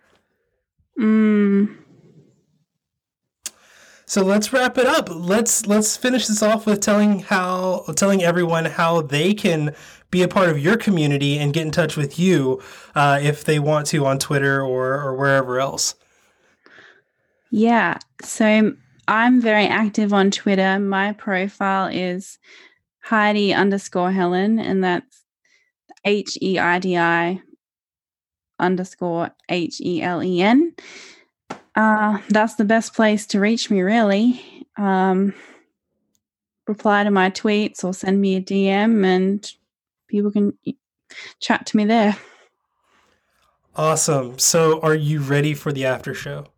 Mm. 0.98 1.76
So 4.06 4.24
let's 4.24 4.52
wrap 4.54 4.78
it 4.78 4.86
up. 4.86 5.10
Let's 5.10 5.66
let's 5.66 5.96
finish 5.96 6.26
this 6.26 6.42
off 6.42 6.64
with 6.64 6.80
telling 6.80 7.20
how 7.20 7.84
telling 7.94 8.22
everyone 8.22 8.64
how 8.64 9.02
they 9.02 9.34
can 9.34 9.74
be 10.10 10.22
a 10.22 10.28
part 10.28 10.48
of 10.48 10.58
your 10.58 10.78
community 10.78 11.38
and 11.38 11.52
get 11.52 11.66
in 11.66 11.70
touch 11.70 11.96
with 11.96 12.18
you 12.18 12.62
uh, 12.94 13.18
if 13.22 13.44
they 13.44 13.58
want 13.58 13.86
to 13.88 14.06
on 14.06 14.18
Twitter 14.18 14.62
or, 14.62 14.94
or 14.94 15.14
wherever 15.14 15.60
else. 15.60 15.94
Yeah. 17.50 17.98
So 18.22 18.74
I'm 19.08 19.40
very 19.40 19.66
active 19.66 20.12
on 20.12 20.30
Twitter. 20.30 20.78
My 20.78 21.14
profile 21.14 21.88
is 21.90 22.38
Heidi 23.00 23.54
underscore 23.54 24.12
Helen, 24.12 24.58
and 24.58 24.84
that's 24.84 25.24
H 26.04 26.36
E 26.42 26.58
I 26.58 26.78
D 26.78 26.98
I 26.98 27.40
underscore 28.58 29.30
H 29.48 29.80
E 29.80 30.02
L 30.02 30.22
E 30.22 30.42
N. 30.42 30.74
Uh, 31.74 32.18
that's 32.28 32.56
the 32.56 32.66
best 32.66 32.94
place 32.94 33.26
to 33.28 33.40
reach 33.40 33.70
me, 33.70 33.80
really. 33.80 34.66
Um, 34.76 35.32
reply 36.66 37.02
to 37.02 37.10
my 37.10 37.30
tweets 37.30 37.82
or 37.82 37.94
send 37.94 38.20
me 38.20 38.36
a 38.36 38.42
DM, 38.42 39.06
and 39.06 39.50
people 40.06 40.30
can 40.30 40.52
chat 41.40 41.64
to 41.64 41.78
me 41.78 41.86
there. 41.86 42.18
Awesome. 43.74 44.38
So, 44.38 44.80
are 44.80 44.94
you 44.94 45.20
ready 45.20 45.54
for 45.54 45.72
the 45.72 45.86
after 45.86 46.12
show? 46.12 46.48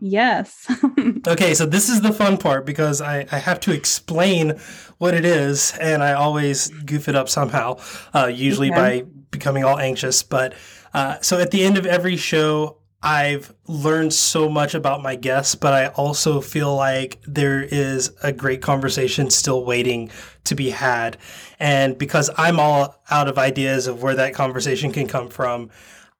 Yes. 0.00 0.70
okay, 1.26 1.54
so 1.54 1.66
this 1.66 1.88
is 1.88 2.02
the 2.02 2.12
fun 2.12 2.36
part 2.36 2.66
because 2.66 3.00
I, 3.00 3.26
I 3.32 3.38
have 3.38 3.60
to 3.60 3.72
explain 3.72 4.58
what 4.98 5.14
it 5.14 5.24
is, 5.24 5.72
and 5.80 6.02
I 6.02 6.12
always 6.12 6.68
goof 6.68 7.08
it 7.08 7.14
up 7.14 7.28
somehow, 7.28 7.78
uh, 8.14 8.26
usually 8.26 8.70
okay. 8.70 9.02
by 9.02 9.06
becoming 9.30 9.64
all 9.64 9.78
anxious. 9.78 10.22
But 10.22 10.54
uh, 10.92 11.20
so 11.20 11.38
at 11.38 11.50
the 11.50 11.64
end 11.64 11.78
of 11.78 11.86
every 11.86 12.16
show, 12.16 12.78
I've 13.02 13.54
learned 13.68 14.12
so 14.14 14.48
much 14.48 14.74
about 14.74 15.02
my 15.02 15.14
guests, 15.14 15.54
but 15.54 15.72
I 15.72 15.88
also 15.88 16.40
feel 16.40 16.74
like 16.74 17.20
there 17.26 17.62
is 17.62 18.10
a 18.22 18.32
great 18.32 18.62
conversation 18.62 19.30
still 19.30 19.64
waiting 19.64 20.10
to 20.44 20.54
be 20.54 20.70
had. 20.70 21.16
And 21.60 21.96
because 21.96 22.30
I'm 22.36 22.58
all 22.58 23.00
out 23.10 23.28
of 23.28 23.38
ideas 23.38 23.86
of 23.86 24.02
where 24.02 24.16
that 24.16 24.34
conversation 24.34 24.92
can 24.92 25.06
come 25.06 25.28
from, 25.28 25.70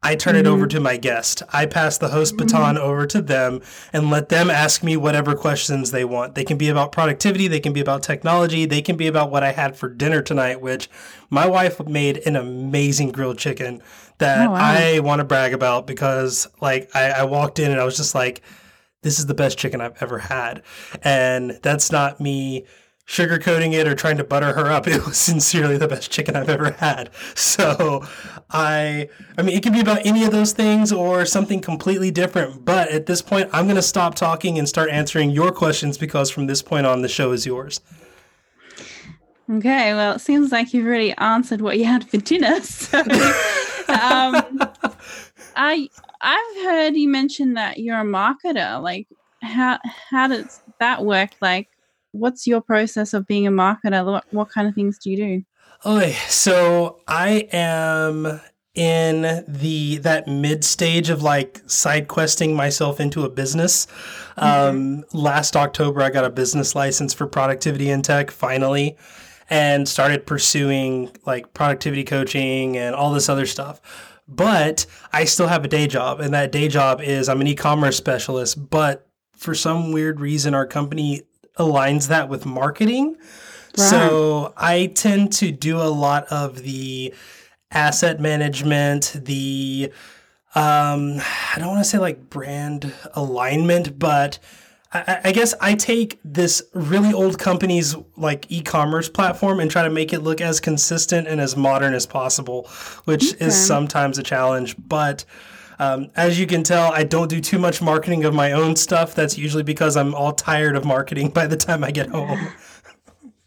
I 0.03 0.15
turn 0.15 0.35
mm-hmm. 0.35 0.47
it 0.47 0.49
over 0.49 0.67
mm-hmm. 0.67 0.77
to 0.77 0.81
my 0.81 0.97
guest. 0.97 1.43
I 1.53 1.67
pass 1.67 1.99
the 1.99 2.09
host 2.09 2.37
mm-hmm. 2.37 2.47
baton 2.47 2.79
over 2.79 3.07
to 3.07 3.21
them 3.21 3.61
and 3.93 4.11
let 4.11 4.29
them 4.29 4.51
ask 4.51 4.83
me 4.83 4.97
whatever 4.97 5.35
questions 5.35 5.91
they 5.91 6.05
want. 6.05 6.35
They 6.35 6.45
can 6.45 6.59
be 6.59 6.69
about 6.69 6.93
productivity, 6.93 7.49
they 7.49 7.61
can 7.61 7.73
be 7.73 7.81
about 7.81 8.03
technology, 8.03 8.67
they 8.67 8.83
can 8.83 8.97
be 8.97 9.07
about 9.07 9.31
what 9.31 9.43
I 9.43 9.53
had 9.53 9.77
for 9.77 9.89
dinner 9.89 10.23
tonight, 10.23 10.61
which 10.61 10.89
my 11.31 11.47
wife 11.47 11.85
made 11.87 12.19
an 12.19 12.37
amazing 12.37 13.11
grilled 13.11 13.39
chicken 13.39 13.83
that 14.19 14.47
oh, 14.47 14.51
wow. 14.53 14.59
I 14.61 15.01
want 15.01 15.21
to 15.21 15.25
brag 15.25 15.53
about 15.53 15.87
because 15.87 16.47
like 16.61 16.91
I, 16.95 17.11
I 17.11 17.25
walked 17.25 17.59
in 17.59 17.71
and 17.71 17.81
I 17.81 17.85
was 17.85 17.97
just 17.97 18.15
like, 18.15 18.43
this 19.03 19.19
is 19.19 19.27
the 19.27 19.35
best 19.35 19.59
chicken 19.59 19.81
I've 19.81 20.01
ever 20.03 20.19
had. 20.19 20.63
And 21.03 21.59
that's 21.63 21.93
not 21.93 22.21
me 22.21 22.67
sugarcoating 23.07 23.73
it 23.73 23.87
or 23.87 23.95
trying 23.95 24.17
to 24.17 24.25
butter 24.25 24.53
her 24.53 24.71
up. 24.71 24.87
It 24.97 25.05
was 25.07 25.17
sincerely 25.17 25.79
the 25.79 25.89
best 25.89 26.11
chicken 26.11 26.35
I've 26.37 26.49
ever 26.49 26.73
had. 26.73 27.11
So 27.35 28.05
I 28.51 29.09
I 29.39 29.43
mean 29.43 29.57
it 29.57 29.63
can 29.63 29.73
be 29.73 29.81
about 29.81 30.05
any 30.05 30.25
of 30.25 30.33
those 30.33 30.53
things 30.53 30.93
or 30.93 31.25
something 31.25 31.61
completely 31.61 32.11
different. 32.11 32.65
But 32.65 32.91
at 32.91 33.07
this 33.07 33.23
point 33.23 33.49
I'm 33.53 33.67
gonna 33.67 33.83
stop 33.83 34.15
talking 34.15 34.59
and 34.59 34.69
start 34.69 34.91
answering 34.91 35.31
your 35.31 35.53
questions 35.53 35.99
because 35.99 36.31
from 36.31 36.47
this 36.47 36.63
point 36.63 36.87
on 36.87 37.03
the 37.03 37.09
show 37.09 37.33
is 37.33 37.47
yours. 37.47 37.81
Okay, 39.49 39.95
well 39.95 40.15
it 40.15 40.21
seems 40.21 40.51
like 40.51 40.75
you've 40.75 40.87
already 40.87 41.13
answered 41.19 41.61
what 41.61 41.79
you 41.79 41.85
had 41.85 42.09
for 42.09 42.19
dinner. 42.19 42.61
So 43.87 43.93
um, 43.95 44.43
I 45.55 45.89
I've 46.21 46.65
heard 46.65 46.97
you 46.97 47.09
mention 47.09 47.55
that 47.55 47.79
you're 47.79 48.01
a 48.01 48.05
marketer. 48.05 48.83
Like 48.83 49.07
how 49.43 49.79
how 50.11 50.27
does 50.27 50.61
that 50.81 51.05
work? 51.05 51.31
Like 51.41 51.69
what's 52.19 52.47
your 52.47 52.61
process 52.61 53.15
of 53.15 53.27
being 53.27 53.47
a 53.47 53.51
marketer? 53.51 54.05
What, 54.05 54.25
what 54.31 54.51
kind 54.51 54.69
of 54.69 54.75
things 54.75 54.99
do 54.99 55.11
you 55.11 55.17
do? 55.17 55.43
Oh, 55.85 56.09
so 56.29 57.01
I 57.07 57.49
am 57.53 58.41
in 58.75 59.45
the 59.49 59.97
that 59.99 60.29
mid 60.29 60.63
stage 60.63 61.09
of 61.09 61.23
like 61.23 61.63
side 61.67 62.09
questing 62.09 62.55
myself 62.55 63.01
into 63.01 63.25
a 63.25 63.29
business. 63.29 63.87
Mm-hmm. 64.37 64.45
Um, 64.45 65.05
last 65.13 65.57
October, 65.57 66.03
I 66.03 66.11
got 66.11 66.25
a 66.25 66.31
business 66.31 66.75
license 66.75 67.15
for 67.15 67.27
productivity 67.27 67.91
in 67.91 68.03
tech 68.03 68.31
finally, 68.31 68.97
and 69.49 69.89
started 69.89 70.27
pursuing 70.27 71.11
like 71.25 71.55
productivity 71.55 72.05
coaching 72.05 72.77
and 72.77 72.95
all 72.95 73.13
this 73.13 73.29
other 73.29 73.47
stuff. 73.47 73.81
But 74.29 74.87
I 75.13 75.25
still 75.25 75.47
have 75.47 75.65
a 75.65 75.69
day 75.69 75.87
job, 75.87 76.21
and 76.21 76.35
that 76.35 76.53
day 76.53 76.69
job 76.69 77.01
is 77.01 77.29
I'm 77.29 77.41
an 77.41 77.47
e-commerce 77.47 77.97
specialist. 77.97 78.71
But 78.71 79.09
for 79.37 79.55
some 79.55 79.93
weird 79.93 80.21
reason, 80.21 80.55
our 80.55 80.67
company 80.67 81.23
aligns 81.59 82.09
that 82.09 82.29
with 82.29 82.47
marketing. 82.47 83.17
Right. 83.79 83.91
So 83.91 84.53
I 84.57 84.87
tend 84.87 85.33
to 85.35 85.51
do 85.51 85.79
a 85.79 85.91
lot 85.91 86.25
of 86.25 86.63
the 86.63 87.15
asset 87.71 88.21
management, 88.21 89.13
the 89.25 89.93
um, 90.55 91.21
I 91.21 91.59
don't 91.59 91.69
want 91.69 91.85
to 91.85 91.91
say 91.91 91.99
like 91.99 92.31
brand 92.31 92.91
alignment, 93.13 93.99
but 93.99 94.39
I, 94.91 95.21
I, 95.25 95.33
guess 95.33 95.53
I 95.61 95.75
take 95.75 96.19
this 96.25 96.63
really 96.73 97.13
old 97.13 97.39
company's 97.39 97.95
like 98.17 98.51
e-commerce 98.51 99.11
platform 99.11 99.61
and 99.61 99.71
try 99.71 99.83
to 99.83 99.91
make 99.91 100.15
it 100.15 100.21
look 100.21 100.41
as 100.41 100.59
consistent 100.59 101.29
and 101.29 101.43
as 101.43 101.57
modern 101.57 101.93
as 101.93 102.07
possible, 102.07 102.71
which 103.05 103.35
okay. 103.35 103.45
is 103.45 103.67
sometimes 103.67 104.17
a 104.17 104.23
challenge. 104.23 104.77
But 104.79 105.27
um, 105.79 106.11
as 106.17 106.39
you 106.39 106.47
can 106.47 106.63
tell, 106.63 106.93
I 106.93 107.05
don't 107.05 107.29
do 107.29 107.41
too 107.41 107.59
much 107.59 107.83
marketing 107.83 108.25
of 108.25 108.35
my 108.35 108.53
own 108.53 108.77
stuff. 108.77 109.15
That's 109.15 109.37
usually 109.37 109.63
because 109.63 109.97
I'm 109.97 110.15
all 110.15 110.33
tired 110.33 110.77
of 110.77 110.85
marketing 110.85 111.31
by 111.31 111.47
the 111.47 111.57
time 111.57 111.85
I 111.85 111.91
get 111.91 112.09
home. 112.09 112.49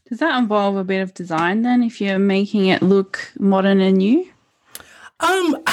Does 0.08 0.20
that 0.20 0.38
involve 0.40 0.76
a 0.76 0.84
bit 0.84 1.02
of 1.02 1.14
design 1.14 1.62
then 1.62 1.84
if 1.84 2.02
you're 2.02 2.18
making 2.18 2.66
it 2.66 2.82
look 2.82 3.32
modern 3.40 3.80
and 3.80 3.98
new? 3.98 4.28
Um 5.20 5.64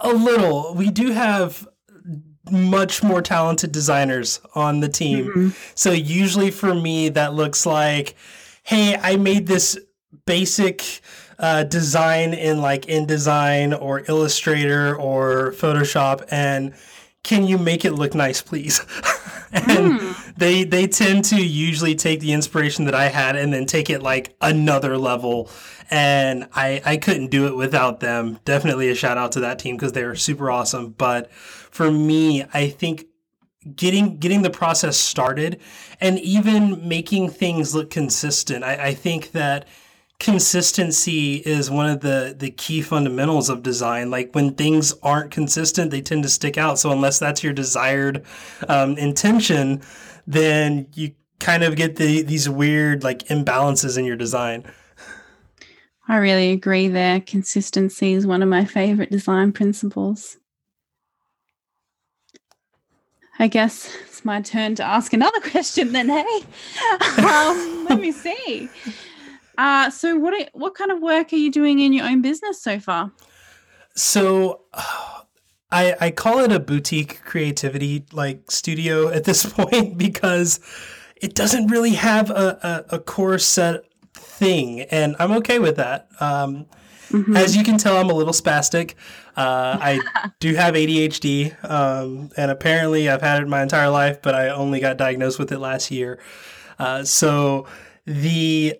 a 0.00 0.12
little. 0.12 0.74
We 0.74 0.90
do 0.90 1.10
have 1.10 1.66
much 2.50 3.02
more 3.02 3.20
talented 3.20 3.72
designers 3.72 4.40
on 4.54 4.80
the 4.80 4.88
team. 4.88 5.26
Mm-hmm. 5.26 5.48
So 5.74 5.92
usually 5.92 6.50
for 6.50 6.74
me 6.74 7.08
that 7.10 7.34
looks 7.34 7.66
like 7.66 8.16
hey, 8.64 8.96
I 9.00 9.16
made 9.16 9.46
this 9.46 9.78
basic 10.26 11.00
uh, 11.38 11.64
design 11.64 12.34
in 12.34 12.60
like 12.60 12.82
InDesign 12.82 13.80
or 13.80 14.02
Illustrator 14.08 14.96
or 14.96 15.52
Photoshop 15.52 16.26
and 16.30 16.74
can 17.22 17.46
you 17.46 17.58
make 17.58 17.84
it 17.84 17.92
look 17.92 18.14
nice 18.14 18.42
please 18.42 18.80
and 19.52 20.00
mm. 20.00 20.34
they 20.34 20.64
they 20.64 20.86
tend 20.86 21.24
to 21.24 21.36
usually 21.36 21.94
take 21.94 22.20
the 22.20 22.32
inspiration 22.32 22.86
that 22.86 22.94
I 22.94 23.08
had 23.08 23.36
and 23.36 23.52
then 23.52 23.66
take 23.66 23.90
it 23.90 24.02
like 24.02 24.36
another 24.40 24.98
level 24.98 25.50
and 25.90 26.48
I 26.54 26.82
I 26.84 26.96
couldn't 26.96 27.28
do 27.28 27.46
it 27.46 27.56
without 27.56 28.00
them 28.00 28.40
definitely 28.44 28.88
a 28.88 28.94
shout 28.94 29.18
out 29.18 29.32
to 29.32 29.40
that 29.40 29.58
team 29.58 29.76
because 29.76 29.92
they 29.92 30.04
were 30.04 30.16
super 30.16 30.50
awesome 30.50 30.90
but 30.90 31.30
for 31.32 31.90
me 31.90 32.44
I 32.52 32.68
think 32.68 33.06
getting 33.76 34.18
getting 34.18 34.42
the 34.42 34.50
process 34.50 34.96
started 34.96 35.60
and 36.00 36.18
even 36.20 36.88
making 36.88 37.30
things 37.30 37.74
look 37.74 37.90
consistent 37.90 38.64
I, 38.64 38.86
I 38.86 38.94
think 38.94 39.32
that 39.32 39.68
consistency 40.20 41.36
is 41.36 41.70
one 41.70 41.88
of 41.88 42.00
the 42.00 42.34
the 42.36 42.50
key 42.50 42.82
fundamentals 42.82 43.48
of 43.48 43.62
design. 43.62 44.10
Like 44.10 44.34
when 44.34 44.54
things 44.54 44.94
aren't 45.02 45.30
consistent 45.30 45.90
they 45.90 46.00
tend 46.00 46.22
to 46.24 46.28
stick 46.28 46.58
out. 46.58 46.78
So 46.78 46.90
unless 46.90 47.18
that's 47.18 47.42
your 47.42 47.52
desired 47.52 48.24
um, 48.68 48.96
intention 48.98 49.82
then 50.26 50.86
you 50.92 51.12
kind 51.38 51.62
of 51.62 51.76
get 51.76 51.96
the 51.96 52.22
these 52.22 52.48
weird 52.48 53.04
like 53.04 53.20
imbalances 53.28 53.96
in 53.96 54.04
your 54.04 54.16
design. 54.16 54.64
I 56.08 56.16
really 56.16 56.52
agree 56.52 56.88
there. 56.88 57.20
Consistency 57.20 58.14
is 58.14 58.26
one 58.26 58.42
of 58.42 58.48
my 58.48 58.64
favorite 58.64 59.10
design 59.10 59.52
principles. 59.52 60.38
I 63.38 63.46
guess 63.46 63.94
it's 64.06 64.24
my 64.24 64.40
turn 64.40 64.74
to 64.76 64.82
ask 64.82 65.12
another 65.12 65.40
question 65.50 65.92
then 65.92 66.08
hey? 66.08 66.40
Um, 67.18 67.86
let 67.88 68.00
me 68.00 68.10
see 68.10 68.68
uh, 69.58 69.90
so 69.90 70.16
what 70.16 70.32
are, 70.32 70.46
what 70.54 70.74
kind 70.74 70.92
of 70.92 71.02
work 71.02 71.32
are 71.32 71.36
you 71.36 71.50
doing 71.50 71.80
in 71.80 71.92
your 71.92 72.06
own 72.06 72.22
business 72.22 72.62
so 72.62 72.78
far? 72.78 73.12
So 73.94 74.62
I 75.70 75.94
I 76.00 76.10
call 76.12 76.38
it 76.38 76.52
a 76.52 76.60
boutique 76.60 77.22
creativity 77.24 78.06
like 78.12 78.50
studio 78.50 79.08
at 79.12 79.24
this 79.24 79.44
point 79.44 79.98
because 79.98 80.60
it 81.16 81.34
doesn't 81.34 81.66
really 81.66 81.94
have 81.94 82.30
a, 82.30 82.86
a, 82.90 82.96
a 82.96 82.98
core 83.00 83.38
set 83.38 83.82
thing, 84.14 84.82
and 84.82 85.16
I'm 85.18 85.32
okay 85.32 85.58
with 85.58 85.76
that. 85.76 86.08
Um, 86.20 86.66
mm-hmm. 87.08 87.36
As 87.36 87.56
you 87.56 87.64
can 87.64 87.76
tell, 87.76 87.96
I'm 87.96 88.08
a 88.08 88.14
little 88.14 88.32
spastic. 88.32 88.94
Uh, 89.36 89.76
I 89.80 90.00
do 90.40 90.54
have 90.54 90.74
ADHD, 90.74 91.64
um, 91.68 92.30
and 92.36 92.52
apparently 92.52 93.08
I've 93.08 93.22
had 93.22 93.42
it 93.42 93.48
my 93.48 93.62
entire 93.62 93.90
life, 93.90 94.22
but 94.22 94.36
I 94.36 94.50
only 94.50 94.78
got 94.78 94.96
diagnosed 94.96 95.40
with 95.40 95.50
it 95.50 95.58
last 95.58 95.90
year. 95.90 96.20
Uh, 96.78 97.02
so 97.02 97.66
the 98.06 98.78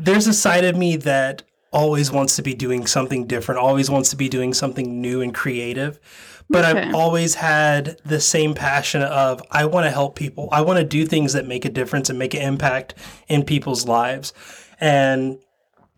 there's 0.00 0.26
a 0.26 0.32
side 0.32 0.64
of 0.64 0.76
me 0.76 0.96
that 0.96 1.42
always 1.72 2.10
wants 2.10 2.34
to 2.36 2.42
be 2.42 2.54
doing 2.54 2.86
something 2.86 3.26
different, 3.26 3.60
always 3.60 3.90
wants 3.90 4.10
to 4.10 4.16
be 4.16 4.28
doing 4.28 4.54
something 4.54 5.00
new 5.00 5.20
and 5.20 5.34
creative. 5.34 6.00
But 6.48 6.64
okay. 6.64 6.82
I've 6.82 6.94
always 6.94 7.34
had 7.34 8.00
the 8.04 8.18
same 8.18 8.54
passion 8.54 9.02
of 9.02 9.40
I 9.52 9.66
want 9.66 9.84
to 9.84 9.90
help 9.90 10.16
people. 10.16 10.48
I 10.50 10.62
want 10.62 10.78
to 10.78 10.84
do 10.84 11.06
things 11.06 11.34
that 11.34 11.46
make 11.46 11.64
a 11.64 11.68
difference 11.68 12.10
and 12.10 12.18
make 12.18 12.34
an 12.34 12.42
impact 12.42 12.94
in 13.28 13.44
people's 13.44 13.86
lives. 13.86 14.32
And 14.80 15.38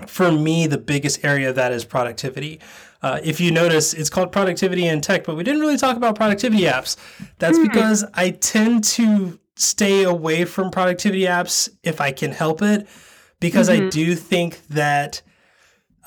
for 0.07 0.31
me, 0.31 0.67
the 0.67 0.79
biggest 0.79 1.25
area 1.25 1.49
of 1.49 1.55
that 1.55 1.73
is 1.73 1.85
productivity. 1.85 2.61
Uh, 3.01 3.21
if 3.25 3.41
you 3.41 3.51
notice, 3.51 3.95
it's 3.95 4.11
called 4.11 4.31
productivity 4.31 4.87
in 4.87 5.01
tech, 5.01 5.25
but 5.25 5.37
we 5.37 5.45
didn't 5.45 5.61
really 5.61 5.79
talk 5.79 5.97
about 5.97 6.17
productivity 6.17 6.65
apps. 6.65 6.97
That's 7.39 7.57
hmm. 7.57 7.69
because 7.69 8.05
I 8.13 8.31
tend 8.31 8.85
to 8.85 9.39
stay 9.55 10.03
away 10.03 10.45
from 10.45 10.71
productivity 10.71 11.23
apps 11.23 11.71
if 11.83 12.01
I 12.01 12.13
can 12.13 12.33
help 12.33 12.63
it 12.63 12.87
because 13.43 13.69
mm-hmm. 13.69 13.87
I 13.87 13.91
do 13.91 14.15
think 14.15 14.67
that 14.69 15.21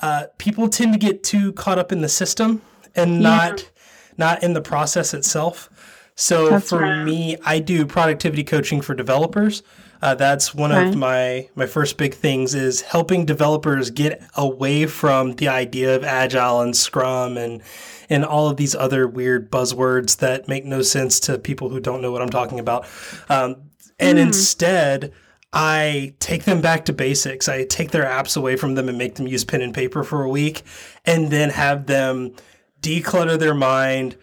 uh, 0.02 0.24
people 0.38 0.68
tend 0.68 0.92
to 0.94 0.98
get 0.98 1.22
too 1.22 1.52
caught 1.52 1.78
up 1.78 1.92
in 1.92 2.00
the 2.00 2.08
system 2.08 2.62
and 2.96 3.20
not 3.20 3.60
yeah. 3.60 3.68
not 4.16 4.42
in 4.42 4.54
the 4.54 4.62
process 4.62 5.14
itself. 5.14 5.70
So 6.16 6.48
that's 6.48 6.70
for 6.70 6.80
right. 6.80 7.04
me, 7.04 7.36
I 7.44 7.58
do 7.58 7.84
productivity 7.84 8.42
coaching 8.42 8.80
for 8.80 8.94
developers. 8.94 9.62
Uh, 10.00 10.14
that's 10.14 10.54
one 10.54 10.72
of 10.72 10.96
my 10.96 11.48
my 11.54 11.66
first 11.66 11.98
big 11.98 12.14
things 12.14 12.54
is 12.54 12.80
helping 12.80 13.24
developers 13.24 13.90
get 13.90 14.22
away 14.34 14.86
from 14.86 15.32
the 15.32 15.48
idea 15.48 15.94
of 15.94 16.04
agile 16.04 16.60
and 16.62 16.74
scrum 16.74 17.36
and 17.36 17.62
and 18.08 18.24
all 18.24 18.48
of 18.48 18.56
these 18.56 18.74
other 18.74 19.06
weird 19.06 19.50
buzzwords 19.50 20.18
that 20.18 20.48
make 20.48 20.64
no 20.64 20.80
sense 20.80 21.20
to 21.20 21.38
people 21.38 21.68
who 21.68 21.80
don't 21.80 22.00
know 22.00 22.12
what 22.12 22.22
I'm 22.22 22.30
talking 22.30 22.60
about. 22.60 22.86
Um, 23.28 23.56
and 23.98 24.18
mm. 24.18 24.22
instead 24.22 25.12
I 25.58 26.12
take 26.18 26.44
them 26.44 26.60
back 26.60 26.84
to 26.84 26.92
basics. 26.92 27.48
I 27.48 27.64
take 27.64 27.90
their 27.90 28.04
apps 28.04 28.36
away 28.36 28.56
from 28.56 28.74
them 28.74 28.90
and 28.90 28.98
make 28.98 29.14
them 29.14 29.26
use 29.26 29.42
pen 29.42 29.62
and 29.62 29.72
paper 29.72 30.04
for 30.04 30.22
a 30.22 30.28
week 30.28 30.62
and 31.06 31.30
then 31.30 31.48
have 31.48 31.86
them 31.86 32.34
declutter 32.82 33.38
their 33.38 33.54
mind, 33.54 34.18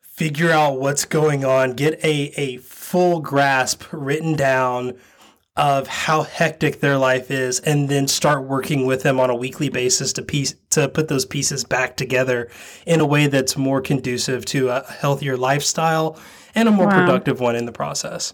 figure 0.00 0.52
out 0.52 0.78
what's 0.78 1.04
going 1.04 1.44
on, 1.44 1.72
get 1.72 1.94
a, 2.04 2.32
a 2.36 2.58
full 2.58 3.18
grasp 3.18 3.82
written 3.90 4.36
down 4.36 4.96
of 5.56 5.88
how 5.88 6.22
hectic 6.22 6.78
their 6.78 6.96
life 6.96 7.28
is 7.32 7.58
and 7.58 7.88
then 7.88 8.06
start 8.06 8.44
working 8.44 8.86
with 8.86 9.02
them 9.02 9.18
on 9.18 9.30
a 9.30 9.34
weekly 9.34 9.68
basis 9.68 10.12
to 10.12 10.22
piece 10.22 10.54
to 10.70 10.88
put 10.88 11.08
those 11.08 11.24
pieces 11.24 11.64
back 11.64 11.96
together 11.96 12.48
in 12.86 13.00
a 13.00 13.06
way 13.06 13.26
that's 13.26 13.56
more 13.56 13.80
conducive 13.80 14.44
to 14.44 14.68
a 14.68 14.84
healthier 14.84 15.36
lifestyle 15.36 16.16
and 16.54 16.68
a 16.68 16.70
more 16.70 16.86
wow. 16.86 17.00
productive 17.00 17.40
one 17.40 17.56
in 17.56 17.66
the 17.66 17.72
process. 17.72 18.32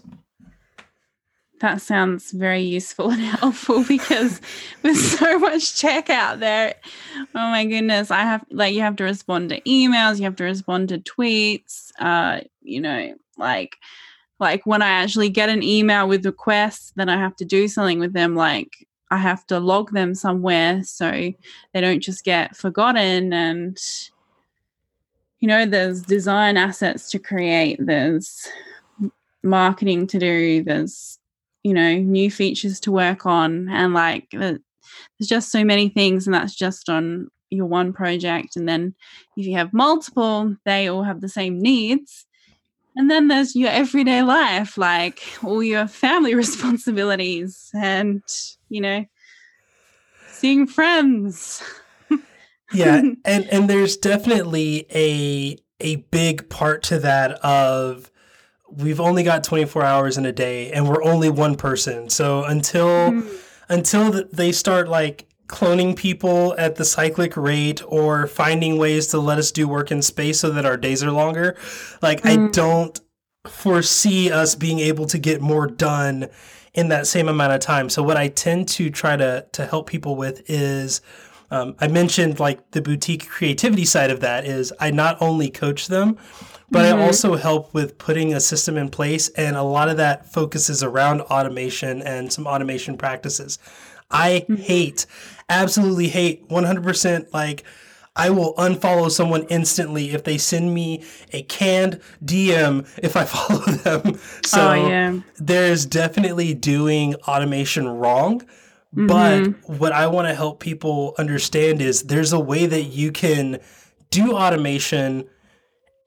That 1.65 1.81
sounds 1.81 2.29
very 2.29 2.61
useful 2.61 3.09
and 3.09 3.23
helpful 3.23 3.83
because 3.83 4.39
with 4.83 4.97
so 4.97 5.39
much 5.39 5.75
check 5.75 6.11
out 6.11 6.39
there, 6.39 6.75
oh 7.17 7.23
my 7.33 7.65
goodness, 7.65 8.11
I 8.11 8.19
have 8.19 8.45
like 8.51 8.75
you 8.75 8.81
have 8.81 8.97
to 8.97 9.03
respond 9.03 9.49
to 9.49 9.59
emails, 9.61 10.19
you 10.19 10.25
have 10.25 10.35
to 10.35 10.43
respond 10.43 10.89
to 10.89 10.99
tweets, 10.99 11.89
uh, 11.97 12.41
you 12.61 12.79
know, 12.79 13.15
like 13.39 13.77
like 14.39 14.67
when 14.67 14.83
I 14.83 14.89
actually 14.89 15.29
get 15.29 15.49
an 15.49 15.63
email 15.63 16.07
with 16.07 16.23
requests, 16.23 16.93
then 16.97 17.09
I 17.09 17.17
have 17.17 17.35
to 17.37 17.45
do 17.45 17.67
something 17.67 17.97
with 17.97 18.13
them. 18.13 18.35
Like 18.35 18.85
I 19.09 19.17
have 19.17 19.47
to 19.47 19.59
log 19.59 19.91
them 19.91 20.13
somewhere 20.13 20.83
so 20.83 21.09
they 21.09 21.81
don't 21.81 21.99
just 21.99 22.23
get 22.23 22.55
forgotten. 22.55 23.33
And, 23.33 23.75
you 25.39 25.47
know, 25.47 25.65
there's 25.65 26.03
design 26.03 26.57
assets 26.57 27.09
to 27.09 27.17
create, 27.17 27.79
there's 27.79 28.47
marketing 29.41 30.05
to 30.05 30.19
do, 30.19 30.61
there's, 30.61 31.17
you 31.65 31.73
know, 31.73 31.95
new 31.95 32.29
features 32.29 32.79
to 32.81 32.91
work 32.91 33.25
on. 33.25 33.67
And 33.69 33.93
like, 33.93 34.27
there's 34.31 34.59
just 35.23 35.51
so 35.51 35.65
many 35.65 35.89
things. 35.89 36.27
And 36.27 36.33
that's 36.33 36.55
just 36.55 36.89
on 36.89 37.27
your 37.49 37.65
one 37.65 37.91
project. 37.91 38.55
And 38.55 38.69
then 38.69 38.93
if 39.35 39.45
you 39.45 39.57
have 39.57 39.73
multiple, 39.73 40.55
they 40.65 40.87
all 40.87 41.03
have 41.03 41.21
the 41.21 41.29
same 41.29 41.59
needs 41.59 42.25
and 42.95 43.11
then 43.11 43.27
there's 43.27 43.55
your 43.55 43.71
everyday 43.71 44.21
life, 44.21 44.77
like 44.77 45.21
all 45.43 45.61
your 45.61 45.87
family 45.87 46.33
responsibilities 46.43 47.69
and, 47.73 48.23
you 48.69 48.81
know, 48.81 49.05
seeing 50.29 50.65
friends. 50.65 51.61
yeah, 52.73 53.01
and 53.25 53.49
and 53.49 53.69
there's 53.69 53.97
definitely 53.97 54.85
a 54.93 55.57
a 55.81 55.97
big 55.97 56.49
part 56.49 56.83
to 56.83 56.99
that 56.99 57.31
of 57.43 58.09
we've 58.77 58.99
only 58.99 59.23
got 59.23 59.43
24 59.43 59.83
hours 59.83 60.17
in 60.17 60.25
a 60.25 60.31
day 60.31 60.71
and 60.71 60.87
we're 60.87 61.03
only 61.03 61.29
one 61.29 61.55
person. 61.55 62.09
So 62.09 62.43
until 62.43 63.11
mm. 63.11 63.41
until 63.69 64.23
they 64.31 64.51
start 64.51 64.87
like 64.87 65.27
cloning 65.47 65.95
people 65.95 66.55
at 66.57 66.75
the 66.75 66.85
cyclic 66.85 67.37
rate 67.37 67.81
or 67.87 68.27
finding 68.27 68.77
ways 68.77 69.07
to 69.07 69.19
let 69.19 69.37
us 69.37 69.51
do 69.51 69.67
work 69.67 69.91
in 69.91 70.01
space 70.01 70.39
so 70.39 70.49
that 70.49 70.65
our 70.65 70.77
days 70.77 71.03
are 71.03 71.11
longer. 71.11 71.55
Like, 72.01 72.21
mm. 72.21 72.29
I 72.29 72.35
hmm. 72.35 72.51
don't 72.51 72.99
foresee 73.45 74.31
us 74.31 74.55
being 74.55 74.79
able 74.79 75.05
to 75.05 75.19
get 75.19 75.41
more 75.41 75.67
done 75.67 76.29
in 76.73 76.89
that 76.89 77.07
same 77.07 77.29
amount 77.29 77.53
of 77.53 77.59
time. 77.59 77.89
So, 77.89 78.03
what 78.03 78.17
I 78.17 78.27
tend 78.27 78.67
to 78.69 78.89
try 78.89 79.15
to, 79.15 79.45
to 79.51 79.65
help 79.65 79.87
people 79.87 80.15
with 80.15 80.49
is 80.49 81.01
um, 81.55 81.75
I 81.79 81.87
mentioned 81.87 82.39
like 82.39 82.71
the 82.71 82.81
boutique 82.81 83.29
creativity 83.29 83.85
side 83.85 84.11
of 84.11 84.19
that 84.19 84.45
is 84.45 84.73
I 84.79 84.91
not 84.91 85.17
only 85.21 85.49
coach 85.49 85.87
them, 85.87 86.17
but 86.69 86.83
mm-hmm. 86.83 86.99
I 86.99 87.05
also 87.05 87.35
help 87.35 87.73
with 87.73 87.97
putting 87.97 88.33
a 88.33 88.41
system 88.41 88.77
in 88.77 88.89
place. 88.89 89.29
And 89.29 89.55
a 89.55 89.63
lot 89.63 89.87
of 89.87 89.97
that 89.97 90.31
focuses 90.31 90.83
around 90.83 91.21
automation 91.21 92.01
and 92.01 92.31
some 92.31 92.45
automation 92.45 92.97
practices. 92.97 93.57
I 94.11 94.45
mm-hmm. 94.49 94.55
hate, 94.55 95.05
absolutely 95.49 96.09
hate 96.09 96.47
100% 96.49 97.33
like, 97.33 97.63
I 98.17 98.29
will 98.29 98.53
unfollow 98.55 99.11
someone 99.11 99.43
instantly 99.49 100.11
if 100.11 100.23
they 100.23 100.37
send 100.37 100.73
me 100.73 101.03
a 101.33 101.43
canned 101.43 101.99
DM 102.23 102.87
if 103.03 103.15
I 103.17 103.25
follow 103.25 103.59
them. 103.59 104.17
So 104.45 104.71
oh, 104.71 104.87
yeah. 104.87 105.19
there's 105.37 105.85
definitely 105.85 106.53
doing 106.53 107.15
automation 107.27 107.87
wrong. 107.87 108.41
Mm-hmm. 108.95 109.07
But 109.07 109.79
what 109.79 109.91
I 109.91 110.07
want 110.07 110.27
to 110.27 110.33
help 110.33 110.59
people 110.59 111.15
understand 111.17 111.81
is 111.81 112.03
there's 112.03 112.33
a 112.33 112.39
way 112.39 112.65
that 112.65 112.83
you 112.83 113.11
can 113.11 113.59
do 114.09 114.33
automation 114.33 115.27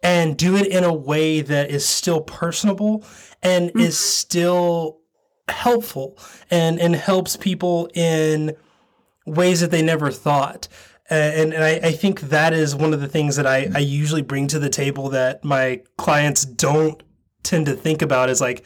and 0.02 0.36
do 0.36 0.56
it 0.56 0.68
in 0.68 0.84
a 0.84 0.94
way 0.94 1.40
that 1.40 1.70
is 1.70 1.86
still 1.86 2.20
personable 2.20 3.04
and 3.42 3.68
mm-hmm. 3.70 3.80
is 3.80 3.98
still 3.98 4.98
helpful 5.48 6.18
and 6.50 6.78
and 6.78 6.94
helps 6.94 7.36
people 7.36 7.88
in 7.94 8.54
ways 9.26 9.60
that 9.60 9.70
they 9.70 9.82
never 9.82 10.10
thought. 10.10 10.68
And, 11.10 11.54
and 11.54 11.64
I, 11.64 11.88
I, 11.88 11.92
think 11.92 12.20
that 12.20 12.52
is 12.52 12.74
one 12.76 12.92
of 12.92 13.00
the 13.00 13.08
things 13.08 13.36
that 13.36 13.46
I, 13.46 13.70
I 13.74 13.78
usually 13.78 14.20
bring 14.20 14.46
to 14.48 14.58
the 14.58 14.68
table 14.68 15.08
that 15.10 15.42
my 15.42 15.80
clients 15.96 16.44
don't 16.44 17.02
tend 17.42 17.64
to 17.64 17.72
think 17.72 18.02
about 18.02 18.28
is 18.28 18.42
like, 18.42 18.64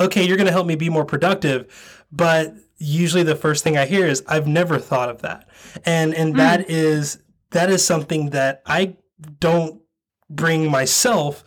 okay, 0.00 0.26
you're 0.26 0.36
going 0.36 0.46
to 0.46 0.52
help 0.52 0.66
me 0.66 0.74
be 0.74 0.90
more 0.90 1.04
productive. 1.04 2.04
But 2.10 2.54
usually 2.78 3.22
the 3.22 3.36
first 3.36 3.64
thing 3.64 3.76
I 3.76 3.86
hear 3.86 4.06
is, 4.06 4.22
I've 4.26 4.46
never 4.46 4.78
thought 4.78 5.08
of 5.08 5.22
that. 5.22 5.48
And, 5.84 6.14
and 6.14 6.34
mm. 6.34 6.36
that 6.38 6.70
is, 6.70 7.18
that 7.50 7.70
is 7.70 7.84
something 7.84 8.30
that 8.30 8.62
I 8.66 8.96
don't 9.40 9.80
bring 10.28 10.70
myself, 10.70 11.44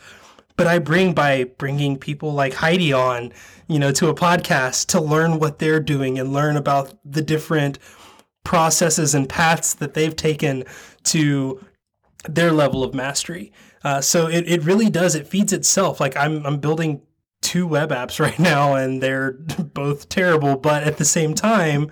but 0.56 0.68
I 0.68 0.80
bring 0.80 1.14
by 1.14 1.44
bringing 1.44 1.98
people 1.98 2.34
like 2.34 2.54
Heidi 2.54 2.94
on, 2.94 3.34
you 3.68 3.78
know, 3.78 3.92
to 3.92 4.08
a 4.08 4.16
podcast 4.16 4.88
to 4.88 5.02
learn 5.02 5.40
what 5.40 5.60
they're 5.60 5.80
doing 5.80 6.18
and 6.18 6.34
learn 6.34 6.56
about 6.56 6.98
the 7.04 7.22
different 7.22 7.78
processes 8.44 9.14
and 9.14 9.28
paths 9.28 9.74
that 9.76 9.94
they've 9.94 10.16
taken 10.16 10.64
to 11.04 11.64
their 12.28 12.52
level 12.52 12.84
of 12.84 12.94
mastery. 12.94 13.52
Uh, 13.84 14.02
so 14.02 14.28
it, 14.28 14.48
it 14.48 14.64
really 14.64 14.90
does, 14.90 15.16
it 15.16 15.28
feeds 15.28 15.54
itself. 15.54 16.00
Like 16.00 16.16
I'm, 16.18 16.46
I'm 16.46 16.58
building 16.58 17.02
two 17.42 17.68
web 17.68 17.90
apps 17.92 18.20
right 18.24 18.40
now 18.40 18.76
and 18.76 19.02
they're 19.02 19.34
both 19.74 20.10
terrible, 20.10 20.58
but 20.58 20.84
at 20.84 20.98
the 20.98 21.06
same 21.06 21.34
time, 21.34 21.92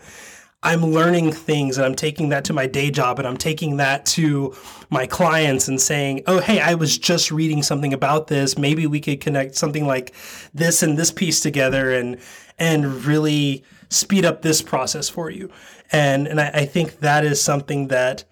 I'm 0.65 0.83
learning 0.83 1.31
things 1.31 1.77
and 1.77 1.85
I'm 1.85 1.93
taking 1.93 2.29
that 2.29 2.45
to 2.45 2.53
my 2.53 2.65
day 2.65 2.89
job 2.89 3.19
and 3.19 3.27
I'm 3.27 3.37
taking 3.37 3.77
that 3.77 4.03
to 4.07 4.55
my 4.89 5.05
clients 5.05 5.67
and 5.67 5.79
saying, 5.79 6.23
oh, 6.25 6.39
hey, 6.39 6.59
I 6.59 6.73
was 6.73 6.97
just 6.97 7.31
reading 7.31 7.61
something 7.61 7.93
about 7.93 8.27
this. 8.27 8.57
Maybe 8.57 8.87
we 8.87 8.99
could 8.99 9.21
connect 9.21 9.53
something 9.53 9.85
like 9.85 10.15
this 10.55 10.81
and 10.81 10.97
this 10.97 11.11
piece 11.11 11.39
together 11.39 11.93
and 11.93 12.17
and 12.57 13.05
really 13.05 13.63
speed 13.89 14.25
up 14.25 14.41
this 14.41 14.63
process 14.63 15.07
for 15.07 15.29
you. 15.29 15.51
And 15.91 16.27
and 16.27 16.41
I, 16.41 16.49
I 16.49 16.65
think 16.65 16.99
that 17.01 17.23
is 17.23 17.39
something 17.39 17.89
that 17.89 18.23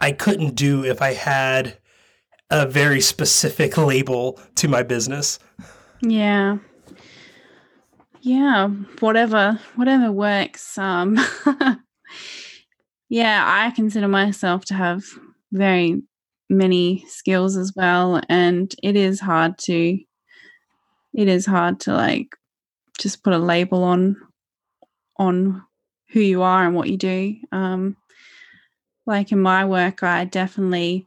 I 0.00 0.10
couldn't 0.10 0.56
do 0.56 0.84
if 0.84 1.00
I 1.00 1.12
had 1.12 1.78
a 2.50 2.66
very 2.66 3.00
specific 3.00 3.78
label 3.78 4.40
to 4.56 4.66
my 4.66 4.82
business. 4.82 5.38
Yeah. 6.02 6.58
Yeah, 8.22 8.68
whatever 9.00 9.58
whatever 9.76 10.12
works. 10.12 10.76
Um 10.78 11.18
Yeah, 13.08 13.42
I 13.44 13.72
consider 13.72 14.06
myself 14.06 14.64
to 14.66 14.74
have 14.74 15.02
very 15.52 16.02
many 16.48 17.04
skills 17.08 17.56
as 17.56 17.72
well 17.74 18.20
and 18.28 18.74
it 18.82 18.96
is 18.96 19.20
hard 19.20 19.56
to 19.58 19.98
it 21.14 21.28
is 21.28 21.46
hard 21.46 21.80
to 21.80 21.92
like 21.92 22.36
just 22.98 23.22
put 23.22 23.32
a 23.32 23.38
label 23.38 23.82
on 23.84 24.16
on 25.18 25.62
who 26.12 26.20
you 26.20 26.42
are 26.42 26.64
and 26.64 26.74
what 26.74 26.88
you 26.88 26.96
do. 26.96 27.36
Um, 27.52 27.96
like 29.06 29.32
in 29.32 29.40
my 29.40 29.64
work, 29.64 30.02
I 30.02 30.24
definitely, 30.24 31.06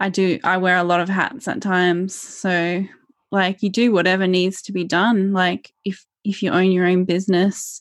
I 0.00 0.08
do, 0.08 0.38
I 0.44 0.56
wear 0.58 0.76
a 0.76 0.84
lot 0.84 1.00
of 1.00 1.08
hats 1.08 1.48
at 1.48 1.62
times. 1.62 2.14
So, 2.14 2.84
like, 3.32 3.62
you 3.62 3.70
do 3.70 3.90
whatever 3.90 4.26
needs 4.26 4.62
to 4.62 4.72
be 4.72 4.84
done. 4.84 5.32
Like, 5.32 5.72
if 5.84 6.06
if 6.22 6.42
you 6.42 6.52
own 6.52 6.70
your 6.70 6.86
own 6.86 7.04
business, 7.04 7.80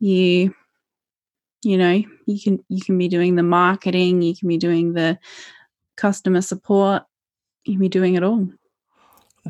you, 0.00 0.54
you 1.62 1.78
know, 1.78 2.02
you 2.26 2.40
can 2.42 2.64
you 2.68 2.80
can 2.80 2.98
be 2.98 3.06
doing 3.06 3.36
the 3.36 3.42
marketing, 3.42 4.22
you 4.22 4.34
can 4.34 4.48
be 4.48 4.56
doing 4.56 4.94
the 4.94 5.18
customer 5.96 6.40
support, 6.40 7.04
you 7.64 7.74
can 7.74 7.80
be 7.80 7.88
doing 7.88 8.14
it 8.14 8.24
all. 8.24 8.48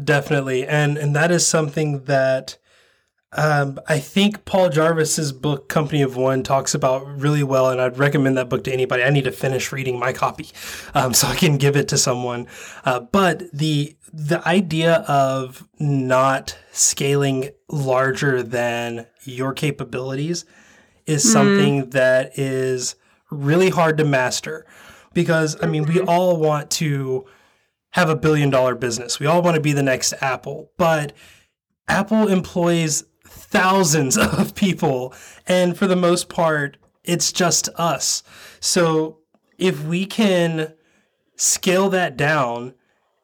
Definitely, 0.02 0.66
and 0.66 0.98
and 0.98 1.14
that 1.16 1.30
is 1.30 1.46
something 1.46 2.04
that 2.04 2.58
um, 3.32 3.80
I 3.88 3.98
think 3.98 4.44
Paul 4.44 4.70
Jarvis's 4.70 5.32
book 5.32 5.68
Company 5.68 6.00
of 6.02 6.16
One 6.16 6.42
talks 6.42 6.74
about 6.74 7.20
really 7.20 7.42
well, 7.42 7.70
and 7.70 7.80
I'd 7.80 7.98
recommend 7.98 8.36
that 8.38 8.48
book 8.48 8.64
to 8.64 8.72
anybody. 8.72 9.02
I 9.02 9.10
need 9.10 9.24
to 9.24 9.32
finish 9.32 9.72
reading 9.72 9.98
my 9.98 10.12
copy 10.12 10.50
um, 10.94 11.12
so 11.12 11.26
I 11.26 11.34
can 11.34 11.56
give 11.56 11.76
it 11.76 11.88
to 11.88 11.98
someone. 11.98 12.46
Uh, 12.84 13.00
but 13.00 13.42
the 13.52 13.96
the 14.12 14.46
idea 14.48 15.04
of 15.08 15.68
not 15.78 16.56
scaling 16.72 17.50
larger 17.68 18.42
than 18.42 19.06
your 19.24 19.52
capabilities 19.52 20.44
is 21.04 21.24
mm. 21.24 21.32
something 21.32 21.90
that 21.90 22.38
is 22.38 22.94
really 23.30 23.70
hard 23.70 23.98
to 23.98 24.04
master 24.04 24.64
because 25.12 25.56
I 25.62 25.66
mean 25.66 25.84
we 25.84 25.96
mm-hmm. 25.96 26.08
all 26.08 26.38
want 26.38 26.70
to 26.72 27.26
have 27.90 28.08
a 28.08 28.16
billion 28.16 28.50
dollar 28.50 28.74
business. 28.74 29.18
We 29.18 29.26
all 29.26 29.42
want 29.42 29.56
to 29.56 29.60
be 29.60 29.72
the 29.72 29.82
next 29.82 30.14
Apple, 30.20 30.70
but 30.78 31.12
Apple 31.88 32.28
employs 32.28 33.04
thousands 33.56 34.16
of 34.18 34.54
people. 34.54 35.14
And 35.46 35.76
for 35.76 35.86
the 35.86 35.96
most 35.96 36.28
part, 36.28 36.76
it's 37.04 37.32
just 37.32 37.68
us. 37.76 38.22
So 38.60 39.18
if 39.58 39.82
we 39.84 40.06
can 40.06 40.74
scale 41.36 41.88
that 41.90 42.16
down 42.16 42.74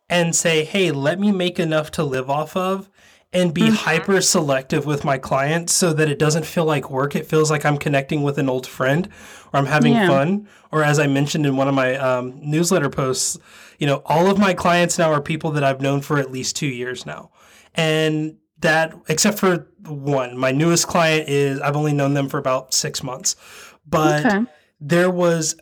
and 0.08 0.36
say, 0.36 0.64
hey, 0.64 0.90
let 0.90 1.18
me 1.18 1.32
make 1.32 1.58
enough 1.58 1.90
to 1.92 2.04
live 2.04 2.28
off 2.28 2.56
of 2.56 2.90
and 3.32 3.54
be 3.54 3.62
mm-hmm. 3.62 3.74
hyper 3.74 4.20
selective 4.20 4.84
with 4.84 5.04
my 5.04 5.16
clients 5.16 5.72
so 5.72 5.92
that 5.94 6.10
it 6.10 6.18
doesn't 6.18 6.44
feel 6.44 6.66
like 6.66 6.90
work. 6.90 7.16
It 7.16 7.26
feels 7.26 7.50
like 7.50 7.64
I'm 7.64 7.78
connecting 7.78 8.22
with 8.22 8.36
an 8.38 8.48
old 8.48 8.66
friend 8.66 9.08
or 9.52 9.58
I'm 9.58 9.66
having 9.66 9.94
yeah. 9.94 10.06
fun. 10.06 10.48
Or 10.70 10.82
as 10.84 10.98
I 10.98 11.06
mentioned 11.06 11.46
in 11.46 11.56
one 11.56 11.66
of 11.66 11.74
my 11.74 11.96
um, 11.96 12.38
newsletter 12.42 12.90
posts, 12.90 13.38
you 13.78 13.86
know, 13.86 14.02
all 14.04 14.30
of 14.30 14.38
my 14.38 14.52
clients 14.52 14.98
now 14.98 15.10
are 15.10 15.22
people 15.22 15.50
that 15.52 15.64
I've 15.64 15.80
known 15.80 16.02
for 16.02 16.18
at 16.18 16.30
least 16.30 16.56
two 16.56 16.66
years 16.66 17.06
now. 17.06 17.30
And 17.74 18.36
that, 18.58 18.94
except 19.08 19.38
for 19.38 19.66
one, 19.86 20.36
my 20.36 20.52
newest 20.52 20.86
client 20.86 21.28
is, 21.28 21.60
I've 21.60 21.76
only 21.76 21.92
known 21.92 22.14
them 22.14 22.28
for 22.28 22.38
about 22.38 22.74
six 22.74 23.02
months. 23.02 23.36
But 23.86 24.24
okay. 24.24 24.44
there 24.80 25.10
was 25.10 25.56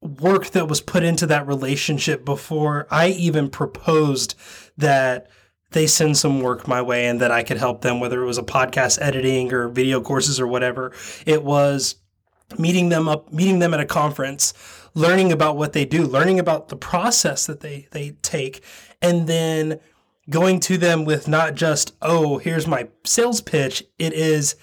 work 0.00 0.48
that 0.50 0.68
was 0.68 0.80
put 0.80 1.02
into 1.02 1.26
that 1.26 1.46
relationship 1.46 2.24
before 2.24 2.86
I 2.90 3.08
even 3.08 3.50
proposed 3.50 4.34
that 4.76 5.28
they 5.70 5.86
send 5.86 6.16
some 6.16 6.40
work 6.40 6.68
my 6.68 6.80
way 6.80 7.06
and 7.06 7.20
that 7.20 7.30
I 7.30 7.42
could 7.42 7.56
help 7.56 7.82
them, 7.82 8.00
whether 8.00 8.22
it 8.22 8.26
was 8.26 8.38
a 8.38 8.42
podcast 8.42 9.00
editing 9.00 9.52
or 9.52 9.68
video 9.68 10.00
courses 10.00 10.38
or 10.38 10.46
whatever. 10.46 10.92
It 11.26 11.42
was 11.42 11.96
meeting 12.58 12.88
them 12.88 13.08
up, 13.08 13.32
meeting 13.32 13.58
them 13.58 13.74
at 13.74 13.80
a 13.80 13.86
conference, 13.86 14.54
learning 14.94 15.32
about 15.32 15.56
what 15.56 15.72
they 15.72 15.84
do, 15.84 16.06
learning 16.06 16.38
about 16.38 16.68
the 16.68 16.76
process 16.76 17.46
that 17.46 17.60
they 17.60 17.88
they 17.90 18.12
take, 18.22 18.62
and 19.02 19.26
then 19.26 19.80
going 20.28 20.60
to 20.60 20.76
them 20.78 21.04
with 21.04 21.28
not 21.28 21.54
just, 21.54 21.94
oh, 22.02 22.38
here's 22.38 22.66
my 22.66 22.88
sales 23.04 23.40
pitch. 23.40 23.84
It 23.98 24.12
is 24.12 24.56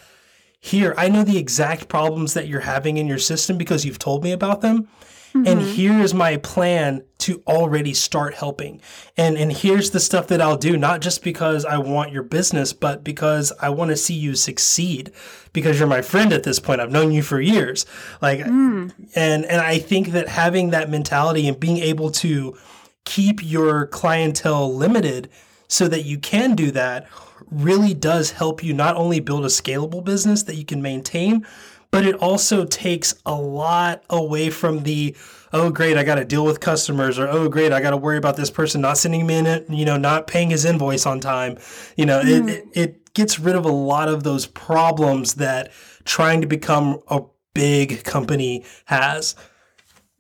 here, 0.60 0.94
I 0.98 1.10
know 1.10 1.24
the 1.24 1.38
exact 1.38 1.88
problems 1.88 2.34
that 2.34 2.48
you're 2.48 2.62
having 2.62 2.98
in 2.98 3.08
your 3.08 3.20
system 3.20 3.58
because 3.58 3.86
you've 3.86 4.00
told 4.00 4.24
me 4.24 4.32
about 4.32 4.62
them. 4.62 4.88
Mm-hmm. 5.34 5.48
And 5.48 5.62
here 5.62 6.00
is 6.00 6.14
my 6.14 6.38
plan 6.38 7.04
to 7.20 7.42
already 7.48 7.94
start 7.96 8.36
helping. 8.36 8.82
And 9.18 9.36
and 9.36 9.52
here's 9.52 9.90
the 9.90 10.00
stuff 10.00 10.28
that 10.28 10.42
I'll 10.42 10.58
do, 10.58 10.78
not 10.78 11.02
just 11.02 11.24
because 11.24 11.66
I 11.66 11.80
want 11.80 12.12
your 12.12 12.22
business, 12.22 12.72
but 12.72 13.04
because 13.04 13.52
I 13.60 13.70
want 13.70 13.90
to 13.90 13.98
see 13.98 14.14
you 14.14 14.36
succeed. 14.36 15.12
Because 15.52 15.80
you're 15.80 15.88
my 15.88 16.04
friend 16.04 16.34
at 16.34 16.44
this 16.44 16.60
point. 16.60 16.82
I've 16.82 16.92
known 16.92 17.12
you 17.12 17.24
for 17.24 17.42
years. 17.42 17.88
Like 18.22 18.40
mm. 18.42 18.94
and 19.16 19.46
and 19.46 19.60
I 19.60 19.80
think 19.80 20.10
that 20.10 20.28
having 20.28 20.70
that 20.70 20.92
mentality 20.92 21.48
and 21.48 21.60
being 21.60 21.80
able 21.80 22.12
to 22.12 22.56
keep 23.04 23.44
your 23.44 23.88
clientele 23.88 24.74
limited 24.74 25.30
so 25.74 25.88
that 25.88 26.06
you 26.06 26.20
can 26.20 26.54
do 26.54 26.70
that 26.70 27.08
really 27.50 27.96
does 27.96 28.30
help 28.30 28.64
you 28.64 28.76
not 28.76 28.96
only 28.96 29.20
build 29.20 29.44
a 29.44 29.48
scalable 29.48 30.04
business 30.04 30.44
that 30.44 30.56
you 30.56 30.64
can 30.64 30.84
maintain, 30.84 31.44
but 31.90 32.06
it 32.06 32.14
also 32.16 32.64
takes 32.64 33.16
a 33.26 33.34
lot 33.34 34.04
away 34.08 34.52
from 34.52 34.84
the 34.84 35.16
oh 35.52 35.72
great 35.72 35.98
i 35.98 36.04
got 36.04 36.16
to 36.16 36.26
deal 36.26 36.46
with 36.46 36.60
customers 36.60 37.20
or 37.20 37.28
oh 37.28 37.48
great 37.48 37.72
i 37.72 37.80
got 37.80 37.92
to 37.92 37.98
worry 37.98 38.18
about 38.18 38.36
this 38.36 38.50
person 38.50 38.82
not 38.82 38.98
sending 38.98 39.28
me 39.28 39.36
in 39.36 39.66
you 39.70 39.86
know 39.86 39.98
not 39.98 40.26
paying 40.26 40.50
his 40.50 40.66
invoice 40.66 41.06
on 41.06 41.20
time. 41.20 41.58
You 41.98 42.06
know 42.06 42.22
mm. 42.22 42.50
it, 42.50 42.68
it 42.74 43.14
gets 43.16 43.40
rid 43.40 43.56
of 43.56 43.66
a 43.66 43.72
lot 43.72 44.10
of 44.10 44.24
those 44.24 44.46
problems 44.46 45.36
that 45.36 45.72
trying 46.06 46.42
to 46.42 46.48
become 46.48 47.00
a 47.08 47.22
big 47.56 48.04
company 48.04 48.64
has. 48.86 49.36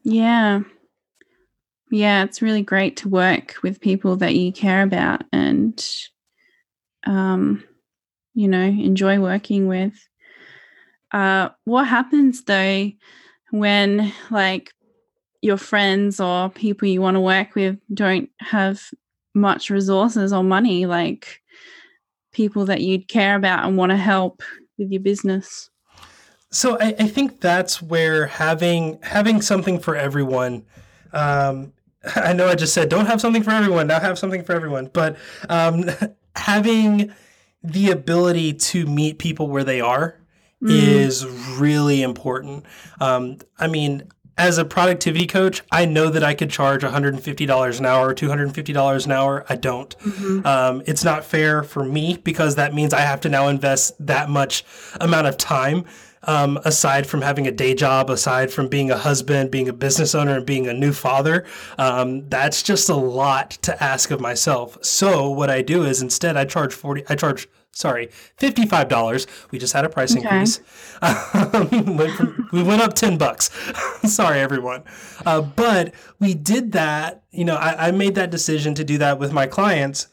Yeah 0.03 0.61
yeah 1.93 2.23
it's 2.23 2.41
really 2.41 2.63
great 2.63 2.97
to 2.97 3.07
work 3.07 3.55
with 3.61 3.79
people 3.79 4.15
that 4.17 4.35
you 4.35 4.51
care 4.51 4.81
about 4.83 5.23
and 5.31 5.85
um 7.05 7.63
you 8.33 8.47
know 8.47 8.63
enjoy 8.63 9.19
working 9.19 9.67
with. 9.67 9.93
Uh, 11.11 11.49
what 11.65 11.87
happens 11.87 12.43
though 12.43 12.91
when 13.51 14.11
like 14.31 14.73
your 15.41 15.57
friends 15.57 16.19
or 16.19 16.49
people 16.49 16.87
you 16.87 17.01
want 17.01 17.15
to 17.15 17.21
work 17.21 17.53
with 17.53 17.77
don't 17.93 18.29
have 18.39 18.81
much 19.35 19.69
resources 19.69 20.33
or 20.33 20.43
money 20.43 20.85
like 20.85 21.41
people 22.31 22.65
that 22.65 22.81
you'd 22.81 23.07
care 23.07 23.35
about 23.35 23.65
and 23.65 23.77
want 23.77 23.91
to 23.91 23.97
help 23.97 24.41
with 24.79 24.91
your 24.91 25.01
business? 25.01 25.69
So 26.49 26.79
I, 26.79 26.95
I 26.99 27.07
think 27.07 27.41
that's 27.41 27.81
where 27.81 28.25
having 28.25 28.99
having 29.03 29.41
something 29.41 29.79
for 29.79 29.95
everyone 29.95 30.65
um, 31.11 31.73
i 32.15 32.34
know 32.34 32.47
i 32.47 32.55
just 32.55 32.73
said 32.73 32.89
don't 32.89 33.05
have 33.05 33.21
something 33.21 33.43
for 33.43 33.51
everyone 33.51 33.88
now 33.88 33.99
have 33.99 34.17
something 34.17 34.43
for 34.43 34.53
everyone 34.53 34.89
but 34.93 35.17
um, 35.49 35.89
having 36.35 37.13
the 37.63 37.91
ability 37.91 38.53
to 38.53 38.85
meet 38.85 39.17
people 39.17 39.47
where 39.47 39.63
they 39.63 39.80
are 39.80 40.19
mm. 40.61 40.69
is 40.69 41.25
really 41.57 42.01
important. 42.01 42.65
Um, 42.99 43.38
I 43.57 43.67
mean, 43.67 44.09
as 44.38 44.57
a 44.57 44.65
productivity 44.65 45.27
coach, 45.27 45.61
I 45.71 45.85
know 45.85 46.09
that 46.09 46.23
I 46.23 46.34
could 46.34 46.49
charge 46.49 46.81
$150 46.81 47.80
an 47.80 47.85
hour 47.85 48.09
or 48.09 48.15
$250 48.15 49.05
an 49.05 49.11
hour. 49.11 49.45
I 49.47 49.55
don't. 49.55 49.97
Mm-hmm. 49.99 50.45
Um, 50.45 50.81
it's 50.88 51.03
not 51.03 51.23
fair 51.23 51.63
for 51.63 51.84
me 51.84 52.17
because 52.17 52.55
that 52.55 52.73
means 52.73 52.93
I 52.93 53.01
have 53.01 53.21
to 53.21 53.30
now 53.30 53.47
invest 53.47 53.93
that 54.05 54.30
much 54.30 54.65
amount 54.99 55.27
of 55.27 55.38
time. 55.38 55.85
Um, 56.25 56.59
aside 56.63 57.05
from 57.05 57.21
having 57.21 57.47
a 57.47 57.51
day 57.51 57.73
job, 57.73 58.09
aside 58.09 58.51
from 58.51 58.67
being 58.67 58.89
a 58.89 58.97
husband, 58.97 59.51
being 59.51 59.67
a 59.67 59.73
business 59.73 60.15
owner, 60.15 60.37
and 60.37 60.45
being 60.45 60.67
a 60.67 60.73
new 60.73 60.93
father, 60.93 61.45
um, 61.77 62.29
that's 62.29 62.63
just 62.63 62.89
a 62.89 62.95
lot 62.95 63.51
to 63.63 63.83
ask 63.83 64.09
of 64.11 64.21
myself. 64.21 64.77
So 64.83 65.29
what 65.29 65.49
I 65.49 65.61
do 65.61 65.83
is 65.83 66.01
instead 66.01 66.37
I 66.37 66.45
charge 66.45 66.73
forty. 66.73 67.03
I 67.09 67.15
charge 67.15 67.47
sorry, 67.73 68.09
fifty-five 68.37 68.87
dollars. 68.87 69.27
We 69.51 69.59
just 69.59 69.73
had 69.73 69.83
a 69.83 69.89
price 69.89 70.15
okay. 70.15 70.21
increase. 70.21 70.61
Um, 71.03 71.97
went 71.97 72.13
from, 72.13 72.47
we 72.53 72.63
went 72.63 72.81
up 72.81 72.93
ten 72.93 73.17
bucks. 73.17 73.49
sorry, 74.09 74.39
everyone, 74.39 74.83
uh, 75.25 75.41
but 75.41 75.93
we 76.19 76.33
did 76.33 76.71
that. 76.71 77.23
You 77.31 77.43
know, 77.43 77.55
I, 77.55 77.87
I 77.87 77.91
made 77.91 78.15
that 78.15 78.31
decision 78.31 78.73
to 78.75 78.85
do 78.85 78.97
that 78.99 79.19
with 79.19 79.33
my 79.33 79.45
clients, 79.45 80.07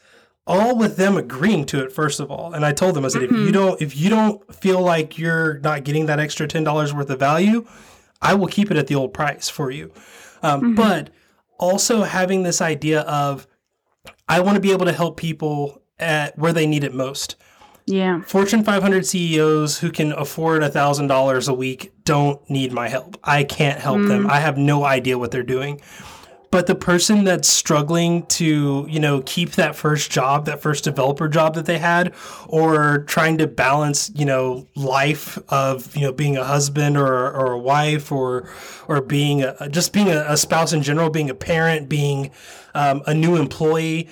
all 0.51 0.75
with 0.75 0.97
them 0.97 1.15
agreeing 1.15 1.65
to 1.65 1.81
it 1.81 1.93
first 1.93 2.19
of 2.19 2.29
all. 2.29 2.53
And 2.53 2.65
I 2.65 2.73
told 2.73 2.95
them, 2.95 3.05
I 3.05 3.07
said, 3.07 3.21
mm-hmm. 3.21 3.35
if 3.35 3.39
you 3.39 3.45
mm-hmm. 3.45 3.53
don't, 3.53 3.81
if 3.81 3.95
you 3.95 4.09
don't 4.09 4.55
feel 4.55 4.81
like 4.81 5.17
you're 5.17 5.59
not 5.59 5.85
getting 5.85 6.07
that 6.07 6.19
extra 6.19 6.47
ten 6.47 6.63
dollars 6.63 6.93
worth 6.93 7.09
of 7.09 7.19
value, 7.19 7.65
I 8.21 8.33
will 8.35 8.47
keep 8.47 8.69
it 8.69 8.77
at 8.77 8.87
the 8.87 8.95
old 8.95 9.13
price 9.13 9.49
for 9.49 9.71
you. 9.71 9.93
Um, 10.43 10.61
mm-hmm. 10.61 10.75
But 10.75 11.09
also 11.57 12.03
having 12.03 12.43
this 12.43 12.61
idea 12.61 13.01
of 13.01 13.47
I 14.27 14.41
want 14.41 14.55
to 14.55 14.61
be 14.61 14.71
able 14.71 14.85
to 14.85 14.91
help 14.91 15.17
people 15.17 15.81
at 15.99 16.37
where 16.37 16.51
they 16.51 16.67
need 16.67 16.83
it 16.83 16.93
most. 16.93 17.37
Yeah. 17.85 18.21
Fortune 18.21 18.63
500 18.63 19.05
CEOs 19.05 19.79
who 19.79 19.91
can 19.91 20.11
afford 20.11 20.61
$1,000 20.63 21.47
a 21.47 21.53
week 21.53 21.91
don't 22.03 22.49
need 22.49 22.71
my 22.71 22.89
help. 22.89 23.17
I 23.23 23.43
can't 23.43 23.79
help 23.79 23.99
mm. 23.99 24.07
them. 24.07 24.29
I 24.29 24.39
have 24.39 24.57
no 24.57 24.83
idea 24.83 25.17
what 25.17 25.31
they're 25.31 25.43
doing. 25.43 25.81
But 26.51 26.67
the 26.67 26.75
person 26.75 27.23
that's 27.23 27.47
struggling 27.47 28.25
to, 28.27 28.85
you 28.89 28.99
know, 28.99 29.21
keep 29.25 29.51
that 29.51 29.73
first 29.73 30.11
job, 30.11 30.45
that 30.45 30.61
first 30.61 30.83
developer 30.83 31.29
job 31.29 31.55
that 31.55 31.65
they 31.65 31.77
had, 31.77 32.13
or 32.47 33.05
trying 33.07 33.37
to 33.37 33.47
balance, 33.47 34.11
you 34.13 34.25
know, 34.25 34.67
life 34.75 35.39
of, 35.47 35.95
you 35.95 36.01
know, 36.01 36.11
being 36.11 36.35
a 36.35 36.43
husband 36.43 36.97
or, 36.97 37.31
or 37.31 37.53
a 37.53 37.59
wife 37.59 38.11
or, 38.11 38.49
or 38.89 39.01
being 39.01 39.43
a, 39.43 39.69
just 39.69 39.93
being 39.93 40.09
a, 40.09 40.25
a 40.27 40.35
spouse 40.35 40.73
in 40.73 40.83
general, 40.83 41.09
being 41.09 41.29
a 41.29 41.35
parent, 41.35 41.87
being 41.87 42.31
um, 42.75 43.01
a 43.07 43.13
new 43.13 43.37
employee, 43.37 44.09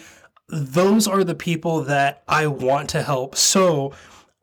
those 0.47 1.07
are 1.07 1.25
the 1.25 1.35
people 1.35 1.83
that 1.83 2.23
I 2.27 2.47
want 2.47 2.89
to 2.91 3.03
help. 3.03 3.35
So 3.35 3.93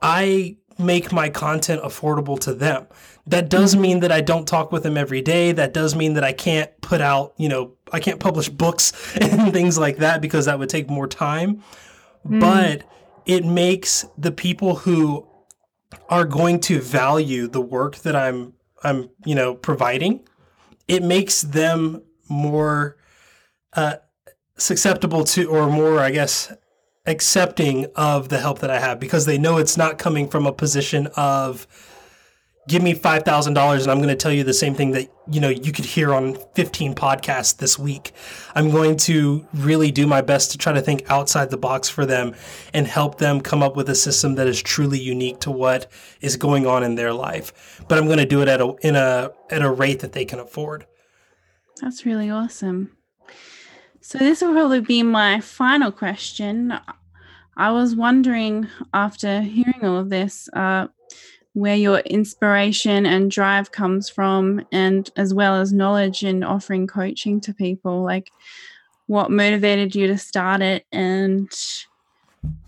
I 0.03 0.59
make 0.79 1.13
my 1.13 1.31
content 1.31 1.83
affordable 1.83 2.39
to 2.41 2.53
them. 2.53 2.87
That 3.27 3.49
does 3.49 3.73
mm-hmm. 3.73 3.83
mean 3.83 4.01
that 4.01 4.13
I 4.13 4.21
don't 4.21 4.47
talk 4.47 4.71
with 4.71 4.83
them 4.83 4.97
every 4.97 5.21
day. 5.21 5.53
That 5.53 5.75
does 5.75 5.95
mean 5.95 6.15
that 6.15 6.25
I 6.25 6.33
can't 6.33 6.71
put 6.81 7.01
out, 7.01 7.35
you 7.37 7.49
know, 7.49 7.73
I 7.93 8.01
can't 8.01 8.21
publish 8.21 8.49
books 8.49 8.93
and 9.21 9.53
things 9.53 9.79
like 9.79 9.99
that 9.99 10.21
because 10.21 10.45
that 10.45 10.59
would 10.59 10.69
take 10.69 10.89
more 10.89 11.09
time. 11.09 11.63
Mm. 12.27 12.41
But 12.41 12.85
it 13.27 13.45
makes 13.45 14.05
the 14.17 14.31
people 14.31 14.77
who 14.77 15.27
are 16.09 16.25
going 16.25 16.61
to 16.61 16.81
value 16.81 17.49
the 17.49 17.61
work 17.61 17.97
that 17.99 18.15
I'm 18.15 18.55
I'm, 18.83 19.11
you 19.25 19.35
know, 19.35 19.55
providing, 19.55 20.21
it 20.87 21.03
makes 21.03 21.43
them 21.43 22.03
more 22.29 22.97
uh, 23.73 23.97
susceptible 24.57 25.25
to, 25.25 25.47
or 25.47 25.69
more, 25.69 25.99
I 25.99 26.11
guess, 26.11 26.53
accepting 27.07 27.87
of 27.97 28.29
the 28.29 28.39
help 28.39 28.61
that 28.61 28.71
I 28.71 28.81
have 28.81 29.01
because 29.01 29.27
they 29.27 29.39
know 29.39 29.59
it's 29.59 29.77
not 29.77 29.99
coming 29.99 30.29
from 30.29 30.47
a 30.47 30.53
position 30.53 31.09
of 31.17 31.67
give 32.69 32.83
me 32.83 32.95
$5,000 32.95 33.47
and 33.47 33.91
I'm 33.91 33.99
going 33.99 34.09
to 34.09 34.17
tell 34.17 34.33
you 34.33 34.43
the 34.43 34.55
same 34.55 34.75
thing 34.75 34.91
that 34.93 35.09
you 35.31 35.41
know 35.41 35.49
you 35.49 35.73
could 35.73 35.85
hear 35.85 36.13
on 36.13 36.37
15 36.55 36.95
podcasts 36.95 37.57
this 37.57 37.79
week. 37.79 38.13
I'm 38.55 38.71
going 38.71 38.97
to 38.99 39.47
really 39.55 39.91
do 39.91 40.07
my 40.07 40.21
best 40.21 40.53
to 40.53 40.59
try 40.59 40.73
to 40.73 40.81
think 40.81 41.09
outside 41.09 41.51
the 41.51 41.57
box 41.57 41.89
for 41.89 42.07
them 42.07 42.35
and 42.73 42.87
help 42.87 43.19
them 43.19 43.41
come 43.41 43.63
up 43.63 43.77
with 43.77 43.89
a 43.89 43.95
system 43.95 44.35
that 44.37 44.47
is 44.47 44.61
truly 44.63 44.99
unique 44.99 45.41
to 45.41 45.51
what 45.51 45.91
is 46.21 46.37
going 46.37 46.67
on 46.67 46.83
in 46.83 46.97
their 46.97 47.13
life. 47.13 47.83
But 47.89 47.99
I'm 47.99 48.07
going 48.07 48.19
to 48.19 48.27
do 48.27 48.43
it 48.43 48.49
at 48.49 48.61
a 48.61 48.75
in 48.83 48.97
a 48.97 49.31
at 49.51 49.63
a 49.63 49.71
rate 49.71 50.01
that 50.01 50.13
they 50.13 50.25
can 50.25 50.39
afford. 50.39 50.87
That's 51.81 52.07
really 52.07 52.31
awesome. 52.31 52.97
So, 54.01 54.19
this 54.19 54.41
will 54.41 54.53
probably 54.53 54.81
be 54.81 55.03
my 55.03 55.41
final 55.41 55.91
question. 55.91 56.73
I 57.57 57.73
was 57.73 57.97
wondering, 57.97 58.69
after 58.95 59.41
hearing 59.41 59.81
all 59.83 59.97
of 59.97 60.11
this, 60.11 60.49
uh, 60.53 60.87
where 61.57 61.75
your 61.75 62.01
inspiration 62.01 63.07
and 63.07 63.31
drive 63.31 63.73
comes 63.73 64.11
from, 64.11 64.67
and 64.73 65.09
as 65.17 65.33
well 65.33 65.57
as 65.57 65.73
knowledge 65.73 66.23
in 66.23 66.45
offering 66.45 66.87
coaching 66.87 67.41
to 67.41 67.55
people. 67.55 68.03
Like, 68.03 68.31
what 69.07 69.31
motivated 69.31 69.95
you 69.95 70.07
to 70.09 70.19
start 70.19 70.61
it, 70.61 70.85
and 70.93 71.51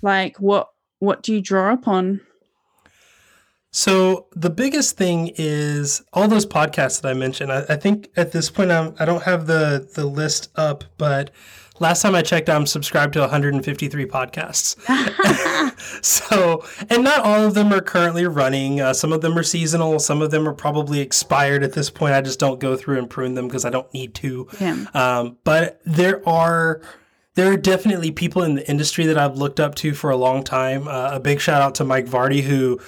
like 0.01 0.41
what 0.41 0.71
what 1.01 1.23
do 1.23 1.35
you 1.35 1.43
draw 1.43 1.71
upon? 1.71 2.23
So 3.73 4.27
the 4.35 4.49
biggest 4.49 4.97
thing 4.97 5.33
is 5.37 6.03
all 6.15 6.27
those 6.27 6.47
podcasts 6.47 7.03
that 7.03 7.11
I 7.11 7.13
mentioned. 7.13 7.53
I, 7.53 7.67
I 7.69 7.77
think 7.77 8.09
at 8.17 8.33
this 8.33 8.49
point 8.49 8.71
I'm, 8.71 8.95
I 8.99 9.05
don't 9.05 9.25
have 9.25 9.47
the 9.47 9.87
the 9.95 10.07
list 10.07 10.49
up, 10.57 10.85
but 10.97 11.31
last 11.81 12.03
time 12.03 12.15
I 12.15 12.23
checked, 12.23 12.49
I'm 12.49 12.67
subscribed 12.67 13.15
to 13.15 13.21
153 13.21 14.07
podcasts. 14.07 14.77
so, 16.05 16.65
and 16.91 17.05
not 17.05 17.21
all 17.21 17.45
of 17.45 17.55
them 17.55 17.73
are 17.73 17.81
currently 17.81 18.27
running. 18.27 18.81
Uh, 18.81 18.93
some 18.93 19.13
of 19.13 19.21
them 19.21 19.37
are 19.37 19.43
seasonal. 19.43 19.99
Some 19.99 20.23
of 20.23 20.31
them 20.31 20.49
are 20.49 20.55
probably 20.55 21.01
expired 21.01 21.63
at 21.63 21.73
this 21.73 21.91
point. 21.91 22.15
I 22.15 22.21
just 22.21 22.39
don't 22.39 22.61
go 22.61 22.77
through 22.77 22.99
and 22.99 23.09
prune 23.09 23.35
them 23.35 23.49
because 23.49 23.65
I 23.65 23.71
don't 23.71 23.93
need 23.93 24.15
to. 24.17 24.49
Yeah. 24.61 24.85
Um, 24.95 25.39
but 25.45 25.81
there 25.85 26.27
are 26.29 26.81
there 27.35 27.53
are 27.53 27.57
definitely 27.57 28.11
people 28.11 28.43
in 28.43 28.57
the 28.57 28.69
industry 28.69 29.07
that 29.07 29.17
I've 29.17 29.37
looked 29.37 29.61
up 29.61 29.77
to 29.77 29.95
for 29.95 30.11
a 30.11 30.17
long 30.17 30.43
time. 30.43 30.89
Uh, 30.89 31.11
a 31.13 31.21
big 31.21 31.41
shout 31.41 31.63
out 31.63 31.77
to 31.77 31.85
Mike 31.85 32.07
Vardy, 32.07 32.43
who 32.43 32.81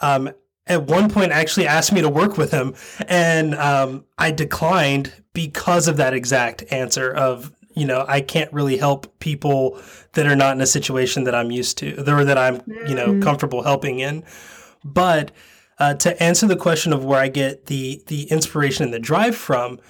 um, 0.00 0.30
at 0.66 0.82
one 0.82 1.08
point 1.08 1.30
actually 1.30 1.68
asked 1.68 1.92
me 1.92 2.00
to 2.00 2.08
work 2.08 2.36
with 2.36 2.50
him, 2.50 2.74
and 3.06 3.54
um, 3.54 4.04
I 4.18 4.32
declined 4.32 5.12
because 5.32 5.86
of 5.86 5.96
that 5.98 6.12
exact 6.12 6.64
answer 6.72 7.12
of 7.12 7.52
you 7.74 7.84
know 7.84 8.04
I 8.08 8.20
can't 8.20 8.52
really 8.52 8.76
help 8.76 9.18
people 9.20 9.80
that 10.12 10.26
are 10.26 10.36
not 10.36 10.56
in 10.56 10.60
a 10.60 10.66
situation 10.66 11.24
that 11.24 11.34
I'm 11.34 11.50
used 11.50 11.78
to 11.78 12.10
or 12.10 12.24
that 12.24 12.38
I'm 12.38 12.62
you 12.88 12.94
know 12.94 13.20
comfortable 13.20 13.62
helping 13.62 14.00
in, 14.00 14.24
but. 14.84 15.30
Uh, 15.76 15.92
to 15.92 16.22
answer 16.22 16.46
the 16.46 16.54
question 16.54 16.92
of 16.92 17.04
where 17.04 17.18
I 17.18 17.26
get 17.26 17.66
the 17.66 18.00
the 18.06 18.30
inspiration 18.30 18.84
and 18.84 18.94
the 18.94 19.00
drive 19.00 19.34
from, 19.34 19.80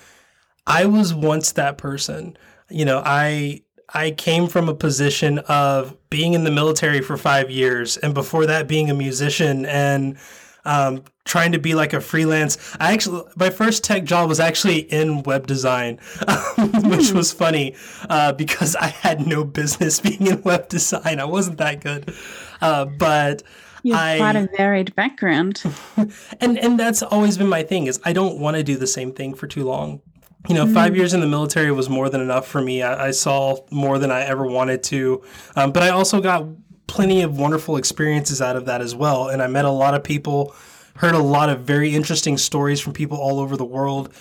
I 0.67 0.87
was 0.87 1.13
once 1.13 1.53
that 1.53 1.77
person. 1.77 2.39
You 2.71 2.87
know, 2.87 3.03
I 3.05 3.65
I 3.93 4.13
came 4.13 4.49
from 4.49 4.69
a 4.69 4.75
position 4.75 5.41
of 5.41 5.97
being 6.11 6.35
in 6.35 6.45
the 6.45 6.51
military 6.51 7.01
for 7.01 7.17
five 7.17 7.51
years, 7.51 7.97
and 7.99 8.15
before 8.15 8.47
that, 8.47 8.67
being 8.67 8.91
a 8.91 8.95
musician 8.95 9.67
and 9.67 10.17
um, 10.65 11.05
trying 11.25 11.53
to 11.53 11.59
be 11.59 11.75
like 11.75 11.93
a 11.93 12.01
freelance. 12.01 12.59
I 12.81 12.93
actually, 12.93 13.23
my 13.37 13.51
first 13.51 13.85
tech 13.85 14.05
job 14.05 14.29
was 14.29 14.41
actually 14.41 14.79
in 14.79 15.23
web 15.23 15.47
design, 15.47 15.99
which 16.85 17.13
was 17.13 17.33
funny 17.33 17.75
uh, 18.09 18.33
because 18.33 18.77
I 18.77 18.89
had 18.89 19.27
no 19.27 19.45
business 19.45 20.01
being 20.01 20.27
in 20.27 20.43
web 20.43 20.69
design. 20.69 21.21
I 21.21 21.25
wasn't 21.25 21.59
that 21.59 21.81
good, 21.81 22.15
uh, 22.61 22.85
but. 22.85 23.43
You 23.83 23.95
have 23.95 24.17
quite 24.17 24.37
a 24.37 24.49
varied 24.57 24.95
background. 24.95 25.63
and 26.41 26.59
and 26.59 26.81
that's 26.81 27.03
always 27.03 27.37
been 27.37 27.49
my 27.49 27.63
thing 27.63 27.87
is 27.87 28.01
I 28.03 28.15
don't 28.15 28.39
want 28.39 28.57
to 28.57 28.63
do 28.63 28.79
the 28.79 28.87
same 28.87 29.13
thing 29.13 29.35
for 29.35 29.47
too 29.47 29.65
long 29.65 30.01
you 30.49 30.55
know, 30.55 30.67
five 30.67 30.95
years 30.95 31.15
in 31.15 31.21
the 31.21 31.27
military 31.27 31.73
was 31.73 31.89
more 31.89 32.11
than 32.11 32.21
enough 32.21 32.47
for 32.47 32.61
me. 32.61 32.83
I, 32.83 33.07
I 33.07 33.11
saw 33.13 33.57
more 33.71 33.99
than 33.99 34.11
I 34.11 34.25
ever 34.25 34.47
wanted 34.47 34.83
to, 34.85 35.23
um, 35.57 35.73
but 35.73 35.83
I 35.83 35.89
also 35.89 36.21
got 36.21 36.47
plenty 36.87 37.23
of 37.23 37.39
wonderful 37.39 37.77
experiences 37.77 38.41
out 38.41 38.57
of 38.57 38.67
that 38.67 38.81
as 38.81 38.95
well. 38.95 39.29
And 39.29 39.43
I 39.43 39.47
met 39.47 39.65
a 39.65 39.71
lot 39.71 39.95
of 39.95 40.05
people, 40.05 40.55
heard 40.97 41.15
a 41.15 41.19
lot 41.19 41.49
of 41.49 41.61
very 41.61 41.95
interesting 41.95 42.39
stories 42.39 42.81
from 42.81 42.93
people 42.93 43.19
all 43.19 43.41
over 43.41 43.57
the 43.57 43.65
world, 43.65 44.13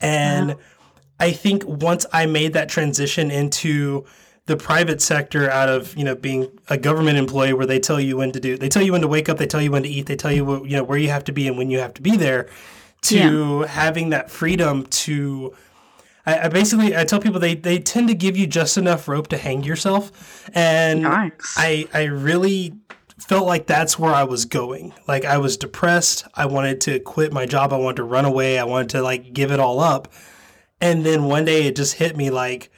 and 0.00 0.50
wow. 0.50 0.58
I 1.18 1.32
think 1.32 1.66
once 1.66 2.06
I 2.12 2.26
made 2.26 2.54
that 2.54 2.68
transition 2.68 3.30
into 3.30 4.06
the 4.46 4.56
private 4.56 5.00
sector 5.00 5.48
out 5.48 5.68
of 5.68 5.96
you 5.96 6.02
know 6.02 6.16
being 6.16 6.50
a 6.68 6.76
government 6.76 7.18
employee 7.18 7.52
where 7.52 7.66
they 7.66 7.78
tell 7.78 8.00
you 8.00 8.16
when 8.16 8.32
to 8.32 8.40
do 8.40 8.56
they 8.56 8.68
tell 8.68 8.82
you 8.82 8.90
when 8.90 9.00
to 9.00 9.06
wake 9.06 9.28
up 9.28 9.38
they 9.38 9.46
tell 9.46 9.62
you 9.62 9.70
when 9.70 9.84
to 9.84 9.88
eat 9.88 10.06
they 10.06 10.16
tell 10.16 10.32
you 10.32 10.44
what, 10.44 10.64
you 10.64 10.76
know 10.76 10.82
where 10.82 10.98
you 10.98 11.08
have 11.08 11.22
to 11.22 11.30
be 11.30 11.46
and 11.46 11.56
when 11.56 11.70
you 11.70 11.78
have 11.78 11.94
to 11.94 12.02
be 12.02 12.16
there 12.16 12.48
to 13.02 13.60
yeah. 13.60 13.66
having 13.66 14.10
that 14.10 14.28
freedom 14.28 14.84
to 14.86 15.54
I, 16.30 16.44
I, 16.44 16.48
basically 16.48 16.96
I 16.96 17.04
tell 17.04 17.20
people 17.20 17.40
they 17.40 17.54
they 17.54 17.78
tend 17.78 18.08
to 18.08 18.14
give 18.14 18.36
you 18.36 18.46
just 18.46 18.78
enough 18.78 19.08
rope 19.08 19.28
to 19.28 19.36
hang 19.36 19.64
yourself, 19.64 20.48
and 20.54 21.02
nice. 21.02 21.54
I 21.56 21.86
I 21.92 22.04
really 22.04 22.74
felt 23.18 23.46
like 23.46 23.66
that's 23.66 23.98
where 23.98 24.14
I 24.14 24.24
was 24.24 24.44
going. 24.44 24.94
Like 25.06 25.24
I 25.24 25.38
was 25.38 25.56
depressed. 25.56 26.26
I 26.34 26.46
wanted 26.46 26.80
to 26.82 27.00
quit 27.00 27.32
my 27.32 27.46
job. 27.46 27.72
I 27.72 27.76
wanted 27.76 27.96
to 27.96 28.04
run 28.04 28.24
away. 28.24 28.58
I 28.58 28.64
wanted 28.64 28.90
to 28.90 29.02
like 29.02 29.32
give 29.32 29.50
it 29.50 29.60
all 29.60 29.80
up. 29.80 30.08
And 30.80 31.04
then 31.04 31.24
one 31.24 31.44
day 31.44 31.66
it 31.66 31.76
just 31.76 31.94
hit 31.94 32.16
me 32.16 32.30
like, 32.30 32.70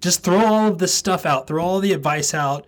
just 0.00 0.24
throw 0.24 0.44
all 0.44 0.68
of 0.68 0.78
this 0.78 0.92
stuff 0.92 1.24
out, 1.24 1.46
throw 1.46 1.62
all 1.62 1.78
the 1.78 1.92
advice 1.92 2.34
out, 2.34 2.66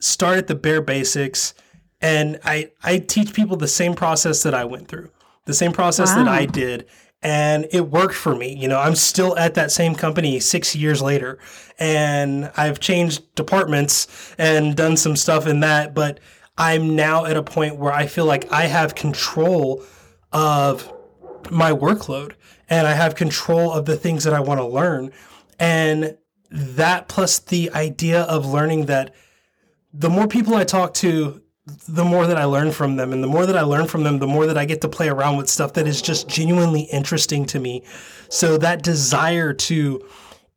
start 0.00 0.38
at 0.38 0.46
the 0.46 0.54
bare 0.54 0.80
basics. 0.80 1.52
And 2.00 2.40
I, 2.44 2.70
I 2.82 2.98
teach 2.98 3.34
people 3.34 3.56
the 3.56 3.68
same 3.68 3.94
process 3.94 4.42
that 4.44 4.54
I 4.54 4.64
went 4.64 4.88
through, 4.88 5.10
the 5.44 5.54
same 5.54 5.72
process 5.72 6.08
wow. 6.16 6.24
that 6.24 6.28
I 6.28 6.46
did 6.46 6.86
and 7.22 7.66
it 7.70 7.88
worked 7.88 8.14
for 8.14 8.34
me. 8.34 8.54
You 8.54 8.68
know, 8.68 8.78
I'm 8.78 8.96
still 8.96 9.36
at 9.38 9.54
that 9.54 9.70
same 9.70 9.94
company 9.94 10.40
six 10.40 10.74
years 10.74 11.00
later, 11.00 11.38
and 11.78 12.50
I've 12.56 12.80
changed 12.80 13.34
departments 13.34 14.34
and 14.38 14.76
done 14.76 14.96
some 14.96 15.16
stuff 15.16 15.46
in 15.46 15.60
that, 15.60 15.94
but 15.94 16.20
I'm 16.58 16.96
now 16.96 17.24
at 17.24 17.36
a 17.36 17.42
point 17.42 17.76
where 17.76 17.92
I 17.92 18.06
feel 18.06 18.26
like 18.26 18.52
I 18.52 18.64
have 18.66 18.94
control 18.94 19.82
of 20.32 20.92
my 21.50 21.72
workload 21.72 22.34
and 22.68 22.86
I 22.86 22.92
have 22.92 23.14
control 23.14 23.72
of 23.72 23.86
the 23.86 23.96
things 23.96 24.24
that 24.24 24.34
I 24.34 24.40
want 24.40 24.60
to 24.60 24.66
learn. 24.66 25.12
And 25.58 26.16
that 26.50 27.08
plus 27.08 27.38
the 27.38 27.70
idea 27.72 28.22
of 28.22 28.46
learning 28.46 28.86
that 28.86 29.14
the 29.92 30.10
more 30.10 30.26
people 30.26 30.54
I 30.54 30.64
talk 30.64 30.94
to, 30.94 31.41
the 31.66 32.04
more 32.04 32.26
that 32.26 32.36
I 32.36 32.44
learn 32.44 32.72
from 32.72 32.96
them. 32.96 33.12
And 33.12 33.22
the 33.22 33.28
more 33.28 33.46
that 33.46 33.56
I 33.56 33.62
learn 33.62 33.86
from 33.86 34.02
them, 34.02 34.18
the 34.18 34.26
more 34.26 34.46
that 34.46 34.58
I 34.58 34.64
get 34.64 34.80
to 34.80 34.88
play 34.88 35.08
around 35.08 35.36
with 35.36 35.48
stuff 35.48 35.74
that 35.74 35.86
is 35.86 36.02
just 36.02 36.28
genuinely 36.28 36.82
interesting 36.82 37.44
to 37.46 37.60
me. 37.60 37.84
So 38.28 38.58
that 38.58 38.82
desire 38.82 39.52
to 39.52 40.06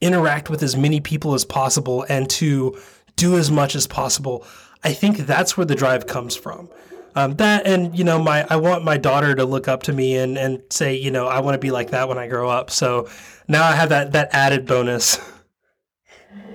interact 0.02 0.50
with 0.50 0.64
as 0.64 0.76
many 0.76 1.00
people 1.00 1.34
as 1.34 1.46
possible 1.46 2.06
and 2.10 2.30
to 2.32 2.80
do 3.16 3.38
as 3.38 3.52
much 3.52 3.76
as 3.76 3.86
possible, 3.88 4.46
I 4.84 4.94
think 4.94 5.18
that's 5.18 5.56
where 5.58 5.66
the 5.66 5.76
drive 5.76 6.08
comes 6.08 6.36
from. 6.36 6.70
Um, 7.18 7.36
that 7.38 7.66
and 7.66 7.98
you 7.98 8.04
know 8.04 8.22
my 8.22 8.46
I 8.50 8.58
want 8.58 8.84
my 8.84 8.98
daughter 8.98 9.34
to 9.36 9.46
look 9.46 9.70
up 9.70 9.84
to 9.84 9.94
me 9.94 10.18
and 10.18 10.38
and 10.38 10.62
say 10.70 10.96
you 10.96 11.12
know 11.12 11.28
I 11.28 11.40
want 11.40 11.56
to 11.56 11.60
be 11.60 11.72
like 11.72 11.92
that 11.92 12.10
when 12.10 12.18
I 12.18 12.28
grow 12.28 12.50
up. 12.50 12.70
So 12.70 13.08
now 13.48 13.64
I 13.64 13.72
have 13.72 13.88
that 13.90 14.12
that 14.12 14.30
added 14.34 14.66
bonus. 14.66 15.18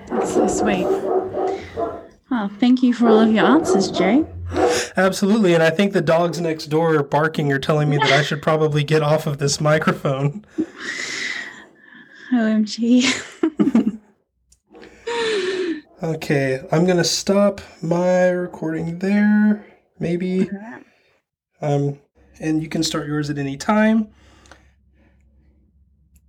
That's 0.07 0.35
so 0.35 0.45
sweet. 0.47 0.85
Well, 2.29 2.47
thank 2.59 2.83
you 2.83 2.93
for 2.93 3.07
all 3.07 3.19
of 3.21 3.31
your 3.31 3.45
answers, 3.45 3.89
Jay. 3.89 4.23
Absolutely. 4.97 5.53
And 5.53 5.63
I 5.63 5.69
think 5.69 5.93
the 5.93 6.01
dogs 6.01 6.39
next 6.39 6.67
door 6.67 6.95
are 6.95 7.03
barking 7.03 7.51
or 7.51 7.59
telling 7.59 7.89
me 7.89 7.97
that 7.97 8.11
I 8.11 8.21
should 8.23 8.41
probably 8.41 8.83
get 8.83 9.01
off 9.01 9.27
of 9.27 9.37
this 9.37 9.59
microphone. 9.61 10.45
OMG. 12.33 13.99
okay, 16.03 16.61
I'm 16.71 16.85
going 16.85 16.97
to 16.97 17.03
stop 17.03 17.61
my 17.81 18.29
recording 18.29 18.99
there. 18.99 19.65
Maybe. 19.99 20.49
Um, 21.61 21.99
and 22.39 22.63
you 22.63 22.69
can 22.69 22.83
start 22.83 23.07
yours 23.07 23.29
at 23.29 23.37
any 23.37 23.57
time. 23.57 24.09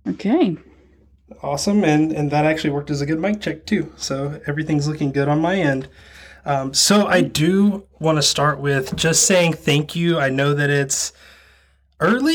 Okay. 0.07 0.57
Awesome. 1.41 1.83
And 1.83 2.11
and 2.11 2.29
that 2.31 2.45
actually 2.45 2.69
worked 2.69 2.91
as 2.91 3.01
a 3.01 3.05
good 3.05 3.19
mic 3.19 3.41
check 3.41 3.65
too. 3.65 3.91
So 3.97 4.39
everything's 4.45 4.87
looking 4.87 5.11
good 5.11 5.27
on 5.27 5.41
my 5.41 5.55
end. 5.55 5.87
Um, 6.45 6.73
so 6.73 7.07
I 7.07 7.21
do 7.21 7.85
want 7.99 8.17
to 8.17 8.21
start 8.21 8.59
with 8.59 8.95
just 8.95 9.25
saying 9.25 9.53
thank 9.53 9.95
you. 9.95 10.19
I 10.19 10.29
know 10.29 10.53
that 10.53 10.69
it's 10.69 11.13
early 11.99 12.31